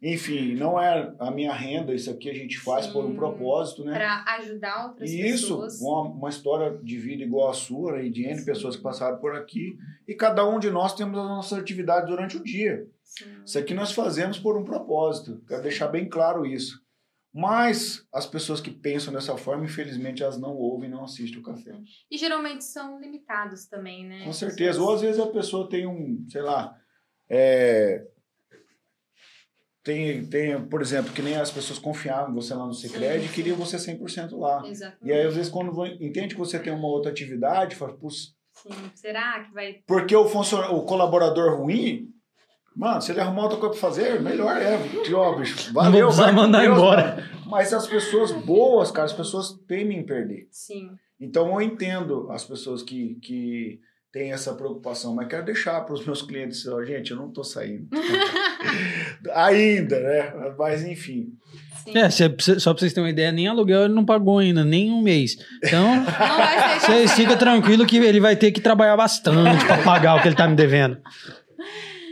enfim, 0.01 0.55
não 0.55 0.81
é 0.81 1.13
a 1.19 1.33
minha 1.33 1.53
renda. 1.53 1.93
Isso 1.93 2.09
aqui 2.09 2.31
a 2.31 2.33
gente 2.33 2.57
faz 2.57 2.87
por 2.87 3.05
um 3.05 3.11
Sim. 3.11 3.17
propósito, 3.17 3.85
né? 3.85 3.95
para 3.95 4.25
ajudar 4.39 4.87
outras 4.87 5.11
E 5.11 5.27
isso, 5.27 5.61
pessoas. 5.61 5.81
uma, 5.81 6.03
uma 6.03 6.29
história 6.29 6.79
de 6.81 6.97
vida 6.97 7.25
igual 7.25 7.51
a 7.51 7.55
sua, 7.55 7.95
né, 7.95 8.07
e 8.07 8.11
de 8.13 8.25
N 8.25 8.45
pessoas 8.45 8.77
que 8.77 8.83
passaram 8.83 9.19
por 9.19 9.35
aqui, 9.35 9.77
e 10.07 10.15
cada 10.15 10.49
um 10.49 10.61
de 10.61 10.71
nós 10.71 10.95
temos 10.95 11.19
as 11.19 11.25
nossas 11.25 11.59
atividades 11.59 12.09
durante 12.09 12.37
o 12.37 12.45
dia. 12.45 12.87
Sim. 13.03 13.25
Isso 13.45 13.59
aqui 13.59 13.75
nós 13.75 13.91
fazemos 13.91 14.39
por 14.39 14.57
um 14.57 14.63
propósito, 14.63 15.43
quero 15.49 15.63
deixar 15.63 15.89
bem 15.89 16.09
claro 16.09 16.47
isso. 16.47 16.81
Mas 17.33 18.05
as 18.13 18.27
pessoas 18.27 18.61
que 18.61 18.71
pensam 18.71 19.13
dessa 19.13 19.37
forma, 19.37 19.65
infelizmente, 19.65 20.23
elas 20.23 20.39
não 20.39 20.55
ouvem, 20.57 20.91
não 20.91 21.05
assistem 21.05 21.39
o 21.39 21.43
café. 21.45 21.73
E 22.11 22.19
geralmente 22.19 22.65
são 22.65 23.01
limitados 23.01 23.67
também, 23.67 24.05
né? 24.05 24.25
Com 24.25 24.33
certeza. 24.33 24.83
Ou 24.83 24.93
às 24.93 25.01
vezes 25.01 25.21
a 25.21 25.27
pessoa 25.29 25.69
tem 25.69 25.87
um, 25.87 26.27
sei 26.29 26.43
lá, 26.43 26.77
é, 27.29 28.05
tem, 29.83 30.27
tem, 30.27 30.63
por 30.69 30.83
exemplo, 30.83 31.13
que 31.13 31.23
nem 31.23 31.37
as 31.37 31.51
pessoas 31.51 31.79
confiavam 31.79 32.31
em 32.33 32.35
você 32.35 32.53
lá 32.53 32.67
no 32.67 32.75
Cicred 32.75 33.25
e 33.25 33.29
queriam 33.33 33.57
você 33.57 33.77
100% 33.79 34.37
lá. 34.37 34.67
Exatamente. 34.67 35.07
E 35.09 35.13
aí, 35.13 35.27
às 35.27 35.35
vezes, 35.35 35.51
quando 35.51 35.87
entende 35.87 36.35
que 36.35 36.41
você 36.41 36.59
tem 36.59 36.73
uma 36.73 36.89
outra 36.89 37.11
atividade, 37.11 37.77
fala, 37.77 37.97
"Putz, 37.97 38.35
Sim. 38.53 38.71
Será 38.95 39.45
que 39.45 39.55
vai. 39.55 39.83
porque 39.87 40.15
o, 40.15 40.29
funciona- 40.29 40.71
o 40.71 40.85
colaborador 40.85 41.57
ruim, 41.59 42.13
mano, 42.81 43.03
se 43.03 43.13
ele 43.13 43.21
arrumar 43.21 43.43
outra 43.43 43.59
coisa 43.59 43.73
pra 43.79 43.81
fazer, 43.89 44.21
melhor 44.21 44.57
é. 44.57 44.79
Ó, 45.15 45.37
bicho, 45.39 45.67
não 45.69 45.75
valeu, 45.75 45.93
vou 45.93 46.03
precisar 46.07 46.25
vai 46.25 46.33
mandar 46.33 46.61
Deus, 46.63 46.77
embora. 46.79 47.03
cara. 47.03 47.31
Mas 47.47 47.73
as 47.75 47.87
pessoas 47.87 48.33
boas, 48.33 48.91
cara, 48.91 49.07
as 49.07 49.13
pessoas 49.13 49.53
temem 49.69 49.99
em 49.99 50.03
perder. 50.07 50.47
Sim. 50.51 50.91
Então 51.21 51.49
eu 51.53 51.61
entendo 51.61 52.29
as 52.31 52.45
pessoas 52.45 52.83
que, 52.83 53.17
que 53.23 53.81
têm 54.13 54.33
essa 54.33 54.55
preocupação, 54.55 55.15
mas 55.15 55.29
quero 55.29 55.45
deixar 55.45 55.81
para 55.83 55.95
os 55.95 56.05
meus 56.07 56.23
clientes, 56.23 56.67
ó, 56.67 56.83
gente, 56.85 57.11
eu 57.11 57.17
não 57.17 57.31
tô 57.31 57.45
saindo. 57.45 57.87
Ainda, 59.35 59.99
né? 60.01 60.33
Mas 60.59 60.85
enfim. 60.85 61.29
Sim. 61.85 61.97
é, 61.97 62.11
cê- 62.11 62.35
cê- 62.41 62.61
só 62.61 62.73
pra 62.75 62.81
vocês 62.81 62.93
terem 62.93 63.07
uma 63.07 63.11
ideia, 63.13 63.33
nem 63.33 63.49
aluguel 63.49 63.85
ele 63.85 63.95
não 63.95 64.05
pagou 64.05 64.39
ainda, 64.39 64.63
nem 64.65 64.91
um 64.91 65.01
mês. 65.03 65.37
Então, 65.65 65.97
Não 65.97 66.81
vocês 66.81 67.13
ficam 67.13 67.37
tranquilos 67.39 67.87
que 67.87 67.97
ele 67.97 68.21
vai 68.21 68.37
ter 68.37 68.53
que 68.53 68.61
trabalhar 68.61 68.97
bastante 68.97 69.65
pra 69.65 69.79
pagar 69.83 70.17
o 70.17 70.23
que 70.23 70.29
ele 70.29 70.37
tá 70.37 70.47
me 70.47 70.55
devendo. 70.55 70.99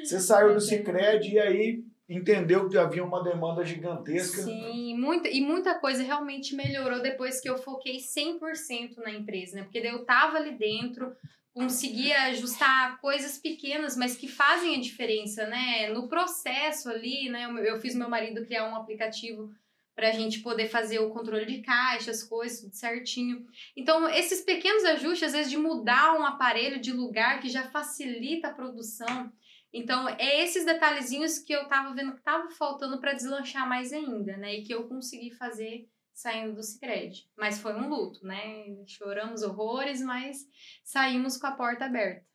Você 0.09 0.20
saiu 0.20 0.54
do 0.54 0.61
Cicred 0.61 1.28
e 1.28 1.38
aí 1.38 1.84
entendeu 2.09 2.68
que 2.68 2.78
havia 2.78 3.04
uma 3.04 3.22
demanda 3.22 3.62
gigantesca. 3.64 4.42
Sim, 4.42 4.96
muita, 4.98 5.28
e 5.28 5.40
muita 5.40 5.74
coisa 5.74 6.02
realmente 6.02 6.54
melhorou 6.54 7.02
depois 7.02 7.40
que 7.40 7.48
eu 7.48 7.59
foquei 7.59 7.98
100% 7.98 8.96
na 8.98 9.12
empresa, 9.12 9.56
né? 9.56 9.62
Porque 9.64 9.80
daí 9.80 9.90
eu 9.90 10.04
tava 10.04 10.38
ali 10.38 10.52
dentro, 10.52 11.14
conseguia 11.52 12.22
ajustar 12.24 12.98
coisas 13.00 13.36
pequenas, 13.38 13.96
mas 13.96 14.16
que 14.16 14.26
fazem 14.26 14.76
a 14.76 14.80
diferença, 14.80 15.46
né? 15.46 15.88
No 15.88 16.09
processo 16.09 16.88
ali, 16.88 17.28
né? 17.28 17.44
Eu, 17.44 17.59
eu 17.59 17.80
fiz 17.80 17.94
meu 17.94 18.09
marido 18.09 18.46
criar 18.46 18.70
um 18.70 18.76
aplicativo 18.76 19.50
para 19.94 20.11
a 20.11 20.12
gente 20.12 20.38
poder 20.38 20.68
fazer 20.68 21.00
o 21.00 21.11
controle 21.11 21.44
de 21.44 21.61
caixa, 21.61 22.12
as 22.12 22.22
coisas 22.22 22.61
tudo 22.61 22.72
certinho. 22.72 23.44
Então, 23.76 24.09
esses 24.09 24.42
pequenos 24.42 24.84
ajustes, 24.84 25.24
às 25.24 25.32
vezes, 25.32 25.50
de 25.50 25.59
mudar 25.59 26.16
um 26.16 26.24
aparelho 26.24 26.80
de 26.80 26.92
lugar 26.92 27.40
que 27.40 27.48
já 27.48 27.64
facilita 27.64 28.46
a 28.46 28.54
produção. 28.54 29.32
Então, 29.72 30.08
é 30.08 30.42
esses 30.42 30.64
detalhezinhos 30.64 31.38
que 31.38 31.52
eu 31.52 31.68
tava 31.68 31.94
vendo 31.94 32.14
que 32.14 32.22
tava 32.22 32.50
faltando 32.50 33.00
para 33.00 33.12
deslanchar 33.12 33.68
mais 33.68 33.92
ainda, 33.92 34.36
né? 34.36 34.54
E 34.54 34.62
que 34.62 34.72
eu 34.72 34.88
consegui 34.88 35.30
fazer 35.30 35.88
saindo 36.14 36.54
do 36.54 36.62
Cicred. 36.62 37.28
Mas 37.36 37.60
foi 37.60 37.74
um 37.74 37.88
luto, 37.88 38.26
né? 38.26 38.64
Choramos 38.86 39.42
horrores, 39.42 40.00
mas 40.00 40.46
saímos 40.82 41.36
com 41.36 41.46
a 41.46 41.52
porta 41.52 41.84
aberta 41.84 42.26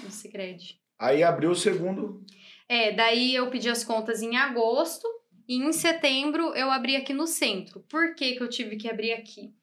do 0.00 0.10
Cicred. 0.10 0.80
Aí 0.98 1.22
abriu 1.22 1.50
o 1.50 1.56
segundo. 1.56 2.24
É, 2.68 2.92
daí 2.92 3.34
eu 3.34 3.50
pedi 3.50 3.68
as 3.68 3.84
contas 3.84 4.22
em 4.22 4.36
agosto 4.36 5.06
e 5.48 5.56
em 5.56 5.72
setembro 5.72 6.54
eu 6.54 6.70
abri 6.70 6.96
aqui 6.96 7.12
no 7.12 7.26
centro. 7.26 7.80
Por 7.88 8.14
que, 8.14 8.36
que 8.36 8.42
eu 8.42 8.48
tive 8.48 8.76
que 8.76 8.88
abrir 8.88 9.12
aqui? 9.12 9.54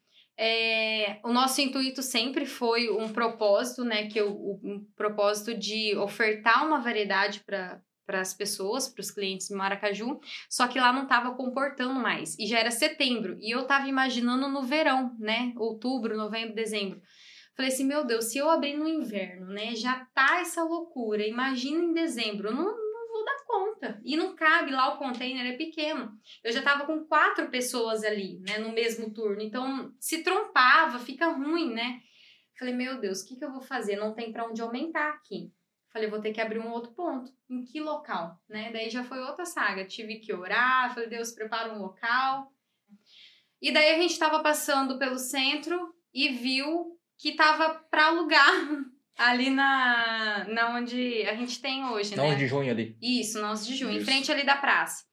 É, 0.42 1.20
o 1.22 1.30
nosso 1.30 1.60
intuito 1.60 2.02
sempre 2.02 2.46
foi 2.46 2.88
um 2.88 3.12
propósito, 3.12 3.84
né? 3.84 4.06
Que 4.06 4.18
eu, 4.18 4.58
um 4.64 4.86
propósito 4.96 5.54
de 5.54 5.94
ofertar 5.98 6.66
uma 6.66 6.80
variedade 6.80 7.40
para 7.40 7.78
para 8.06 8.22
as 8.22 8.34
pessoas, 8.34 8.88
para 8.88 9.02
os 9.02 9.10
clientes 9.12 9.48
em 9.52 9.54
Maracaju, 9.54 10.18
só 10.48 10.66
que 10.66 10.80
lá 10.80 10.92
não 10.92 11.04
estava 11.04 11.32
comportando 11.36 11.94
mais. 11.94 12.36
E 12.40 12.44
já 12.44 12.58
era 12.58 12.72
setembro. 12.72 13.38
E 13.40 13.54
eu 13.54 13.60
estava 13.60 13.86
imaginando 13.86 14.48
no 14.48 14.62
verão, 14.62 15.14
né? 15.16 15.52
Outubro, 15.56 16.16
novembro, 16.16 16.52
dezembro. 16.52 17.00
Falei 17.54 17.70
assim, 17.70 17.84
meu 17.84 18.04
Deus, 18.04 18.24
se 18.24 18.38
eu 18.38 18.50
abrir 18.50 18.76
no 18.76 18.88
inverno, 18.88 19.46
né? 19.52 19.76
Já 19.76 20.06
tá 20.12 20.40
essa 20.40 20.64
loucura. 20.64 21.24
Imagina 21.24 21.84
em 21.84 21.92
dezembro. 21.92 22.52
Não, 22.52 22.74
conta. 23.50 24.00
E 24.04 24.16
não 24.16 24.34
cabe 24.34 24.70
lá, 24.70 24.94
o 24.94 24.98
container 24.98 25.46
é 25.46 25.56
pequeno. 25.56 26.16
Eu 26.44 26.52
já 26.52 26.62
tava 26.62 26.86
com 26.86 27.04
quatro 27.04 27.48
pessoas 27.50 28.04
ali, 28.04 28.38
né? 28.40 28.58
No 28.58 28.72
mesmo 28.72 29.12
turno. 29.12 29.40
Então, 29.40 29.92
se 29.98 30.22
trompava, 30.22 30.98
fica 30.98 31.28
ruim, 31.28 31.72
né? 31.72 32.00
Falei, 32.58 32.74
meu 32.74 33.00
Deus, 33.00 33.22
o 33.22 33.26
que, 33.26 33.36
que 33.36 33.44
eu 33.44 33.52
vou 33.52 33.62
fazer? 33.62 33.96
Não 33.96 34.14
tem 34.14 34.32
para 34.32 34.46
onde 34.46 34.60
aumentar 34.60 35.08
aqui. 35.10 35.52
Falei, 35.92 36.08
vou 36.08 36.20
ter 36.20 36.32
que 36.32 36.40
abrir 36.40 36.60
um 36.60 36.70
outro 36.70 36.92
ponto. 36.92 37.32
Em 37.48 37.64
que 37.64 37.80
local? 37.80 38.38
Né? 38.48 38.70
Daí 38.70 38.90
já 38.90 39.02
foi 39.02 39.18
outra 39.20 39.44
saga. 39.44 39.84
Tive 39.84 40.20
que 40.20 40.32
orar. 40.32 40.94
Falei, 40.94 41.08
Deus, 41.08 41.32
prepara 41.32 41.72
um 41.72 41.80
local. 41.80 42.52
E 43.60 43.72
daí 43.72 43.94
a 43.94 43.98
gente 43.98 44.18
tava 44.18 44.42
passando 44.42 44.98
pelo 44.98 45.18
centro 45.18 45.94
e 46.14 46.28
viu 46.28 46.98
que 47.18 47.34
tava 47.34 47.74
para 47.90 48.06
alugar 48.06 48.54
ali 49.20 49.50
na, 49.50 50.44
na 50.48 50.74
onde 50.76 51.22
a 51.26 51.34
gente 51.34 51.60
tem 51.60 51.84
hoje, 51.86 52.16
Não, 52.16 52.28
né? 52.30 52.34
de 52.34 52.46
junho 52.46 52.70
ali. 52.70 52.96
Isso, 53.00 53.40
no 53.40 53.48
11 53.48 53.66
de 53.68 53.76
junho, 53.76 53.92
em 53.92 53.96
Isso. 53.96 54.04
frente 54.06 54.32
ali 54.32 54.44
da 54.44 54.56
praça. 54.56 55.04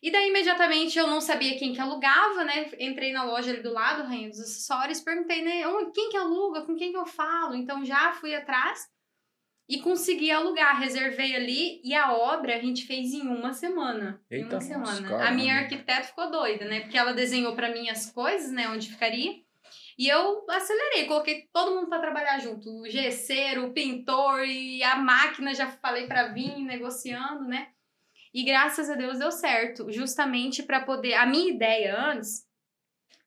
E 0.00 0.12
daí, 0.12 0.28
imediatamente, 0.28 0.96
eu 0.96 1.08
não 1.08 1.20
sabia 1.20 1.58
quem 1.58 1.72
que 1.72 1.80
alugava, 1.80 2.44
né? 2.44 2.70
Entrei 2.78 3.12
na 3.12 3.24
loja 3.24 3.50
ali 3.50 3.60
do 3.62 3.72
lado, 3.72 4.04
Rainha 4.06 4.28
dos 4.28 4.38
Acessórios, 4.40 5.00
perguntei, 5.00 5.42
né? 5.42 5.66
"Onde- 5.66 5.90
Quem 5.92 6.08
que 6.10 6.16
aluga? 6.16 6.62
Com 6.62 6.76
quem 6.76 6.92
que 6.92 6.96
eu 6.96 7.04
falo? 7.06 7.54
Então, 7.56 7.84
já 7.84 8.12
fui 8.12 8.34
atrás. 8.34 8.80
e 9.70 9.80
consegui 9.82 10.30
alugar. 10.30 10.78
Reservei 10.80 11.36
ali 11.36 11.78
e 11.84 11.94
a 11.94 12.10
obra 12.14 12.56
a 12.56 12.58
gente 12.58 12.86
fez 12.86 13.12
em 13.12 13.20
uma 13.20 13.52
semana. 13.52 14.18
em 14.30 14.36
Eita, 14.36 14.54
uma 14.54 14.60
semana. 14.62 15.02
caramba. 15.08 15.28
A 15.28 15.30
minha 15.30 15.56
arquiteta 15.56 16.04
ficou 16.04 16.30
doida, 16.30 16.64
né? 16.64 16.80
Porque 16.80 16.96
ela 16.96 17.12
desenhou 17.12 17.54
pra 17.54 17.68
mim 17.70 17.90
as 17.90 18.10
coisas, 18.10 18.50
né? 18.50 18.66
Onde 18.70 18.88
ficaria. 18.88 19.34
E 19.98 20.08
eu 20.08 20.46
acelerei, 20.48 21.06
coloquei 21.06 21.48
todo 21.52 21.74
mundo 21.74 21.88
pra 21.88 21.98
trabalhar 21.98 22.38
junto. 22.38 22.70
O 22.70 22.88
gesseiro, 22.88 23.66
o 23.66 23.72
pintor 23.72 24.44
e 24.44 24.80
a 24.84 24.94
máquina, 24.94 25.52
já 25.52 25.66
falei 25.66 26.06
pra 26.06 26.28
vir 26.28 26.56
negociando, 26.58 27.44
né? 27.44 27.72
E 28.32 28.44
graças 28.44 28.88
a 28.88 28.94
Deus 28.94 29.18
deu 29.18 29.32
certo, 29.32 29.90
justamente 29.90 30.62
para 30.62 30.84
poder. 30.84 31.14
A 31.14 31.26
minha 31.26 31.50
ideia 31.50 31.98
antes 31.98 32.46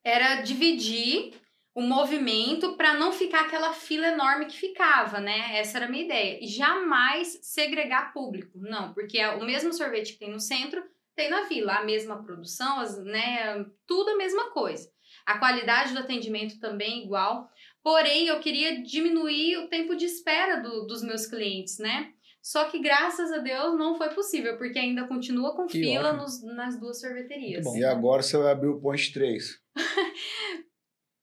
era 0.02 0.42
dividir 0.42 1.34
o 1.76 1.82
movimento 1.82 2.78
para 2.78 2.94
não 2.94 3.12
ficar 3.12 3.42
aquela 3.42 3.74
fila 3.74 4.08
enorme 4.08 4.46
que 4.46 4.58
ficava, 4.58 5.20
né? 5.20 5.58
Essa 5.58 5.78
era 5.78 5.88
a 5.88 5.90
minha 5.90 6.06
ideia. 6.06 6.40
E 6.42 6.48
jamais 6.48 7.38
segregar 7.42 8.14
público, 8.14 8.58
não, 8.60 8.94
porque 8.94 9.18
é 9.18 9.30
o 9.36 9.44
mesmo 9.44 9.74
sorvete 9.74 10.14
que 10.14 10.20
tem 10.20 10.32
no 10.32 10.40
centro 10.40 10.82
tem 11.16 11.30
na 11.30 11.44
vila, 11.44 11.74
a 11.74 11.84
mesma 11.84 12.24
produção, 12.24 12.80
as, 12.80 12.98
né? 13.04 13.66
Tudo 13.86 14.12
a 14.12 14.18
mesma 14.18 14.50
coisa. 14.52 14.90
A 15.26 15.38
qualidade 15.38 15.94
do 15.94 16.00
atendimento 16.00 16.60
também 16.60 17.04
igual. 17.04 17.50
Porém, 17.84 18.28
eu 18.28 18.40
queria 18.40 18.82
diminuir 18.84 19.58
o 19.58 19.68
tempo 19.68 19.96
de 19.96 20.06
espera 20.06 20.58
do- 20.62 20.86
dos 20.86 21.02
meus 21.04 21.26
clientes, 21.26 21.78
né? 21.80 22.12
Só 22.42 22.66
que 22.66 22.80
graças 22.80 23.32
a 23.32 23.38
Deus 23.38 23.78
não 23.78 23.96
foi 23.96 24.10
possível, 24.10 24.58
porque 24.58 24.80
ainda 24.80 25.08
continua 25.08 25.56
com 25.56 25.68
Que 25.68 25.80
fila 25.80 26.12
nos- 26.14 26.42
nas 26.44 26.80
duas 26.80 27.00
sorveterias. 27.00 27.66
E 27.76 27.84
agora 27.86 28.24
você 28.24 28.36
vai 28.38 28.52
abrir 28.52 28.70
o 28.70 28.80
Point 28.80 29.14
3. 29.14 29.60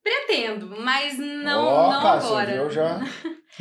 Pretendo, 0.08 0.76
mas 0.80 1.18
não, 1.18 1.64
Ó, 1.66 1.92
não 1.92 2.02
cara, 2.02 2.18
agora. 2.18 2.52
viu, 2.52 2.70
já, 2.70 3.00
Já 3.00 3.04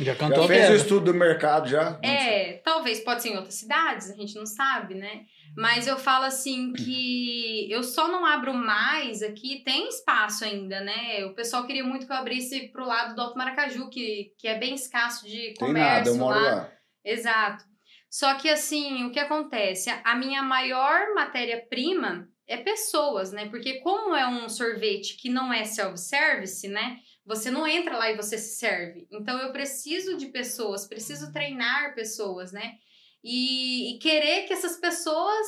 já 0.04 0.14
cantou 0.14 0.44
a 0.44 0.46
fez 0.46 0.70
o 0.70 0.74
estudo 0.74 1.12
do 1.12 1.14
mercado 1.14 1.68
já? 1.68 1.98
É, 2.02 2.54
talvez 2.64 3.00
pode 3.00 3.22
ser 3.22 3.30
em 3.30 3.36
outras 3.36 3.54
cidades, 3.54 4.10
a 4.10 4.14
gente 4.14 4.34
não 4.34 4.46
sabe, 4.46 4.94
né? 4.94 5.22
Mas 5.56 5.86
eu 5.86 5.98
falo 5.98 6.24
assim 6.24 6.72
que 6.72 7.66
eu 7.70 7.82
só 7.82 8.06
não 8.08 8.24
abro 8.24 8.54
mais 8.54 9.22
aqui, 9.22 9.62
tem 9.64 9.88
espaço 9.88 10.44
ainda, 10.44 10.80
né? 10.80 11.24
O 11.26 11.34
pessoal 11.34 11.66
queria 11.66 11.84
muito 11.84 12.06
que 12.06 12.12
eu 12.12 12.16
abrisse 12.16 12.68
pro 12.68 12.86
lado 12.86 13.14
do 13.14 13.20
Alto 13.20 13.36
Maracaju, 13.36 13.90
que, 13.90 14.32
que 14.38 14.46
é 14.48 14.56
bem 14.58 14.74
escasso 14.74 15.26
de 15.26 15.54
Tem 15.54 15.54
comércio 15.54 15.94
nada, 15.96 16.08
eu 16.10 16.16
moro 16.16 16.40
lá. 16.40 16.50
lá. 16.54 16.72
Exato. 17.04 17.64
Só 18.10 18.34
que 18.34 18.48
assim, 18.48 19.04
o 19.04 19.10
que 19.10 19.18
acontece? 19.18 19.90
A 20.04 20.14
minha 20.14 20.42
maior 20.42 21.12
matéria-prima 21.14 22.28
é 22.48 22.56
pessoas, 22.56 23.30
né? 23.30 23.48
Porque 23.48 23.74
como 23.80 24.14
é 24.16 24.26
um 24.26 24.48
sorvete 24.48 25.16
que 25.16 25.28
não 25.28 25.52
é 25.52 25.64
self-service, 25.64 26.66
né? 26.66 26.98
Você 27.26 27.50
não 27.50 27.66
entra 27.66 27.96
lá 27.98 28.10
e 28.10 28.16
você 28.16 28.38
se 28.38 28.56
serve. 28.56 29.06
Então 29.10 29.38
eu 29.38 29.52
preciso 29.52 30.16
de 30.16 30.26
pessoas, 30.26 30.86
preciso 30.86 31.30
treinar 31.30 31.94
pessoas, 31.94 32.50
né? 32.50 32.76
E, 33.22 33.94
e 33.94 33.98
querer 33.98 34.46
que 34.46 34.52
essas 34.54 34.76
pessoas 34.78 35.46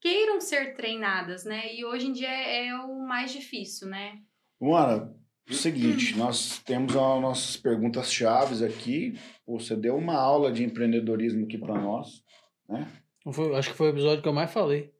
queiram 0.00 0.40
ser 0.40 0.74
treinadas, 0.74 1.44
né? 1.44 1.74
E 1.74 1.84
hoje 1.84 2.06
em 2.08 2.12
dia 2.12 2.28
é, 2.30 2.66
é 2.68 2.74
o 2.76 3.00
mais 3.06 3.32
difícil, 3.32 3.88
né? 3.88 4.18
Luana, 4.60 5.16
o 5.48 5.54
seguinte, 5.54 6.14
nós 6.16 6.58
temos 6.58 6.94
as 6.94 7.20
nossas 7.22 7.56
perguntas 7.56 8.12
chaves 8.12 8.60
aqui. 8.60 9.18
Você 9.46 9.74
deu 9.74 9.96
uma 9.96 10.14
aula 10.16 10.52
de 10.52 10.62
empreendedorismo 10.62 11.46
aqui 11.46 11.56
para 11.56 11.80
nós, 11.80 12.22
né? 12.68 12.86
Foi- 13.32 13.54
acho 13.56 13.70
que 13.70 13.76
foi 13.76 13.86
o 13.88 13.90
episódio 13.94 14.22
que 14.22 14.28
eu 14.28 14.32
mais 14.34 14.52
falei. 14.52 14.92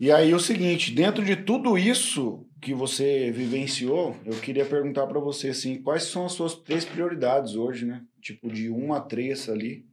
E 0.00 0.10
aí 0.10 0.32
o 0.32 0.40
seguinte, 0.40 0.92
dentro 0.92 1.22
de 1.22 1.36
tudo 1.36 1.76
isso 1.76 2.46
que 2.60 2.72
você 2.72 3.30
vivenciou, 3.30 4.16
eu 4.24 4.32
queria 4.40 4.64
perguntar 4.64 5.06
para 5.06 5.20
você 5.20 5.48
assim, 5.50 5.82
quais 5.82 6.04
são 6.04 6.24
as 6.24 6.32
suas 6.32 6.54
três 6.54 6.86
prioridades 6.86 7.54
hoje, 7.54 7.84
né? 7.84 8.02
Tipo 8.22 8.50
de 8.50 8.70
uma 8.70 8.96
a 8.96 9.00
três 9.02 9.46
ali. 9.48 9.84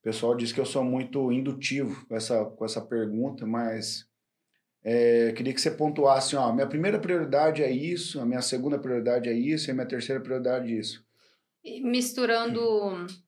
O 0.00 0.02
pessoal 0.02 0.34
diz 0.34 0.50
que 0.50 0.60
eu 0.60 0.64
sou 0.66 0.82
muito 0.82 1.30
indutivo 1.30 2.06
com 2.06 2.16
essa, 2.16 2.42
com 2.44 2.64
essa 2.64 2.80
pergunta, 2.80 3.46
mas 3.46 4.06
é, 4.82 5.32
queria 5.32 5.52
que 5.52 5.60
você 5.60 5.70
pontuasse, 5.70 6.36
ó, 6.36 6.50
minha 6.52 6.66
primeira 6.66 6.98
prioridade 6.98 7.62
é 7.62 7.70
isso, 7.70 8.20
a 8.20 8.26
minha 8.26 8.42
segunda 8.42 8.78
prioridade 8.78 9.28
é 9.28 9.32
isso, 9.32 9.68
e 9.68 9.70
a 9.70 9.74
minha 9.74 9.86
terceira 9.86 10.22
prioridade 10.22 10.72
é 10.72 10.78
isso. 10.78 11.04
Misturando 11.82 12.60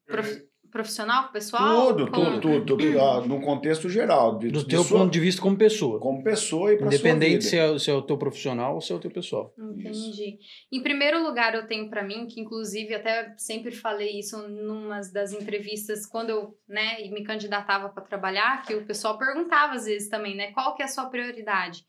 prof- 0.06 0.46
profissional 0.76 1.32
pessoal? 1.32 1.86
Tudo, 1.94 2.10
com- 2.10 2.24
tudo, 2.24 2.40
tudo, 2.40 2.76
tudo, 2.76 3.00
ah, 3.00 3.20
no 3.26 3.40
contexto 3.40 3.88
geral. 3.88 4.38
De, 4.38 4.50
Do 4.50 4.60
de 4.60 4.66
teu 4.68 4.84
sua- 4.84 4.98
ponto 5.00 5.10
de 5.12 5.20
vista 5.20 5.40
como 5.40 5.56
pessoa. 5.56 5.98
como 5.98 6.22
pessoa 6.22 6.72
e 6.72 6.76
para 6.76 6.90
sua 6.90 6.94
Independente 6.98 7.30
vida. 7.44 7.48
se 7.48 7.58
é, 7.58 7.78
se 7.78 7.90
é 7.90 7.94
o 7.94 8.02
teu 8.02 8.18
profissional 8.18 8.74
ou 8.74 8.80
se 8.80 8.92
é 8.92 8.96
o 8.96 8.98
teu 8.98 9.10
pessoal. 9.10 9.54
Entendi. 9.58 10.38
Em 10.70 10.82
primeiro 10.82 11.22
lugar, 11.22 11.54
eu 11.54 11.66
tenho 11.66 11.88
pra 11.88 12.02
mim, 12.02 12.26
que 12.26 12.40
inclusive 12.40 12.94
até 12.94 13.34
sempre 13.38 13.70
falei 13.70 14.18
isso 14.18 14.36
numa 14.48 15.00
das 15.12 15.32
entrevistas, 15.32 16.04
quando 16.06 16.30
eu 16.30 16.54
né, 16.68 16.98
me 17.10 17.22
candidatava 17.24 17.88
para 17.88 18.02
trabalhar, 18.04 18.62
que 18.66 18.74
o 18.74 18.84
pessoal 18.86 19.16
perguntava 19.18 19.74
às 19.74 19.86
vezes 19.86 20.08
também, 20.08 20.36
né? 20.36 20.52
Qual 20.52 20.74
que 20.74 20.82
é 20.82 20.84
a 20.84 20.88
sua 20.88 21.06
prioridade? 21.06 21.84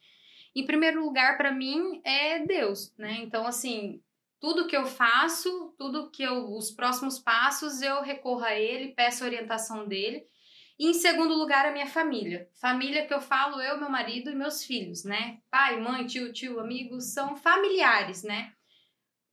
Em 0.55 0.65
primeiro 0.65 1.03
lugar, 1.03 1.38
pra 1.38 1.51
mim, 1.51 2.01
é 2.03 2.43
Deus, 2.45 2.91
né? 2.97 3.18
Então, 3.22 3.45
assim, 3.45 3.99
tudo 4.39 4.68
que 4.68 4.76
eu 4.76 4.85
faço, 4.85 5.73
tudo 5.77 6.11
que 6.11 6.23
eu. 6.23 6.51
Os 6.53 6.72
próximos 6.72 7.19
passos, 7.19 7.81
eu 7.81 8.01
recorro 8.01 8.43
a 8.43 8.53
Ele, 8.53 8.93
peço 8.93 9.23
a 9.23 9.27
orientação 9.27 9.88
dele. 9.88 10.26
E 10.80 10.88
em 10.88 10.93
segundo 10.93 11.34
lugar, 11.34 11.65
a 11.65 11.72
minha 11.72 11.88
família. 11.88 12.47
Família 12.61 13.07
que 13.07 13.14
eu 13.14 13.19
falo, 13.19 13.59
eu, 13.59 13.80
meu 13.80 13.89
marido 13.89 14.30
e 14.30 14.35
meus 14.35 14.64
filhos, 14.64 15.03
né? 15.03 15.39
Pai, 15.49 15.80
mãe, 15.80 16.05
tio, 16.05 16.31
tio, 16.31 16.59
amigos, 16.59 17.14
são 17.14 17.35
familiares, 17.35 18.23
né? 18.23 18.53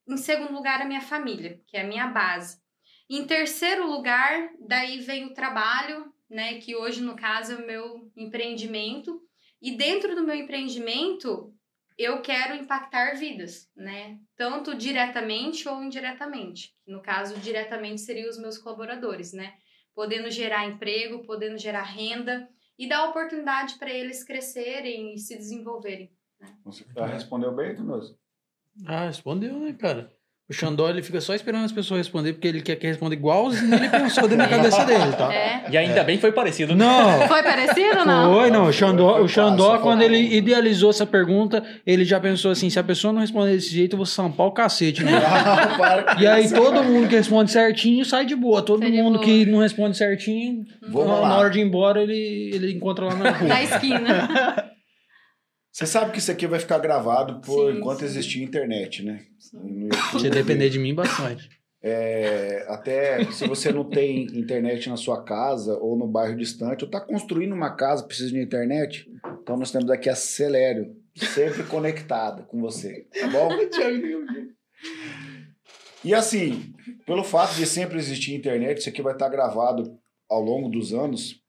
Em 0.08 0.16
segundo 0.16 0.54
lugar, 0.54 0.80
a 0.80 0.86
minha 0.86 1.02
família, 1.02 1.60
que 1.66 1.76
é 1.76 1.82
a 1.82 1.86
minha 1.86 2.06
base. 2.06 2.62
Em 3.10 3.26
terceiro 3.26 3.86
lugar, 3.86 4.50
daí 4.58 5.00
vem 5.00 5.26
o 5.26 5.34
trabalho, 5.34 6.10
né? 6.30 6.58
Que 6.60 6.74
hoje, 6.74 7.02
no 7.02 7.14
caso, 7.14 7.52
é 7.52 7.56
o 7.56 7.66
meu 7.66 8.10
empreendimento. 8.16 9.22
E 9.60 9.72
dentro 9.72 10.14
do 10.14 10.24
meu 10.24 10.34
empreendimento, 10.34 11.54
eu 11.96 12.20
quero 12.22 12.54
impactar 12.54 13.16
vidas, 13.16 13.70
né? 13.76 14.18
Tanto 14.36 14.74
diretamente 14.74 15.68
ou 15.68 15.82
indiretamente. 15.82 16.74
No 16.86 17.00
caso, 17.00 17.38
diretamente 17.38 18.00
seriam 18.00 18.28
os 18.28 18.38
meus 18.38 18.58
colaboradores, 18.58 19.32
né? 19.32 19.54
Podendo 19.94 20.30
gerar 20.30 20.66
emprego, 20.66 21.24
podendo 21.24 21.56
gerar 21.56 21.82
renda 21.82 22.48
e 22.78 22.88
dar 22.88 23.08
oportunidade 23.08 23.74
para 23.78 23.90
eles 23.90 24.24
crescerem 24.24 25.14
e 25.14 25.18
se 25.18 25.36
desenvolverem. 25.36 26.12
Você 26.64 26.84
já 26.94 27.06
respondeu 27.06 27.54
bem, 27.54 27.74
Tunoso? 27.74 28.18
Ah, 28.86 29.06
respondeu, 29.06 29.58
né, 29.60 29.72
cara? 29.72 30.12
O 30.46 30.52
Xandó, 30.52 30.90
ele 30.90 31.02
fica 31.02 31.22
só 31.22 31.34
esperando 31.34 31.64
as 31.64 31.72
pessoas 31.72 31.98
responder, 32.00 32.34
porque 32.34 32.46
ele 32.46 32.60
quer 32.60 32.76
que 32.76 32.86
responda 32.86 33.14
igualzinho 33.14 33.74
ele 33.74 33.88
pensou 33.88 34.24
dentro 34.28 34.44
da 34.44 34.46
cabeça 34.54 34.84
dele, 34.84 35.12
tá? 35.16 35.32
É. 35.32 35.64
E 35.70 35.76
ainda 35.78 36.04
bem 36.04 36.16
que 36.16 36.20
foi 36.20 36.32
parecido. 36.32 36.74
Não, 36.76 37.20
Foi 37.26 37.42
parecido 37.42 38.00
ou 38.00 38.04
não? 38.04 38.34
Foi, 38.34 38.50
não. 38.50 38.64
O 38.66 38.72
Xandó, 38.72 39.22
o 39.22 39.26
Xandó 39.28 39.78
quando 39.78 40.02
ele 40.02 40.18
idealizou 40.36 40.90
essa 40.90 41.06
pergunta, 41.06 41.64
ele 41.86 42.04
já 42.04 42.20
pensou 42.20 42.50
assim: 42.50 42.68
se 42.68 42.78
a 42.78 42.84
pessoa 42.84 43.10
não 43.10 43.22
responder 43.22 43.52
desse 43.52 43.70
jeito, 43.70 43.94
eu 43.94 43.96
vou 43.96 44.04
sampar 44.04 44.46
o 44.46 44.52
cacete, 44.52 45.02
né? 45.02 45.12
Ah, 45.24 46.16
E 46.20 46.26
aí 46.26 46.50
todo 46.52 46.84
mundo 46.84 47.08
que 47.08 47.16
responde 47.16 47.50
certinho 47.50 48.04
sai 48.04 48.26
de 48.26 48.36
boa. 48.36 48.60
Todo 48.60 48.84
de 48.84 48.92
mundo 48.92 49.14
boa. 49.14 49.24
que 49.24 49.46
não 49.46 49.60
responde 49.60 49.96
certinho, 49.96 50.66
na, 50.86 51.00
lá. 51.00 51.28
na 51.28 51.36
hora 51.38 51.50
de 51.50 51.58
ir 51.58 51.62
embora, 51.62 52.02
ele, 52.02 52.50
ele 52.52 52.72
encontra 52.72 53.06
lá 53.06 53.14
na 53.14 53.30
rua. 53.30 53.48
Da 53.48 53.62
esquina. 53.62 54.73
Você 55.74 55.86
sabe 55.86 56.12
que 56.12 56.18
isso 56.20 56.30
aqui 56.30 56.46
vai 56.46 56.60
ficar 56.60 56.78
gravado 56.78 57.40
por 57.40 57.72
Sim, 57.72 57.78
enquanto 57.78 57.98
sim. 57.98 58.04
existir 58.04 58.42
internet, 58.44 59.02
né? 59.02 59.22
Se 59.40 60.30
depender 60.30 60.70
de 60.70 60.78
mim, 60.78 60.94
bastante. 60.94 61.50
É, 61.82 62.64
até 62.68 63.24
se 63.32 63.48
você 63.48 63.72
não 63.72 63.82
tem 63.82 64.22
internet 64.38 64.88
na 64.88 64.96
sua 64.96 65.24
casa 65.24 65.76
ou 65.76 65.98
no 65.98 66.06
bairro 66.06 66.36
distante, 66.36 66.84
ou 66.84 66.86
está 66.86 67.00
construindo 67.00 67.52
uma 67.52 67.74
casa, 67.74 68.06
precisa 68.06 68.30
de 68.30 68.40
internet, 68.40 69.10
então 69.42 69.56
nós 69.56 69.72
temos 69.72 69.90
aqui 69.90 70.08
a 70.08 70.14
Celério, 70.14 70.94
sempre 71.16 71.64
conectada 71.64 72.44
com 72.44 72.60
você, 72.60 73.08
tá 73.12 73.26
bom? 73.26 73.48
E 76.04 76.12
assim, 76.12 76.74
pelo 77.06 77.24
fato 77.24 77.54
de 77.54 77.64
sempre 77.64 77.96
existir 77.96 78.34
internet, 78.34 78.78
isso 78.78 78.90
aqui 78.90 79.00
vai 79.00 79.14
estar 79.14 79.30
gravado 79.30 79.98
ao 80.28 80.42
longo 80.42 80.68
dos 80.68 80.92
anos. 80.92 81.42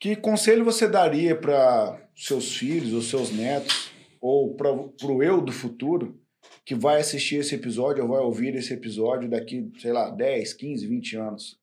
Que 0.00 0.16
conselho 0.16 0.64
você 0.64 0.88
daria 0.88 1.36
para 1.36 2.00
seus 2.16 2.56
filhos 2.56 2.92
ou 2.94 3.02
seus 3.02 3.30
netos, 3.30 3.90
ou 4.20 4.54
para 4.54 4.72
o 4.72 5.22
eu 5.22 5.40
do 5.42 5.52
futuro, 5.52 6.18
que 6.64 6.74
vai 6.74 7.00
assistir 7.00 7.36
esse 7.36 7.54
episódio 7.54 8.02
ou 8.02 8.08
vai 8.08 8.20
ouvir 8.20 8.54
esse 8.54 8.72
episódio 8.72 9.28
daqui, 9.28 9.70
sei 9.78 9.92
lá, 9.92 10.08
10, 10.10 10.54
15, 10.54 10.86
20 10.86 11.16
anos? 11.16 11.60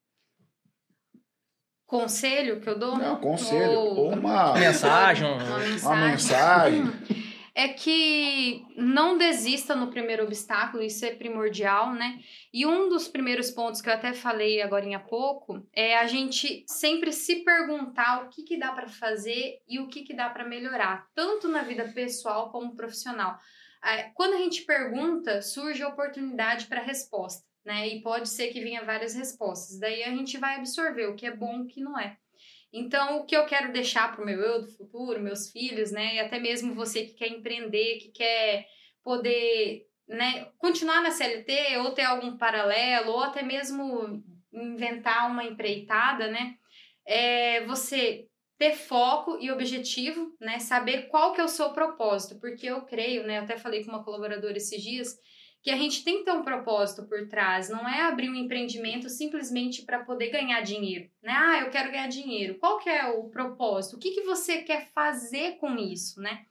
Conselho 1.88 2.60
que 2.60 2.70
eu 2.70 2.78
dou? 2.78 2.98
Não, 2.98 3.16
conselho. 3.20 3.72
Ou- 3.72 3.96
Ou 3.98 4.14
uma, 4.14 4.54
Mensagem. 4.54 5.26
Uma 5.26 5.58
mensagem. 5.60 5.80
uma 5.82 5.96
mensagem. 6.08 6.84
É 7.60 7.70
que 7.70 8.64
não 8.76 9.18
desista 9.18 9.74
no 9.74 9.90
primeiro 9.90 10.24
obstáculo, 10.24 10.84
isso 10.84 11.04
é 11.04 11.16
primordial, 11.16 11.92
né? 11.92 12.20
E 12.54 12.68
um 12.68 12.88
dos 12.88 13.08
primeiros 13.08 13.50
pontos 13.50 13.82
que 13.82 13.90
eu 13.90 13.94
até 13.94 14.14
falei 14.14 14.62
agora 14.62 14.96
há 14.96 15.00
pouco 15.00 15.68
é 15.74 15.98
a 15.98 16.06
gente 16.06 16.64
sempre 16.68 17.12
se 17.12 17.38
perguntar 17.44 18.24
o 18.24 18.30
que, 18.30 18.44
que 18.44 18.60
dá 18.60 18.72
para 18.74 18.88
fazer 18.88 19.60
e 19.68 19.80
o 19.80 19.88
que, 19.88 20.04
que 20.04 20.14
dá 20.14 20.30
para 20.30 20.48
melhorar, 20.48 21.08
tanto 21.16 21.48
na 21.48 21.64
vida 21.64 21.92
pessoal 21.96 22.52
como 22.52 22.76
profissional. 22.76 23.40
Ah, 23.82 24.04
Quando 24.14 24.36
a 24.36 24.38
gente 24.38 24.62
pergunta, 24.62 25.42
surge 25.42 25.82
a 25.82 25.88
oportunidade 25.88 26.68
para 26.68 26.80
resposta. 26.82 27.44
né? 27.66 27.88
E 27.88 28.04
pode 28.04 28.30
ser 28.30 28.50
que 28.54 28.62
venha 28.62 28.84
várias 28.86 29.16
respostas. 29.16 29.80
Daí 29.80 30.04
a 30.04 30.12
gente 30.12 30.38
vai 30.38 30.58
absorver 30.58 31.08
o 31.08 31.16
que 31.16 31.26
é 31.26 31.36
bom 31.36 31.58
e 31.58 31.62
o 31.64 31.68
que 31.68 31.82
não 31.82 32.00
é. 32.00 32.18
Então, 32.78 33.20
o 33.20 33.26
que 33.26 33.36
eu 33.36 33.46
quero 33.46 33.74
deixar 33.74 34.14
para 34.14 34.22
o 34.22 34.26
meu 34.26 34.40
eu 34.40 34.62
do 34.62 34.68
futuro, 34.68 35.20
meus 35.20 35.52
filhos, 35.52 35.92
né? 35.92 36.16
E 36.16 36.20
até 36.20 36.40
mesmo 36.40 36.74
você 36.74 37.06
que 37.06 37.14
quer 37.14 37.30
empreender, 37.30 37.98
que 37.98 38.10
quer 38.10 38.68
poder 39.04 39.88
né, 40.08 40.48
continuar 40.58 41.02
na 41.02 41.12
CLT 41.12 41.78
ou 41.78 41.92
ter 41.92 42.04
algum 42.04 42.38
paralelo, 42.38 43.12
ou 43.12 43.20
até 43.20 43.42
mesmo 43.44 44.24
inventar 44.54 45.30
uma 45.30 45.44
empreitada, 45.44 46.30
né? 46.30 46.56
É 47.06 47.66
você 47.66 48.28
ter 48.58 48.74
foco 48.74 49.38
e 49.40 49.52
objetivo, 49.52 50.36
né? 50.40 50.60
Saber 50.60 51.08
qual 51.10 51.34
que 51.34 51.42
é 51.42 51.44
o 51.44 51.50
seu 51.50 51.72
propósito, 51.72 52.40
porque 52.40 52.68
eu 52.68 52.82
creio, 52.82 53.26
né? 53.26 53.40
Até 53.40 53.58
falei 53.58 53.84
com 53.84 53.92
uma 53.92 54.04
colaboradora 54.04 54.58
esses 54.58 54.82
dias 54.82 55.16
que 55.68 55.72
a 55.72 55.76
gente 55.76 56.02
tem 56.02 56.20
que 56.20 56.24
ter 56.24 56.32
um 56.32 56.44
propósito 56.44 57.04
por 57.04 57.28
trás, 57.28 57.68
não 57.68 57.86
é 57.86 58.04
abrir 58.04 58.30
um 58.30 58.36
empreendimento 58.36 59.10
simplesmente 59.10 59.82
para 59.82 60.00
poder 60.00 60.30
ganhar 60.30 60.62
dinheiro, 60.62 61.12
né? 61.22 61.34
Ah, 61.36 61.60
eu 61.60 61.70
quero 61.70 61.92
ganhar 61.92 62.08
dinheiro. 62.08 62.58
Qual 62.58 62.80
que 62.80 62.90
é 62.90 63.06
o 63.10 63.26
propósito? 63.26 63.98
O 63.98 64.00
que, 64.00 64.12
que 64.12 64.22
você 64.22 64.60
quer 64.60 64.88
fazer 64.94 65.58
com 65.58 65.76
isso, 65.76 66.22
né? 66.22 66.46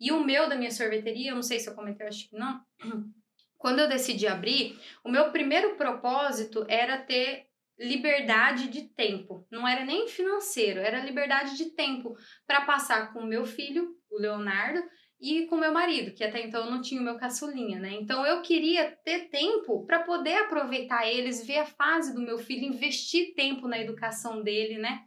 E 0.00 0.10
o 0.10 0.24
meu 0.24 0.48
da 0.48 0.56
minha 0.56 0.70
sorveteria, 0.70 1.32
eu 1.32 1.34
não 1.34 1.42
sei 1.42 1.58
se 1.58 1.68
eu 1.68 1.74
comentei, 1.74 2.06
eu 2.06 2.08
acho 2.08 2.30
que 2.30 2.34
não. 2.34 2.62
Quando 3.58 3.80
eu 3.80 3.88
decidi 3.90 4.26
abrir, 4.26 4.80
o 5.04 5.10
meu 5.10 5.30
primeiro 5.30 5.76
propósito 5.76 6.64
era 6.66 6.96
ter 6.96 7.48
liberdade 7.78 8.68
de 8.68 8.88
tempo. 8.88 9.46
Não 9.50 9.68
era 9.68 9.84
nem 9.84 10.08
financeiro, 10.08 10.80
era 10.80 11.04
liberdade 11.04 11.58
de 11.58 11.66
tempo 11.72 12.16
para 12.46 12.62
passar 12.62 13.12
com 13.12 13.18
o 13.18 13.26
meu 13.26 13.44
filho, 13.44 13.94
o 14.10 14.18
Leonardo, 14.18 14.82
e 15.22 15.46
com 15.46 15.56
meu 15.56 15.72
marido, 15.72 16.12
que 16.12 16.24
até 16.24 16.44
então 16.44 16.68
não 16.68 16.82
tinha 16.82 17.00
o 17.00 17.04
meu 17.04 17.16
caçulinha, 17.16 17.78
né? 17.78 17.92
Então 17.92 18.26
eu 18.26 18.42
queria 18.42 18.90
ter 18.90 19.28
tempo 19.28 19.86
para 19.86 20.00
poder 20.00 20.34
aproveitar 20.34 21.06
eles, 21.06 21.46
ver 21.46 21.58
a 21.58 21.64
fase 21.64 22.12
do 22.12 22.20
meu 22.20 22.38
filho, 22.38 22.66
investir 22.66 23.32
tempo 23.36 23.68
na 23.68 23.78
educação 23.78 24.42
dele, 24.42 24.78
né? 24.78 25.04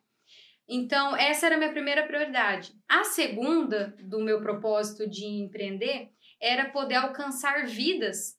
Então, 0.67 1.15
essa 1.15 1.45
era 1.45 1.55
a 1.55 1.57
minha 1.57 1.71
primeira 1.71 2.07
prioridade. 2.07 2.73
A 2.89 3.03
segunda 3.03 3.95
do 3.99 4.19
meu 4.21 4.41
propósito 4.41 5.07
de 5.07 5.25
empreender 5.25 6.09
era 6.41 6.69
poder 6.69 6.95
alcançar 6.95 7.67
vidas 7.67 8.35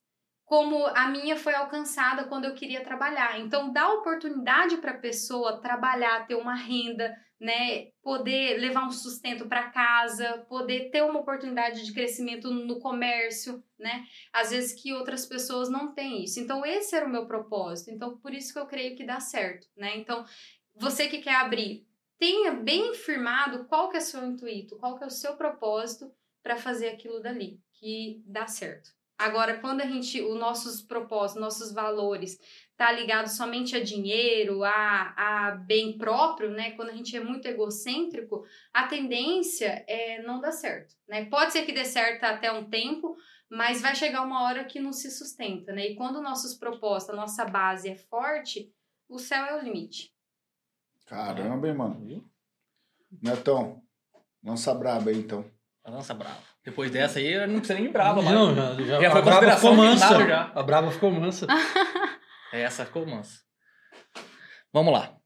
como 0.47 0.87
a 0.87 1.09
minha 1.09 1.37
foi 1.37 1.55
alcançada 1.55 2.25
quando 2.25 2.45
eu 2.45 2.55
queria 2.55 2.85
trabalhar. 2.85 3.39
Então, 3.41 3.73
dá 3.73 3.93
oportunidade 3.93 4.77
para 4.77 4.93
a 4.93 4.99
pessoa 4.99 5.61
trabalhar, 5.61 6.25
ter 6.25 6.37
uma 6.37 6.55
renda, 6.55 7.15
né, 7.39 7.89
poder 8.01 8.57
levar 8.59 8.87
um 8.87 8.93
sustento 8.93 9.47
para 9.47 9.71
casa, 9.71 10.47
poder 10.49 10.91
ter 10.91 11.03
uma 11.03 11.19
oportunidade 11.19 11.85
de 11.85 11.93
crescimento 11.93 12.49
no 12.49 12.79
comércio, 12.79 13.63
né? 13.77 14.07
Às 14.33 14.51
vezes 14.51 14.81
que 14.81 14.95
outras 14.95 15.27
pessoas 15.27 15.69
não 15.69 15.93
têm 15.93 16.23
isso. 16.23 16.39
Então, 16.39 16.65
esse 16.65 16.95
era 16.95 17.05
o 17.05 17.11
meu 17.11 17.27
propósito. 17.27 17.91
Então, 17.91 18.17
por 18.17 18.33
isso 18.33 18.53
que 18.53 18.59
eu 18.59 18.67
creio 18.67 18.97
que 18.97 19.05
dá 19.05 19.19
certo, 19.19 19.67
né? 19.77 19.97
Então, 19.97 20.25
você 20.77 21.09
que 21.09 21.19
quer 21.19 21.35
abrir, 21.35 21.85
tenha 22.21 22.53
bem 22.53 22.95
firmado 22.95 23.65
qual 23.65 23.91
que 23.91 23.97
é 23.97 24.01
o 24.01 24.03
seu 24.03 24.25
intuito, 24.25 24.79
qual 24.79 24.97
que 24.97 25.03
é 25.03 25.09
o 25.09 25.11
seu 25.11 25.37
propósito 25.37 26.11
para 26.41 26.57
fazer 26.57 26.91
aquilo 26.91 27.21
dali, 27.21 27.61
que 27.73 28.23
dá 28.25 28.47
certo. 28.47 28.91
Agora, 29.19 29.59
quando 29.61 29.81
a 29.81 29.87
gente, 29.87 30.21
os 30.21 30.39
nossos 30.39 30.83
propósitos, 30.83 31.41
nossos 31.41 31.73
valores, 31.73 32.39
tá 32.77 32.93
ligado 32.93 33.29
somente 33.29 33.75
a 33.75 33.83
dinheiro, 33.83 34.63
a, 34.63 35.15
a 35.17 35.51
bem 35.53 35.97
próprio, 35.97 36.51
né? 36.51 36.73
Quando 36.73 36.91
a 36.91 36.95
gente 36.95 37.17
é 37.17 37.21
muito 37.21 37.49
egocêntrico, 37.49 38.45
a 38.75 38.87
tendência 38.87 39.85
é 39.89 40.23
não 40.23 40.41
dar 40.41 40.53
certo, 40.53 40.95
né? 41.09 41.25
Pode 41.27 41.53
ser 41.53 41.65
que 41.65 41.73
dê 41.73 41.85
certo 41.85 42.25
até 42.25 42.53
um 42.53 42.69
tempo, 42.69 43.17
mas 43.49 43.81
vai 43.81 43.95
chegar 43.95 44.23
uma 44.23 44.43
hora 44.43 44.65
que 44.65 44.79
não 44.79 44.93
se 44.93 45.11
sustenta, 45.11 45.73
né? 45.73 45.89
E 45.89 45.97
quando 45.97 46.21
nossos 46.21 46.55
propósitos, 46.55 47.15
a 47.15 47.17
nossa 47.17 47.47
base 47.47 47.89
é 47.89 47.97
forte, 47.97 48.71
o 49.09 49.19
céu 49.19 49.47
é 49.47 49.59
o 49.59 49.65
limite. 49.65 50.13
Caramba, 51.07 51.69
hein, 51.69 51.75
mano. 51.75 52.31
Netão, 53.23 53.83
lança 54.43 54.75
braba 54.75 55.11
aí, 55.11 55.17
então. 55.17 55.51
Lança 55.87 56.13
brava. 56.13 56.56
Depois 56.67 56.91
dessa 56.91 57.19
aí, 57.21 57.47
não 57.47 57.61
precisa 57.61 57.75
nem 57.79 57.85
de 57.87 57.93
brava, 57.93 58.21
Não, 58.21 58.55
mas... 58.55 58.77
já, 58.79 58.85
já, 58.85 59.01
Já 59.03 59.11
foi 59.13 59.21
a 59.21 59.23
brava 59.25 59.57
ficou 59.57 59.75
mansa. 59.75 60.27
já. 60.27 60.53
A 60.55 60.63
brava 60.63 60.91
ficou 60.91 61.11
mansa. 61.13 61.47
Essa 62.53 62.85
ficou 62.85 63.07
mansa. 63.07 63.39
Vamos 64.73 64.93
lá. 64.93 65.17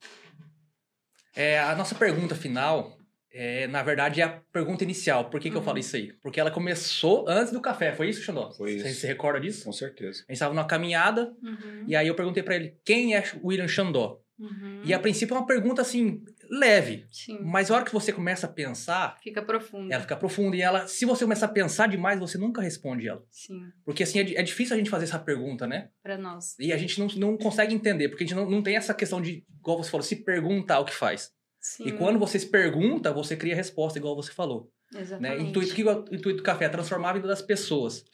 É, 1.34 1.58
a 1.60 1.74
nossa 1.74 1.94
pergunta 1.94 2.34
final, 2.34 2.96
é, 3.32 3.66
na 3.68 3.82
verdade, 3.82 4.20
é 4.20 4.24
a 4.24 4.40
pergunta 4.52 4.84
inicial. 4.84 5.30
Por 5.30 5.40
que, 5.40 5.48
que 5.50 5.56
eu 5.56 5.60
Uhum. 5.60 5.64
falei 5.64 5.80
isso 5.80 5.96
aí? 5.96 6.12
Porque 6.22 6.38
ela 6.40 6.50
começou 6.50 7.24
antes 7.28 7.52
do 7.52 7.60
café. 7.60 7.92
Foi 7.92 8.08
isso, 8.08 8.22
Xandó? 8.22 8.50
Foi 8.52 8.78
Você 8.78 8.88
isso. 8.90 9.00
se 9.00 9.06
recorda 9.06 9.40
disso? 9.40 9.64
Com 9.64 9.72
certeza. 9.72 10.18
A 10.28 10.32
gente 10.32 10.32
estava 10.32 10.52
numa 10.54 10.66
caminhada 10.66 11.32
Uhum, 11.42 11.84
e 11.86 11.96
aí 11.96 12.06
eu 12.08 12.14
perguntei 12.14 12.42
pra 12.42 12.56
ele 12.56 12.76
quem 12.84 13.14
é 13.16 13.24
William 13.42 13.68
Xandó. 13.68 14.18
uhum. 14.38 14.82
E 14.84 14.92
a 14.92 14.98
princípio 14.98 15.34
é 15.34 15.38
uma 15.38 15.46
pergunta 15.46 15.80
assim, 15.82 16.22
leve. 16.50 17.06
Sim, 17.10 17.38
Mas 17.42 17.70
a 17.70 17.76
hora 17.76 17.84
que 17.84 17.92
você 17.92 18.12
começa 18.12 18.46
a 18.46 18.50
pensar, 18.50 19.16
fica 19.22 19.40
profundo. 19.40 19.92
ela 19.92 20.02
fica 20.02 20.16
profunda. 20.16 20.56
E 20.56 20.60
ela, 20.60 20.86
se 20.88 21.04
você 21.04 21.24
começar 21.24 21.46
a 21.46 21.50
pensar 21.50 21.86
demais, 21.86 22.18
você 22.18 22.36
nunca 22.36 22.60
responde 22.60 23.06
ela. 23.08 23.24
Sim, 23.30 23.70
Porque 23.84 24.02
assim, 24.02 24.18
é, 24.18 24.34
é 24.34 24.42
difícil 24.42 24.74
a 24.74 24.78
gente 24.78 24.90
fazer 24.90 25.04
essa 25.04 25.18
pergunta, 25.18 25.66
né? 25.66 25.90
para 26.02 26.18
nós. 26.18 26.56
E 26.58 26.72
a 26.72 26.76
gente 26.76 26.98
não, 26.98 27.06
não 27.16 27.36
consegue 27.36 27.72
entender, 27.74 28.08
porque 28.08 28.24
a 28.24 28.26
gente 28.26 28.36
não, 28.36 28.50
não 28.50 28.62
tem 28.62 28.76
essa 28.76 28.92
questão 28.92 29.22
de, 29.22 29.44
igual 29.60 29.78
você 29.82 29.90
falou, 29.90 30.02
se 30.02 30.16
perguntar 30.16 30.80
o 30.80 30.84
que 30.84 30.94
faz. 30.94 31.30
Sim, 31.60 31.88
E 31.88 31.92
quando 31.92 32.18
você 32.18 32.38
se 32.38 32.46
pergunta, 32.46 33.12
você 33.12 33.36
cria 33.36 33.54
resposta, 33.54 33.98
igual 33.98 34.16
você 34.16 34.32
falou. 34.32 34.72
Né? 34.92 35.02
exatamente. 35.02 35.42
Intuito, 35.44 35.74
que 35.74 35.84
o 35.84 35.90
intuito 36.12 36.38
do 36.38 36.42
café 36.42 36.64
é 36.64 36.68
transformar 36.68 37.10
a 37.10 37.12
vida 37.14 37.28
das 37.28 37.42
pessoas. 37.42 38.04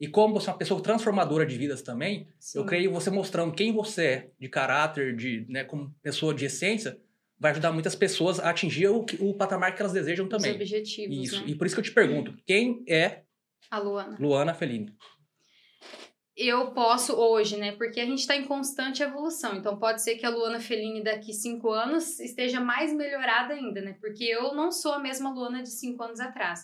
E 0.00 0.08
como 0.08 0.34
você 0.34 0.48
é 0.48 0.52
uma 0.52 0.58
pessoa 0.58 0.82
transformadora 0.82 1.44
de 1.46 1.56
vidas 1.56 1.82
também, 1.82 2.26
eu 2.54 2.62
Sim. 2.62 2.66
creio 2.66 2.90
você 2.90 3.10
mostrando 3.10 3.52
quem 3.52 3.72
você 3.72 4.04
é, 4.04 4.30
de 4.38 4.48
caráter, 4.48 5.14
de, 5.14 5.46
né, 5.48 5.62
como 5.62 5.94
pessoa 6.02 6.34
de 6.34 6.44
essência, 6.46 6.98
vai 7.42 7.50
ajudar 7.50 7.72
muitas 7.72 7.96
pessoas 7.96 8.38
a 8.38 8.50
atingir 8.50 8.86
o, 8.86 9.04
o 9.18 9.34
patamar 9.34 9.74
que 9.74 9.82
elas 9.82 9.92
desejam 9.92 10.26
Os 10.26 10.30
também. 10.30 10.54
objetivos, 10.54 11.16
Isso. 11.16 11.40
né? 11.40 11.44
E 11.48 11.56
por 11.56 11.66
isso 11.66 11.74
que 11.74 11.80
eu 11.80 11.84
te 11.84 11.90
pergunto, 11.90 12.36
quem 12.46 12.84
é 12.88 13.24
A 13.68 13.78
Luana. 13.80 14.16
Luana 14.20 14.54
Fellini? 14.54 14.94
Eu 16.36 16.70
posso 16.70 17.14
hoje, 17.14 17.56
né? 17.56 17.72
Porque 17.72 18.00
a 18.00 18.06
gente 18.06 18.20
está 18.20 18.36
em 18.36 18.44
constante 18.44 19.02
evolução. 19.02 19.56
Então 19.56 19.76
pode 19.76 20.02
ser 20.02 20.14
que 20.16 20.24
a 20.24 20.30
Luana 20.30 20.60
Fellini 20.60 21.02
daqui 21.02 21.32
cinco 21.32 21.70
anos 21.70 22.20
esteja 22.20 22.60
mais 22.60 22.94
melhorada 22.94 23.54
ainda, 23.54 23.80
né? 23.82 23.96
Porque 24.00 24.24
eu 24.24 24.54
não 24.54 24.70
sou 24.70 24.92
a 24.92 24.98
mesma 25.00 25.30
Luana 25.34 25.62
de 25.62 25.70
cinco 25.70 26.02
anos 26.04 26.20
atrás. 26.20 26.60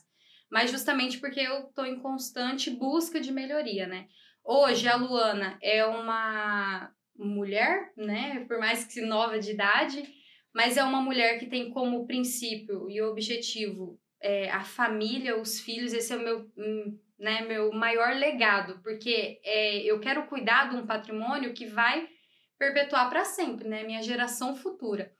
Mas 0.50 0.70
justamente 0.70 1.18
porque 1.18 1.40
eu 1.40 1.66
estou 1.66 1.84
em 1.84 1.98
constante 1.98 2.70
busca 2.70 3.20
de 3.20 3.32
melhoria, 3.32 3.86
né? 3.86 4.06
Hoje 4.44 4.86
a 4.88 4.96
Luana 4.96 5.58
é 5.60 5.84
uma 5.84 6.90
mulher, 7.14 7.92
né? 7.96 8.44
Por 8.46 8.58
mais 8.58 8.84
que 8.84 9.00
nova 9.02 9.38
de 9.38 9.50
idade, 9.50 10.17
mas 10.58 10.76
é 10.76 10.82
uma 10.82 11.00
mulher 11.00 11.38
que 11.38 11.46
tem 11.46 11.70
como 11.70 12.04
princípio 12.04 12.90
e 12.90 13.00
objetivo 13.00 13.96
é, 14.20 14.50
a 14.50 14.64
família, 14.64 15.40
os 15.40 15.60
filhos. 15.60 15.92
Esse 15.92 16.12
é 16.12 16.16
o 16.16 16.20
meu 16.20 16.50
hum, 16.58 16.98
né, 17.16 17.42
meu 17.42 17.70
maior 17.70 18.16
legado, 18.16 18.80
porque 18.82 19.40
é, 19.44 19.76
eu 19.84 20.00
quero 20.00 20.26
cuidar 20.26 20.68
de 20.68 20.74
um 20.74 20.84
patrimônio 20.84 21.54
que 21.54 21.64
vai 21.64 22.08
perpetuar 22.58 23.08
para 23.08 23.24
sempre, 23.24 23.68
né, 23.68 23.84
minha 23.84 24.02
geração 24.02 24.56
futura. 24.56 25.12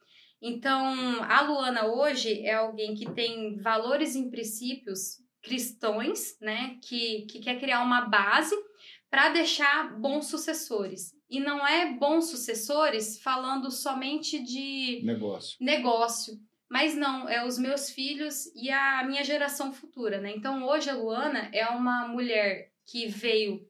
Então, 0.43 1.23
a 1.23 1.41
Luana 1.43 1.87
hoje 1.87 2.45
é 2.45 2.55
alguém 2.55 2.97
que 2.97 3.09
tem 3.13 3.61
valores 3.61 4.17
e 4.17 4.29
princípios 4.29 5.19
cristãos, 5.41 6.37
né, 6.41 6.81
que, 6.83 7.27
que 7.27 7.39
quer 7.39 7.61
criar 7.61 7.85
uma 7.85 8.01
base 8.01 8.57
para 9.09 9.29
deixar 9.29 9.97
bons 10.01 10.27
sucessores. 10.27 11.17
E 11.29 11.41
não 11.41 11.67
é 11.67 11.93
bons 11.93 12.31
sucessores 12.31 13.21
falando 13.21 13.71
somente 13.71 14.39
de 14.43 15.03
Negócio. 15.05 15.57
negócio. 15.61 16.39
Mas 16.71 16.95
não, 16.95 17.29
é 17.29 17.45
os 17.47 17.59
meus 17.59 17.91
filhos 17.91 18.47
e 18.55 18.71
a 18.71 19.03
minha 19.05 19.25
geração 19.25 19.73
futura, 19.73 20.21
né? 20.21 20.33
Então 20.37 20.67
hoje 20.67 20.91
a 20.91 20.95
Luana 20.95 21.51
é 21.53 21.67
uma 21.69 22.07
mulher 22.09 22.73
que 22.85 23.07
veio 23.07 23.67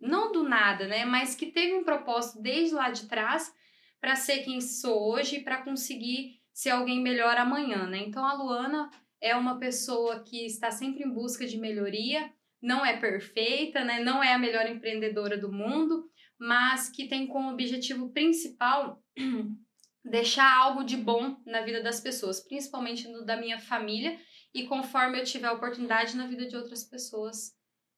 não 0.00 0.30
do 0.30 0.48
nada, 0.48 0.86
né? 0.86 1.04
Mas 1.04 1.34
que 1.34 1.46
teve 1.46 1.74
um 1.74 1.84
propósito 1.84 2.40
desde 2.40 2.74
lá 2.74 2.90
de 2.90 3.06
trás 3.06 3.52
para 4.00 4.16
ser 4.16 4.40
quem 4.40 4.60
sou 4.60 5.10
hoje 5.10 5.36
e 5.36 5.42
para 5.42 5.62
conseguir 5.62 6.40
ser 6.52 6.70
alguém 6.70 7.00
melhor 7.00 7.36
amanhã, 7.36 7.86
né? 7.86 7.98
Então 7.98 8.24
a 8.24 8.34
Luana 8.34 8.90
é 9.20 9.34
uma 9.34 9.58
pessoa 9.58 10.20
que 10.20 10.44
está 10.44 10.70
sempre 10.70 11.02
em 11.02 11.10
busca 11.10 11.46
de 11.46 11.56
melhoria, 11.56 12.30
não 12.60 12.84
é 12.84 12.96
perfeita, 12.96 13.82
né? 13.82 14.00
Não 14.00 14.22
é 14.22 14.34
a 14.34 14.38
melhor 14.38 14.68
empreendedora 14.68 15.36
do 15.36 15.50
mundo, 15.50 16.08
mas 16.38 16.88
que 16.88 17.08
tem 17.08 17.26
como 17.26 17.50
objetivo 17.50 18.10
principal 18.10 19.02
deixar 20.04 20.54
algo 20.58 20.84
de 20.84 20.96
bom 20.96 21.40
na 21.46 21.62
vida 21.62 21.82
das 21.82 22.00
pessoas, 22.00 22.40
principalmente 22.40 23.08
no 23.08 23.24
da 23.24 23.36
minha 23.36 23.58
família 23.58 24.18
e 24.52 24.66
conforme 24.66 25.18
eu 25.18 25.24
tiver 25.24 25.50
oportunidade 25.50 26.16
na 26.16 26.26
vida 26.26 26.46
de 26.46 26.56
outras 26.56 26.84
pessoas 26.84 27.52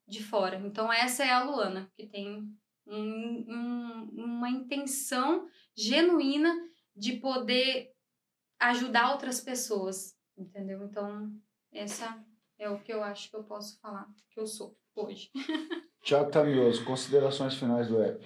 de 0.06 0.22
fora. 0.22 0.56
Então 0.64 0.92
essa 0.92 1.24
é 1.24 1.30
a 1.30 1.42
Luana, 1.42 1.90
que 1.96 2.06
tem 2.06 2.48
um- 2.86 3.44
um- 3.48 4.10
uma 4.24 4.48
intenção 4.48 5.48
genuína 5.76 6.54
de 6.94 7.14
poder 7.14 7.90
ajudar 8.60 9.12
outras 9.12 9.40
pessoas, 9.40 10.16
entendeu? 10.38 10.84
Então 10.84 11.30
essa 11.72 12.24
é 12.58 12.68
o 12.68 12.78
que 12.78 12.92
eu 12.92 13.02
acho 13.02 13.30
que 13.30 13.36
eu 13.36 13.44
posso 13.44 13.78
falar 13.80 14.08
que 14.30 14.40
eu 14.40 14.46
sou 14.46 14.76
hoje. 14.94 15.30
Tiago 16.02 16.30
Tamioso, 16.30 16.84
considerações 16.84 17.54
finais 17.54 17.88
do 17.88 18.00
app. 18.02 18.24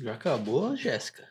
Já 0.00 0.14
acabou, 0.14 0.76
Jéssica? 0.76 1.29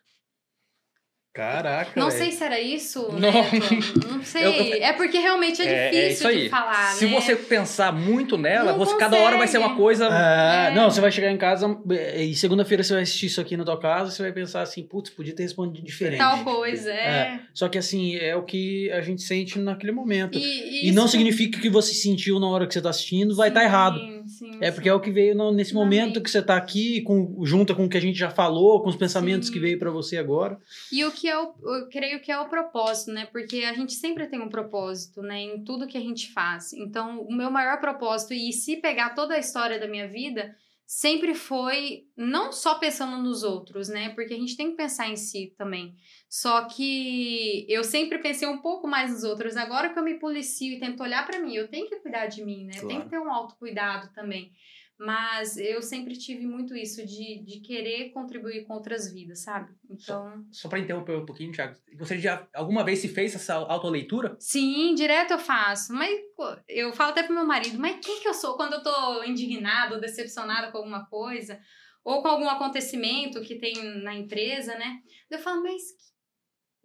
Caraca, 1.39 1.91
Não 1.95 2.09
velho. 2.09 2.21
sei 2.23 2.31
se 2.33 2.43
era 2.43 2.59
isso, 2.59 3.07
Não. 3.13 3.19
Neto. 3.19 3.49
Não 4.11 4.21
sei. 4.23 4.43
Eu- 4.45 4.51
eu- 4.51 4.83
É 4.83 4.91
porque 4.93 5.17
realmente 5.19 5.61
é 5.61 5.65
É, 5.65 5.89
difícil 5.89 5.99
é 6.01 6.11
isso 6.11 6.27
aí. 6.27 6.43
de 6.43 6.49
falar, 6.49 6.91
Se 6.93 7.05
né? 7.05 7.11
você 7.13 7.35
pensar 7.35 7.93
muito 7.93 8.37
nela, 8.37 8.73
Não 8.73 8.77
você, 8.77 8.97
cada 8.97 9.17
hora 9.17 9.37
vai 9.37 9.47
ser 9.47 9.57
uma 9.59 9.73
coisa. 9.75 10.05
É, 10.07 10.67
É. 10.67 10.71
Não, 10.75 10.91
você 10.91 10.99
vai 10.99 11.11
chegar 11.11 11.31
em 11.31 11.37
casa 11.37 11.77
é, 11.91 12.23
e 12.23 12.35
segunda-feira 12.35 12.83
você 12.83 12.93
vai 12.93 13.03
assistir 13.03 13.27
isso 13.27 13.39
aqui 13.39 13.55
na 13.55 13.63
tua 13.63 13.79
casa 13.79 14.09
e 14.11 14.13
você 14.15 14.21
vai 14.23 14.31
pensar 14.33 14.61
assim, 14.61 14.83
putz, 14.83 15.09
podia 15.09 15.33
ter 15.33 15.43
respondido 15.43 15.85
diferente. 15.85 16.19
Tal 16.19 16.43
coisa, 16.43 16.91
é. 16.91 17.39
Só 17.53 17.69
que 17.69 17.77
assim, 17.77 18.15
é 18.17 18.35
o 18.35 18.43
que 18.43 18.91
a 18.91 19.01
gente 19.01 19.21
sente 19.21 19.57
naquele 19.59 19.93
momento. 19.93 20.37
E, 20.37 20.89
E, 20.89 20.91
não 20.91 21.03
isso- 21.05 21.13
significa 21.13 21.59
que 21.59 21.69
você 21.69 21.93
sentiu 21.93 22.37
na 22.39 22.47
hora 22.47 22.67
que 22.67 22.73
você 22.73 22.81
tá 22.81 22.89
assistindo 22.89 23.33
vai 23.35 23.47
estar 23.47 23.61
Sim, 23.61 23.65
errado. 23.65 23.99
Sim, 24.27 24.57
É 24.61 24.67
sim. 24.69 24.73
porque 24.75 24.89
é 24.89 24.93
o 24.93 24.99
que 24.99 25.11
veio 25.11 25.35
no- 25.35 25.51
nesse 25.51 25.73
momento 25.73 26.21
que 26.21 26.29
você 26.29 26.41
tá 26.41 26.55
aqui, 26.55 27.01
com, 27.01 27.43
junta 27.45 27.73
com 27.75 27.85
o 27.85 27.89
que 27.89 27.97
a 27.97 28.01
gente 28.01 28.17
já 28.17 28.29
falou, 28.29 28.81
com 28.81 28.89
os 28.89 28.95
pensamentos 28.95 29.47
Sim. 29.47 29.53
que 29.53 29.59
veio 29.59 29.77
pra 29.79 29.89
você 29.91 30.17
agora. 30.17 30.59
E 30.91 31.03
o 31.05 31.11
que 31.11 31.27
é 31.27 31.37
o, 31.37 31.53
eu 31.63 31.89
creio 31.89 32.19
que 32.21 32.31
é 32.31 32.39
o 32.39 32.49
propósito, 32.49 33.11
né? 33.11 33.27
Porque 33.31 33.63
a 33.63 33.73
gente 33.73 33.93
sempre 33.93 34.27
tem 34.27 34.39
um 34.41 34.49
propósito, 34.49 35.21
né? 35.21 35.39
Em 35.41 35.63
tudo 35.63 35.87
que 35.87 35.97
a 35.97 36.01
gente 36.01 36.31
faz. 36.31 36.73
Então, 36.73 37.21
o 37.21 37.33
meu 37.33 37.49
maior 37.51 37.79
propósito, 37.79 38.33
e 38.33 38.51
se 38.53 38.77
pegar 38.77 39.11
toda 39.15 39.35
a 39.35 39.39
história 39.39 39.79
da 39.79 39.87
minha 39.87 40.07
vida, 40.07 40.55
sempre 40.91 41.35
foi 41.35 42.07
não 42.17 42.51
só 42.51 42.79
pensando 42.79 43.21
nos 43.21 43.43
outros, 43.43 43.89
né? 43.89 44.09
Porque 44.15 44.33
a 44.33 44.37
gente 44.37 44.57
tem 44.57 44.71
que 44.71 44.75
pensar 44.75 45.07
em 45.07 45.15
si 45.15 45.53
também. 45.55 45.95
Só 46.27 46.65
que 46.65 47.63
eu 47.69 47.83
sempre 47.83 48.17
pensei 48.17 48.47
um 48.47 48.57
pouco 48.57 48.87
mais 48.87 49.11
nos 49.11 49.23
outros. 49.23 49.55
Agora 49.55 49.93
que 49.93 49.99
eu 49.99 50.03
me 50.03 50.17
policio 50.17 50.73
e 50.73 50.79
tento 50.79 51.03
olhar 51.03 51.27
pra 51.27 51.37
mim, 51.37 51.53
eu 51.53 51.67
tenho 51.67 51.87
que 51.87 51.97
cuidar 51.97 52.25
de 52.25 52.43
mim, 52.43 52.65
né? 52.65 52.71
Tem 52.73 52.87
Claro. 52.87 53.03
que 53.03 53.09
ter 53.11 53.19
um 53.19 53.31
autocuidado 53.31 54.11
também. 54.15 54.51
Mas 54.99 55.55
eu 55.55 55.81
sempre 55.81 56.17
tive 56.17 56.45
muito 56.45 56.75
isso 56.75 57.05
de, 57.05 57.41
de 57.45 57.61
querer 57.61 58.09
contribuir 58.09 58.65
com 58.65 58.73
outras 58.73 59.09
vidas, 59.09 59.39
sabe? 59.39 59.73
Então. 59.89 60.45
Só 60.51 60.67
pra 60.67 60.77
interromper 60.77 61.15
um 61.15 61.25
pouquinho, 61.25 61.53
Thiago. 61.53 61.77
Você 61.97 62.17
já 62.17 62.45
alguma 62.53 62.83
vez 62.83 62.99
se 62.99 63.07
fez 63.07 63.33
essa 63.33 63.53
autoleitura? 63.53 64.35
Sim, 64.37 64.93
direto 64.95 65.31
eu 65.31 65.39
faço. 65.39 65.93
Mas 65.93 66.19
eu 66.67 66.91
falo 66.91 67.11
até 67.11 67.23
pro 67.23 67.33
meu 67.33 67.45
marido, 67.45 67.79
mas 67.79 68.05
quem 68.05 68.19
que 68.19 68.27
eu 68.27 68.33
sou 68.33 68.57
quando 68.57 68.73
eu 68.73 68.83
tô 68.83 69.23
indignada 69.23 69.95
ou 69.95 70.01
decepcionada 70.01 70.69
com 70.69 70.79
alguma 70.79 71.05
coisa? 71.05 71.57
Ou 72.03 72.21
com 72.21 72.27
algum 72.27 72.49
acontecimento 72.49 73.41
que 73.41 73.55
tem 73.55 73.75
na 74.03 74.13
empresa, 74.13 74.75
né? 74.75 74.99
Eu 75.29 75.39
falo, 75.39 75.63
mas, 75.63 75.81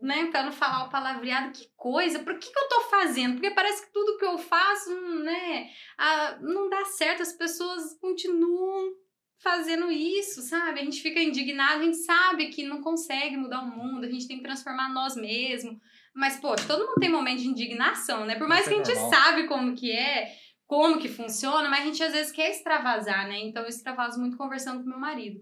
né, 0.00 0.26
pra 0.26 0.42
não 0.42 0.52
falar 0.52 0.84
o 0.84 0.90
palavreado, 0.90 1.52
que 1.52 1.68
coisa, 1.76 2.18
por 2.18 2.38
que, 2.38 2.50
que 2.50 2.58
eu 2.58 2.68
tô 2.68 2.80
fazendo? 2.82 3.34
Porque 3.34 3.50
parece 3.50 3.86
que 3.86 3.92
tudo 3.92 4.18
que 4.18 4.24
eu 4.24 4.36
faço, 4.36 4.90
né, 5.20 5.70
ah, 5.96 6.38
não 6.40 6.68
dá 6.68 6.84
certo, 6.84 7.22
as 7.22 7.32
pessoas 7.32 7.98
continuam 8.00 8.92
fazendo 9.38 9.90
isso, 9.90 10.40
sabe? 10.42 10.80
A 10.80 10.84
gente 10.84 11.02
fica 11.02 11.20
indignado, 11.20 11.80
a 11.80 11.84
gente 11.84 11.98
sabe 11.98 12.48
que 12.48 12.66
não 12.66 12.80
consegue 12.80 13.36
mudar 13.36 13.60
o 13.60 13.76
mundo, 13.76 14.04
a 14.04 14.10
gente 14.10 14.26
tem 14.26 14.38
que 14.38 14.42
transformar 14.42 14.92
nós 14.92 15.14
mesmos. 15.16 15.76
Mas, 16.14 16.38
pô, 16.38 16.54
todo 16.54 16.86
mundo 16.86 17.00
tem 17.00 17.10
momento 17.10 17.40
de 17.40 17.48
indignação, 17.48 18.24
né? 18.24 18.36
Por 18.36 18.48
mais 18.48 18.66
que 18.66 18.74
é 18.74 18.80
a 18.80 18.84
gente 18.84 18.94
normal. 18.94 19.10
sabe 19.10 19.46
como 19.46 19.74
que 19.74 19.90
é, 19.90 20.32
como 20.66 20.98
que 20.98 21.08
funciona, 21.08 21.68
mas 21.68 21.80
a 21.82 21.84
gente 21.84 22.02
às 22.02 22.12
vezes 22.12 22.32
quer 22.32 22.50
extravasar, 22.50 23.28
né? 23.28 23.38
Então 23.40 23.62
eu 23.62 23.68
extravaso 23.68 24.18
muito 24.18 24.36
conversando 24.36 24.82
com 24.82 24.88
meu 24.88 24.98
marido. 24.98 25.40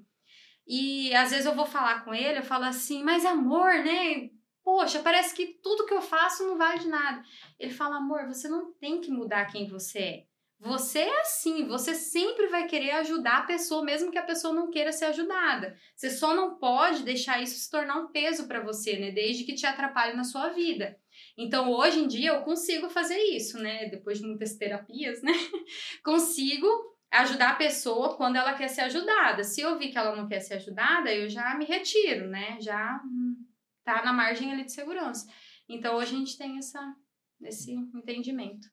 E 0.66 1.14
às 1.14 1.30
vezes 1.30 1.46
eu 1.46 1.54
vou 1.54 1.66
falar 1.66 2.04
com 2.04 2.14
ele, 2.14 2.38
eu 2.38 2.44
falo 2.44 2.64
assim, 2.64 3.02
mas 3.04 3.24
amor, 3.24 3.72
né? 3.84 4.30
Poxa, 4.64 5.00
parece 5.00 5.34
que 5.34 5.58
tudo 5.62 5.86
que 5.86 5.94
eu 5.94 6.02
faço 6.02 6.46
não 6.46 6.56
vale 6.56 6.78
de 6.78 6.88
nada. 6.88 7.22
Ele 7.58 7.72
fala, 7.72 7.96
amor, 7.96 8.26
você 8.26 8.48
não 8.48 8.72
tem 8.74 9.00
que 9.00 9.10
mudar 9.10 9.46
quem 9.46 9.68
você 9.68 9.98
é. 9.98 10.24
Você 10.64 11.00
é 11.00 11.20
assim, 11.22 11.66
você 11.66 11.92
sempre 11.92 12.46
vai 12.46 12.68
querer 12.68 12.92
ajudar 12.92 13.38
a 13.38 13.46
pessoa, 13.46 13.84
mesmo 13.84 14.12
que 14.12 14.18
a 14.18 14.22
pessoa 14.22 14.54
não 14.54 14.70
queira 14.70 14.92
ser 14.92 15.06
ajudada. 15.06 15.76
Você 15.96 16.08
só 16.08 16.32
não 16.34 16.56
pode 16.56 17.02
deixar 17.02 17.42
isso 17.42 17.58
se 17.58 17.68
tornar 17.68 17.96
um 17.96 18.12
peso 18.12 18.46
pra 18.46 18.62
você, 18.62 18.96
né? 18.96 19.10
Desde 19.10 19.42
que 19.42 19.56
te 19.56 19.66
atrapalhe 19.66 20.16
na 20.16 20.22
sua 20.22 20.50
vida. 20.50 20.96
Então, 21.36 21.68
hoje 21.72 21.98
em 21.98 22.06
dia, 22.06 22.30
eu 22.30 22.42
consigo 22.42 22.88
fazer 22.88 23.18
isso, 23.18 23.58
né? 23.58 23.88
Depois 23.88 24.18
de 24.18 24.24
muitas 24.24 24.54
terapias, 24.54 25.20
né? 25.20 25.32
consigo 26.04 26.68
ajudar 27.10 27.50
a 27.50 27.56
pessoa 27.56 28.16
quando 28.16 28.36
ela 28.36 28.54
quer 28.54 28.68
ser 28.68 28.82
ajudada. 28.82 29.42
Se 29.42 29.60
eu 29.60 29.76
vi 29.76 29.90
que 29.90 29.98
ela 29.98 30.14
não 30.14 30.28
quer 30.28 30.38
ser 30.38 30.54
ajudada, 30.54 31.12
eu 31.12 31.28
já 31.28 31.56
me 31.56 31.64
retiro, 31.64 32.28
né? 32.28 32.56
Já 32.60 33.00
hum, 33.04 33.34
tá 33.84 34.04
na 34.04 34.12
margem 34.12 34.52
ali 34.52 34.64
de 34.64 34.72
segurança. 34.72 35.26
Então, 35.68 35.96
hoje 35.96 36.14
a 36.14 36.18
gente 36.18 36.38
tem 36.38 36.58
essa, 36.58 36.94
esse 37.42 37.72
entendimento. 37.72 38.68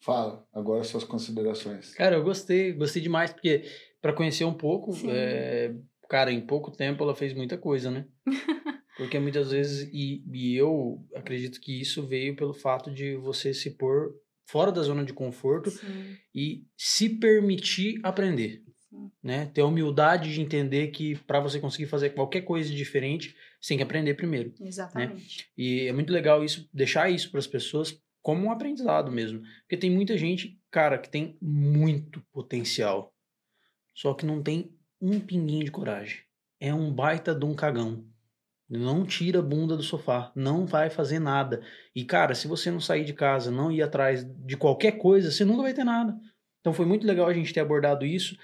Fala, 0.00 0.46
agora 0.52 0.82
suas 0.82 1.04
considerações. 1.04 1.94
Cara, 1.94 2.16
eu 2.16 2.24
gostei, 2.24 2.72
gostei 2.72 3.00
demais, 3.00 3.32
porque 3.32 3.64
pra 4.00 4.12
conhecer 4.12 4.44
um 4.44 4.54
pouco, 4.54 4.92
é, 5.08 5.74
cara, 6.08 6.32
em 6.32 6.40
pouco 6.40 6.70
tempo 6.70 7.04
ela 7.04 7.14
fez 7.14 7.32
muita 7.32 7.56
coisa, 7.56 7.90
né? 7.90 8.06
Porque 8.96 9.18
muitas 9.18 9.50
vezes, 9.50 9.88
e, 9.92 10.22
e 10.30 10.54
eu 10.54 11.02
acredito 11.14 11.58
que 11.60 11.80
isso 11.80 12.06
veio 12.06 12.36
pelo 12.36 12.52
fato 12.52 12.92
de 12.92 13.16
você 13.16 13.54
se 13.54 13.70
pôr 13.70 14.14
fora 14.44 14.70
da 14.70 14.82
zona 14.82 15.02
de 15.02 15.14
conforto 15.14 15.70
Sim. 15.70 16.16
e 16.34 16.66
se 16.76 17.08
permitir 17.08 17.98
aprender. 18.02 18.62
Sim. 18.90 19.10
Né? 19.22 19.46
Ter 19.46 19.62
a 19.62 19.66
humildade 19.66 20.34
de 20.34 20.42
entender 20.42 20.88
que 20.88 21.16
para 21.20 21.40
você 21.40 21.58
conseguir 21.58 21.86
fazer 21.86 22.10
qualquer 22.10 22.42
coisa 22.42 22.70
diferente, 22.70 23.34
você 23.62 23.68
tem 23.68 23.76
que 23.76 23.84
aprender 23.84 24.14
primeiro. 24.14 24.52
Exatamente. 24.60 25.48
E 25.56 25.86
é 25.86 25.92
muito 25.92 26.12
legal 26.12 26.44
isso, 26.44 26.68
deixar 26.74 27.08
isso 27.08 27.30
para 27.30 27.38
as 27.38 27.46
pessoas 27.46 27.96
como 28.20 28.46
um 28.46 28.50
aprendizado 28.50 29.12
mesmo. 29.12 29.40
Porque 29.60 29.76
tem 29.76 29.90
muita 29.90 30.18
gente, 30.18 30.60
cara, 30.68 30.98
que 30.98 31.08
tem 31.08 31.38
muito 31.40 32.20
potencial, 32.32 33.14
só 33.94 34.14
que 34.14 34.26
não 34.26 34.42
tem 34.42 34.76
um 35.00 35.20
pinguinho 35.20 35.64
de 35.64 35.70
coragem. 35.70 36.18
É 36.58 36.74
um 36.74 36.92
baita 36.92 37.32
de 37.32 37.44
um 37.44 37.54
cagão. 37.54 38.04
Não 38.68 39.04
tira 39.04 39.38
a 39.38 39.42
bunda 39.42 39.76
do 39.76 39.82
sofá, 39.82 40.32
não 40.34 40.66
vai 40.66 40.90
fazer 40.90 41.20
nada. 41.20 41.62
E 41.94 42.04
cara, 42.04 42.34
se 42.34 42.48
você 42.48 42.70
não 42.70 42.80
sair 42.80 43.04
de 43.04 43.12
casa, 43.12 43.50
não 43.50 43.70
ir 43.70 43.82
atrás 43.82 44.24
de 44.24 44.56
qualquer 44.56 44.92
coisa, 44.92 45.30
você 45.30 45.44
nunca 45.44 45.62
vai 45.62 45.74
ter 45.74 45.84
nada. 45.84 46.18
Então 46.60 46.72
foi 46.72 46.86
muito 46.86 47.06
legal 47.06 47.28
a 47.28 47.34
gente 47.34 47.52
ter 47.52 47.60
abordado 47.60 48.06
isso, 48.06 48.36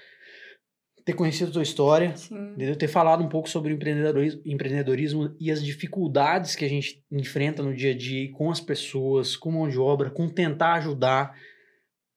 ter 1.05 1.13
conhecido 1.13 1.49
a 1.49 1.53
tua 1.53 1.63
história, 1.63 2.15
Sim. 2.15 2.51
entendeu? 2.51 2.75
Ter 2.75 2.87
falado 2.87 3.23
um 3.23 3.29
pouco 3.29 3.49
sobre 3.49 3.71
o 3.71 3.75
empreendedorismo, 3.75 4.41
empreendedorismo 4.45 5.35
e 5.39 5.51
as 5.51 5.63
dificuldades 5.63 6.55
que 6.55 6.65
a 6.65 6.69
gente 6.69 7.03
enfrenta 7.11 7.63
no 7.63 7.73
dia 7.73 7.91
a 7.91 7.97
dia 7.97 8.31
com 8.31 8.51
as 8.51 8.59
pessoas, 8.59 9.35
com 9.35 9.51
mão 9.51 9.67
de 9.67 9.79
obra, 9.79 10.09
com 10.09 10.27
tentar 10.27 10.73
ajudar, 10.75 11.35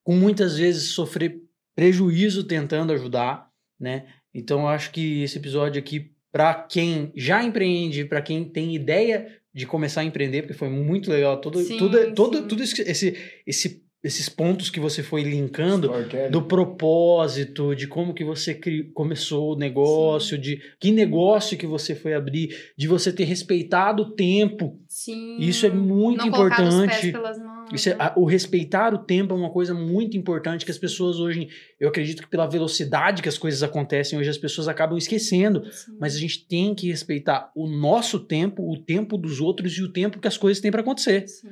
com 0.05 0.15
muitas 0.15 0.59
vezes 0.59 0.91
sofrer 0.91 1.41
prejuízo 1.75 2.45
tentando 2.45 2.93
ajudar, 2.93 3.49
né? 3.79 4.07
Então 4.35 4.61
eu 4.61 4.69
acho 4.69 4.91
que 4.91 5.23
esse 5.23 5.39
episódio 5.39 5.79
aqui 5.79 6.13
para 6.31 6.55
quem 6.55 7.13
já 7.15 7.43
empreende, 7.43 8.05
para 8.05 8.23
quem 8.23 8.45
tem 8.45 8.75
ideia 8.75 9.39
de 9.55 9.67
começar 9.67 10.01
a 10.01 10.05
empreender, 10.05 10.43
porque 10.43 10.55
foi 10.55 10.71
muito 10.71 11.11
legal 11.11 11.41
todo 11.41 11.61
Sim, 11.61 11.77
tudo 11.77 12.15
todo 12.15 12.39
sim. 12.39 12.49
tudo 12.49 12.63
esse, 12.63 12.83
esse, 12.83 13.17
esse 13.47 13.85
esses 14.03 14.29
pontos 14.29 14.69
que 14.69 14.81
você 14.81 15.03
foi 15.03 15.23
linkando 15.23 15.89
do 16.31 16.43
propósito, 16.43 17.75
de 17.75 17.87
como 17.87 18.13
que 18.13 18.25
você 18.25 18.53
cri- 18.55 18.91
começou 18.93 19.55
o 19.55 19.57
negócio, 19.57 20.37
de 20.37 20.61
que 20.81 20.91
negócio 20.91 21.57
que 21.57 21.67
você 21.67 21.95
foi 21.95 22.13
abrir, 22.15 22.55
de 22.77 22.89
você 22.89 23.13
ter 23.13 23.25
respeitado 23.25 24.03
o 24.03 24.11
tempo. 24.11 24.79
Sim. 24.89 25.37
Isso 25.39 25.65
é 25.67 25.71
muito 25.71 26.19
não 26.19 26.27
importante. 26.29 27.13
pelas 27.13 27.39
mãos. 27.39 27.71
Isso 27.73 27.89
é- 27.89 27.93
né? 27.93 27.99
a- 28.01 28.13
o 28.17 28.25
respeitar 28.27 28.93
o 28.93 28.99
tempo 28.99 29.33
é 29.33 29.37
uma 29.37 29.51
coisa 29.51 29.73
muito 29.73 30.17
importante 30.17 30.65
que 30.65 30.71
as 30.71 30.79
pessoas 30.79 31.19
hoje, 31.19 31.49
eu 31.81 31.89
acredito 31.89 32.23
que 32.23 32.29
pela 32.29 32.47
velocidade 32.47 33.23
que 33.23 33.29
as 33.29 33.39
coisas 33.39 33.63
acontecem 33.63 34.19
hoje, 34.19 34.29
as 34.29 34.37
pessoas 34.39 34.69
acabam 34.69 34.99
esquecendo. 34.99 35.65
Sim. 35.73 35.97
Mas 36.01 36.17
a 36.17 36.19
gente 36.19 36.47
tem 36.47 36.75
que 36.75 36.89
respeitar 36.89 37.51
o 37.55 37.67
nosso 37.69 38.19
tempo, 38.19 38.69
o 38.71 38.77
tempo 38.77 39.17
dos 39.17 39.41
outros 39.41 39.73
e 39.79 39.83
o 39.83 39.93
tempo 39.93 40.19
que 40.19 40.29
as 40.29 40.37
coisas 40.37 40.61
têm 40.61 40.71
para 40.71 40.81
acontecer. 40.81 41.27
Sim. 41.29 41.49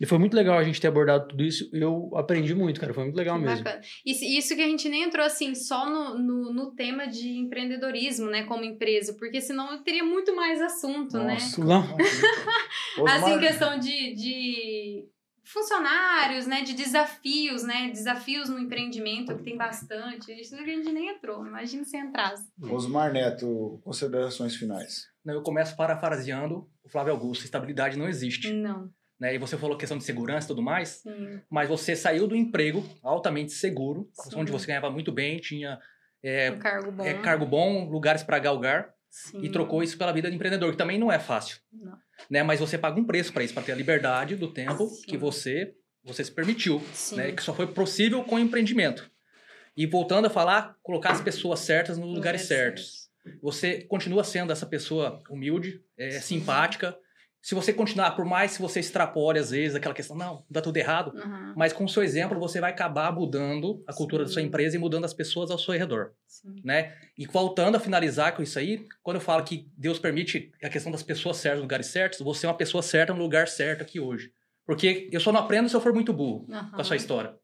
E 0.00 0.06
foi 0.06 0.18
muito 0.18 0.34
legal 0.34 0.58
a 0.58 0.64
gente 0.64 0.80
ter 0.80 0.88
abordado 0.88 1.28
tudo 1.28 1.44
isso. 1.44 1.70
Eu 1.72 2.10
aprendi 2.16 2.54
muito, 2.54 2.80
cara. 2.80 2.92
Foi 2.92 3.04
muito 3.04 3.16
legal 3.16 3.38
Que 3.38 3.44
mesmo. 3.44 3.64
Bacana. 3.64 3.82
Isso, 4.04 4.24
isso 4.24 4.56
que 4.56 4.62
a 4.62 4.66
gente 4.66 4.88
nem 4.88 5.04
entrou 5.04 5.24
assim 5.24 5.54
só 5.54 5.88
no, 5.88 6.18
no, 6.18 6.52
no 6.52 6.74
tema 6.74 7.06
de 7.06 7.38
empreendedorismo, 7.38 8.28
né, 8.28 8.44
como 8.44 8.64
empresa, 8.64 9.14
porque 9.18 9.40
senão 9.40 9.72
eu 9.72 9.82
teria 9.82 10.04
muito 10.04 10.34
mais 10.34 10.60
assunto, 10.60 11.18
né? 11.18 11.34
Nossa. 11.34 11.64
Não. 11.64 11.96
Osmar, 12.98 13.16
Assim, 13.16 13.38
questão 13.38 13.78
de, 13.78 14.14
de 14.14 15.08
funcionários, 15.44 16.46
né, 16.46 16.62
de 16.62 16.74
desafios, 16.74 17.62
né, 17.62 17.90
desafios 17.90 18.48
no 18.48 18.58
empreendimento, 18.58 19.36
que 19.36 19.44
tem 19.44 19.56
bastante. 19.56 20.32
Isso 20.32 20.56
que 20.56 20.62
a 20.62 20.66
gente 20.66 20.90
nem 20.90 21.08
entrou, 21.10 21.46
imagina 21.46 21.84
se 21.84 21.96
entrasse. 21.96 22.50
Osmar 22.60 23.12
Neto, 23.12 23.80
considerações 23.84 24.56
finais. 24.56 25.06
Né, 25.24 25.34
Eu 25.34 25.42
começo 25.42 25.76
parafraseando 25.76 26.68
o 26.82 26.88
Flávio 26.88 27.12
Augusto: 27.12 27.44
estabilidade 27.44 27.98
não 27.98 28.08
existe. 28.08 28.52
Não, 28.52 28.90
Né? 29.18 29.34
E 29.34 29.38
você 29.38 29.56
falou 29.56 29.76
questão 29.76 29.96
de 29.96 30.04
segurança 30.04 30.46
e 30.46 30.48
tudo 30.48 30.62
mais, 30.62 31.00
sim. 31.02 31.40
mas 31.48 31.68
você 31.68 31.94
saiu 31.94 32.26
do 32.26 32.34
emprego 32.34 32.84
altamente 33.02 33.52
seguro, 33.52 34.08
Sim. 34.12 34.30
onde 34.36 34.50
você 34.50 34.66
ganhava 34.66 34.90
muito 34.90 35.12
bem, 35.12 35.38
tinha 35.38 35.78
é, 36.22 36.50
um 36.50 36.58
cargo 36.58 36.90
bom. 36.90 37.04
é, 37.04 37.14
cargo 37.14 37.46
bom, 37.46 37.88
lugares 37.88 38.22
para 38.22 38.38
galgar, 38.38 38.92
Sim. 39.08 39.40
e 39.42 39.48
trocou 39.48 39.82
isso 39.82 39.96
pela 39.96 40.12
vida 40.12 40.28
de 40.28 40.34
empreendedor, 40.34 40.72
que 40.72 40.76
também 40.76 40.98
não 40.98 41.12
é 41.12 41.18
fácil. 41.18 41.58
Não. 41.72 41.96
Né? 42.28 42.42
Mas 42.42 42.60
você 42.60 42.76
paga 42.76 42.98
um 42.98 43.04
preço 43.04 43.32
para 43.32 43.44
isso, 43.44 43.54
para 43.54 43.62
ter 43.62 43.72
a 43.72 43.76
liberdade 43.76 44.34
do 44.34 44.52
tempo 44.52 44.90
que 45.06 45.16
você, 45.16 45.74
você 46.02 46.24
se 46.24 46.32
permitiu. 46.32 46.82
Né, 47.12 47.32
que 47.32 47.42
só 47.42 47.54
foi 47.54 47.66
possível 47.68 48.24
com 48.24 48.36
o 48.36 48.38
empreendimento. 48.38 49.08
E 49.76 49.86
voltando 49.86 50.26
a 50.26 50.30
falar, 50.30 50.76
colocar 50.82 51.10
as 51.10 51.20
pessoas 51.20 51.60
certas 51.60 51.96
nos 51.98 52.06
Nos 52.06 52.16
lugares 52.16 52.42
certos. 52.42 53.08
você 53.42 53.82
continua 53.82 54.22
sendo 54.24 54.52
essa 54.52 54.66
pessoa 54.66 55.20
humilde, 55.28 55.82
é, 55.96 56.10
simpática. 56.20 56.96
Se 57.44 57.54
você 57.54 57.74
continuar, 57.74 58.12
por 58.12 58.24
mais 58.24 58.56
que 58.56 58.62
você 58.62 58.80
extrapole 58.80 59.38
às 59.38 59.50
vezes 59.50 59.76
aquela 59.76 59.94
questão, 59.94 60.16
não, 60.16 60.46
dá 60.48 60.62
tudo 60.62 60.78
errado, 60.78 61.12
Aham, 61.14 61.52
mas 61.54 61.74
com 61.74 61.84
o 61.84 61.88
seu 61.88 62.02
exemplo 62.02 62.40
você 62.40 62.58
vai 62.58 62.70
acabar 62.70 63.12
mudando 63.12 63.84
a 63.86 63.92
cultura 63.92 64.24
da 64.24 64.30
sua 64.30 64.40
Sim. 64.40 64.48
empresa 64.48 64.76
e 64.76 64.78
mudando 64.78 65.04
as 65.04 65.12
pessoas 65.12 65.50
ao 65.50 65.58
seu 65.58 65.74
redor, 65.74 66.12
sim. 66.26 66.62
né? 66.64 66.94
E 67.18 67.26
voltando 67.26 67.76
a 67.76 67.80
finalizar 67.80 68.34
com 68.34 68.42
isso 68.42 68.58
aí, 68.58 68.86
quando 69.02 69.16
eu 69.16 69.20
falo 69.20 69.44
que 69.44 69.70
Deus 69.76 69.98
permite 69.98 70.52
a 70.62 70.70
questão 70.70 70.90
das 70.90 71.02
pessoas 71.02 71.36
certas 71.36 71.58
nos 71.58 71.64
lugares 71.64 71.86
certos, 71.88 72.20
você 72.20 72.46
é 72.46 72.48
uma 72.48 72.56
pessoa 72.56 72.82
certa 72.82 73.12
no 73.12 73.20
lugar 73.20 73.46
certo 73.46 73.82
aqui 73.82 74.00
hoje. 74.00 74.32
Porque 74.64 75.10
eu 75.12 75.20
só 75.20 75.30
não 75.30 75.40
aprendo 75.40 75.68
se 75.68 75.76
eu 75.76 75.82
for 75.82 75.92
muito 75.92 76.14
burro 76.14 76.46
com 76.46 76.80
a 76.80 76.84
sua 76.84 76.96
história. 76.96 77.34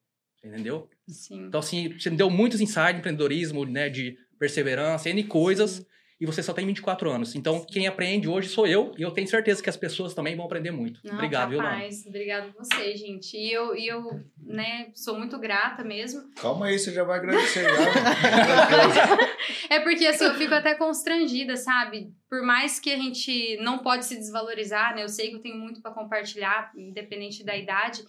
Entendeu? 0.42 0.88
Sim. 1.06 1.44
Então, 1.44 1.60
assim, 1.60 1.92
você 1.98 2.08
me 2.08 2.16
deu 2.16 2.30
muitos 2.30 2.62
insights 2.62 2.94
de 2.94 2.98
empreendedorismo, 3.00 3.66
né? 3.66 3.90
De 3.90 4.16
perseverança, 4.38 5.10
N 5.10 5.24
coisas, 5.24 5.84
e 6.20 6.26
você 6.26 6.42
só 6.42 6.52
tem 6.52 6.66
24 6.66 7.10
anos. 7.10 7.34
Então, 7.34 7.64
quem 7.64 7.86
aprende 7.86 8.28
hoje 8.28 8.48
sou 8.48 8.66
eu, 8.66 8.92
e 8.98 9.02
eu 9.02 9.10
tenho 9.10 9.26
certeza 9.26 9.62
que 9.62 9.70
as 9.70 9.76
pessoas 9.76 10.12
também 10.12 10.36
vão 10.36 10.44
aprender 10.44 10.70
muito. 10.70 11.00
Não, 11.02 11.14
Obrigado, 11.14 11.50
viu, 11.50 11.58
capaz. 11.58 12.04
Obrigado 12.06 12.50
a 12.50 12.62
você, 12.62 12.94
gente. 12.96 13.36
E 13.36 13.50
eu, 13.50 13.74
e 13.74 13.86
eu, 13.86 14.20
né, 14.38 14.90
sou 14.94 15.18
muito 15.18 15.38
grata 15.38 15.82
mesmo. 15.82 16.30
Calma 16.34 16.66
aí, 16.66 16.78
você 16.78 16.92
já 16.92 17.04
vai 17.04 17.18
agradecer 17.18 17.64
já. 17.64 17.70
É 19.70 19.80
porque 19.80 20.04
assim, 20.06 20.24
eu 20.24 20.34
fico 20.34 20.52
até 20.52 20.74
constrangida, 20.74 21.56
sabe? 21.56 22.12
Por 22.28 22.42
mais 22.42 22.78
que 22.78 22.92
a 22.92 22.96
gente 22.96 23.56
não 23.58 23.78
pode 23.78 24.04
se 24.04 24.16
desvalorizar, 24.16 24.94
né? 24.94 25.02
Eu 25.04 25.08
sei 25.08 25.30
que 25.30 25.36
eu 25.36 25.40
tenho 25.40 25.56
muito 25.56 25.80
para 25.80 25.92
compartilhar, 25.92 26.72
independente 26.76 27.44
da 27.44 27.56
idade. 27.56 28.02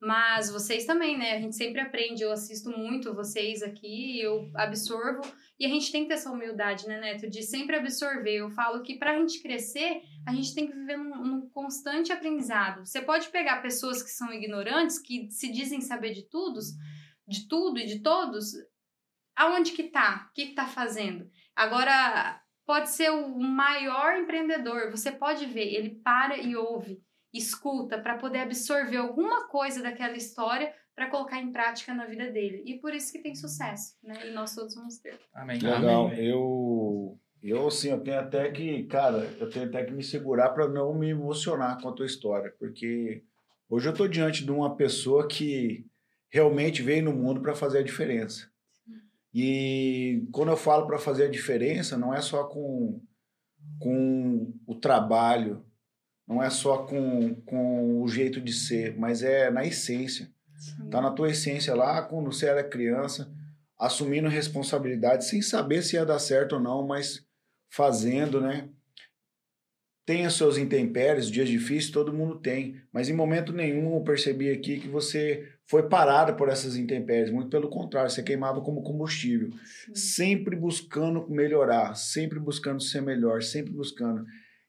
Mas 0.00 0.50
vocês 0.50 0.84
também, 0.84 1.16
né? 1.16 1.32
A 1.32 1.40
gente 1.40 1.56
sempre 1.56 1.80
aprende. 1.80 2.22
Eu 2.22 2.30
assisto 2.30 2.70
muito 2.70 3.14
vocês 3.14 3.62
aqui, 3.62 4.20
eu 4.20 4.50
absorvo. 4.54 5.22
E 5.58 5.64
a 5.64 5.68
gente 5.68 5.90
tem 5.90 6.02
que 6.02 6.08
ter 6.08 6.14
essa 6.14 6.30
humildade, 6.30 6.86
né, 6.86 7.00
Neto? 7.00 7.28
De 7.28 7.42
sempre 7.42 7.76
absorver. 7.76 8.36
Eu 8.36 8.50
falo 8.50 8.82
que 8.82 8.98
pra 8.98 9.18
gente 9.18 9.40
crescer, 9.40 10.02
a 10.26 10.32
gente 10.32 10.54
tem 10.54 10.66
que 10.66 10.76
viver 10.76 10.98
num, 10.98 11.24
num 11.24 11.48
constante 11.48 12.12
aprendizado. 12.12 12.84
Você 12.84 13.00
pode 13.00 13.28
pegar 13.28 13.62
pessoas 13.62 14.02
que 14.02 14.10
são 14.10 14.32
ignorantes, 14.32 14.98
que 14.98 15.30
se 15.30 15.50
dizem 15.50 15.80
saber 15.80 16.12
de 16.12 16.28
tudo, 16.28 16.60
de 17.26 17.48
tudo 17.48 17.78
e 17.78 17.86
de 17.86 18.00
todos, 18.02 18.52
aonde 19.34 19.72
que 19.72 19.84
tá? 19.84 20.28
O 20.28 20.34
que 20.34 20.48
que 20.48 20.54
tá 20.54 20.66
fazendo? 20.66 21.30
Agora, 21.54 22.40
pode 22.66 22.90
ser 22.90 23.10
o 23.10 23.38
maior 23.38 24.18
empreendedor, 24.18 24.90
você 24.90 25.10
pode 25.10 25.46
ver, 25.46 25.72
ele 25.72 26.00
para 26.02 26.36
e 26.36 26.56
ouve, 26.56 27.00
escuta 27.36 27.98
para 27.98 28.16
poder 28.16 28.40
absorver 28.40 28.96
alguma 28.96 29.48
coisa 29.48 29.82
daquela 29.82 30.16
história 30.16 30.72
para 30.94 31.10
colocar 31.10 31.38
em 31.38 31.52
prática 31.52 31.92
na 31.92 32.06
vida 32.06 32.30
dele. 32.30 32.62
E 32.64 32.78
por 32.78 32.94
isso 32.94 33.12
que 33.12 33.18
tem 33.18 33.34
sucesso, 33.34 33.94
né? 34.02 34.28
E 34.28 34.32
nós 34.32 34.54
todos 34.54 34.74
vamos 34.74 34.98
ter. 34.98 35.18
Amém. 35.34 35.58
Legal. 35.58 36.06
Amém. 36.06 36.24
Eu, 36.24 37.18
eu, 37.42 37.66
assim, 37.68 37.90
eu 37.90 38.00
tenho 38.00 38.18
até 38.18 38.50
que, 38.50 38.84
cara, 38.84 39.18
eu 39.38 39.50
tenho 39.50 39.66
até 39.66 39.84
que 39.84 39.92
me 39.92 40.02
segurar 40.02 40.50
para 40.50 40.66
não 40.66 40.94
me 40.94 41.10
emocionar 41.10 41.80
com 41.80 41.88
a 41.90 41.92
tua 41.92 42.06
história, 42.06 42.54
porque 42.58 43.22
hoje 43.68 43.88
eu 43.88 43.94
tô 43.94 44.08
diante 44.08 44.44
de 44.44 44.50
uma 44.50 44.74
pessoa 44.74 45.28
que 45.28 45.84
realmente 46.30 46.82
veio 46.82 47.04
no 47.04 47.12
mundo 47.12 47.42
para 47.42 47.54
fazer 47.54 47.78
a 47.78 47.84
diferença. 47.84 48.50
E 49.34 50.26
quando 50.32 50.48
eu 50.50 50.56
falo 50.56 50.86
para 50.86 50.98
fazer 50.98 51.24
a 51.24 51.30
diferença, 51.30 51.98
não 51.98 52.14
é 52.14 52.22
só 52.22 52.44
com, 52.44 53.02
com 53.78 54.50
o 54.66 54.74
trabalho, 54.74 55.65
não 56.26 56.42
é 56.42 56.50
só 56.50 56.78
com, 56.78 57.34
com 57.42 58.02
o 58.02 58.08
jeito 58.08 58.40
de 58.40 58.52
ser, 58.52 58.96
mas 58.98 59.22
é 59.22 59.50
na 59.50 59.64
essência. 59.64 60.28
Tá 60.90 61.00
na 61.00 61.10
tua 61.10 61.30
essência 61.30 61.74
lá, 61.74 62.02
quando 62.02 62.32
você 62.32 62.46
era 62.46 62.64
criança, 62.64 63.30
assumindo 63.78 64.28
responsabilidade, 64.28 65.26
sem 65.26 65.40
saber 65.42 65.82
se 65.82 65.96
ia 65.96 66.04
dar 66.04 66.18
certo 66.18 66.56
ou 66.56 66.60
não, 66.60 66.86
mas 66.86 67.24
fazendo, 67.68 68.40
né? 68.40 68.68
Tem 70.06 70.24
os 70.24 70.36
seus 70.36 70.56
intempéries, 70.56 71.28
dias 71.28 71.48
difíceis, 71.48 71.90
todo 71.90 72.12
mundo 72.12 72.38
tem. 72.38 72.80
Mas 72.92 73.08
em 73.08 73.12
momento 73.12 73.52
nenhum 73.52 73.96
eu 73.96 74.02
percebi 74.02 74.50
aqui 74.50 74.78
que 74.78 74.86
você 74.86 75.48
foi 75.66 75.88
parada 75.88 76.32
por 76.32 76.48
essas 76.48 76.76
intempéries. 76.76 77.30
Muito 77.32 77.50
pelo 77.50 77.68
contrário, 77.68 78.08
você 78.08 78.22
queimava 78.22 78.60
como 78.60 78.84
combustível. 78.84 79.50
Sempre 79.92 80.54
buscando 80.54 81.28
melhorar, 81.28 81.96
sempre 81.96 82.38
buscando 82.38 82.80
ser 82.80 83.02
melhor, 83.02 83.42
sempre 83.42 83.72
buscando. 83.72 84.24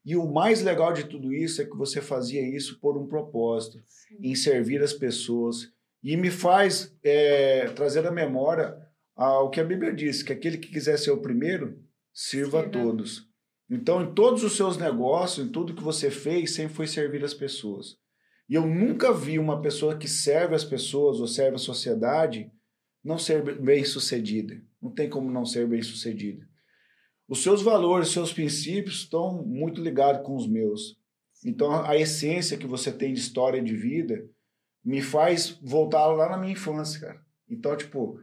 E 0.07 0.15
o 0.15 0.25
mais 0.25 0.61
legal 0.61 0.93
de 0.93 1.03
tudo 1.03 1.33
isso 1.33 1.61
é 1.61 1.65
que 1.65 1.75
você 1.75 2.01
fazia 2.01 2.41
isso 2.41 2.79
por 2.79 2.97
um 2.97 3.05
propósito 3.05 3.83
em 4.21 4.33
servir 4.35 4.81
as 4.81 4.93
pessoas. 4.93 5.69
E 6.01 6.15
me 6.15 6.31
faz 6.31 6.97
é, 7.03 7.65
trazer 7.75 8.07
à 8.07 8.11
memória 8.11 8.73
ao 9.13 9.49
que 9.49 9.59
a 9.59 9.65
Bíblia 9.65 9.93
diz, 9.93 10.23
que 10.23 10.31
aquele 10.31 10.57
que 10.59 10.69
quiser 10.69 10.97
ser 10.97 11.11
o 11.11 11.21
primeiro, 11.21 11.83
sirva 12.13 12.59
a 12.59 12.63
Sirva. 12.63 12.79
todos. 12.79 13.27
Então, 13.69 14.01
em 14.01 14.13
todos 14.13 14.45
os 14.45 14.55
seus 14.55 14.77
negócios, 14.77 15.45
em 15.45 15.51
tudo 15.51 15.75
que 15.75 15.83
você 15.83 16.09
fez, 16.09 16.55
sempre 16.55 16.73
foi 16.73 16.87
servir 16.87 17.21
as 17.25 17.33
pessoas. 17.33 17.97
E 18.47 18.55
eu 18.55 18.65
nunca 18.65 19.11
vi 19.11 19.37
uma 19.37 19.61
pessoa 19.61 19.97
que 19.97 20.07
serve 20.07 20.55
as 20.55 20.63
pessoas 20.63 21.19
ou 21.19 21.27
serve 21.27 21.55
a 21.55 21.59
sociedade 21.59 22.49
não 23.03 23.17
ser 23.17 23.43
bem 23.59 23.83
sucedida. 23.83 24.57
Não 24.81 24.89
tem 24.89 25.09
como 25.09 25.29
não 25.29 25.45
ser 25.45 25.67
bem 25.67 25.81
sucedida. 25.81 26.47
Os 27.27 27.43
seus 27.43 27.61
valores, 27.61 28.07
os 28.07 28.13
seus 28.13 28.31
princípios 28.33 28.99
estão 28.99 29.43
muito 29.45 29.81
ligados 29.81 30.25
com 30.25 30.35
os 30.35 30.47
meus. 30.47 30.97
Então, 31.45 31.71
a 31.85 31.95
essência 31.95 32.57
que 32.57 32.65
você 32.65 32.91
tem 32.91 33.13
de 33.13 33.19
história 33.19 33.61
de 33.61 33.75
vida 33.75 34.25
me 34.83 35.01
faz 35.01 35.57
voltar 35.61 36.05
lá 36.07 36.29
na 36.29 36.37
minha 36.37 36.53
infância, 36.53 36.99
cara. 37.01 37.21
Então, 37.49 37.75
tipo, 37.75 38.19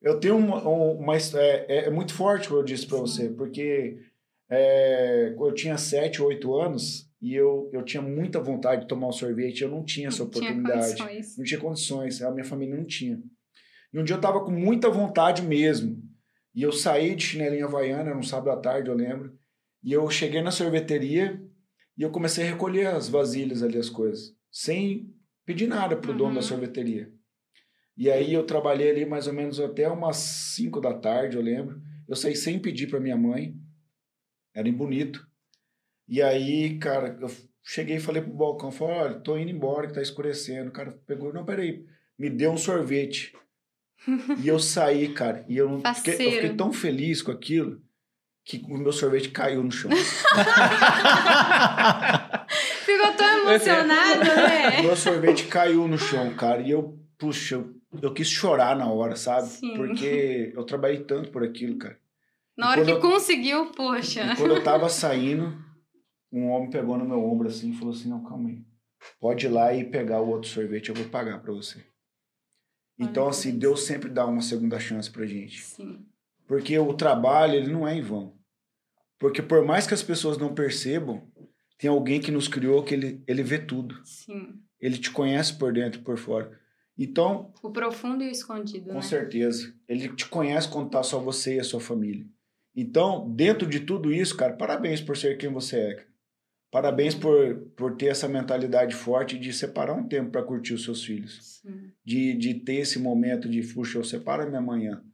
eu 0.00 0.18
tenho 0.20 0.36
uma. 0.36 0.62
uma 0.68 1.16
é, 1.16 1.86
é 1.86 1.90
muito 1.90 2.12
forte 2.14 2.46
o 2.46 2.50
que 2.50 2.56
eu 2.56 2.62
disse 2.64 2.86
para 2.86 2.98
você, 2.98 3.30
porque 3.30 3.98
é, 4.50 5.34
eu 5.38 5.54
tinha 5.54 5.78
7, 5.78 6.20
8 6.20 6.54
anos 6.54 7.10
e 7.20 7.34
eu, 7.34 7.70
eu 7.72 7.82
tinha 7.82 8.02
muita 8.02 8.40
vontade 8.40 8.82
de 8.82 8.88
tomar 8.88 9.08
um 9.08 9.12
sorvete, 9.12 9.62
eu 9.62 9.70
não 9.70 9.84
tinha 9.84 10.08
essa 10.08 10.24
Não 10.24 10.30
tinha 10.30 10.50
oportunidade. 10.50 10.96
condições. 10.98 11.38
não 11.38 11.44
tinha 11.44 11.60
condições, 11.60 12.22
a 12.22 12.30
minha 12.30 12.44
família 12.44 12.76
não 12.76 12.84
tinha. 12.84 13.22
E 13.92 13.98
um 13.98 14.04
dia 14.04 14.16
eu 14.16 14.20
tava 14.20 14.44
com 14.44 14.50
muita 14.50 14.90
vontade 14.90 15.40
mesmo. 15.42 16.02
E 16.54 16.62
eu 16.62 16.72
saí 16.72 17.14
de 17.14 17.24
chinelinha 17.24 17.64
havaiana, 17.64 18.14
num 18.14 18.22
sábado 18.22 18.50
à 18.50 18.60
tarde, 18.60 18.88
eu 18.90 18.94
lembro. 18.94 19.38
E 19.82 19.92
eu 19.92 20.08
cheguei 20.10 20.42
na 20.42 20.50
sorveteria 20.50 21.42
e 21.96 22.02
eu 22.02 22.10
comecei 22.10 22.44
a 22.46 22.50
recolher 22.50 22.86
as 22.88 23.08
vasilhas 23.08 23.62
ali, 23.62 23.78
as 23.78 23.88
coisas, 23.90 24.34
sem 24.50 25.12
pedir 25.44 25.66
nada 25.66 25.96
pro 25.96 26.12
dono 26.12 26.30
Uhum. 26.30 26.34
da 26.36 26.42
sorveteria. 26.42 27.12
E 27.96 28.10
aí 28.10 28.32
eu 28.32 28.44
trabalhei 28.44 28.90
ali 28.90 29.04
mais 29.04 29.26
ou 29.26 29.32
menos 29.32 29.58
até 29.60 29.88
umas 29.88 30.16
5 30.16 30.80
da 30.80 30.94
tarde, 30.94 31.36
eu 31.36 31.42
lembro. 31.42 31.80
Eu 32.08 32.16
saí 32.16 32.34
sem 32.36 32.58
pedir 32.58 32.88
para 32.88 33.00
minha 33.00 33.16
mãe. 33.16 33.54
Era 34.54 34.68
em 34.68 34.72
Bonito. 34.72 35.26
E 36.08 36.20
aí, 36.22 36.78
cara, 36.78 37.16
eu 37.20 37.30
cheguei 37.62 37.96
e 37.96 38.00
falei 38.00 38.22
pro 38.22 38.32
balcão, 38.32 38.70
falei, 38.70 38.96
olha, 38.96 39.20
tô 39.20 39.36
indo 39.36 39.50
embora 39.50 39.86
que 39.86 39.94
tá 39.94 40.02
escurecendo. 40.02 40.68
O 40.70 40.72
cara 40.72 40.92
pegou, 41.06 41.32
não, 41.32 41.44
peraí, 41.44 41.84
me 42.18 42.28
deu 42.30 42.50
um 42.52 42.56
sorvete. 42.58 43.32
E 44.38 44.48
eu 44.48 44.58
saí, 44.58 45.08
cara, 45.12 45.44
e 45.48 45.56
eu, 45.56 45.80
fiquei, 45.94 46.14
eu 46.14 46.32
fiquei 46.32 46.54
tão 46.54 46.72
feliz 46.72 47.22
com 47.22 47.30
aquilo 47.32 47.80
que 48.44 48.60
o 48.68 48.76
meu 48.76 48.92
sorvete 48.92 49.30
caiu 49.30 49.62
no 49.62 49.70
chão. 49.70 49.90
Ficou 52.84 53.12
tão 53.16 53.38
emocionado, 53.50 54.20
o 54.22 54.24
né? 54.24 54.82
meu 54.82 54.96
sorvete 54.96 55.46
caiu 55.46 55.86
no 55.88 55.98
chão, 55.98 56.34
cara, 56.34 56.60
e 56.60 56.70
eu, 56.70 56.98
puxa, 57.18 57.54
eu, 57.56 57.74
eu 58.02 58.12
quis 58.12 58.28
chorar 58.28 58.76
na 58.76 58.86
hora, 58.90 59.16
sabe? 59.16 59.46
Sim. 59.48 59.74
Porque 59.76 60.52
eu 60.54 60.64
trabalhei 60.64 61.00
tanto 61.04 61.30
por 61.30 61.42
aquilo, 61.44 61.76
cara. 61.78 61.98
Na 62.56 62.70
hora 62.70 62.80
quando 62.80 62.86
que 63.00 63.06
eu- 63.06 63.10
conseguiu, 63.10 63.66
poxa. 63.72 64.24
E 64.32 64.36
quando 64.36 64.54
eu 64.56 64.62
tava 64.64 64.88
saindo, 64.88 65.56
um 66.32 66.48
homem 66.50 66.70
pegou 66.70 66.98
no 66.98 67.04
meu 67.04 67.22
ombro 67.24 67.48
assim 67.48 67.70
e 67.70 67.76
falou 67.76 67.94
assim: 67.94 68.08
Não, 68.10 68.22
calma 68.24 68.48
aí. 68.50 68.58
Pode 69.20 69.46
ir 69.46 69.48
lá 69.48 69.72
e 69.74 69.84
pegar 69.84 70.20
o 70.20 70.28
outro 70.28 70.48
sorvete, 70.48 70.88
eu 70.90 70.94
vou 70.94 71.06
pagar 71.06 71.40
pra 71.40 71.52
você. 71.52 71.84
Então, 73.02 73.28
assim. 73.28 73.58
Deus 73.58 73.82
sempre 73.82 74.08
dá 74.08 74.26
uma 74.26 74.40
segunda 74.42 74.78
chance 74.78 75.10
pra 75.10 75.26
gente. 75.26 75.62
Sim. 75.62 76.04
Porque 76.46 76.78
o 76.78 76.94
trabalho, 76.94 77.54
ele 77.54 77.72
não 77.72 77.86
é 77.86 77.96
em 77.96 78.02
vão. 78.02 78.34
Porque 79.18 79.40
por 79.40 79.64
mais 79.64 79.86
que 79.86 79.94
as 79.94 80.02
pessoas 80.02 80.36
não 80.38 80.54
percebam, 80.54 81.22
tem 81.78 81.88
alguém 81.88 82.20
que 82.20 82.30
nos 82.30 82.48
criou 82.48 82.82
que 82.82 82.94
ele, 82.94 83.22
ele 83.26 83.42
vê 83.42 83.58
tudo. 83.58 84.00
Sim. 84.04 84.60
Ele 84.80 84.98
te 84.98 85.10
conhece 85.10 85.54
por 85.54 85.72
dentro 85.72 86.00
e 86.00 86.04
por 86.04 86.18
fora. 86.18 86.58
Então, 86.98 87.52
O 87.62 87.70
profundo 87.70 88.22
e 88.22 88.28
o 88.28 88.30
escondido, 88.30 88.86
com 88.88 88.94
né? 88.94 89.02
certeza. 89.02 89.72
Ele 89.88 90.08
te 90.10 90.26
conhece 90.28 90.68
quando 90.68 90.90
tá 90.90 91.02
só 91.02 91.18
você 91.18 91.56
e 91.56 91.60
a 91.60 91.64
sua 91.64 91.80
família. 91.80 92.26
Então, 92.74 93.30
dentro 93.30 93.66
de 93.66 93.80
tudo 93.80 94.12
isso, 94.12 94.36
cara, 94.36 94.54
parabéns 94.54 95.00
por 95.00 95.16
ser 95.16 95.36
quem 95.38 95.50
você 95.50 95.76
é. 95.78 96.06
Parabéns 96.72 97.14
por, 97.14 97.54
por 97.76 97.96
ter 97.96 98.06
essa 98.06 98.26
mentalidade 98.26 98.94
forte 98.94 99.38
de 99.38 99.52
separar 99.52 99.92
um 99.92 100.08
tempo 100.08 100.30
para 100.30 100.42
curtir 100.42 100.72
os 100.72 100.82
seus 100.82 101.04
filhos. 101.04 101.60
Sim. 101.60 101.92
De, 102.02 102.32
de 102.32 102.54
ter 102.54 102.76
esse 102.76 102.98
momento 102.98 103.46
de, 103.46 103.60
puxa, 103.74 103.98
eu 103.98 104.04
separo 104.04 104.44
a 104.44 104.46
minha 104.46 104.62
manhã. 104.62 105.04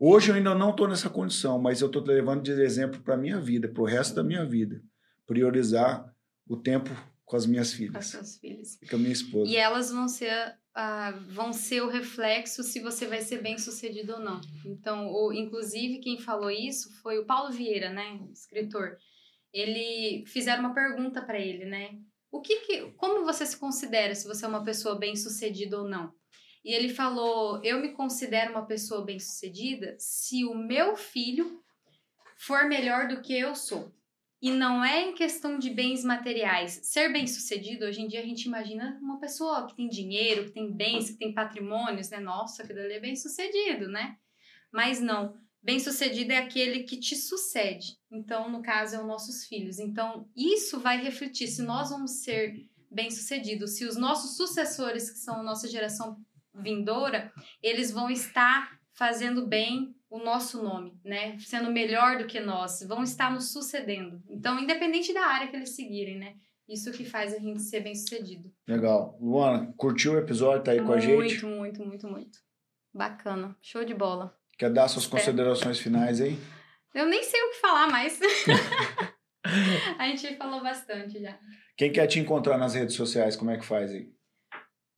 Hoje 0.00 0.30
eu 0.30 0.34
ainda 0.34 0.54
não 0.54 0.70
estou 0.70 0.88
nessa 0.88 1.10
condição, 1.10 1.60
mas 1.60 1.82
eu 1.82 1.88
estou 1.88 2.02
levando 2.02 2.42
de 2.42 2.50
exemplo 2.52 2.98
para 3.02 3.14
minha 3.14 3.38
vida, 3.38 3.68
para 3.68 3.82
o 3.82 3.86
resto 3.86 4.14
da 4.14 4.24
minha 4.24 4.42
vida. 4.46 4.82
Priorizar 5.26 6.10
o 6.48 6.56
tempo 6.56 6.88
com 7.26 7.36
as 7.36 7.44
minhas 7.44 7.68
com 7.68 7.74
as 7.74 7.78
filhas 7.78 8.06
suas 8.06 8.38
filhas. 8.38 8.78
e 8.80 8.86
com 8.86 8.96
a 8.96 8.98
minha 8.98 9.12
esposa. 9.12 9.50
E 9.50 9.56
elas 9.56 9.90
vão 9.90 10.08
ser, 10.08 10.54
ah, 10.74 11.12
vão 11.28 11.52
ser 11.52 11.82
o 11.82 11.90
reflexo 11.90 12.62
se 12.62 12.80
você 12.80 13.06
vai 13.06 13.20
ser 13.20 13.42
bem 13.42 13.58
sucedido 13.58 14.14
ou 14.14 14.20
não. 14.20 14.40
Então, 14.64 15.08
o, 15.12 15.30
inclusive, 15.30 15.98
quem 15.98 16.18
falou 16.18 16.50
isso 16.50 16.90
foi 17.02 17.18
o 17.18 17.26
Paulo 17.26 17.52
Vieira, 17.52 17.90
né? 17.90 18.18
Escritor. 18.32 18.96
Ele 19.52 20.24
fizeram 20.26 20.60
uma 20.60 20.74
pergunta 20.74 21.20
para 21.22 21.38
ele, 21.38 21.64
né? 21.64 21.98
O 22.30 22.40
que, 22.40 22.60
que 22.60 22.92
como 22.92 23.24
você 23.24 23.44
se 23.44 23.56
considera 23.56 24.14
se 24.14 24.26
você 24.26 24.44
é 24.44 24.48
uma 24.48 24.64
pessoa 24.64 24.98
bem 24.98 25.14
sucedida 25.14 25.78
ou 25.78 25.88
não? 25.88 26.12
E 26.64 26.72
ele 26.72 26.88
falou: 26.88 27.62
Eu 27.62 27.80
me 27.80 27.92
considero 27.92 28.52
uma 28.52 28.66
pessoa 28.66 29.04
bem 29.04 29.18
sucedida 29.18 29.96
se 29.98 30.44
o 30.44 30.54
meu 30.54 30.96
filho 30.96 31.62
for 32.36 32.64
melhor 32.64 33.08
do 33.08 33.20
que 33.20 33.36
eu 33.36 33.54
sou. 33.54 33.92
E 34.40 34.50
não 34.50 34.84
é 34.84 35.02
em 35.02 35.14
questão 35.14 35.56
de 35.56 35.70
bens 35.70 36.02
materiais. 36.02 36.80
Ser 36.82 37.12
bem 37.12 37.28
sucedido, 37.28 37.84
hoje 37.84 38.00
em 38.00 38.08
dia 38.08 38.20
a 38.20 38.24
gente 38.24 38.46
imagina 38.46 38.98
uma 39.00 39.20
pessoa 39.20 39.68
que 39.68 39.76
tem 39.76 39.88
dinheiro, 39.88 40.46
que 40.46 40.50
tem 40.50 40.72
bens, 40.72 41.10
que 41.10 41.18
tem 41.18 41.32
patrimônios, 41.32 42.10
né? 42.10 42.18
Nossa, 42.18 42.64
aquilo 42.64 42.80
ali 42.80 42.94
é 42.94 43.00
bem 43.00 43.14
sucedido, 43.14 43.86
né? 43.88 44.16
Mas 44.72 45.00
não. 45.00 45.36
Bem 45.62 45.78
sucedido 45.78 46.32
é 46.32 46.38
aquele 46.38 46.82
que 46.82 46.96
te 46.96 47.14
sucede. 47.14 47.96
Então, 48.10 48.50
no 48.50 48.62
caso, 48.62 48.96
é 48.96 49.00
os 49.00 49.06
nossos 49.06 49.44
filhos. 49.44 49.78
Então, 49.78 50.28
isso 50.36 50.80
vai 50.80 51.00
refletir 51.00 51.46
se 51.46 51.62
nós 51.62 51.90
vamos 51.90 52.22
ser 52.22 52.66
bem 52.90 53.10
sucedidos, 53.10 53.76
se 53.76 53.84
os 53.84 53.96
nossos 53.96 54.36
sucessores, 54.36 55.10
que 55.10 55.18
são 55.18 55.40
a 55.40 55.42
nossa 55.42 55.68
geração 55.68 56.16
vindoura, 56.54 57.32
eles 57.62 57.90
vão 57.90 58.10
estar 58.10 58.78
fazendo 58.92 59.46
bem 59.46 59.94
o 60.10 60.18
nosso 60.18 60.62
nome, 60.62 60.92
né? 61.02 61.38
Sendo 61.38 61.70
melhor 61.70 62.18
do 62.18 62.26
que 62.26 62.38
nós, 62.38 62.82
vão 62.86 63.02
estar 63.02 63.32
nos 63.32 63.50
sucedendo. 63.50 64.22
Então, 64.28 64.58
independente 64.58 65.14
da 65.14 65.24
área 65.24 65.48
que 65.48 65.56
eles 65.56 65.74
seguirem, 65.74 66.18
né? 66.18 66.34
Isso 66.68 66.92
que 66.92 67.04
faz 67.04 67.34
a 67.34 67.38
gente 67.38 67.62
ser 67.62 67.80
bem 67.80 67.94
sucedido. 67.94 68.52
Legal. 68.68 69.16
Luana, 69.20 69.72
curtiu 69.76 70.12
o 70.12 70.18
episódio? 70.18 70.64
Tá 70.64 70.72
aí 70.72 70.82
com 70.82 70.92
a 70.92 70.98
gente? 70.98 71.14
Muito, 71.14 71.46
muito, 71.46 71.84
muito, 71.86 72.08
muito. 72.08 72.38
Bacana. 72.92 73.56
Show 73.62 73.84
de 73.84 73.94
bola. 73.94 74.36
Quer 74.62 74.70
dar 74.70 74.86
suas 74.86 75.06
Espero. 75.06 75.20
considerações 75.20 75.80
finais 75.80 76.20
aí? 76.20 76.38
Eu 76.94 77.06
nem 77.06 77.20
sei 77.24 77.42
o 77.42 77.50
que 77.50 77.60
falar 77.60 77.88
mais. 77.88 78.16
a 79.98 80.06
gente 80.06 80.36
falou 80.36 80.62
bastante 80.62 81.20
já. 81.20 81.36
Quem 81.76 81.90
quer 81.90 82.06
te 82.06 82.20
encontrar 82.20 82.56
nas 82.56 82.74
redes 82.74 82.94
sociais, 82.94 83.34
como 83.34 83.50
é 83.50 83.58
que 83.58 83.64
faz 83.64 83.90
aí? 83.90 84.06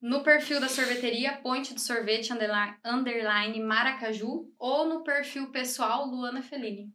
No 0.03 0.23
perfil 0.23 0.61
da 0.61 0.69
sorveteria, 0.69 1.39
Ponte 1.43 1.73
do 1.73 1.81
Sorvete 1.81 2.31
underline, 2.31 2.75
underline 2.85 3.59
Maracaju 3.59 4.53
ou 4.59 4.87
no 4.87 5.03
perfil 5.03 5.51
pessoal 5.51 6.05
Luana 6.05 6.43
Fellini. 6.43 6.91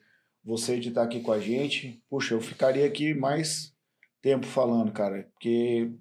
você 0.43 0.79
de 0.79 0.89
estar 0.89 1.03
aqui 1.03 1.19
com 1.21 1.31
a 1.31 1.39
gente. 1.39 2.01
Puxa, 2.09 2.33
eu 2.33 2.41
ficaria 2.41 2.85
aqui 2.85 3.13
mais 3.13 3.73
tempo 4.21 4.45
falando, 4.45 4.91
cara, 4.91 5.27
porque 5.33 5.91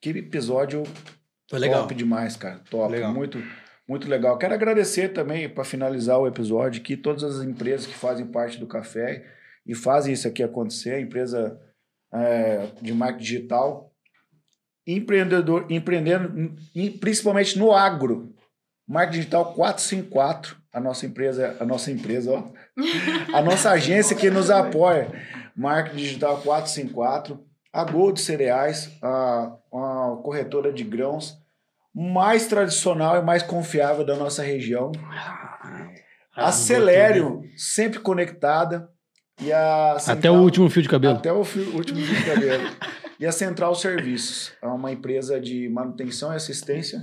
que 0.00 0.10
episódio 0.10 0.82
Foi 1.48 1.58
legal. 1.58 1.82
top 1.82 1.94
demais, 1.94 2.36
cara. 2.36 2.60
Top, 2.70 2.92
Legal. 2.92 3.12
muito 3.14 3.38
muito 3.86 4.08
legal. 4.08 4.38
Quero 4.38 4.54
agradecer 4.54 5.10
também 5.10 5.46
para 5.48 5.62
finalizar 5.62 6.18
o 6.18 6.26
episódio 6.26 6.82
que 6.82 6.96
todas 6.96 7.22
as 7.22 7.44
empresas 7.44 7.86
que 7.86 7.92
fazem 7.94 8.26
parte 8.26 8.58
do 8.58 8.66
café 8.66 9.30
e 9.66 9.74
fazem 9.74 10.14
isso 10.14 10.26
aqui 10.26 10.42
acontecer, 10.42 10.94
a 10.94 11.00
empresa 11.00 11.60
é, 12.12 12.68
de 12.80 12.94
marketing 12.94 13.22
digital, 13.24 13.92
empreendedor, 14.86 15.66
empreendendo 15.70 16.54
em- 16.74 16.90
principalmente 16.92 17.58
no 17.58 17.72
agro. 17.72 18.34
Marketing 18.86 19.18
Digital 19.20 19.54
454, 19.54 20.56
a 20.74 20.80
nossa 20.80 21.06
empresa, 21.06 21.56
a 21.60 21.64
nossa 21.64 21.90
empresa, 21.90 22.32
ó. 22.32 22.44
A 23.36 23.40
nossa 23.40 23.70
agência 23.70 24.14
que 24.16 24.28
nos 24.28 24.50
apoia. 24.50 25.08
Marketing 25.56 25.96
Digital 25.96 26.38
454, 26.42 27.40
a 27.72 27.84
Gold 27.84 28.20
Cereais, 28.20 28.90
a, 29.00 29.52
a 29.72 30.16
corretora 30.22 30.72
de 30.72 30.82
grãos 30.82 31.38
mais 31.94 32.48
tradicional 32.48 33.16
e 33.16 33.22
mais 33.22 33.40
confiável 33.42 34.04
da 34.04 34.16
nossa 34.16 34.42
região. 34.42 34.90
Ah, 36.36 36.48
A 36.48 36.50
Celério, 36.52 37.42
sempre 37.56 38.00
conectada. 38.00 38.90
E 39.40 39.52
a 39.52 39.92
Até 39.92 40.00
Central- 40.00 40.34
o 40.36 40.42
último 40.42 40.68
fio 40.70 40.82
de 40.82 40.88
cabelo. 40.88 41.16
até 41.18 41.32
o 41.32 41.44
fio- 41.44 41.74
último 41.76 42.00
fio 42.00 42.14
de 42.16 42.24
cabelo. 42.24 42.68
e 43.18 43.26
a 43.26 43.32
Central 43.32 43.74
Serviços, 43.76 44.52
é 44.62 44.66
uma 44.66 44.90
empresa 44.92 45.40
de 45.40 45.68
manutenção 45.68 46.32
e 46.32 46.36
assistência. 46.36 47.00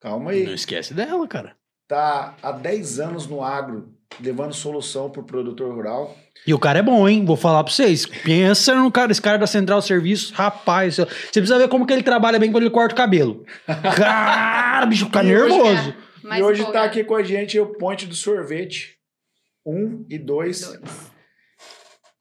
Calma 0.00 0.30
aí. 0.30 0.44
Não 0.46 0.54
esquece 0.54 0.92
dela, 0.94 1.26
cara. 1.28 1.54
Tá 1.88 2.34
há 2.42 2.50
10 2.52 2.98
anos 3.00 3.26
no 3.26 3.42
agro, 3.42 3.88
levando 4.20 4.52
solução 4.52 5.08
pro 5.10 5.22
produtor 5.22 5.72
rural. 5.74 6.16
E 6.46 6.52
o 6.52 6.58
cara 6.58 6.78
é 6.80 6.82
bom, 6.82 7.08
hein? 7.08 7.24
Vou 7.24 7.36
falar 7.36 7.62
pra 7.64 7.72
vocês. 7.72 8.06
Pensa 8.06 8.74
no 8.74 8.90
cara, 8.90 9.10
esse 9.12 9.22
cara 9.22 9.38
da 9.38 9.46
Central 9.46 9.80
Serviços, 9.82 10.30
rapaz. 10.32 10.96
Você 10.96 11.06
precisa 11.40 11.58
ver 11.58 11.68
como 11.68 11.86
que 11.86 11.92
ele 11.92 12.02
trabalha 12.02 12.38
bem 12.38 12.50
quando 12.50 12.64
ele 12.64 12.70
corta 12.70 12.94
o 12.94 12.96
cabelo. 12.96 13.44
Cara, 13.96 14.84
bicho, 14.86 15.06
fica 15.06 15.22
E 15.24 15.36
hoje- 15.36 15.54
nervoso. 15.56 15.94
Mais 16.22 16.40
e 16.40 16.44
hoje 16.44 16.60
empolgado. 16.62 16.84
tá 16.84 16.90
aqui 16.90 17.04
com 17.04 17.14
a 17.14 17.22
gente 17.22 17.58
o 17.58 17.66
Ponte 17.66 18.04
do 18.06 18.14
Sorvete 18.14 18.96
1 19.64 20.06
e 20.10 20.18
2. 20.18 20.60
Dois. 20.60 20.80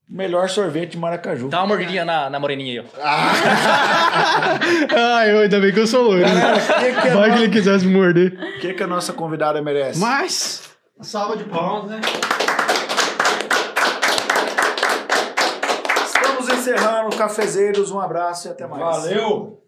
O 0.07 0.15
melhor 0.15 0.47
sorvete 0.49 0.91
de 0.91 0.97
Maracaju. 0.99 1.49
Dá 1.49 1.61
uma 1.61 1.67
mordidinha 1.67 2.05
na, 2.05 2.29
na 2.29 2.39
moreninha 2.39 2.81
aí, 2.81 2.87
ó. 2.87 2.91
Ai, 5.17 5.31
eu 5.31 5.39
ainda 5.39 5.59
bem 5.59 5.73
que 5.73 5.79
eu 5.79 5.87
sou 5.87 6.03
loiro. 6.03 6.27
Galera, 6.27 6.57
o 6.57 6.59
que, 6.79 7.01
que, 7.01 7.07
a 7.09 7.15
Vai 7.15 7.31
que 7.31 7.37
ele 7.39 7.49
quisesse 7.49 7.85
me 7.87 7.93
morder. 7.93 8.37
que 8.61 8.73
que 8.75 8.83
a 8.83 8.87
nossa 8.87 9.13
convidada 9.13 9.59
merece? 9.63 9.99
Mas, 9.99 10.61
salva 11.01 11.35
de 11.35 11.43
palmas, 11.45 11.89
né? 11.89 12.01
Estamos 16.05 16.49
encerrando, 16.49 17.15
cafezeiros. 17.17 17.89
Um 17.89 17.99
abraço 17.99 18.47
e 18.47 18.51
até 18.51 18.67
mais. 18.67 18.79
Valeu! 18.81 19.59